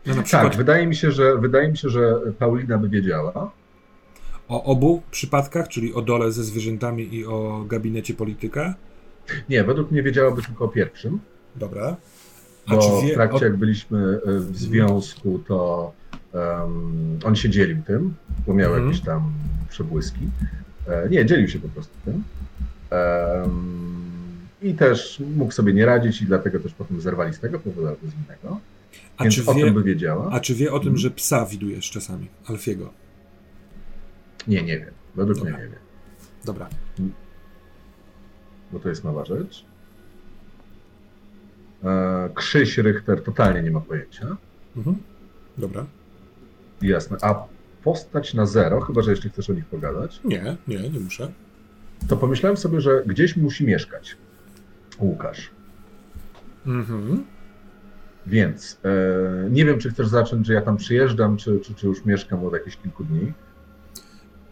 No 0.05 0.15
tak, 0.15 0.23
przykład... 0.23 0.43
Tak, 0.43 0.57
wydaje 0.57 0.87
mi, 0.87 0.95
się, 0.95 1.11
że, 1.11 1.37
wydaje 1.37 1.71
mi 1.71 1.77
się, 1.77 1.89
że 1.89 2.19
Paulina 2.39 2.77
by 2.77 2.89
wiedziała. 2.89 3.51
O 4.47 4.63
obu 4.63 5.01
przypadkach, 5.11 5.67
czyli 5.67 5.93
o 5.93 6.01
dole 6.01 6.31
ze 6.31 6.43
zwierzętami 6.43 7.15
i 7.15 7.25
o 7.25 7.65
gabinecie 7.67 8.13
polityka? 8.13 8.75
Nie, 9.49 9.63
według 9.63 9.91
mnie 9.91 10.03
wiedziałaby 10.03 10.41
tylko 10.41 10.65
o 10.65 10.67
pierwszym. 10.67 11.19
Dobra. 11.55 11.97
Bo 12.67 13.01
wie... 13.01 13.11
w 13.11 13.13
trakcie, 13.13 13.45
jak 13.45 13.57
byliśmy 13.57 14.19
e, 14.25 14.39
w 14.39 14.57
związku, 14.57 15.39
to 15.47 15.91
um, 16.33 17.19
on 17.23 17.35
się 17.35 17.49
dzielił 17.49 17.77
tym, 17.87 18.13
bo 18.47 18.53
miał 18.53 18.71
mhm. 18.71 18.87
jakieś 18.87 19.05
tam 19.05 19.33
przebłyski. 19.69 20.29
E, 20.87 21.09
nie, 21.09 21.25
dzielił 21.25 21.47
się 21.47 21.59
po 21.59 21.69
prostu 21.69 21.93
tym. 22.05 22.23
Um, 22.91 23.83
I 24.61 24.73
też 24.73 25.21
mógł 25.35 25.51
sobie 25.51 25.73
nie 25.73 25.85
radzić 25.85 26.21
i 26.21 26.25
dlatego 26.25 26.59
też 26.59 26.73
potem 26.73 27.01
zerwali 27.01 27.33
z 27.33 27.39
tego 27.39 27.59
powodu 27.59 27.87
albo 27.87 28.07
z 28.07 28.13
innego. 28.13 28.59
A 29.17 29.23
Więc 29.23 29.35
czy 29.35 29.45
o 29.45 29.53
wie, 29.53 29.63
tym 29.63 29.73
by 29.73 29.83
wiedziała. 29.83 30.29
A 30.31 30.39
czy 30.39 30.55
wie 30.55 30.73
o 30.73 30.79
tym, 30.79 30.87
mhm. 30.87 30.97
że 30.97 31.11
psa 31.11 31.45
widujesz 31.45 31.91
czasami, 31.91 32.27
Alfiego? 32.45 32.93
Nie, 34.47 34.63
nie 34.63 34.79
wiem. 34.79 34.91
Według 35.15 35.37
Dobra. 35.37 35.53
mnie 35.53 35.63
nie 35.63 35.69
wiem. 35.69 35.79
Dobra. 36.45 36.69
Bo 38.71 38.79
to 38.79 38.89
jest 38.89 39.03
nowa 39.03 39.25
rzecz. 39.25 39.65
E, 41.83 42.29
Krzyś 42.35 42.77
Richter 42.77 43.23
totalnie 43.23 43.63
nie 43.63 43.71
ma 43.71 43.81
pojęcia. 43.81 44.37
Mhm. 44.77 44.97
Dobra. 45.57 45.85
Jasne. 46.81 47.17
A 47.21 47.45
postać 47.83 48.33
na 48.33 48.45
zero, 48.45 48.81
chyba 48.81 49.01
że 49.01 49.11
jeszcze 49.11 49.29
chcesz 49.29 49.49
o 49.49 49.53
nich 49.53 49.65
pogadać? 49.65 50.21
Nie, 50.25 50.57
nie, 50.67 50.89
nie 50.89 50.99
muszę. 50.99 51.31
To 52.07 52.17
pomyślałem 52.17 52.57
sobie, 52.57 52.81
że 52.81 53.03
gdzieś 53.05 53.37
musi 53.37 53.65
mieszkać 53.65 54.17
Łukasz. 54.99 55.49
Mhm. 56.65 57.23
Więc 58.27 58.79
e, 58.83 59.49
nie 59.49 59.65
wiem, 59.65 59.79
czy 59.79 59.89
chcesz 59.89 60.07
zacząć, 60.07 60.47
że 60.47 60.53
ja 60.53 60.61
tam 60.61 60.77
przyjeżdżam, 60.77 61.37
czy, 61.37 61.59
czy, 61.59 61.73
czy 61.75 61.87
już 61.87 62.05
mieszkam 62.05 62.45
od 62.45 62.53
jakichś 62.53 62.77
kilku 62.77 63.03
dni. 63.03 63.33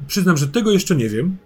Przyznam, 0.07 0.37
że 0.37 0.47
tego 0.47 0.71
jeszcze 0.71 0.95
nie 0.95 1.09
wiem. 1.09 1.37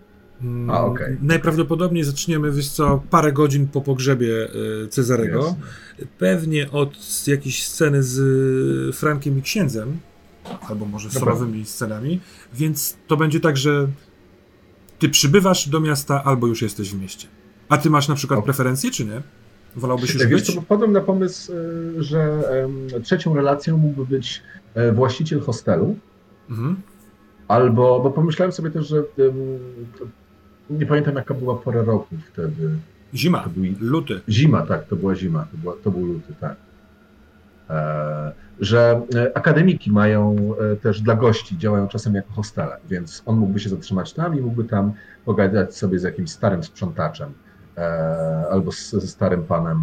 Mm, 0.41 0.69
A, 0.69 0.85
okay. 0.85 1.17
Najprawdopodobniej 1.21 2.03
zaczniemy, 2.03 2.51
wiesz 2.51 2.69
co, 2.69 3.03
parę 3.09 3.33
godzin 3.33 3.67
po 3.67 3.81
pogrzebie 3.81 4.47
e, 4.83 4.87
Cezarego. 4.87 5.39
Jasne. 5.39 6.07
Pewnie 6.17 6.71
od 6.71 6.97
jakiejś 7.27 7.67
sceny 7.67 8.03
z 8.03 8.19
e, 8.89 8.93
Frankiem 8.93 9.37
i 9.37 9.41
księdzem, 9.41 9.97
albo 10.69 10.85
może 10.85 11.11
solowymi 11.11 11.65
scenami, 11.65 12.19
więc 12.53 12.97
to 13.07 13.17
będzie 13.17 13.39
tak, 13.39 13.57
że 13.57 13.87
ty 14.99 15.09
przybywasz 15.09 15.69
do 15.69 15.79
miasta, 15.79 16.23
albo 16.23 16.47
już 16.47 16.61
jesteś 16.61 16.91
w 16.91 17.01
mieście. 17.01 17.27
A 17.69 17.77
ty 17.77 17.89
masz 17.89 18.07
na 18.07 18.15
przykład 18.15 18.45
preferencje, 18.45 18.91
czy 18.91 19.05
nie? 19.05 19.21
Wolałbyś 19.75 20.13
już 20.13 20.25
Wiesz 20.25 20.47
być? 20.47 20.59
wpadłem 20.65 20.91
na 20.91 21.01
pomysł, 21.01 21.51
e, 21.53 22.03
że 22.03 22.43
trzecią 23.03 23.35
relacją 23.35 23.77
mógłby 23.77 24.05
być 24.05 24.41
właściciel 24.93 25.41
hostelu, 25.41 25.95
mhm. 26.49 26.75
albo, 27.47 27.99
bo 27.99 28.11
pomyślałem 28.11 28.51
sobie 28.51 28.71
też, 28.71 28.87
że 28.87 29.03
nie 30.69 30.85
pamiętam 30.85 31.15
jaka 31.15 31.33
była 31.33 31.55
pora 31.55 31.83
roku 31.83 32.15
wtedy. 32.33 32.69
Zima, 33.13 33.49
był... 33.55 33.63
luty. 33.79 34.21
Zima, 34.29 34.61
tak, 34.61 34.87
to 34.87 34.95
była 34.95 35.15
zima, 35.15 35.47
to, 35.51 35.57
była, 35.57 35.73
to 35.83 35.91
był 35.91 36.05
luty, 36.05 36.33
tak. 36.39 36.55
E, 37.69 38.31
że 38.59 39.01
e, 39.15 39.37
akademiki 39.37 39.91
mają 39.91 40.35
e, 40.71 40.75
też 40.75 41.01
dla 41.01 41.15
gości, 41.15 41.57
działają 41.57 41.87
czasem 41.87 42.15
jako 42.15 42.31
hostele, 42.31 42.77
więc 42.89 43.23
on 43.25 43.37
mógłby 43.37 43.59
się 43.59 43.69
zatrzymać 43.69 44.13
tam 44.13 44.39
i 44.39 44.41
mógłby 44.41 44.63
tam 44.63 44.93
pogadać 45.25 45.75
sobie 45.75 45.99
z 45.99 46.03
jakimś 46.03 46.31
starym 46.31 46.63
sprzątaczem 46.63 47.33
e, 47.77 47.81
albo 48.51 48.71
z, 48.71 48.91
ze 48.91 49.07
starym 49.07 49.43
panem 49.43 49.79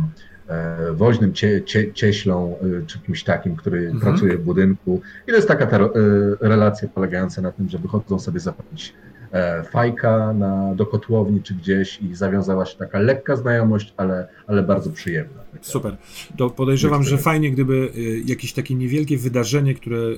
e, 0.49 0.93
woźnym, 0.93 1.33
cie, 1.33 1.63
cie, 1.63 1.93
cieślą 1.93 2.57
e, 2.59 2.87
czy 2.87 2.99
kimś 2.99 3.25
takim, 3.25 3.57
który 3.57 3.79
mhm. 3.79 4.01
pracuje 4.01 4.39
w 4.39 4.45
budynku. 4.45 5.01
I 5.27 5.31
to 5.31 5.37
jest 5.37 5.49
taka 5.49 5.67
ta 5.67 5.79
relacja 6.41 6.89
polegająca 6.89 7.43
na 7.43 7.53
tym, 7.53 7.69
że 7.69 7.79
wychodzą 7.79 8.19
sobie 8.19 8.41
zapalić 8.41 8.95
E, 8.95 9.12
fajka 9.71 10.33
na, 10.33 10.75
do 10.75 10.87
kotłowni 10.87 11.43
czy 11.43 11.55
gdzieś 11.55 12.01
i 12.03 12.15
zawiązała 12.15 12.67
się 12.67 12.79
taka 12.79 12.99
lekka 12.99 13.37
znajomość, 13.37 13.95
ale, 13.97 14.29
ale 14.47 14.63
bardzo 14.63 14.91
przyjemna. 14.91 15.43
Super. 15.61 15.97
To 16.37 16.51
podejrzewam, 16.51 17.03
że 17.03 17.19
fajnie, 17.19 17.51
gdyby 17.51 17.93
e, 17.97 18.01
jakieś 18.31 18.53
takie 18.53 18.75
niewielkie 18.75 19.19
wydarzenie, 19.19 19.75
które 19.75 19.99
e, 19.99 20.13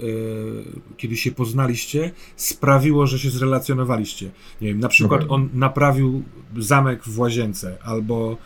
kiedy 0.96 1.16
się 1.16 1.32
poznaliście, 1.32 2.10
sprawiło, 2.36 3.06
że 3.06 3.18
się 3.18 3.30
zrelacjonowaliście. 3.30 4.30
Nie 4.60 4.68
wiem, 4.68 4.80
na 4.80 4.88
przykład 4.88 5.20
no 5.20 5.28
on 5.28 5.48
naprawił 5.54 6.22
zamek 6.58 7.04
w 7.04 7.18
łazience, 7.18 7.78
albo 7.82 8.36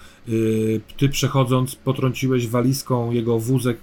ty 0.97 1.09
przechodząc 1.09 1.75
potrąciłeś 1.75 2.49
walizką 2.49 3.11
jego 3.11 3.39
wózek, 3.39 3.79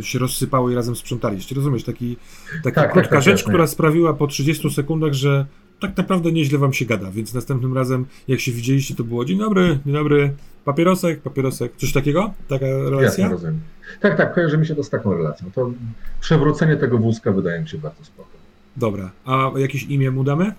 się 0.00 0.18
rozsypało 0.18 0.70
i 0.70 0.74
razem 0.74 0.96
sprzątaliście. 0.96 1.54
Rozumiesz? 1.54 1.84
Taki, 1.84 2.16
taka 2.62 2.62
tak, 2.62 2.74
tak 2.74 2.92
krótka 2.92 3.16
tak, 3.16 3.24
rzecz, 3.24 3.44
która 3.44 3.66
sprawiła 3.66 4.14
po 4.14 4.26
30 4.26 4.70
sekundach, 4.70 5.12
że 5.12 5.46
tak 5.80 5.96
naprawdę 5.96 6.32
nieźle 6.32 6.58
wam 6.58 6.72
się 6.72 6.84
gada, 6.84 7.10
więc 7.10 7.34
następnym 7.34 7.74
razem, 7.74 8.06
jak 8.28 8.40
się 8.40 8.52
widzieliście, 8.52 8.94
to 8.94 9.04
było 9.04 9.24
dzień 9.24 9.38
dobry, 9.38 9.78
dzień 9.86 9.94
dobry, 9.94 10.32
papierosek, 10.64 11.20
papierosek, 11.20 11.72
coś 11.76 11.92
takiego? 11.92 12.34
Taka 12.48 12.66
relacja? 12.66 13.02
Jasne, 13.02 13.28
rozumiem. 13.28 13.60
Tak, 14.00 14.16
tak, 14.16 14.34
kojarzy 14.34 14.58
mi 14.58 14.66
się 14.66 14.74
to 14.74 14.84
z 14.84 14.90
taką 14.90 15.14
relacją. 15.14 15.50
To 15.54 15.70
przewrócenie 16.20 16.76
tego 16.76 16.98
wózka 16.98 17.32
wydaje 17.32 17.60
mi 17.60 17.68
się 17.68 17.78
bardzo 17.78 18.04
spoko. 18.04 18.28
Dobra, 18.76 19.10
a 19.24 19.50
jakieś 19.56 19.82
imię 19.82 20.10
mu 20.10 20.24
damy? 20.24 20.44
Eee, 20.44 20.52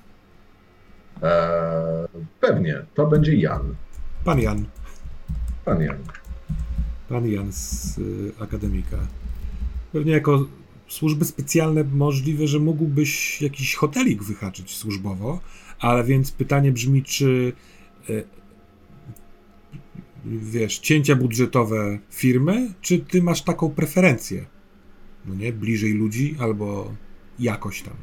pewnie, 2.39 2.81
to 2.95 3.07
będzie 3.07 3.35
Jan. 3.35 3.75
Pan 4.25 4.39
Jan. 4.39 4.65
Pan 5.65 5.81
Jan. 5.81 5.97
Pan 7.09 7.27
Jan 7.27 7.51
z 7.51 7.97
y, 7.97 8.31
Akademika. 8.39 8.97
Pewnie 9.93 10.11
jako 10.11 10.45
służby 10.91 11.25
specjalne 11.25 11.83
możliwe, 11.83 12.47
że 12.47 12.59
mógłbyś 12.59 13.41
jakiś 13.41 13.75
hotelik 13.75 14.23
wyhaczyć 14.23 14.75
służbowo, 14.75 15.39
ale 15.79 16.03
więc 16.03 16.31
pytanie 16.31 16.71
brzmi, 16.71 17.03
czy 17.03 17.53
e, 18.09 18.13
wiesz, 20.25 20.79
cięcia 20.79 21.15
budżetowe 21.15 21.99
firmy, 22.09 22.73
czy 22.81 22.99
ty 22.99 23.23
masz 23.23 23.41
taką 23.41 23.69
preferencję? 23.69 24.45
No 25.25 25.35
nie, 25.35 25.53
bliżej 25.53 25.93
ludzi 25.93 26.35
albo 26.39 26.93
jakoś 27.39 27.81
tam. 27.81 27.93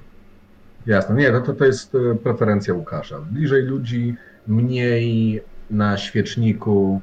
Jasne, 0.86 1.14
nie, 1.16 1.32
no 1.32 1.40
to, 1.40 1.52
to 1.54 1.64
jest 1.64 1.94
e, 1.94 2.14
preferencja 2.14 2.74
Łukasza. 2.74 3.20
Bliżej 3.20 3.62
ludzi, 3.62 4.14
mniej 4.46 5.40
na 5.70 5.96
świeczniku, 5.96 7.00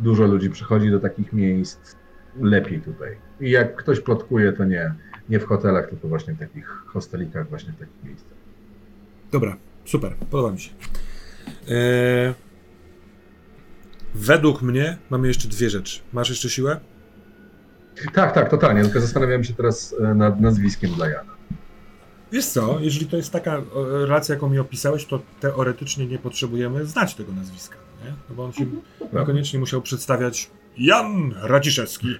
dużo 0.00 0.26
ludzi 0.26 0.50
przychodzi 0.50 0.90
do 0.90 1.00
takich 1.00 1.32
miejsc, 1.32 1.96
lepiej 2.40 2.80
tutaj. 2.80 3.16
I 3.40 3.50
jak 3.50 3.76
ktoś 3.76 4.00
plotkuje, 4.00 4.52
to 4.52 4.64
nie 4.64 4.94
nie 5.28 5.40
w 5.40 5.44
hotelach, 5.44 5.88
tylko 5.88 6.08
właśnie 6.08 6.34
w 6.34 6.38
takich 6.38 6.66
hostelikach, 6.86 7.48
właśnie 7.48 7.72
w 7.72 7.78
takich 7.78 8.04
miejscach. 8.04 8.32
Dobra, 9.32 9.56
super, 9.84 10.14
podoba 10.30 10.52
mi 10.52 10.60
się. 10.60 10.70
Eee, 11.68 12.34
według 14.14 14.62
mnie 14.62 14.98
mamy 15.10 15.28
jeszcze 15.28 15.48
dwie 15.48 15.70
rzeczy. 15.70 16.00
Masz 16.12 16.30
jeszcze 16.30 16.50
siłę? 16.50 16.80
Tak, 18.14 18.34
tak, 18.34 18.50
totalnie. 18.50 18.82
Tylko 18.82 19.00
zastanawiam 19.00 19.44
się 19.44 19.54
teraz 19.54 19.94
e, 20.00 20.14
nad 20.14 20.40
nazwiskiem 20.40 20.90
dla 20.90 21.08
Jana. 21.08 21.32
Wiesz 22.32 22.46
co, 22.46 22.78
jeżeli 22.80 23.06
to 23.06 23.16
jest 23.16 23.32
taka 23.32 23.62
relacja, 23.74 24.34
jaką 24.34 24.48
mi 24.48 24.58
opisałeś, 24.58 25.04
to 25.04 25.20
teoretycznie 25.40 26.06
nie 26.06 26.18
potrzebujemy 26.18 26.86
znać 26.86 27.14
tego 27.14 27.32
nazwiska, 27.32 27.76
nie? 28.04 28.10
No 28.28 28.34
bo 28.34 28.44
on 28.44 28.52
się 28.52 28.62
mhm, 28.62 28.82
niekoniecznie 29.12 29.58
musiał 29.58 29.82
przedstawiać 29.82 30.50
Jan 30.78 31.34
Radziszewski. 31.42 32.18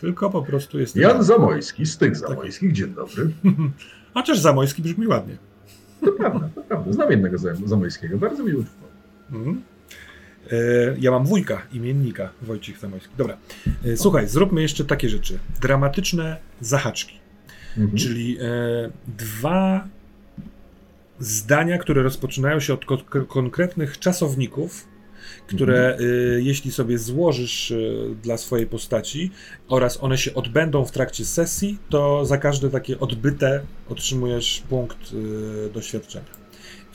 Tylko 0.00 0.30
po 0.30 0.42
prostu 0.42 0.78
jest. 0.78 0.96
Jan 0.96 1.24
Zamojski 1.24 1.86
z 1.86 1.98
tych 1.98 2.20
tak. 2.20 2.28
Zamojskich. 2.28 2.72
Dzień 2.72 2.94
dobry. 2.94 3.30
Chociaż 4.14 4.38
Zamojski 4.38 4.82
brzmi 4.82 5.06
ładnie. 5.06 5.36
To 6.00 6.12
prawda, 6.12 6.48
to 6.54 6.62
prawda. 6.62 6.92
Znam 6.92 7.10
jednego 7.10 7.38
Zamojskiego. 7.64 8.18
Bardzo 8.18 8.44
mi 8.44 8.54
łatwo. 8.54 8.86
Mhm. 9.32 9.62
E, 10.52 10.56
ja 10.98 11.10
mam 11.10 11.26
wujka, 11.26 11.62
imiennika 11.72 12.30
Wojciech 12.42 12.78
Zamojski. 12.78 13.14
Dobra. 13.18 13.36
E, 13.84 13.96
słuchaj, 13.96 14.28
zróbmy 14.28 14.62
jeszcze 14.62 14.84
takie 14.84 15.08
rzeczy. 15.08 15.38
Dramatyczne 15.60 16.36
zahaczki. 16.60 17.18
Mhm. 17.76 17.98
Czyli 17.98 18.38
e, 18.40 18.44
dwa 19.18 19.88
zdania, 21.20 21.78
które 21.78 22.02
rozpoczynają 22.02 22.60
się 22.60 22.74
od 22.74 22.84
ko 22.84 22.98
konkretnych 23.28 23.98
czasowników 23.98 24.88
które 25.48 25.98
y, 26.00 26.40
jeśli 26.42 26.72
sobie 26.72 26.98
złożysz 26.98 27.70
y, 27.70 28.16
dla 28.22 28.36
swojej 28.36 28.66
postaci 28.66 29.30
oraz 29.68 30.02
one 30.02 30.18
się 30.18 30.34
odbędą 30.34 30.84
w 30.84 30.90
trakcie 30.90 31.24
sesji, 31.24 31.78
to 31.88 32.24
za 32.26 32.38
każde 32.38 32.70
takie 32.70 33.00
odbyte 33.00 33.62
otrzymujesz 33.88 34.62
punkt 34.68 35.12
y, 35.12 35.70
doświadczenia. 35.74 36.38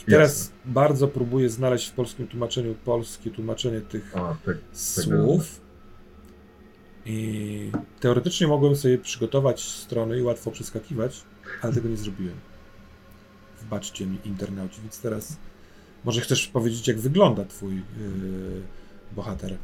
I 0.01 0.11
teraz 0.11 0.39
Jasne. 0.39 0.55
bardzo 0.65 1.07
próbuję 1.07 1.49
znaleźć 1.49 1.89
w 1.89 1.91
polskim 1.91 2.27
tłumaczeniu 2.27 2.75
polskie 2.85 3.30
tłumaczenie 3.30 3.81
tych 3.81 4.17
A, 4.17 4.35
tak, 4.45 4.57
słów. 4.73 5.61
I 7.05 7.71
teoretycznie 7.99 8.47
mogłem 8.47 8.75
sobie 8.75 8.97
przygotować 8.97 9.61
strony 9.61 10.19
i 10.19 10.21
łatwo 10.21 10.51
przeskakiwać, 10.51 11.21
ale 11.61 11.73
tego 11.73 11.89
nie 11.89 11.97
zrobiłem. 11.97 12.35
Wbaczcie 13.61 14.05
mi 14.05 14.17
internauci, 14.25 14.81
więc 14.81 15.01
teraz 15.01 15.38
może 16.05 16.21
chcesz 16.21 16.47
powiedzieć, 16.47 16.88
jak 16.88 16.97
wygląda 16.97 17.45
twój 17.45 17.75
yy, 17.75 17.81
bohater. 19.15 19.55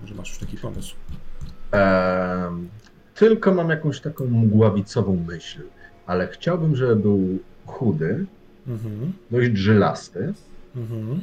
Może 0.00 0.14
masz 0.14 0.28
już 0.28 0.38
taki 0.38 0.56
pomysł. 0.56 0.94
Tylko 3.14 3.54
mam 3.54 3.70
jakąś 3.70 4.00
taką 4.00 4.26
mgławicową 4.26 5.24
myśl, 5.28 5.60
ale 6.06 6.28
chciałbym, 6.28 6.76
żeby 6.76 6.96
był 6.96 7.38
chudy, 7.66 8.26
Mhm, 8.66 9.12
dość 9.30 9.56
żylasty, 9.56 10.32
mhm, 10.76 11.20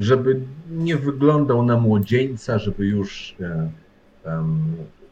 żeby 0.00 0.40
nie 0.70 0.96
wyglądał 0.96 1.64
na 1.64 1.76
młodzieńca, 1.76 2.58
żeby 2.58 2.86
już 2.86 3.36
e, 3.40 3.70
em, 4.24 4.62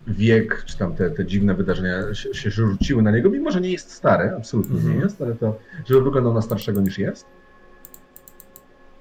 wiek, 0.06 0.64
czy 0.66 0.78
tam 0.78 0.94
te, 0.94 1.10
te 1.10 1.26
dziwne 1.26 1.54
wydarzenia 1.54 2.14
się, 2.14 2.34
się 2.34 2.50
rzuciły 2.50 3.02
na 3.02 3.10
niego, 3.10 3.30
mimo 3.30 3.50
że 3.50 3.60
nie 3.60 3.70
jest 3.72 3.90
stary, 3.90 4.30
absolutnie 4.36 4.76
Mhm. 4.76 4.94
nie 4.96 5.00
jest, 5.00 5.22
ale 5.22 5.34
to, 5.34 5.58
żeby 5.86 6.02
wyglądał 6.02 6.34
na 6.34 6.42
starszego 6.42 6.80
niż 6.80 6.98
jest. 6.98 7.26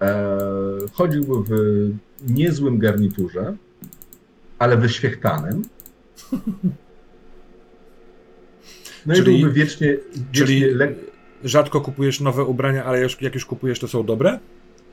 E, 0.02 0.38
chodziłby 0.94 1.34
w 1.44 2.32
niezłym 2.32 2.80
garniturze, 2.80 3.56
ale 4.60 4.78
wyświechtanym. 4.78 5.62
No 9.06 9.16
Czyli- 9.16 9.38
i 9.38 9.42
byłby 9.42 9.54
wiecznie, 9.56 9.98
Czyli 10.32 10.60
wiecznie 10.60 10.76
lek... 10.76 10.96
rzadko 11.44 11.82
kupujesz 11.82 12.20
nowe 12.20 12.44
ubrania, 12.44 12.86
ale 12.86 13.02
już, 13.02 13.22
jak 13.22 13.34
już 13.34 13.46
kupujesz, 13.46 13.80
to 13.80 13.88
są 13.88 14.06
dobre? 14.06 14.40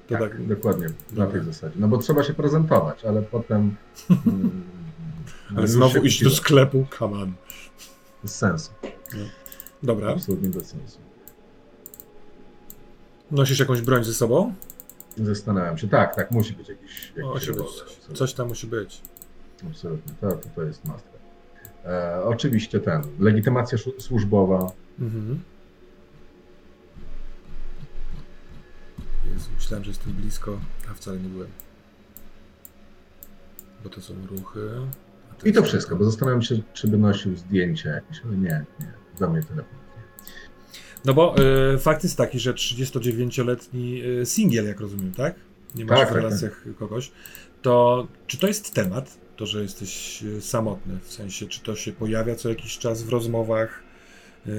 To 0.07 0.19
tak, 0.19 0.31
tak. 0.31 0.47
dokładnie, 0.47 0.87
na 0.87 0.93
Dobra. 1.11 1.27
tej 1.27 1.45
zasadzie. 1.45 1.75
No 1.79 1.89
bo 1.89 1.99
trzeba 1.99 2.23
się 2.23 2.35
prezentować, 2.35 3.05
ale 3.05 3.23
potem... 3.23 3.77
mm, 4.11 4.63
Ale 5.51 5.61
już 5.61 5.71
znowu 5.71 5.99
iść 5.99 6.25
do 6.25 6.31
sklepu, 6.31 6.87
come 6.99 7.17
on. 7.23 7.33
Bez 8.23 8.35
sensu. 8.35 8.71
Dobra. 9.83 10.13
Absolutnie 10.13 10.49
bez 10.49 10.67
sensu. 10.67 10.99
Nosisz 13.31 13.59
jakąś 13.59 13.81
broń 13.81 14.05
ze 14.05 14.15
sobą? 14.15 14.55
Zastanawiam 15.17 15.79
się. 15.79 15.89
Tak, 15.89 16.15
tak, 16.15 16.31
musi 16.31 16.53
być 16.53 16.69
jakiś, 16.69 17.13
jakiś 17.17 17.33
Musi 17.33 17.53
być. 17.53 17.67
Coś 18.15 18.35
tam 18.35 18.49
musi 18.49 18.67
być. 18.67 19.03
Absolutnie, 19.71 20.15
to, 20.21 20.33
to, 20.33 20.49
to 20.55 20.63
jest 20.63 20.85
must. 20.85 21.05
E, 21.85 22.23
oczywiście 22.25 22.81
ten, 22.81 23.03
legitymacja 23.19 23.79
służbowa. 23.99 24.73
Mhm. 25.01 25.43
Jezu, 29.33 29.51
myślałem, 29.55 29.85
że 29.85 29.91
jestem 29.91 30.13
blisko, 30.13 30.61
a 30.91 30.95
wcale 30.95 31.19
nie 31.19 31.29
byłem. 31.29 31.49
Bo 33.85 33.91
to 33.91 34.01
są 34.01 34.15
ruchy. 34.27 34.71
I 35.45 35.53
to 35.53 35.63
wszystko, 35.63 35.97
bo 35.97 36.05
zastanawiam 36.05 36.43
się, 36.43 36.59
czy 36.73 36.89
by 36.89 36.99
nosił 36.99 37.37
zdjęcia 37.37 37.91
jakieś, 37.91 38.23
ale 38.25 38.37
nie, 38.37 38.65
nie, 38.81 38.93
za 39.19 39.29
mnie 39.29 39.43
telefon. 39.43 39.86
No 41.07 41.15
bo 41.15 41.35
y, 41.75 41.79
fakt 41.79 42.03
jest 42.03 42.17
taki, 42.17 42.39
że 42.41 42.55
39-letni 42.55 44.03
y, 44.05 44.27
singiel, 44.27 44.67
jak 44.67 44.81
rozumiem, 44.81 45.13
tak? 45.13 45.35
Nie 45.75 45.85
masz 45.85 45.99
Tak, 45.99 46.09
w 46.09 46.13
tak, 46.13 46.23
relacjach 46.23 46.65
kogoś. 46.79 47.11
To 47.63 48.07
czy 48.27 48.39
to 48.39 48.47
jest 48.47 48.75
temat, 48.75 49.19
to, 49.37 49.47
że 49.47 49.63
jesteś 49.63 50.23
y, 50.23 50.41
samotny? 50.41 50.99
W 51.03 51.13
sensie, 51.13 51.47
czy 51.47 51.61
to 51.61 51.77
się 51.77 51.93
pojawia 51.93 52.35
co 52.35 52.49
jakiś 52.49 52.79
czas 52.79 53.03
w 53.03 53.09
rozmowach? 53.09 53.83
Y, 54.47 54.51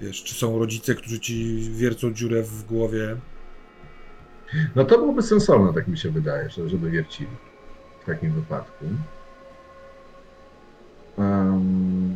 wiesz, 0.00 0.22
czy 0.22 0.34
są 0.34 0.58
rodzice, 0.58 0.94
którzy 0.94 1.20
ci 1.20 1.68
wiercą 1.72 2.12
dziurę 2.12 2.42
w 2.42 2.64
głowie? 2.64 3.16
No 4.76 4.84
to 4.84 4.98
byłoby 4.98 5.22
sensowne, 5.22 5.74
tak 5.74 5.88
mi 5.88 5.98
się 5.98 6.10
wydaje, 6.10 6.50
że, 6.50 6.68
żeby 6.68 6.90
wiercili 6.90 7.30
w 8.02 8.06
takim 8.06 8.32
wypadku. 8.32 8.84
Um, 11.16 12.07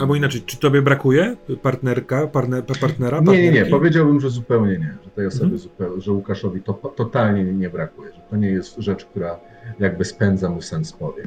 Albo 0.00 0.14
inaczej, 0.16 0.42
czy 0.46 0.56
tobie 0.56 0.82
brakuje 0.82 1.36
partnerka, 1.62 2.26
partner, 2.26 2.64
partnera? 2.80 3.20
Nie, 3.20 3.42
nie, 3.42 3.52
nie, 3.52 3.66
powiedziałbym, 3.66 4.20
że 4.20 4.30
zupełnie 4.30 4.78
nie, 4.78 4.96
że 5.04 5.10
tej 5.10 5.26
osobie 5.26 5.44
Mhm. 5.44 5.58
zupełnie, 5.58 6.00
że 6.00 6.12
Łukaszowi 6.12 6.62
to 6.62 6.72
totalnie 6.72 7.44
nie 7.44 7.70
brakuje, 7.70 8.12
że 8.12 8.20
to 8.30 8.36
nie 8.36 8.50
jest 8.50 8.74
rzecz, 8.78 9.04
która 9.04 9.40
jakby 9.78 10.04
spędza 10.04 10.50
mu 10.50 10.62
sens 10.62 10.92
powiek. 10.92 11.26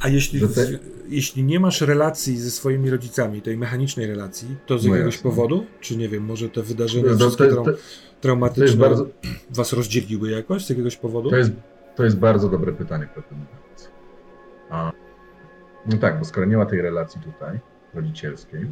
A 0.00 0.08
jeśli, 0.08 0.40
te- 0.40 0.46
z- 0.46 0.80
jeśli 1.08 1.44
nie 1.44 1.60
masz 1.60 1.80
relacji 1.80 2.36
ze 2.38 2.50
swoimi 2.50 2.90
rodzicami, 2.90 3.42
tej 3.42 3.56
mechanicznej 3.56 4.06
relacji, 4.06 4.48
to 4.66 4.78
z 4.78 4.86
No 4.86 4.92
jakiegoś 4.94 5.14
jasne. 5.14 5.30
powodu? 5.30 5.66
Czy 5.80 5.96
nie 5.96 6.08
wiem, 6.08 6.24
może 6.24 6.48
te 6.48 6.62
wydarzenia 6.62 7.08
to, 7.10 7.16
wszystkie 7.18 7.46
to, 7.48 7.62
to, 7.62 7.70
traumatyczne 8.20 8.80
bardzo, 8.80 9.06
was 9.50 9.72
rozdzieliły 9.72 10.30
jakoś 10.30 10.66
z 10.66 10.70
jakiegoś 10.70 10.96
powodu? 10.96 11.30
to, 11.30 11.36
jest, 11.36 11.52
to 11.96 12.04
jest 12.04 12.18
bardzo 12.18 12.48
dobre 12.48 12.72
pytanie. 12.72 13.08
A, 14.70 14.92
no 15.86 15.96
tak, 15.96 16.18
bo 16.18 16.24
skoro 16.24 16.46
nie 16.46 16.56
ma 16.56 16.66
tej 16.66 16.82
relacji 16.82 17.20
tutaj, 17.20 17.60
rodzicielskiej, 17.94 18.66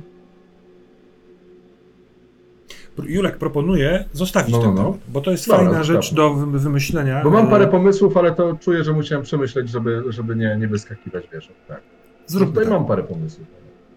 Julek 3.05 3.37
proponuje 3.39 4.05
zostawić 4.13 4.53
No, 4.53 4.59
no. 4.59 4.65
temat, 4.85 5.01
bo 5.09 5.21
to 5.21 5.31
jest 5.31 5.47
Dobra, 5.49 5.65
fajna 5.65 5.83
rzecz 5.85 5.97
zostawmy. 6.11 6.17
do 6.41 6.47
wy- 6.47 6.59
wymyślenia. 6.59 7.23
bo 7.25 7.31
mam 7.31 7.47
e, 7.47 7.51
parę 7.51 7.67
pomysłów, 7.69 8.17
ale 8.17 8.33
to 8.35 8.55
czuję, 8.61 8.85
że 8.85 8.93
musiałem 8.93 9.25
przemyśleć, 9.25 9.69
żeby, 9.69 10.03
żeby 10.09 10.37
nie, 10.37 10.57
nie 10.61 10.69
wyskakiwać 10.69 11.29
wieżą. 11.33 11.53
Tak. 11.69 11.81
Zróbmy 12.27 12.53
Tutaj 12.53 12.65
tak. 12.65 12.73
mam 12.73 12.87
parę 12.87 13.03
pomysłów, 13.03 13.47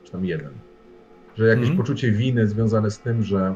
czy 0.04 0.12
tam 0.12 0.26
jeden. 0.26 0.50
Że 1.38 1.48
jakieś 1.48 1.62
Mhm. 1.70 1.78
poczucie 1.78 2.12
winy 2.12 2.48
związane 2.48 2.92
z 2.92 3.00
tym, 3.00 3.24
że 3.24 3.56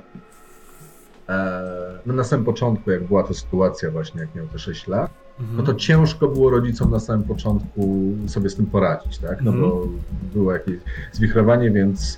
e, 1.30 2.00
no 2.06 2.14
na 2.14 2.24
samym 2.24 2.46
początku, 2.46 2.92
jak 2.92 3.04
była 3.04 3.24
to 3.24 3.34
sytuacja 3.34 3.92
właśnie, 3.92 4.22
jak 4.22 4.36
miał 4.36 4.48
te 4.48 4.60
6 4.60 4.88
lat. 4.88 5.12
No 5.58 5.64
to 5.64 5.74
ciężko 5.74 6.28
było 6.28 6.50
rodzicom 6.50 6.92
na 6.92 7.00
samym 7.00 7.24
początku 7.28 8.14
sobie 8.28 8.50
z 8.50 8.56
tym 8.56 8.66
poradzić, 8.66 9.18
tak? 9.18 9.42
No 9.42 9.52
Mhm. 9.52 9.70
bo 9.72 9.88
było 10.34 10.54
jakieś 10.54 10.76
zwichrowanie, 11.12 11.72
więc 11.72 12.18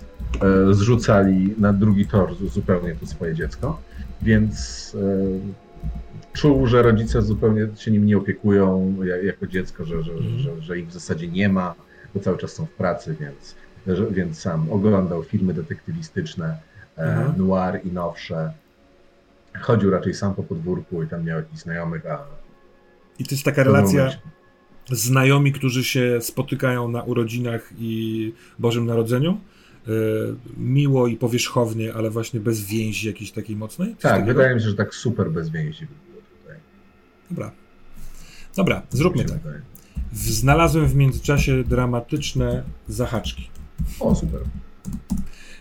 e, 0.69 0.73
zrzucali 0.73 1.55
na 1.57 1.73
drugi 1.73 2.07
tor 2.07 2.35
zu- 2.35 2.47
zupełnie 2.49 2.95
to 2.95 3.05
swoje 3.05 3.35
dziecko, 3.35 3.81
więc 4.21 4.95
e, 5.01 6.33
czuł, 6.33 6.67
że 6.67 6.81
rodzice 6.83 7.21
zupełnie 7.21 7.67
się 7.75 7.91
nim 7.91 8.05
nie 8.05 8.17
opiekują 8.17 8.95
ja- 9.03 9.17
jako 9.23 9.47
dziecko, 9.47 9.85
że, 9.85 10.03
że, 10.03 10.11
Mhm. 10.13 10.39
że, 10.39 10.61
że 10.61 10.79
ich 10.79 10.87
w 10.87 10.93
zasadzie 10.93 11.27
nie 11.27 11.49
ma, 11.49 11.75
bo 12.15 12.19
cały 12.19 12.37
czas 12.37 12.51
są 12.53 12.65
w 12.65 12.69
pracy, 12.71 13.15
więc, 13.19 13.55
że, 13.87 14.05
więc 14.11 14.39
sam 14.39 14.71
oglądał 14.71 15.23
filmy 15.23 15.53
detektywistyczne, 15.53 16.57
e, 16.97 17.01
Mhm. 17.01 17.47
noir 17.47 17.79
i 17.85 17.91
nowsze. 17.91 18.51
Chodził 19.59 19.89
raczej 19.89 20.13
sam 20.13 20.35
po 20.35 20.43
podwórku 20.43 21.03
i 21.03 21.07
tam 21.07 21.23
miał 21.25 21.37
jakichś 21.37 21.61
znajomych, 21.61 22.05
a 22.05 22.19
I 23.19 23.23
to 23.25 23.35
jest 23.35 23.43
taka 23.45 23.63
relacja 23.63 24.09
znajomi, 24.91 25.51
którzy 25.51 25.83
się 25.83 26.19
spotykają 26.21 26.87
na 26.87 27.03
urodzinach 27.03 27.69
i 27.79 28.33
Bożym 28.59 28.85
Narodzeniu. 28.85 29.31
e, 29.87 29.91
Miło 30.57 31.07
i 31.07 31.15
powierzchownie, 31.17 31.93
ale 31.93 32.09
właśnie 32.09 32.39
bez 32.39 32.61
więzi 32.61 33.07
jakiejś 33.07 33.31
takiej 33.31 33.55
mocnej. 33.55 33.87
Coś 33.93 34.01
Tak, 34.01 34.11
takiego? 34.11 34.27
wydaje 34.27 34.55
mi 34.55 34.61
się, 34.61 34.69
że 34.69 34.75
tak 34.75 34.95
super 34.95 35.31
bez 35.31 35.49
więzi 35.49 35.85
by 35.85 36.11
było 36.11 36.21
tutaj. 36.41 36.55
Dobra. 37.29 37.51
Dobra, 38.55 38.81
zróbmy 38.89 39.25
tak. 39.25 39.37
wydaje. 39.37 39.61
Znalazłem 40.13 40.87
w 40.87 40.95
międzyczasie 40.95 41.63
dramatyczne 41.63 42.63
zahaczki. 42.87 43.49
O, 43.99 44.15
super. 44.15 44.39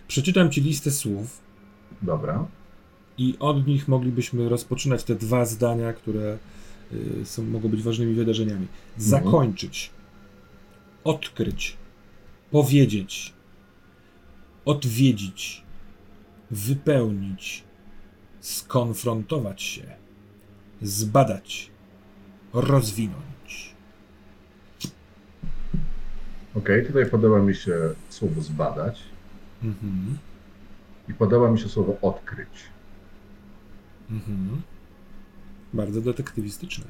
Przeczytam 0.09 0.51
ci 0.51 0.61
listę 0.61 0.91
słów 0.91 1.41
Dobra. 2.03 2.47
i 3.19 3.37
od 3.41 3.67
nich 3.67 3.89
moglibyśmy 3.89 4.49
rozpoczynać 4.49 5.05
te 5.05 5.15
dwa 5.15 5.45
zdania, 5.45 5.93
które 5.93 6.39
są, 7.25 7.45
mogą 7.45 7.69
być 7.69 7.83
ważnymi 7.83 8.15
wydarzeniami. 8.15 8.67
Zakończyć, 8.97 9.91
odkryć, 11.05 11.77
powiedzieć, 12.51 13.35
odwiedzić, 14.65 15.63
wypełnić, 16.51 17.65
skonfrontować 18.41 19.63
się, 19.63 19.97
zbadać, 20.83 21.71
rozwinąć. 22.53 23.75
Okej, 26.55 26.87
tutaj 26.87 27.11
podoba 27.11 27.39
mi 27.39 27.55
się 27.55 27.75
słowo 28.11 28.41
zbadać 28.43 29.01
Mhm. 29.63 30.19
i 31.09 31.15
podoba 31.15 31.51
mi 31.51 31.59
się 31.61 31.69
słowo 31.69 31.97
odkryć. 32.03 32.49
Mhm. 34.11 34.63
Bardzo 35.73 36.01
detektywistyczne. 36.01 36.85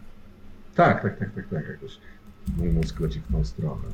Tak, 0.74 1.02
tak, 1.02 1.18
tak, 1.18 1.34
tak, 1.34 1.48
tak. 1.48 1.68
Jakoś 1.68 1.98
mój 2.56 2.68
mózg 2.68 3.00
leci 3.00 3.20
w 3.20 3.32
tą 3.32 3.44
stronę. 3.44 3.88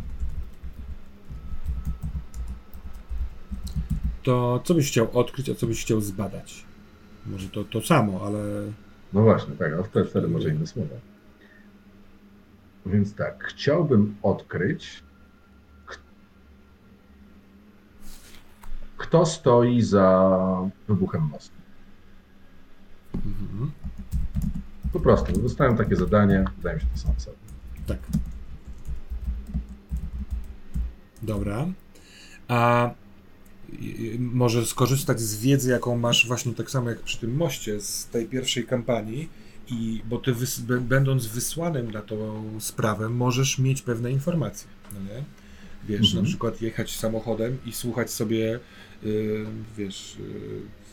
To 4.23 4.61
co 4.65 4.75
byś 4.75 4.89
chciał 4.89 5.19
odkryć, 5.19 5.51
a 5.51 5.55
co 5.55 5.67
byś 5.67 5.83
chciał 5.83 6.01
zbadać? 6.01 6.65
Może 7.27 7.49
to 7.49 7.65
to 7.65 7.83
samo, 7.83 8.21
ale 8.27 8.39
No 9.13 9.23
właśnie, 9.23 9.55
tak, 9.57 9.73
a 9.73 9.83
wtedy, 9.83 10.11
wtedy 10.11 10.29
może 10.29 10.49
inne 10.49 10.67
słowa. 10.67 10.95
Więc 12.87 13.15
tak, 13.15 13.45
chciałbym 13.45 14.17
odkryć, 14.23 15.03
kto 18.97 19.27
stoi 19.27 19.83
za 19.83 20.31
wybuchem 20.89 21.23
mostu. 21.23 21.57
Mhm. 23.15 23.71
Po 24.95 25.01
prostu, 25.01 25.41
dostałem 25.41 25.77
takie 25.77 25.97
zadanie, 25.97 26.45
wydaje 26.57 26.77
mi 26.77 26.83
się, 26.83 26.87
to 26.95 26.99
sam 26.99 27.21
sobie. 27.21 27.37
Tak. 27.87 27.99
Dobra. 31.23 31.67
A 32.49 32.91
może 34.19 34.67
skorzystać 34.67 35.21
z 35.21 35.41
wiedzy, 35.41 35.71
jaką 35.71 35.97
masz 35.97 36.27
właśnie 36.27 36.55
tak 36.55 36.71
samo 36.71 36.91
jak 36.91 37.01
przy 37.01 37.19
tym 37.19 37.37
moście 37.37 37.81
z 37.81 38.07
tej 38.07 38.27
pierwszej 38.27 38.67
kampanii, 38.67 39.29
i 39.69 40.03
bo 40.09 40.19
ty 40.19 40.35
wys, 40.35 40.61
będąc 40.81 41.27
wysłanym 41.27 41.91
na 41.91 42.03
tą 42.03 42.45
sprawę, 42.61 43.09
możesz 43.09 43.59
mieć 43.59 43.83
pewne 43.83 44.13
informacje. 44.13 44.69
No 44.95 45.01
nie? 45.01 45.25
Wiesz, 45.89 46.07
mhm. 46.07 46.25
na 46.25 46.29
przykład 46.29 46.63
jechać 46.63 46.97
samochodem 46.97 47.59
i 47.67 47.73
słuchać 47.73 48.11
sobie, 48.11 48.61
yy, 49.03 49.47
wiesz. 49.77 50.17
Yy, 50.19 50.84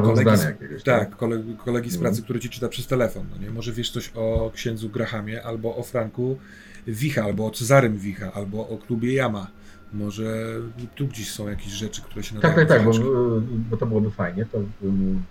kolegi, 0.00 0.36
z, 0.36 0.44
jakiegoś, 0.44 0.82
tak, 0.82 1.08
tak, 1.08 1.16
kolegi, 1.16 1.56
kolegi 1.56 1.90
z 1.90 1.98
pracy, 1.98 2.22
który 2.22 2.40
ci 2.40 2.50
czyta 2.50 2.68
przez 2.68 2.86
telefon. 2.86 3.26
No 3.30 3.42
nie? 3.42 3.50
Może 3.50 3.72
wiesz 3.72 3.90
coś 3.90 4.12
o 4.14 4.50
księdzu 4.54 4.88
Grahamie, 4.88 5.42
albo 5.42 5.76
o 5.76 5.82
Franku 5.82 6.38
Wicha, 6.86 7.24
albo 7.24 7.46
o 7.46 7.50
Cezarym 7.50 7.98
Wicha, 7.98 8.32
albo 8.32 8.68
o 8.68 8.78
klubie 8.78 9.12
Yama 9.14 9.46
może 9.92 10.60
tu 10.94 11.06
gdzieś 11.06 11.30
są 11.30 11.48
jakieś 11.48 11.72
rzeczy, 11.72 12.02
które 12.02 12.22
się 12.22 12.34
nadają. 12.34 12.54
Tak, 12.54 12.68
tak, 12.68 12.78
tak, 12.78 12.86
bo, 12.86 12.92
bo, 13.70 13.76
to 13.76 13.86
byłoby 13.86 14.10
fajnie. 14.10 14.46
To, 14.46 14.58
um, 14.82 15.22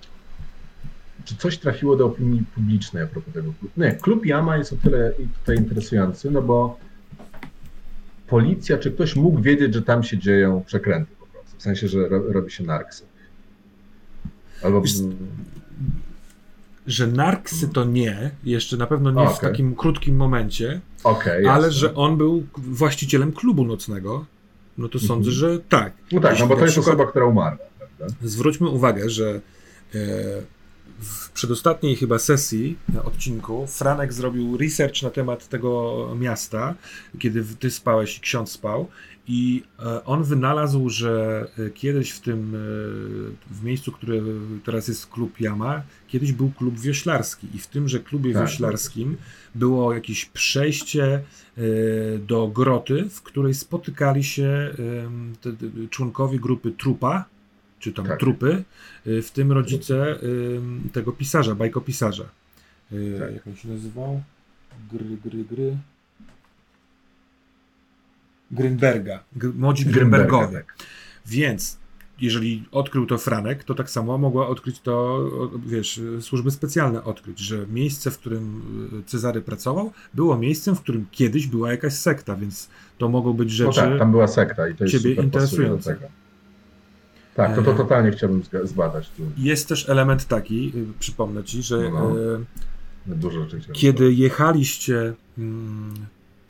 czy 1.26 1.36
coś 1.36 1.58
trafiło 1.58 1.96
do 1.96 2.06
opinii 2.06 2.44
publicznej 2.56 3.04
a 3.04 3.08
propos 3.08 3.34
tego 3.34 3.54
klubu? 3.60 3.74
Nie, 3.78 3.92
klub 3.92 4.26
Yama 4.26 4.58
jest 4.58 4.74
o 4.74 4.76
tyle 4.76 5.12
tutaj 5.40 5.58
interesujący, 5.58 6.32
no 6.32 6.42
bo 6.42 6.80
policja, 8.28 8.78
czy 8.78 8.92
ktoś 8.92 9.16
mógł 9.16 9.42
wiedzieć, 9.42 9.74
że 9.74 9.82
tam 9.82 10.04
się 10.04 10.18
dzieją 10.18 10.64
przekręty 10.66 11.12
po 11.20 11.26
prostu, 11.26 11.58
w 11.58 11.62
sensie, 11.62 11.88
że 11.88 12.08
ro, 12.08 12.24
robi 12.32 12.52
się 12.52 12.64
narksy. 12.64 13.04
Albo... 14.64 14.82
Wiesz, 14.82 14.94
że 16.88 17.08
narksy 17.08 17.68
to 17.68 17.84
nie, 17.84 18.32
jeszcze 18.44 18.78
na 18.78 18.88
pewno 18.88 19.12
nie 19.12 19.22
okay. 19.22 19.36
w 19.36 19.40
takim 19.40 19.76
krótkim 19.76 20.16
momencie, 20.16 20.82
okay, 21.04 21.52
ale 21.52 21.72
że 21.72 21.96
on 21.96 22.18
był 22.18 22.44
właścicielem 22.58 23.32
klubu 23.32 23.66
nocnego, 23.66 24.26
no 24.78 24.90
to 24.90 25.00
sądzę, 25.00 25.32
mhm. 25.32 25.34
że 25.34 25.60
tak. 25.70 25.94
No 26.12 26.22
tak, 26.22 26.40
no 26.40 26.48
bo 26.48 26.56
to 26.56 26.62
jest 26.62 26.74
przykład, 26.74 26.96
osoba, 26.96 27.10
która 27.10 27.26
umarła. 27.26 27.66
Prawda? 27.78 28.16
Zwróćmy 28.22 28.70
uwagę, 28.70 29.10
że 29.10 29.42
e, 29.96 30.00
w 31.00 31.30
przedostatniej 31.32 31.96
chyba 31.96 32.20
sesji 32.20 32.78
odcinku 33.04 33.68
Franek 33.68 34.14
zrobił 34.14 34.58
research 34.58 35.04
na 35.04 35.10
temat 35.10 35.48
tego 35.48 36.08
miasta, 36.20 36.76
kiedy 37.20 37.44
ty 37.60 37.72
spałeś 37.72 38.18
i 38.18 38.22
ksiądz 38.22 38.52
spał 38.52 38.88
i 39.32 39.64
e, 39.80 40.06
on 40.06 40.24
wynalazł, 40.24 40.90
że 40.90 41.45
e, 41.58 41.70
kiedyś 41.70 42.12
w 42.12 42.20
tym, 42.20 42.52
w 43.52 43.64
miejscu, 43.64 43.91
które 43.91 44.22
teraz 44.66 44.88
jest 44.88 45.08
klub 45.08 45.40
Jama, 45.40 45.82
kiedyś 46.08 46.32
był 46.32 46.52
klub 46.52 46.80
wioślarski 46.80 47.48
i 47.56 47.60
w 47.60 47.68
tymże 47.68 47.99
klubie 47.99 48.34
tak, 48.34 48.41
wioślarskim 48.41 49.18
było 49.56 49.94
jakieś 49.94 50.26
przejście 50.26 51.22
E, 51.58 52.18
do 52.18 52.48
groty, 52.48 53.10
w 53.10 53.22
której 53.22 53.53
spotykali 53.53 54.24
się 54.24 54.76
członkowie 55.90 56.40
grupy 56.40 56.72
Trupa, 56.72 57.26
czy 57.80 57.91
tam 57.91 58.06
tak. 58.06 58.20
trupy, 58.20 58.64
e, 59.08 59.22
w 59.22 59.32
tym 59.32 59.52
rodzice 59.52 60.20
tego 60.94 61.12
pisarza, 61.12 61.56
bajkopisarza. 61.56 62.26
E, 62.91 63.20
tak. 63.20 63.34
Jak 63.34 63.48
on 63.48 63.56
się 63.56 63.68
nazywał? 63.68 64.24
Gry, 64.91 65.18
gry, 65.26 65.44
gry. 65.44 65.78
Grynberga. 68.52 69.23
Młodzi 69.56 69.86
Grynbergowie. 69.86 70.57
Tak. 70.57 70.76
Więc 71.26 71.82
jeżeli 72.22 72.64
odkrył 72.72 73.06
to 73.06 73.18
Franek, 73.18 73.64
to 73.64 73.76
tak 73.76 73.90
samo 73.90 74.18
mogła 74.18 74.48
odkryć 74.48 74.80
to, 74.80 75.19
wiesz, 75.65 76.02
służby 76.22 76.52
specjalne 76.52 77.03
odkryć, 77.03 77.40
że 77.40 77.65
miejsce, 77.68 78.11
w 78.11 78.18
którym 78.18 78.61
y, 78.99 79.03
Cezary 79.03 79.41
pracował, 79.41 79.91
było 80.14 80.38
miejscem, 80.38 80.76
w 80.76 80.82
którym 80.82 81.06
kiedyś 81.11 81.48
była 81.48 81.72
jakaś 81.72 81.94
sekta, 81.94 82.36
więc 82.36 82.69
to 82.98 83.10
mogą 83.10 83.34
być 83.34 83.60
no 83.60 83.72
rzeczy. 83.72 83.86
No 83.86 83.90
tak, 83.90 83.99
tam 83.99 84.11
była 84.11 84.28
sekta 84.28 84.68
i 84.68 84.76
to 84.76 84.84
jest 84.84 84.98
ciebie 84.98 85.14
interesujące. 85.14 85.98
Tak, 87.36 87.56
to, 87.56 87.61
to 87.61 87.73
e, 87.73 87.78
totalnie 87.78 88.11
chciałbym 88.11 88.44
zbadać. 88.64 89.11
Jest 89.38 89.68
też 89.68 89.90
element 89.90 90.28
taki, 90.28 90.72
y, 90.76 90.99
przypomnę 90.99 91.44
ci, 91.44 91.64
że 91.64 91.78
no, 91.78 92.10
no. 92.10 92.19
E, 92.19 92.44
Dużo 93.06 93.48
kiedy 93.73 94.14
jechaliście 94.14 95.14
mm, 95.38 95.94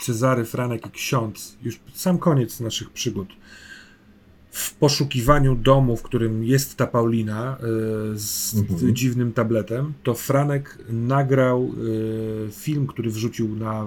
Cezary, 0.01 0.45
Franek 0.45 0.87
i 0.87 0.91
ksiądz, 0.91 1.57
już 1.63 1.79
sam 1.93 2.17
koniec 2.17 2.59
naszych 2.59 2.89
przygód, 2.89 3.27
w 4.51 4.73
poszukiwaniu 4.73 5.55
domu, 5.55 5.97
w 5.97 6.03
którym 6.03 6.43
jest 6.43 6.77
ta 6.77 6.87
Paulina 6.87 7.57
e, 7.57 7.59
z 8.15 8.55
mhm. 8.55 8.95
dziwnym 8.95 9.33
tabletem, 9.33 9.93
to 10.03 10.13
Franek 10.13 10.77
nagrał 10.89 11.71
e, 12.47 12.51
film, 12.51 12.87
który 12.87 13.09
wrzucił 13.11 13.55
na 13.55 13.81
e, 13.81 13.85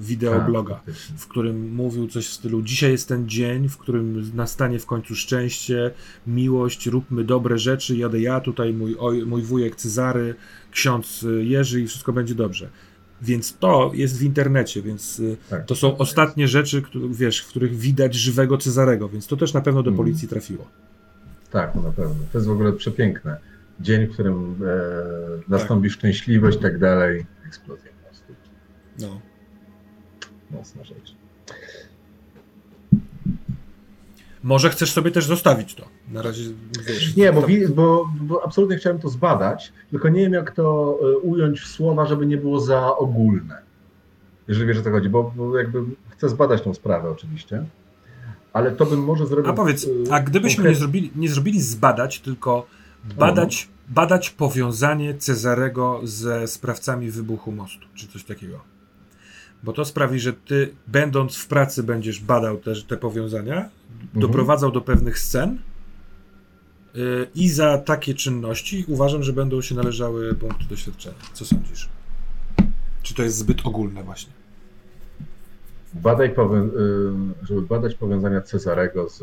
wideobloga, 0.00 0.74
tak, 0.74 0.94
w 0.94 1.26
którym 1.26 1.74
mówił 1.74 2.08
coś 2.08 2.28
w 2.28 2.32
stylu 2.32 2.62
dzisiaj 2.62 2.90
jest 2.90 3.08
ten 3.08 3.28
dzień, 3.28 3.68
w 3.68 3.76
którym 3.76 4.30
nastanie 4.34 4.78
w 4.78 4.86
końcu 4.86 5.14
szczęście, 5.14 5.90
miłość, 6.26 6.86
róbmy 6.86 7.24
dobre 7.24 7.58
rzeczy, 7.58 7.96
jadę 7.96 8.20
ja, 8.20 8.40
tutaj 8.40 8.72
mój, 8.72 8.96
oj, 8.98 9.26
mój 9.26 9.42
wujek 9.42 9.76
Cezary, 9.76 10.34
ksiądz 10.70 11.26
Jerzy 11.40 11.80
i 11.80 11.86
wszystko 11.86 12.12
będzie 12.12 12.34
dobrze. 12.34 12.70
Więc 13.22 13.56
to 13.58 13.90
jest 13.94 14.18
w 14.18 14.22
internecie, 14.22 14.82
więc 14.82 15.20
y, 15.20 15.36
tak. 15.50 15.64
to 15.64 15.74
są 15.74 15.96
ostatnie 15.96 16.48
rzeczy, 16.48 16.82
które, 16.82 17.08
wiesz, 17.10 17.40
w 17.40 17.48
których 17.48 17.76
widać 17.76 18.14
żywego 18.14 18.58
Cezarego, 18.58 19.08
więc 19.08 19.26
to 19.26 19.36
też 19.36 19.54
na 19.54 19.60
pewno 19.60 19.82
do 19.82 19.90
mhm. 19.90 19.96
policji 20.06 20.28
trafiło. 20.28 20.66
Tak, 21.50 21.74
na 21.74 21.92
pewno. 21.92 22.14
To 22.32 22.38
jest 22.38 22.48
w 22.48 22.50
ogóle 22.50 22.72
przepiękne. 22.72 23.36
Dzień, 23.80 24.06
w 24.06 24.12
którym 24.12 24.56
e, 24.64 25.50
nastąpi 25.50 25.88
tak. 25.88 25.98
szczęśliwość 25.98 26.58
i 26.58 26.60
tak 26.60 26.78
dalej. 26.78 27.26
Eksplozja 27.46 27.90
po 27.90 28.08
prostu. 28.08 28.32
No. 28.98 29.20
Mocna 30.50 30.84
rzecz. 30.84 31.14
Może 34.42 34.70
chcesz 34.70 34.92
sobie 34.92 35.10
też 35.10 35.26
zostawić 35.26 35.74
to. 35.74 35.88
Na 36.12 36.22
razie 36.22 36.42
wiesz. 36.86 37.16
Nie, 37.16 37.32
bo, 37.32 37.46
bo, 37.74 38.10
bo, 38.20 38.44
absolutnie 38.44 38.76
chciałem 38.76 38.98
to 38.98 39.08
zbadać, 39.08 39.72
tylko 39.90 40.08
nie 40.08 40.20
wiem, 40.20 40.32
jak 40.32 40.50
to 40.50 40.98
e, 41.02 41.18
ująć 41.18 41.60
w 41.60 41.66
słowa, 41.66 42.06
żeby 42.06 42.26
nie 42.26 42.36
było 42.36 42.60
za 42.60 42.96
ogólne. 42.96 43.58
Jeżeli 44.48 44.68
wiesz 44.68 44.78
o 44.78 44.82
co 44.82 44.90
chodzi, 44.90 45.08
bo, 45.08 45.32
bo 45.36 45.58
jakby 45.58 45.82
chcę 46.08 46.28
zbadać 46.28 46.62
tą 46.62 46.74
sprawę 46.74 47.10
oczywiście. 47.10 47.64
Ale 48.52 48.72
to 48.72 48.86
bym 48.86 49.04
może 49.04 49.26
zrobił. 49.26 49.50
A 49.50 49.54
powiedz, 49.54 49.88
e, 50.08 50.14
a 50.14 50.20
gdybyśmy 50.20 50.68
nie 50.68 50.74
zrobili, 50.74 51.10
nie 51.16 51.28
zrobili 51.28 51.60
zbadać, 51.60 52.20
tylko 52.20 52.66
badać, 53.18 53.68
no. 53.70 53.94
badać 53.94 54.30
powiązanie 54.30 55.14
Cezarego 55.14 56.00
ze 56.04 56.46
sprawcami 56.46 57.10
wybuchu 57.10 57.52
mostu, 57.52 57.86
czy 57.94 58.08
coś 58.08 58.24
takiego. 58.24 58.60
Bo 59.62 59.72
to 59.72 59.84
sprawi, 59.84 60.20
że 60.20 60.32
ty, 60.32 60.74
będąc 60.86 61.36
w 61.36 61.46
pracy, 61.46 61.82
będziesz 61.82 62.20
badał 62.20 62.56
te, 62.56 62.72
te 62.88 62.96
powiązania, 62.96 63.56
mhm. 63.56 63.70
doprowadzał 64.14 64.70
do 64.70 64.80
pewnych 64.80 65.18
scen 65.18 65.58
i 67.34 67.48
za 67.48 67.78
takie 67.78 68.14
czynności 68.14 68.84
uważam, 68.88 69.22
że 69.22 69.32
będą 69.32 69.62
się 69.62 69.74
należały 69.74 70.34
punkty 70.34 70.64
doświadczenia. 70.64 71.16
Co 71.32 71.44
sądzisz? 71.44 71.88
Czy 73.02 73.14
to 73.14 73.22
jest 73.22 73.36
zbyt 73.36 73.66
ogólne 73.66 74.02
właśnie? 74.02 74.32
Badaj 75.94 76.34
powią- 76.34 76.70
y, 77.42 77.46
żeby 77.46 77.62
badać 77.62 77.94
powiązania 77.94 78.40
Cezarego 78.40 79.08
z... 79.08 79.22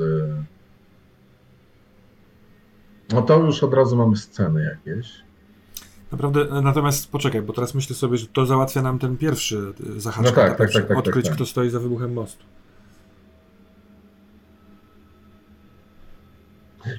No 3.14 3.22
to 3.22 3.40
już 3.40 3.64
od 3.64 3.74
razu 3.74 3.96
mamy 3.96 4.18
sceny 4.18 4.78
jakieś. 4.86 5.12
Naprawdę, 6.12 6.62
natomiast 6.62 7.12
poczekaj, 7.12 7.42
bo 7.42 7.54
teraz 7.54 7.76
myślę 7.76 7.96
sobie, 7.96 8.18
że 8.18 8.28
to 8.28 8.46
załatwia 8.46 8.82
nam 8.82 9.00
ten 9.00 9.18
pierwszy 9.18 9.74
y, 9.98 10.02
zahaczek, 10.02 10.36
no 10.36 10.42
tak, 10.42 10.58
tak, 10.58 10.72
tak, 10.72 10.88
tak, 10.88 10.98
odkryć, 10.98 11.26
tak, 11.26 11.36
kto 11.36 11.46
stoi 11.46 11.70
za 11.70 11.80
wybuchem 11.80 12.14
mostu. 12.14 12.44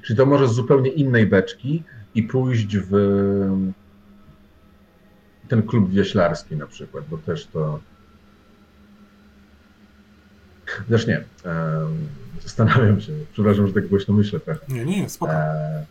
Czy 0.02 0.14
to 0.14 0.26
może 0.26 0.48
z 0.48 0.52
zupełnie 0.52 0.90
innej 0.90 1.26
beczki 1.26 1.82
i 2.14 2.22
pójść 2.22 2.76
w 2.76 2.90
ten 5.48 5.62
klub 5.62 5.90
wieślarski 5.90 6.56
na 6.56 6.66
przykład, 6.66 7.04
bo 7.10 7.18
też 7.18 7.46
to. 7.46 7.80
Też 10.88 11.06
nie. 11.06 11.24
Zastanawiam 12.42 13.00
się. 13.00 13.12
Przepraszam, 13.32 13.66
że 13.66 13.72
tak 13.72 13.88
głośno 13.88 14.14
myślę 14.14 14.40
trochę. 14.40 14.60
Nie, 14.68 14.84
nie, 14.84 15.08
spoko. 15.08 15.32
E... 15.32 15.84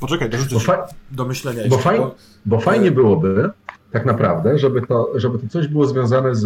Poczekaj, 0.00 0.30
dorzucę 0.30 0.60
fa... 0.60 0.88
do 1.10 1.24
myślenia. 1.24 1.62
Bo, 1.68 1.78
faj... 1.78 2.00
bo 2.46 2.60
fajnie 2.60 2.90
byłoby, 2.90 3.50
tak 3.96 4.06
naprawdę, 4.06 4.58
żeby 4.58 4.82
to, 4.82 5.12
żeby 5.14 5.38
to 5.38 5.48
coś 5.48 5.68
było 5.68 5.86
związane 5.86 6.34
z, 6.34 6.42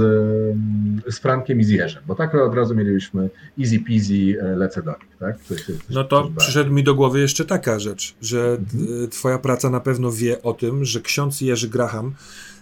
z 1.08 1.18
Frankiem 1.18 1.60
i 1.60 1.64
z 1.64 1.68
Jerzem, 1.68 2.02
bo 2.06 2.14
tak 2.14 2.34
od 2.34 2.54
razu 2.54 2.74
mielibyśmy 2.74 3.30
easy 3.60 3.78
peasy, 3.78 4.40
e, 4.40 4.56
lecę 4.56 4.82
do 4.82 4.90
nich, 4.90 5.16
tak? 5.18 5.40
Coś, 5.40 5.66
coś, 5.66 5.76
no 5.90 6.04
to 6.04 6.30
przyszedł 6.36 6.72
mi 6.72 6.84
do 6.84 6.94
głowy 6.94 7.20
jeszcze 7.20 7.44
taka 7.44 7.78
rzecz, 7.78 8.14
że 8.22 8.58
mhm. 8.74 9.08
twoja 9.08 9.38
praca 9.38 9.70
na 9.70 9.80
pewno 9.80 10.12
wie 10.12 10.42
o 10.42 10.52
tym, 10.52 10.84
że 10.84 11.00
ksiądz 11.00 11.40
Jerzy 11.40 11.68
Graham 11.68 12.14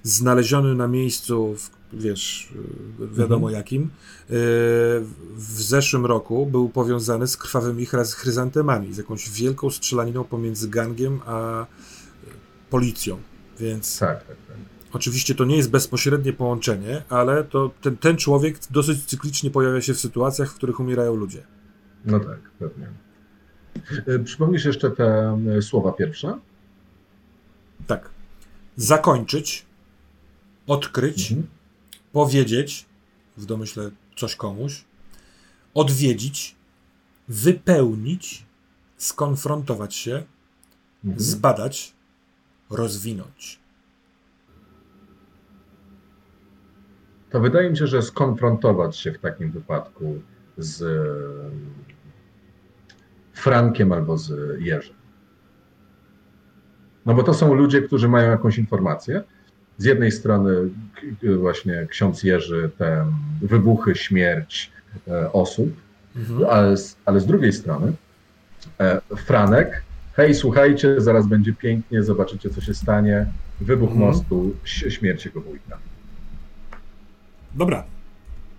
znaleziony 0.03 0.75
na 0.75 0.89
miejscu, 0.89 1.55
w, 1.55 1.71
wiesz, 1.93 2.53
wiadomo 3.13 3.47
mhm. 3.47 3.55
jakim, 3.55 3.83
e, 3.83 3.89
w 5.37 5.63
zeszłym 5.63 6.07
roku 6.07 6.47
był 6.47 6.69
powiązany 6.69 7.27
z 7.27 7.37
krwawymi 7.37 7.87
chryzantemami, 7.87 8.95
z 8.95 8.99
jakąś 8.99 9.31
wielką 9.31 9.71
strzelaniną 9.71 10.25
pomiędzy 10.25 10.69
gangiem 10.69 11.21
a 11.27 11.67
policją. 12.71 13.19
Więc 13.61 13.99
tak, 13.99 14.19
tak, 14.27 14.37
tak. 14.49 14.78
Oczywiście 14.93 15.35
to 15.35 15.45
nie 15.45 15.57
jest 15.57 15.71
bezpośrednie 15.71 16.33
połączenie, 16.33 17.03
ale 17.09 17.45
to 17.45 17.71
ten, 17.83 17.97
ten 17.97 18.17
człowiek 18.17 18.59
dosyć 18.71 19.05
cyklicznie 19.05 19.51
pojawia 19.51 19.81
się 19.81 19.95
w 19.95 20.01
sytuacjach, 20.01 20.51
w 20.51 20.55
których 20.55 20.81
umierają 20.81 21.15
ludzie. 21.15 21.43
No 22.05 22.21
tak, 22.21 22.51
pewnie. 22.59 22.89
E, 24.07 24.19
przypomnisz 24.19 24.65
jeszcze 24.65 24.91
te 24.91 25.39
e, 25.57 25.63
słowa 25.63 25.93
pierwsze? 25.93 26.39
Tak. 27.87 28.11
Zakończyć, 28.77 29.67
odkryć, 30.67 31.33
mhm. 31.33 31.49
powiedzieć, 32.13 32.87
w 33.37 33.47
domyśle 33.47 33.91
coś 34.17 34.37
komuś, 34.37 34.85
odwiedzić, 35.75 36.57
wypełnić, 37.29 38.47
skonfrontować 38.97 39.95
się, 39.95 40.23
mhm. 41.05 41.21
zbadać, 41.21 41.93
rozwinąć. 42.71 43.58
To 47.31 47.41
wydaje 47.41 47.71
mi 47.71 47.77
się, 47.77 47.87
że 47.87 48.03
skonfrontować 48.03 48.97
się 48.97 49.13
w 49.13 49.19
takim 49.19 49.51
wypadku 49.51 50.21
z 50.59 50.85
Frankiem 53.33 53.93
albo 53.93 54.19
z 54.19 54.61
Jerzem. 54.61 54.97
No 57.07 57.15
bo 57.15 57.23
to 57.23 57.35
są 57.35 57.55
ludzie, 57.55 57.83
którzy 57.83 58.09
mają 58.09 58.31
jakąś 58.31 58.59
informację. 58.59 59.23
Z 59.79 59.85
jednej 59.85 60.13
strony 60.13 60.55
właśnie 61.39 61.87
ksiądz 61.91 62.23
Jerzy, 62.23 62.71
te 62.79 63.07
wybuchy, 63.43 63.95
śmierć 63.95 64.71
e, 65.09 65.33
osób, 65.33 65.69
mhm. 66.17 66.51
ale, 66.51 66.77
ale 67.05 67.21
z 67.21 67.27
drugiej 67.27 67.53
strony 67.53 67.93
e, 68.81 69.01
Franek 69.17 69.83
hej, 70.19 70.35
słuchajcie, 70.35 71.01
zaraz 71.01 71.27
będzie 71.27 71.53
pięknie, 71.53 72.03
zobaczycie, 72.03 72.51
co 72.51 72.61
się 72.61 72.75
stanie. 72.75 73.27
Wybuch 73.61 73.91
mhm. 73.91 74.09
mostu, 74.09 74.55
śmierć 74.65 75.25
jego 75.25 75.41
wujka. 75.41 75.79
Dobra. 77.55 77.85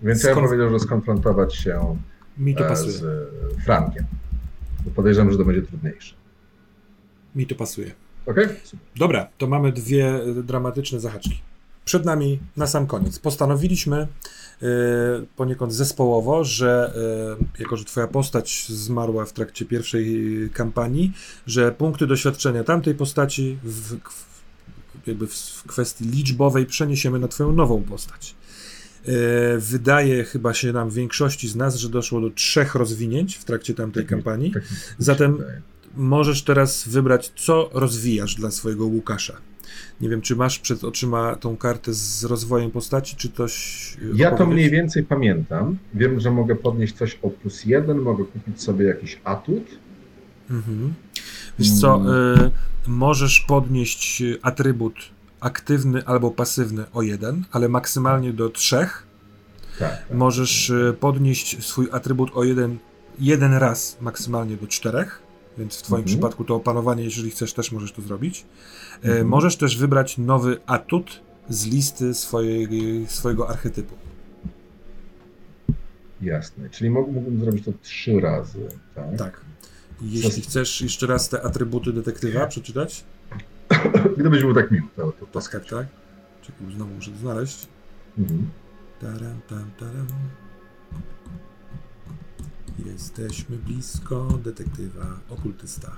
Więc 0.02 0.24
ja 0.24 0.34
bym 0.34 0.44
powiedział, 0.44 0.70
że 0.70 0.80
skonfrontować 0.80 1.54
się 1.54 1.96
Mi 2.38 2.54
to 2.54 2.66
e, 2.66 2.68
pasuje. 2.68 2.92
z 2.92 3.04
Frankiem. 3.64 4.04
Bo 4.84 4.90
podejrzewam, 4.90 5.32
że 5.32 5.38
to 5.38 5.44
będzie 5.44 5.62
trudniejsze. 5.62 6.14
Mi 7.34 7.46
to 7.46 7.54
pasuje. 7.54 7.92
Okay? 8.26 8.56
Dobra, 8.96 9.28
to 9.38 9.46
mamy 9.46 9.72
dwie 9.72 10.20
dramatyczne 10.42 11.00
zahaczki. 11.00 11.40
Przed 11.84 12.04
nami 12.04 12.40
na 12.56 12.66
sam 12.66 12.86
koniec. 12.86 13.18
Postanowiliśmy 13.18 14.06
E, 14.62 14.66
poniekąd 15.36 15.72
zespołowo, 15.72 16.44
że 16.44 16.92
e, 17.58 17.62
jako, 17.62 17.76
że 17.76 17.84
twoja 17.84 18.06
postać 18.06 18.66
zmarła 18.68 19.24
w 19.24 19.32
trakcie 19.32 19.64
pierwszej 19.64 20.26
kampanii, 20.52 21.12
że 21.46 21.72
punkty 21.72 22.06
doświadczenia 22.06 22.64
tamtej 22.64 22.94
postaci 22.94 23.58
w, 23.62 23.96
jakby 25.06 25.26
w 25.26 25.62
kwestii 25.66 26.04
liczbowej 26.04 26.66
przeniesiemy 26.66 27.18
na 27.18 27.28
twoją 27.28 27.52
nową 27.52 27.82
postać. 27.82 28.34
E, 29.06 29.58
wydaje 29.58 30.24
chyba 30.24 30.54
się 30.54 30.72
nam 30.72 30.90
większości 30.90 31.48
z 31.48 31.56
nas, 31.56 31.76
że 31.76 31.88
doszło 31.88 32.20
do 32.20 32.30
trzech 32.30 32.74
rozwinięć 32.74 33.36
w 33.36 33.44
trakcie 33.44 33.74
tamtej 33.74 34.02
tak, 34.02 34.10
kampanii. 34.10 34.50
Tak, 34.50 34.62
Zatem 34.98 35.38
możesz 35.96 36.42
teraz 36.42 36.88
wybrać, 36.88 37.32
co 37.36 37.70
rozwijasz 37.72 38.34
dla 38.34 38.50
swojego 38.50 38.86
Łukasza. 38.86 39.36
Nie 40.00 40.08
wiem, 40.08 40.20
czy 40.20 40.36
masz 40.36 40.58
przed 40.58 40.84
oczyma 40.84 41.36
tą 41.36 41.56
kartę 41.56 41.94
z 41.94 42.24
rozwojem 42.24 42.70
postaci, 42.70 43.16
czy 43.16 43.30
coś. 43.30 43.96
Ja 44.14 44.30
to 44.30 44.46
mniej 44.46 44.70
więcej 44.70 45.04
pamiętam. 45.04 45.78
Wiem, 45.94 46.20
że 46.20 46.30
mogę 46.30 46.56
podnieść 46.56 46.94
coś 46.94 47.18
o 47.22 47.30
plus 47.30 47.64
jeden, 47.64 47.98
mogę 47.98 48.24
kupić 48.24 48.62
sobie 48.62 48.86
jakiś 48.86 49.20
atut. 49.24 49.64
Mhm. 50.50 50.94
Wiesz 51.58 51.72
co, 51.80 52.02
y, 52.36 52.50
możesz 52.86 53.40
podnieść 53.40 54.22
atrybut 54.42 54.94
aktywny 55.40 56.06
albo 56.06 56.30
pasywny 56.30 56.84
o 56.92 57.02
jeden, 57.02 57.44
ale 57.52 57.68
maksymalnie 57.68 58.32
do 58.32 58.48
trzech. 58.48 59.06
Tak, 59.78 60.08
tak. 60.08 60.16
Możesz 60.16 60.70
y, 60.70 60.96
podnieść 61.00 61.64
swój 61.64 61.88
atrybut 61.92 62.30
o 62.34 62.44
jeden, 62.44 62.78
jeden 63.18 63.54
raz, 63.54 63.96
maksymalnie 64.00 64.56
do 64.56 64.66
czterech. 64.66 65.22
Więc 65.58 65.78
w 65.78 65.82
Twoim 65.82 66.00
mhm. 66.00 66.06
przypadku 66.06 66.44
to 66.44 66.54
opanowanie, 66.54 67.04
jeżeli 67.04 67.30
chcesz, 67.30 67.52
też 67.52 67.72
możesz 67.72 67.92
to 67.92 68.02
zrobić. 68.02 68.46
E, 69.02 69.06
mhm. 69.06 69.28
Możesz 69.28 69.56
też 69.56 69.76
wybrać 69.76 70.18
nowy 70.18 70.58
atut 70.66 71.20
z 71.48 71.66
listy 71.66 72.14
swojej, 72.14 73.06
swojego 73.08 73.48
archetypu. 73.48 73.94
Jasne, 76.22 76.70
czyli 76.70 76.90
mógłbym 76.90 77.40
zrobić 77.40 77.64
to 77.64 77.72
trzy 77.82 78.20
razy, 78.20 78.68
tak? 78.94 79.18
Tak. 79.18 79.40
Jeśli 80.02 80.42
chcesz 80.42 80.80
jeszcze 80.80 81.06
raz 81.06 81.28
te 81.28 81.42
atrybuty 81.42 81.92
detektywa 81.92 82.46
przeczytać? 82.46 83.04
Gdybyś 84.18 84.42
był 84.42 84.54
tak 84.54 84.70
miły, 84.70 84.88
to, 84.96 85.12
to, 85.12 85.26
to 85.26 85.40
tak, 85.40 85.50
tak? 85.50 85.86
Czekaj, 86.42 86.74
znowu 86.74 86.94
muszę 86.94 87.10
to 87.10 87.16
znaleźć. 87.16 87.68
Mhm. 88.18 88.50
Taram, 89.00 89.40
tam, 89.48 89.70
taram. 89.78 90.06
Jesteśmy 92.86 93.56
blisko 93.56 94.38
detektywa, 94.44 95.06
okultysta. 95.28 95.92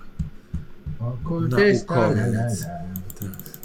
Okultysta. 1.01 1.95
Naukowiec. 1.95 2.67
Tak. 3.21 3.63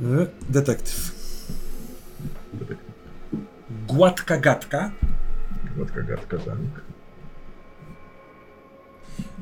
E, 0.00 0.26
detektyw. 0.50 1.14
Gładka 3.86 4.38
gadka. 4.38 4.90
Gładka 5.76 6.02
gadka, 6.02 6.38
tak. 6.38 6.83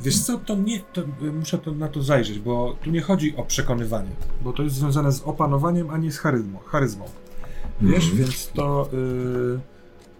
Wiesz 0.03 0.20
co, 0.20 0.39
to 0.39 0.55
nie, 0.55 0.81
to 0.81 1.03
muszę 1.33 1.59
to, 1.59 1.73
na 1.73 1.89
to 1.89 2.03
zajrzeć, 2.03 2.39
bo 2.39 2.77
tu 2.85 2.91
nie 2.91 3.01
chodzi 3.01 3.37
o 3.37 3.43
przekonywanie, 3.43 4.11
bo 4.43 4.53
to 4.53 4.62
jest 4.62 4.77
związane 4.77 5.12
z 5.12 5.23
opanowaniem, 5.23 5.91
a 5.91 5.99
nie 5.99 6.12
z 6.12 6.19
charyzmą. 6.19 6.59
charyzmą. 6.59 7.05
Wiesz, 7.81 8.05
mm. 8.05 8.16
więc 8.16 8.51
to, 8.55 8.89
yy, 8.93 9.61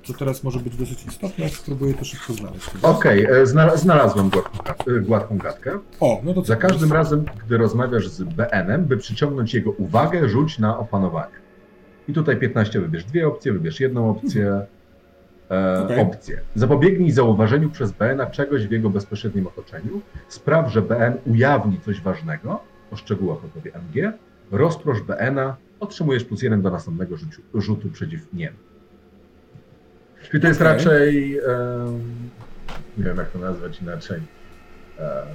to 0.07 0.19
teraz 0.19 0.45
może 0.45 0.59
być 0.61 0.77
dosyć 0.77 1.07
istotne, 1.07 1.49
spróbuję 1.49 1.95
to 1.95 2.05
szybko 2.05 2.33
znaleźć. 2.33 2.71
Okej, 2.83 3.27
okay, 3.27 3.37
e, 3.37 3.47
znalazłem 3.77 4.31
gładką, 4.31 4.91
y, 4.91 5.01
gładką 5.01 5.39
gadkę. 5.39 5.79
O, 6.01 6.21
no 6.25 6.35
to 6.35 6.45
Za 6.45 6.57
każdym 6.57 6.93
razem, 6.93 7.25
gdy 7.47 7.57
rozmawiasz 7.57 8.09
z 8.09 8.23
BN-em, 8.23 8.85
by 8.85 8.97
przyciągnąć 8.97 9.55
jego 9.55 9.71
uwagę, 9.71 10.29
rzuć 10.29 10.59
na 10.59 10.79
opanowanie. 10.79 11.35
I 12.09 12.13
tutaj 12.13 12.37
15 12.37 12.81
wybierz 12.81 13.05
dwie 13.05 13.29
opcje, 13.29 13.53
wybierz 13.53 13.81
jedną 13.81 14.11
opcję. 14.11 14.47
E, 14.49 14.82
okay. 15.85 16.01
opcję. 16.01 16.41
Zapobiegnij 16.55 17.11
zauważeniu 17.11 17.71
przez 17.71 17.93
BN-a 17.93 18.27
czegoś 18.27 18.67
w 18.67 18.71
jego 18.71 18.91
bezpośrednim 18.91 19.47
otoczeniu. 19.47 20.01
Spraw, 20.29 20.73
że 20.73 20.83
BN 20.83 21.15
ujawni 21.27 21.81
coś 21.81 22.01
ważnego, 22.01 22.61
o 22.91 22.97
szczegółach 22.97 23.39
opowie 23.45 23.73
MG. 23.75 24.13
Rozprosz 24.51 25.01
BN-a 25.01 25.57
otrzymujesz 25.81 26.25
plus 26.25 26.43
jeden 26.43 26.63
do 26.63 26.71
następnego 26.71 27.17
rzutu, 27.17 27.43
rzutu 27.55 27.91
przeciw 27.91 28.33
niemu. 28.33 28.57
Czyli 30.23 30.43
to 30.43 30.49
jest 30.49 30.61
okay. 30.61 30.73
raczej, 30.73 31.39
um, 31.41 32.01
nie 32.99 33.05
wiem 33.05 33.17
jak 33.17 33.31
to 33.31 33.39
nazwać 33.39 33.83
inaczej, 33.83 34.21
um, 34.99 35.27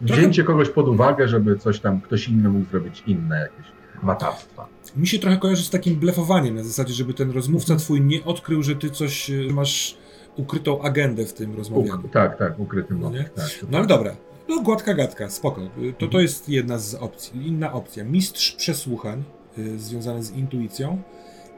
wzięcie 0.00 0.44
kogoś 0.44 0.68
pod 0.68 0.88
uwagę, 0.88 1.28
żeby 1.28 1.56
coś 1.56 1.80
tam, 1.80 2.00
ktoś 2.00 2.28
inny 2.28 2.48
mógł 2.48 2.70
zrobić 2.70 3.02
inne 3.06 3.40
jakieś 3.40 3.75
matactwa. 4.02 4.68
Mi 4.96 5.06
się 5.06 5.18
trochę 5.18 5.36
kojarzy 5.36 5.64
z 5.64 5.70
takim 5.70 5.96
blefowaniem, 5.96 6.54
na 6.54 6.64
zasadzie, 6.64 6.94
żeby 6.94 7.14
ten 7.14 7.30
rozmówca 7.30 7.76
twój 7.76 8.00
nie 8.00 8.24
odkrył, 8.24 8.62
że 8.62 8.76
ty 8.76 8.90
coś 8.90 9.30
masz 9.50 9.96
ukrytą 10.36 10.82
agendę 10.82 11.26
w 11.26 11.32
tym 11.32 11.56
rozmawianiu. 11.56 12.04
Uk 12.04 12.12
tak, 12.12 12.38
tak, 12.38 12.58
ukryty 12.58 12.94
no, 12.94 13.10
nie? 13.10 13.24
Tak, 13.24 13.50
no 13.70 13.78
ale 13.78 13.86
dobra, 13.86 14.16
no, 14.48 14.62
gładka 14.62 14.94
gadka, 14.94 15.30
spoko. 15.30 15.60
To, 15.98 16.06
to 16.06 16.20
jest 16.20 16.48
jedna 16.48 16.78
z 16.78 16.94
opcji. 16.94 17.46
Inna 17.46 17.72
opcja. 17.72 18.04
Mistrz 18.04 18.52
przesłuchań, 18.52 19.24
y, 19.58 19.78
związany 19.78 20.22
z 20.22 20.30
intuicją. 20.30 21.02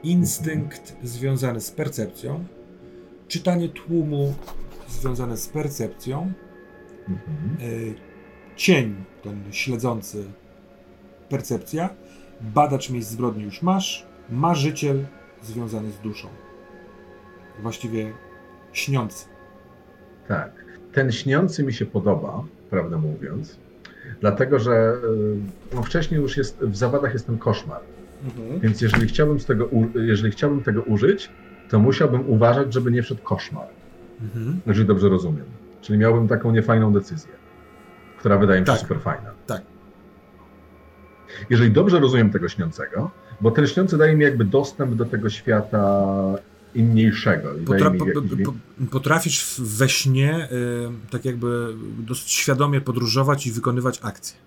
Instynkt 0.03 0.95
związany 1.03 1.61
z 1.61 1.71
percepcją. 1.71 2.45
Czytanie 3.27 3.69
tłumu 3.69 4.33
związane 4.89 5.37
z 5.37 5.47
percepcją. 5.47 6.31
Y, 7.61 7.95
cień, 8.55 8.95
ten 9.23 9.43
śledzący 9.51 10.25
percepcja. 11.29 11.89
Badacz 12.41 12.89
miejsc 12.89 13.11
zbrodni 13.11 13.43
już 13.43 13.61
masz. 13.61 14.05
Marzyciel 14.29 15.05
związany 15.43 15.91
z 15.91 15.99
duszą. 15.99 16.27
Właściwie 17.61 18.13
śniący. 18.73 19.25
Tak. 20.27 20.51
ten 20.93 21.11
śniący 21.11 21.63
mi 21.63 21.73
się 21.73 21.85
podoba, 21.85 22.43
prawdę 22.69 22.97
mówiąc, 22.97 23.59
dlatego 24.21 24.59
że 24.59 24.71
e, 24.71 25.75
no, 25.75 25.83
wcześniej 25.83 26.21
już 26.21 26.37
jest, 26.37 26.59
w 26.61 26.77
zawadach 26.77 27.13
jest 27.13 27.25
ten 27.25 27.37
koszmar. 27.37 27.81
Mhm. 28.25 28.59
Więc 28.59 28.81
jeżeli 28.81 29.07
chciałbym, 29.07 29.39
z 29.39 29.45
tego, 29.45 29.69
jeżeli 29.95 30.31
chciałbym 30.31 30.63
tego 30.63 30.81
użyć, 30.81 31.29
to 31.69 31.79
musiałbym 31.79 32.29
uważać, 32.29 32.73
żeby 32.73 32.91
nie 32.91 33.03
wszedł 33.03 33.21
koszmar. 33.23 33.67
Mhm. 34.21 34.59
Jeżeli 34.67 34.87
dobrze 34.87 35.09
rozumiem. 35.09 35.45
Czyli 35.81 35.99
miałbym 35.99 36.27
taką 36.27 36.51
niefajną 36.51 36.93
decyzję, 36.93 37.31
która 38.17 38.37
wydaje 38.37 38.61
mi 38.61 38.67
się 38.67 38.73
tak. 38.73 38.81
super 38.81 38.99
fajna. 38.99 39.31
Tak. 39.47 39.61
Jeżeli 41.49 41.71
dobrze 41.71 41.99
rozumiem 41.99 42.29
tego 42.29 42.49
śniącego, 42.49 43.11
bo 43.41 43.51
ten 43.51 43.67
śniący 43.67 43.97
daje 43.97 44.15
mi 44.15 44.23
jakby 44.23 44.45
dostęp 44.45 44.95
do 44.95 45.05
tego 45.05 45.29
świata 45.29 46.05
inniejszego. 46.75 47.49
Potra. 47.65 47.91
Potrafisz 48.91 49.55
we 49.59 49.89
śnie 49.89 50.47
y, 50.51 51.09
tak 51.11 51.25
jakby 51.25 51.73
dosyć 51.99 52.31
świadomie 52.31 52.81
podróżować 52.81 53.47
i 53.47 53.51
wykonywać 53.51 53.99
akcje. 54.03 54.37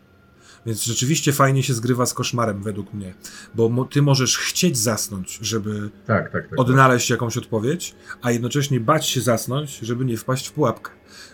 Więc 0.66 0.84
rzeczywiście 0.84 1.32
fajnie 1.32 1.62
się 1.62 1.74
zgrywa 1.74 2.06
z 2.06 2.14
koszmarem, 2.14 2.62
według 2.62 2.94
mnie. 2.94 3.14
Bo 3.54 3.68
mo 3.68 3.84
ty 3.84 4.02
możesz 4.02 4.38
chcieć 4.38 4.78
zasnąć, 4.78 5.38
żeby 5.42 5.90
tak, 6.06 6.30
tak, 6.30 6.48
tak, 6.48 6.60
odnaleźć 6.60 7.10
jakąś 7.10 7.36
odpowiedź, 7.36 7.94
a 8.22 8.30
jednocześnie 8.30 8.80
bać 8.80 9.06
się 9.06 9.20
zasnąć, 9.20 9.78
żeby 9.78 10.04
nie 10.04 10.16
wpaść 10.16 10.48
w 10.48 10.52
pułapkę. 10.52 10.90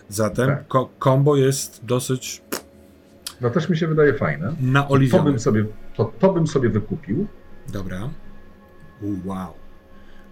Zatem 0.09 0.47
tak. 0.47 0.69
ko 0.69 0.91
kombo 0.99 1.37
jest 1.37 1.81
dosyć. 1.85 2.43
No 3.41 3.51
też 3.51 3.69
mi 3.69 3.77
się 3.77 3.87
wydaje 3.87 4.15
fajne. 4.15 4.55
Na. 4.61 4.89
To 5.11 5.23
bym 5.23 5.39
sobie, 5.39 5.65
to, 5.95 6.13
to 6.19 6.33
bym 6.33 6.47
sobie 6.47 6.69
wykupił. 6.69 7.27
Dobra. 7.69 8.11
Wow. 9.25 9.55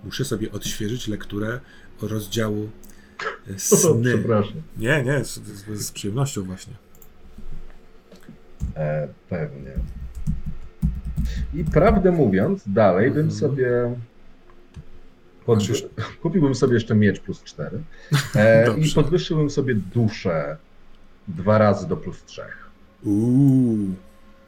Muszę 0.05 0.25
sobie 0.25 0.53
odświeżyć 0.53 1.09
lekturę 1.09 1.61
rozdziału 2.03 2.69
e, 3.51 3.59
sny. 3.69 3.91
O, 3.91 3.97
przepraszam. 4.03 4.63
Nie, 4.79 5.03
nie, 5.03 5.25
z, 5.25 5.35
z, 5.35 5.87
z 5.87 5.93
przyjemnością 5.93 6.43
właśnie. 6.43 6.75
E, 8.77 9.09
pewnie. 9.29 9.71
I 11.55 11.65
prawdę 11.65 12.13
mówiąc, 12.13 12.63
dalej 12.67 13.11
bym 13.11 13.21
mhm. 13.21 13.41
sobie. 13.41 13.95
Pod... 15.47 15.59
Kupiłbym 16.23 16.55
sobie 16.55 16.75
jeszcze 16.75 16.95
miecz 16.95 17.21
plus 17.21 17.43
4 17.43 17.83
e, 18.35 18.75
i 18.79 18.91
podwyższyłbym 18.95 19.51
sobie 19.51 19.75
duszę 19.75 20.57
dwa 21.29 21.59
razy 21.59 21.89
do 21.89 21.97
plus 21.97 22.25
3. 22.25 22.43
Uuu. 23.07 23.95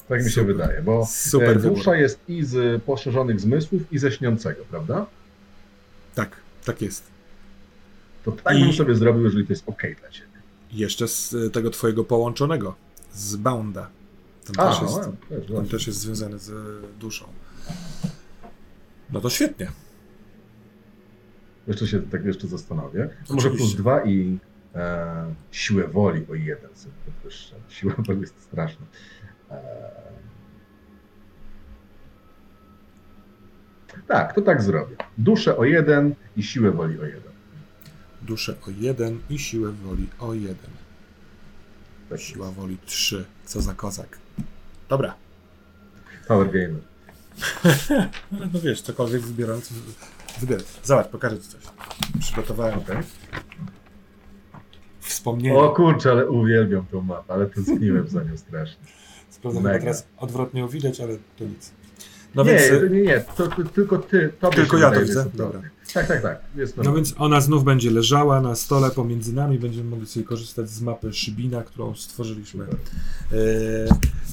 Tak 0.08 0.24
mi 0.24 0.30
się 0.30 0.44
wydaje, 0.44 0.82
bo 0.82 1.06
Super 1.06 1.50
e, 1.50 1.54
dusza 1.54 1.90
wybór. 1.90 1.96
jest 1.96 2.20
i 2.28 2.44
z 2.44 2.82
poszerzonych 2.82 3.40
zmysłów, 3.40 3.92
i 3.92 3.98
ze 3.98 4.12
śniącego, 4.12 4.64
prawda? 4.70 5.06
Tak, 6.14 6.36
tak 6.64 6.82
jest. 6.82 7.02
To 8.24 8.32
tak 8.32 8.56
I... 8.56 8.60
bym 8.60 8.72
sobie 8.72 8.94
zrobił, 8.94 9.24
jeżeli 9.24 9.46
to 9.46 9.52
jest 9.52 9.68
ok 9.68 9.82
dla 10.00 10.10
ciebie. 10.10 10.28
Jeszcze 10.72 11.08
z 11.08 11.52
tego 11.52 11.70
twojego 11.70 12.04
połączonego, 12.04 12.74
z 13.12 13.36
Bounda. 13.36 13.90
Ten, 14.46 14.54
A, 14.58 14.70
też, 14.70 14.82
jest, 14.82 14.96
no, 15.50 15.56
ten 15.56 15.68
też 15.68 15.86
jest 15.86 15.98
związany 15.98 16.38
z 16.38 16.52
duszą. 17.00 17.26
No 19.12 19.20
to 19.20 19.30
świetnie. 19.30 19.70
Jeszcze 21.66 21.86
się 21.86 22.02
tak 22.02 22.24
jeszcze 22.24 22.46
zastanowię. 22.46 23.04
Oczywiście. 23.04 23.34
Może 23.34 23.50
plus 23.50 23.74
dwa 23.74 24.04
i 24.04 24.38
e, 24.74 25.34
siłę 25.50 25.88
woli 25.88 26.26
o 26.30 26.34
jeden 26.34 26.76
sobie 26.76 26.94
podwyższę. 27.06 27.54
Siła 27.68 27.94
woli 27.98 28.20
jest 28.20 28.42
straszna. 28.42 28.86
E, 29.50 29.58
tak, 34.08 34.34
to 34.34 34.42
tak 34.42 34.62
zrobię. 34.62 34.96
Duszę 35.18 35.56
o 35.56 35.64
jeden 35.64 36.14
i 36.36 36.42
siłę 36.42 36.70
woli 36.70 37.00
o 37.00 37.04
jeden. 37.04 37.32
Duszę 38.22 38.54
o 38.66 38.70
jeden 38.70 39.20
i 39.30 39.38
siłę 39.38 39.72
woli 39.72 40.08
o 40.18 40.34
jeden. 40.34 40.70
Tak 42.10 42.20
Siła 42.20 42.46
jest. 42.46 42.58
woli 42.58 42.78
trzy. 42.86 43.24
Co 43.44 43.60
za 43.60 43.74
kozak. 43.74 44.18
Dobra. 44.88 45.14
Power 46.28 46.50
game. 46.50 46.78
no 48.52 48.60
wiesz, 48.60 48.82
cokolwiek 48.82 49.22
wybierając, 49.22 49.72
wybieraj. 50.40 50.64
Zobacz, 50.84 51.08
pokażę 51.08 51.38
ci 51.38 51.48
coś. 51.48 51.62
Przygotowałem. 52.20 52.78
Okay. 52.78 53.02
Wspomnienie. 55.08 55.58
O 55.58 55.70
kurczę, 55.70 56.10
ale 56.10 56.28
uwielbiam 56.28 56.86
tą 56.86 57.00
mapę, 57.00 57.34
ale 57.34 57.46
tęskniłem 57.46 58.08
za 58.08 58.24
nią 58.24 58.36
strasznie. 58.36 58.84
Sprawdzam, 59.30 59.62
teraz 59.62 60.06
odwrotnie 60.18 60.60
ją 60.60 60.68
widać, 60.68 61.00
ale 61.00 61.16
to 61.38 61.44
nic. 61.44 61.72
No 62.34 62.44
nie, 62.44 62.50
więc, 62.50 62.92
nie, 62.92 63.02
nie, 63.02 63.24
to, 63.36 63.48
to, 63.48 63.64
tylko 63.64 63.98
ty. 63.98 64.32
Tylko 64.54 64.78
ja 64.78 64.90
to 64.90 65.00
widzę. 65.00 65.26
Dobra. 65.34 65.60
Tak, 65.94 66.06
tak, 66.06 66.22
tak. 66.22 66.40
Jest 66.56 66.76
no 66.76 66.94
więc 66.94 67.14
ona 67.18 67.40
znów 67.40 67.64
będzie 67.64 67.90
leżała 67.90 68.40
na 68.40 68.54
stole 68.54 68.90
pomiędzy 68.90 69.34
nami. 69.34 69.58
Będziemy 69.58 69.90
mogli 69.90 70.06
sobie 70.06 70.26
korzystać 70.26 70.70
z 70.70 70.80
mapy 70.80 71.12
Szybina, 71.12 71.62
którą 71.62 71.94
stworzyliśmy. 71.94 72.64
E, 72.64 73.36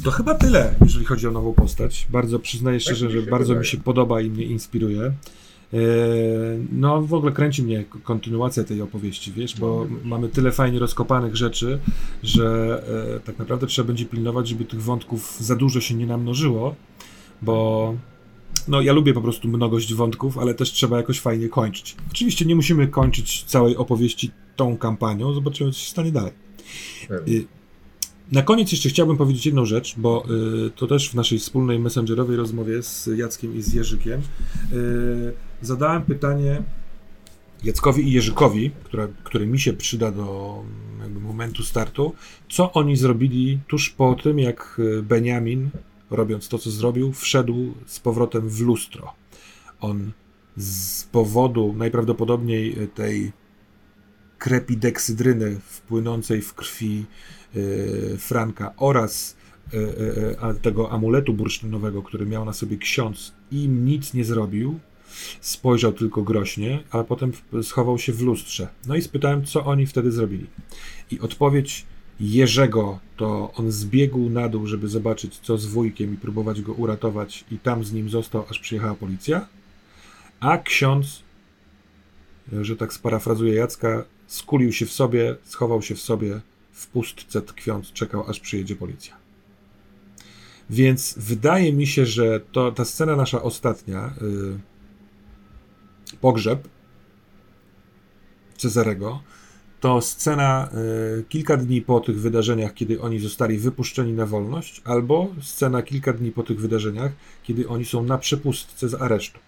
to 0.04 0.12
chyba 0.12 0.36
tyle, 0.36 0.74
jeżeli 0.82 1.06
chodzi 1.06 1.28
o 1.28 1.32
nową 1.32 1.54
postać. 1.54 2.08
Bardzo 2.10 2.40
przyznaję 2.40 2.78
tak 2.78 2.82
szczerze, 2.82 3.10
że 3.10 3.22
bardzo 3.22 3.48
wydaje. 3.48 3.60
mi 3.60 3.66
się 3.66 3.78
podoba 3.78 4.22
i 4.22 4.30
mnie 4.30 4.46
inspiruje. 4.46 5.12
E, 5.74 5.78
no, 6.72 7.02
w 7.02 7.14
ogóle 7.14 7.32
kręci 7.32 7.64
mnie 7.64 7.86
kontynuacja 8.04 8.64
tej 8.64 8.82
opowieści, 8.82 9.32
wiesz, 9.32 9.60
bo 9.60 9.88
no, 9.90 9.98
mamy 10.04 10.30
tyle 10.30 10.52
fajnie 10.52 10.80
rozkopanych 10.80 11.36
rzeczy, 11.36 11.80
że 12.24 12.84
e, 13.16 13.20
tak 13.20 13.40
naprawdę 13.40 13.68
trzeba 13.68 13.88
będzie 13.88 14.06
pilnować, 14.06 14.48
żeby 14.48 14.66
tych 14.66 14.82
wątków 14.82 15.38
za 15.40 15.56
dużo 15.56 15.82
się 15.82 15.96
nie 15.96 16.08
namnożyło 16.08 16.76
bo 17.42 17.96
no 18.68 18.82
ja 18.82 18.94
lubię 18.94 19.14
po 19.14 19.22
prostu 19.22 19.48
mnogość 19.48 19.94
wątków, 19.94 20.38
ale 20.38 20.54
też 20.54 20.72
trzeba 20.72 20.98
jakoś 20.98 21.20
fajnie 21.20 21.50
kończyć. 21.50 21.96
Oczywiście 22.12 22.46
nie 22.46 22.56
musimy 22.56 22.88
kończyć 22.88 23.44
całej 23.44 23.78
opowieści 23.78 24.32
tą 24.56 24.78
kampanią, 24.78 25.34
zobaczymy 25.34 25.72
co 25.72 25.80
się 25.80 25.90
stanie 25.90 26.12
dalej. 26.12 26.32
Y, 27.28 27.46
na 28.32 28.42
koniec 28.42 28.72
jeszcze 28.72 28.90
chciałbym 28.90 29.18
powiedzieć 29.18 29.46
jedną 29.46 29.66
rzecz, 29.66 29.94
bo 29.98 30.26
y, 30.68 30.70
to 30.70 30.88
też 30.88 31.10
w 31.10 31.14
naszej 31.14 31.40
wspólnej 31.40 31.80
messengerowej 31.80 32.38
rozmowie 32.38 32.84
z 32.84 33.10
Jackiem 33.18 33.58
i 33.58 33.62
z 33.62 33.74
Jerzykiem 33.74 34.22
y, 34.74 35.34
zadałem 35.66 36.02
pytanie 36.02 36.64
Jackowi 37.64 38.08
i 38.08 38.12
Jerzykowi, 38.12 38.72
które, 38.84 39.08
które 39.24 39.46
mi 39.46 39.60
się 39.60 39.74
przyda 39.74 40.12
do 40.12 40.64
momentu 41.22 41.64
startu, 41.64 42.14
co 42.50 42.74
oni 42.74 42.96
zrobili 42.96 43.60
tuż 43.68 43.90
po 43.90 44.16
tym, 44.16 44.40
jak 44.40 44.82
Benjamin 45.04 45.70
robiąc 46.10 46.48
to, 46.50 46.58
co 46.58 46.72
zrobił, 46.72 47.14
wszedł 47.14 47.74
z 47.86 48.00
powrotem 48.00 48.50
w 48.50 48.62
lustro. 48.62 49.14
On 49.82 50.12
z 50.58 51.04
powodu 51.04 51.74
najprawdopodobniej 51.78 52.76
tej 52.96 53.32
krepideksydryny 54.38 55.60
wpłynącej 55.60 56.42
w 56.42 56.54
krwi 56.54 57.06
e, 57.56 58.18
Franka 58.18 58.74
oraz 58.78 59.38
e, 59.74 59.78
e, 60.50 60.54
tego 60.54 60.92
amuletu 60.92 61.34
bursztynowego, 61.34 62.04
który 62.04 62.26
miał 62.26 62.46
na 62.46 62.54
sobie 62.54 62.78
ksiądz, 62.78 63.34
im 63.52 63.86
nic 63.86 64.14
nie 64.14 64.26
zrobił, 64.26 64.80
spojrzał 65.42 65.94
tylko 65.94 66.24
groźnie, 66.24 66.84
ale 66.92 67.04
potem 67.04 67.32
schował 67.64 68.00
się 68.00 68.14
w 68.14 68.22
lustrze. 68.22 68.68
No 68.88 68.96
i 68.96 69.02
spytałem, 69.02 69.46
co 69.46 69.66
oni 69.66 69.86
wtedy 69.86 70.12
zrobili. 70.12 70.48
I 71.12 71.20
odpowiedź 71.20 71.86
Jerzego, 72.20 73.00
to 73.18 73.52
on 73.56 73.72
zbiegł 73.72 74.30
na 74.30 74.50
dół, 74.50 74.68
żeby 74.68 74.88
zobaczyć, 74.88 75.40
co 75.40 75.58
z 75.58 75.66
wujkiem 75.66 76.14
i 76.14 76.18
próbować 76.18 76.62
go 76.62 76.74
uratować, 76.74 77.46
i 77.52 77.60
tam 77.60 77.84
z 77.84 77.94
nim 77.94 78.10
został, 78.10 78.46
aż 78.50 78.60
przyjechała 78.60 78.96
policja. 78.96 79.48
A 80.40 80.58
ksiądz, 80.58 81.24
że 82.62 82.76
tak 82.76 82.94
sparafrazuję 82.94 83.54
Jacka, 83.54 84.06
skulił 84.28 84.74
się 84.74 84.86
w 84.86 84.92
sobie, 84.92 85.36
schował 85.44 85.82
się 85.82 85.96
w 85.96 86.02
sobie, 86.02 86.42
w 86.72 86.88
pustce 86.88 87.42
tkwiąc, 87.42 87.92
czekał, 87.94 88.30
aż 88.30 88.40
przyjedzie 88.40 88.76
policja. 88.76 89.16
Więc 90.70 91.16
wydaje 91.18 91.74
mi 91.74 91.88
się, 91.88 92.06
że 92.06 92.40
to, 92.52 92.72
ta 92.72 92.86
scena 92.86 93.16
nasza 93.16 93.42
ostatnia, 93.42 94.14
yy, 94.22 94.60
pogrzeb 96.26 96.68
Cezarego, 98.58 99.22
to 99.80 100.02
scena 100.02 100.70
y, 101.20 101.24
kilka 101.24 101.58
dni 101.58 101.82
po 101.82 102.00
tych 102.00 102.20
wydarzeniach, 102.20 102.74
kiedy 102.74 103.02
oni 103.02 103.20
zostali 103.20 103.58
wypuszczeni 103.58 104.14
na 104.14 104.26
wolność, 104.26 104.82
albo 104.86 105.28
scena 105.42 105.82
kilka 105.82 106.14
dni 106.14 106.32
po 106.32 106.44
tych 106.44 106.60
wydarzeniach, 106.60 107.12
kiedy 107.44 107.68
oni 107.68 107.86
są 107.86 108.04
na 108.04 108.18
przepustce 108.18 108.90
z 108.90 108.94
aresztu. 108.94 109.40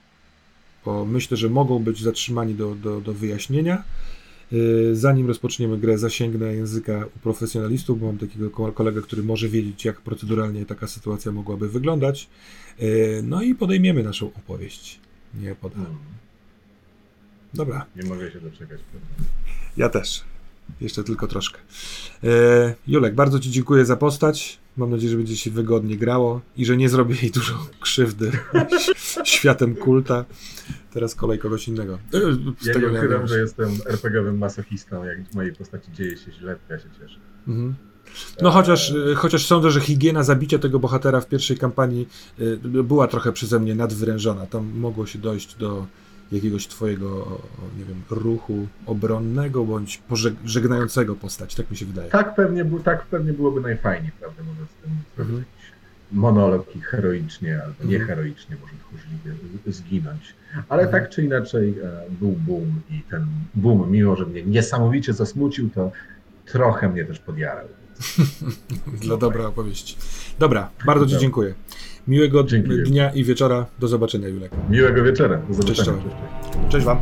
Bo 0.86 1.06
myślę, 1.06 1.38
że 1.38 1.49
mogą 1.49 1.80
być 1.80 2.04
zatrzymani 2.04 2.56
do, 2.56 2.76
do, 2.76 3.02
do 3.02 3.14
wyjaśnienia. 3.14 3.84
Y, 4.54 4.95
zanim 4.95 5.28
rozpoczniemy 5.28 5.78
grę, 5.78 5.98
zasięgnę 5.98 6.54
języka 6.54 7.06
u 7.16 7.20
profesjonalistów, 7.20 7.99
bo 7.99 8.06
mam 8.06 8.18
takiego 8.18 8.72
kolegę, 8.72 9.02
który 9.02 9.24
może 9.24 9.49
wiedzieć, 9.49 9.86
jak 9.86 10.02
proceduralnie 10.02 10.66
taka 10.66 10.88
sytuacja 10.88 11.32
mogłaby 11.32 11.70
wyglądać. 11.70 12.30
Y, 12.82 13.22
no 13.24 13.41
i 13.41 13.56
podejmiemy 13.56 14.04
naszą 14.04 14.28
opowieść. 14.34 14.99
Nie 15.41 15.56
podam. 15.56 15.98
Dobra. 17.57 17.85
Nie 17.95 18.09
mogę 18.09 18.31
się 18.31 18.41
doczekać. 18.41 18.79
Ja 19.77 19.89
też. 19.89 20.23
Jeszcze 20.81 21.03
tylko 21.03 21.27
troszkę. 21.27 21.59
E, 22.23 22.75
Julek, 22.88 23.15
bardzo 23.15 23.39
Ci 23.39 23.51
dziękuję 23.51 23.85
za 23.85 23.97
postać. 23.97 24.59
Mam 24.77 24.89
nadzieję, 24.89 25.11
że 25.11 25.17
będzie 25.17 25.38
się 25.38 25.51
wygodnie 25.51 25.97
grało 25.97 26.41
i 26.57 26.65
że 26.65 26.77
nie 26.77 26.89
zrobię 26.89 27.15
jej 27.21 27.31
dużo 27.31 27.67
krzywdy 27.79 28.31
światem 29.23 29.75
kulta. 29.75 30.25
Teraz 30.93 31.15
kolej 31.15 31.39
kogoś 31.39 31.67
innego. 31.67 31.99
E, 32.13 32.19
z 32.59 32.65
ja 32.65 32.73
tego 32.73 32.89
nie 32.89 32.97
ukrywam, 32.97 33.27
że 33.27 33.39
jestem 33.39 33.69
RPG-owym 33.85 34.38
masochistą. 34.38 35.03
Jak 35.03 35.29
w 35.29 35.35
mojej 35.35 35.53
postaci 35.53 35.91
dzieje 35.93 36.17
się 36.17 36.31
źle, 36.31 36.55
ja 36.69 36.79
się 36.79 36.89
cieszę. 37.01 37.19
Mhm. 37.47 37.75
No 38.41 38.51
chociaż, 38.51 38.93
e, 39.11 39.15
chociaż 39.15 39.45
sądzę, 39.45 39.71
że 39.71 39.81
higiena 39.81 40.23
zabicia 40.23 40.59
tego 40.59 40.79
bohatera 40.79 41.21
w 41.21 41.27
pierwszej 41.27 41.57
kampanii 41.57 42.07
e, 42.39 42.84
była 42.84 43.07
trochę 43.07 43.31
przeze 43.31 43.59
mnie 43.59 43.75
nadwyrężona. 43.75 44.45
Tam 44.45 44.79
mogło 44.79 45.05
się 45.05 45.19
dojść 45.19 45.55
do 45.55 45.88
jakiegoś 46.32 46.68
twojego, 46.68 47.40
nie 47.78 47.86
wiem, 47.86 48.02
ruchu 48.10 48.68
obronnego 48.86 49.64
bądź 49.64 49.98
pożegnającego 49.98 51.16
postać, 51.16 51.56
tak 51.56 51.72
mi 51.72 51.78
się 51.78 51.86
wydaje. 51.86 52.10
Tak 52.10 52.36
pewnie, 52.36 52.66
tak 52.84 53.06
pewnie 53.06 53.34
byłoby 53.34 53.62
najfajniej, 53.62 54.12
prawda, 54.20 54.44
mówiąc, 54.44 54.70
tym 54.84 54.91
mhm. 55.26 55.44
monolog 56.12 56.68
heroicznie 56.82 57.56
albo 57.56 57.84
mhm. 57.84 57.90
nieheroicznie 57.90 58.56
może 58.62 58.74
tchórzliwie 58.74 59.34
zginąć. 59.72 60.36
Ale 60.70 60.84
mhm. 60.84 61.04
tak 61.04 61.12
czy 61.12 61.24
inaczej 61.24 61.70
e, 61.70 62.02
był 62.20 62.32
boom 62.32 62.82
i 62.90 63.02
ten 63.10 63.28
boom, 63.56 63.91
mimo 63.91 64.16
że 64.16 64.26
mnie 64.26 64.44
niesamowicie 64.44 65.14
zasmucił, 65.14 65.70
to 65.70 65.91
trochę 66.45 66.90
mnie 66.90 67.06
też 67.06 67.20
podjarał. 67.20 67.68
Dla 69.02 69.18
dobra 69.18 69.45
opowieści. 69.45 69.98
Dobra, 70.40 70.70
bardzo 70.86 71.06
Ci 71.06 71.18
dziękuję. 71.18 71.54
Miłego 72.07 72.43
Dzięki 72.43 72.69
dnia 72.69 73.09
i 73.09 73.23
wieczora. 73.23 73.65
Do 73.79 73.88
zobaczenia, 73.88 74.27
Julek. 74.27 74.51
Miłego 74.69 75.03
wieczora. 75.03 75.38
Do 75.38 75.53
zobaczenia. 75.53 75.97
Cześć, 75.97 76.03
cześć. 76.03 76.71
cześć 76.71 76.85
Wam. 76.85 76.97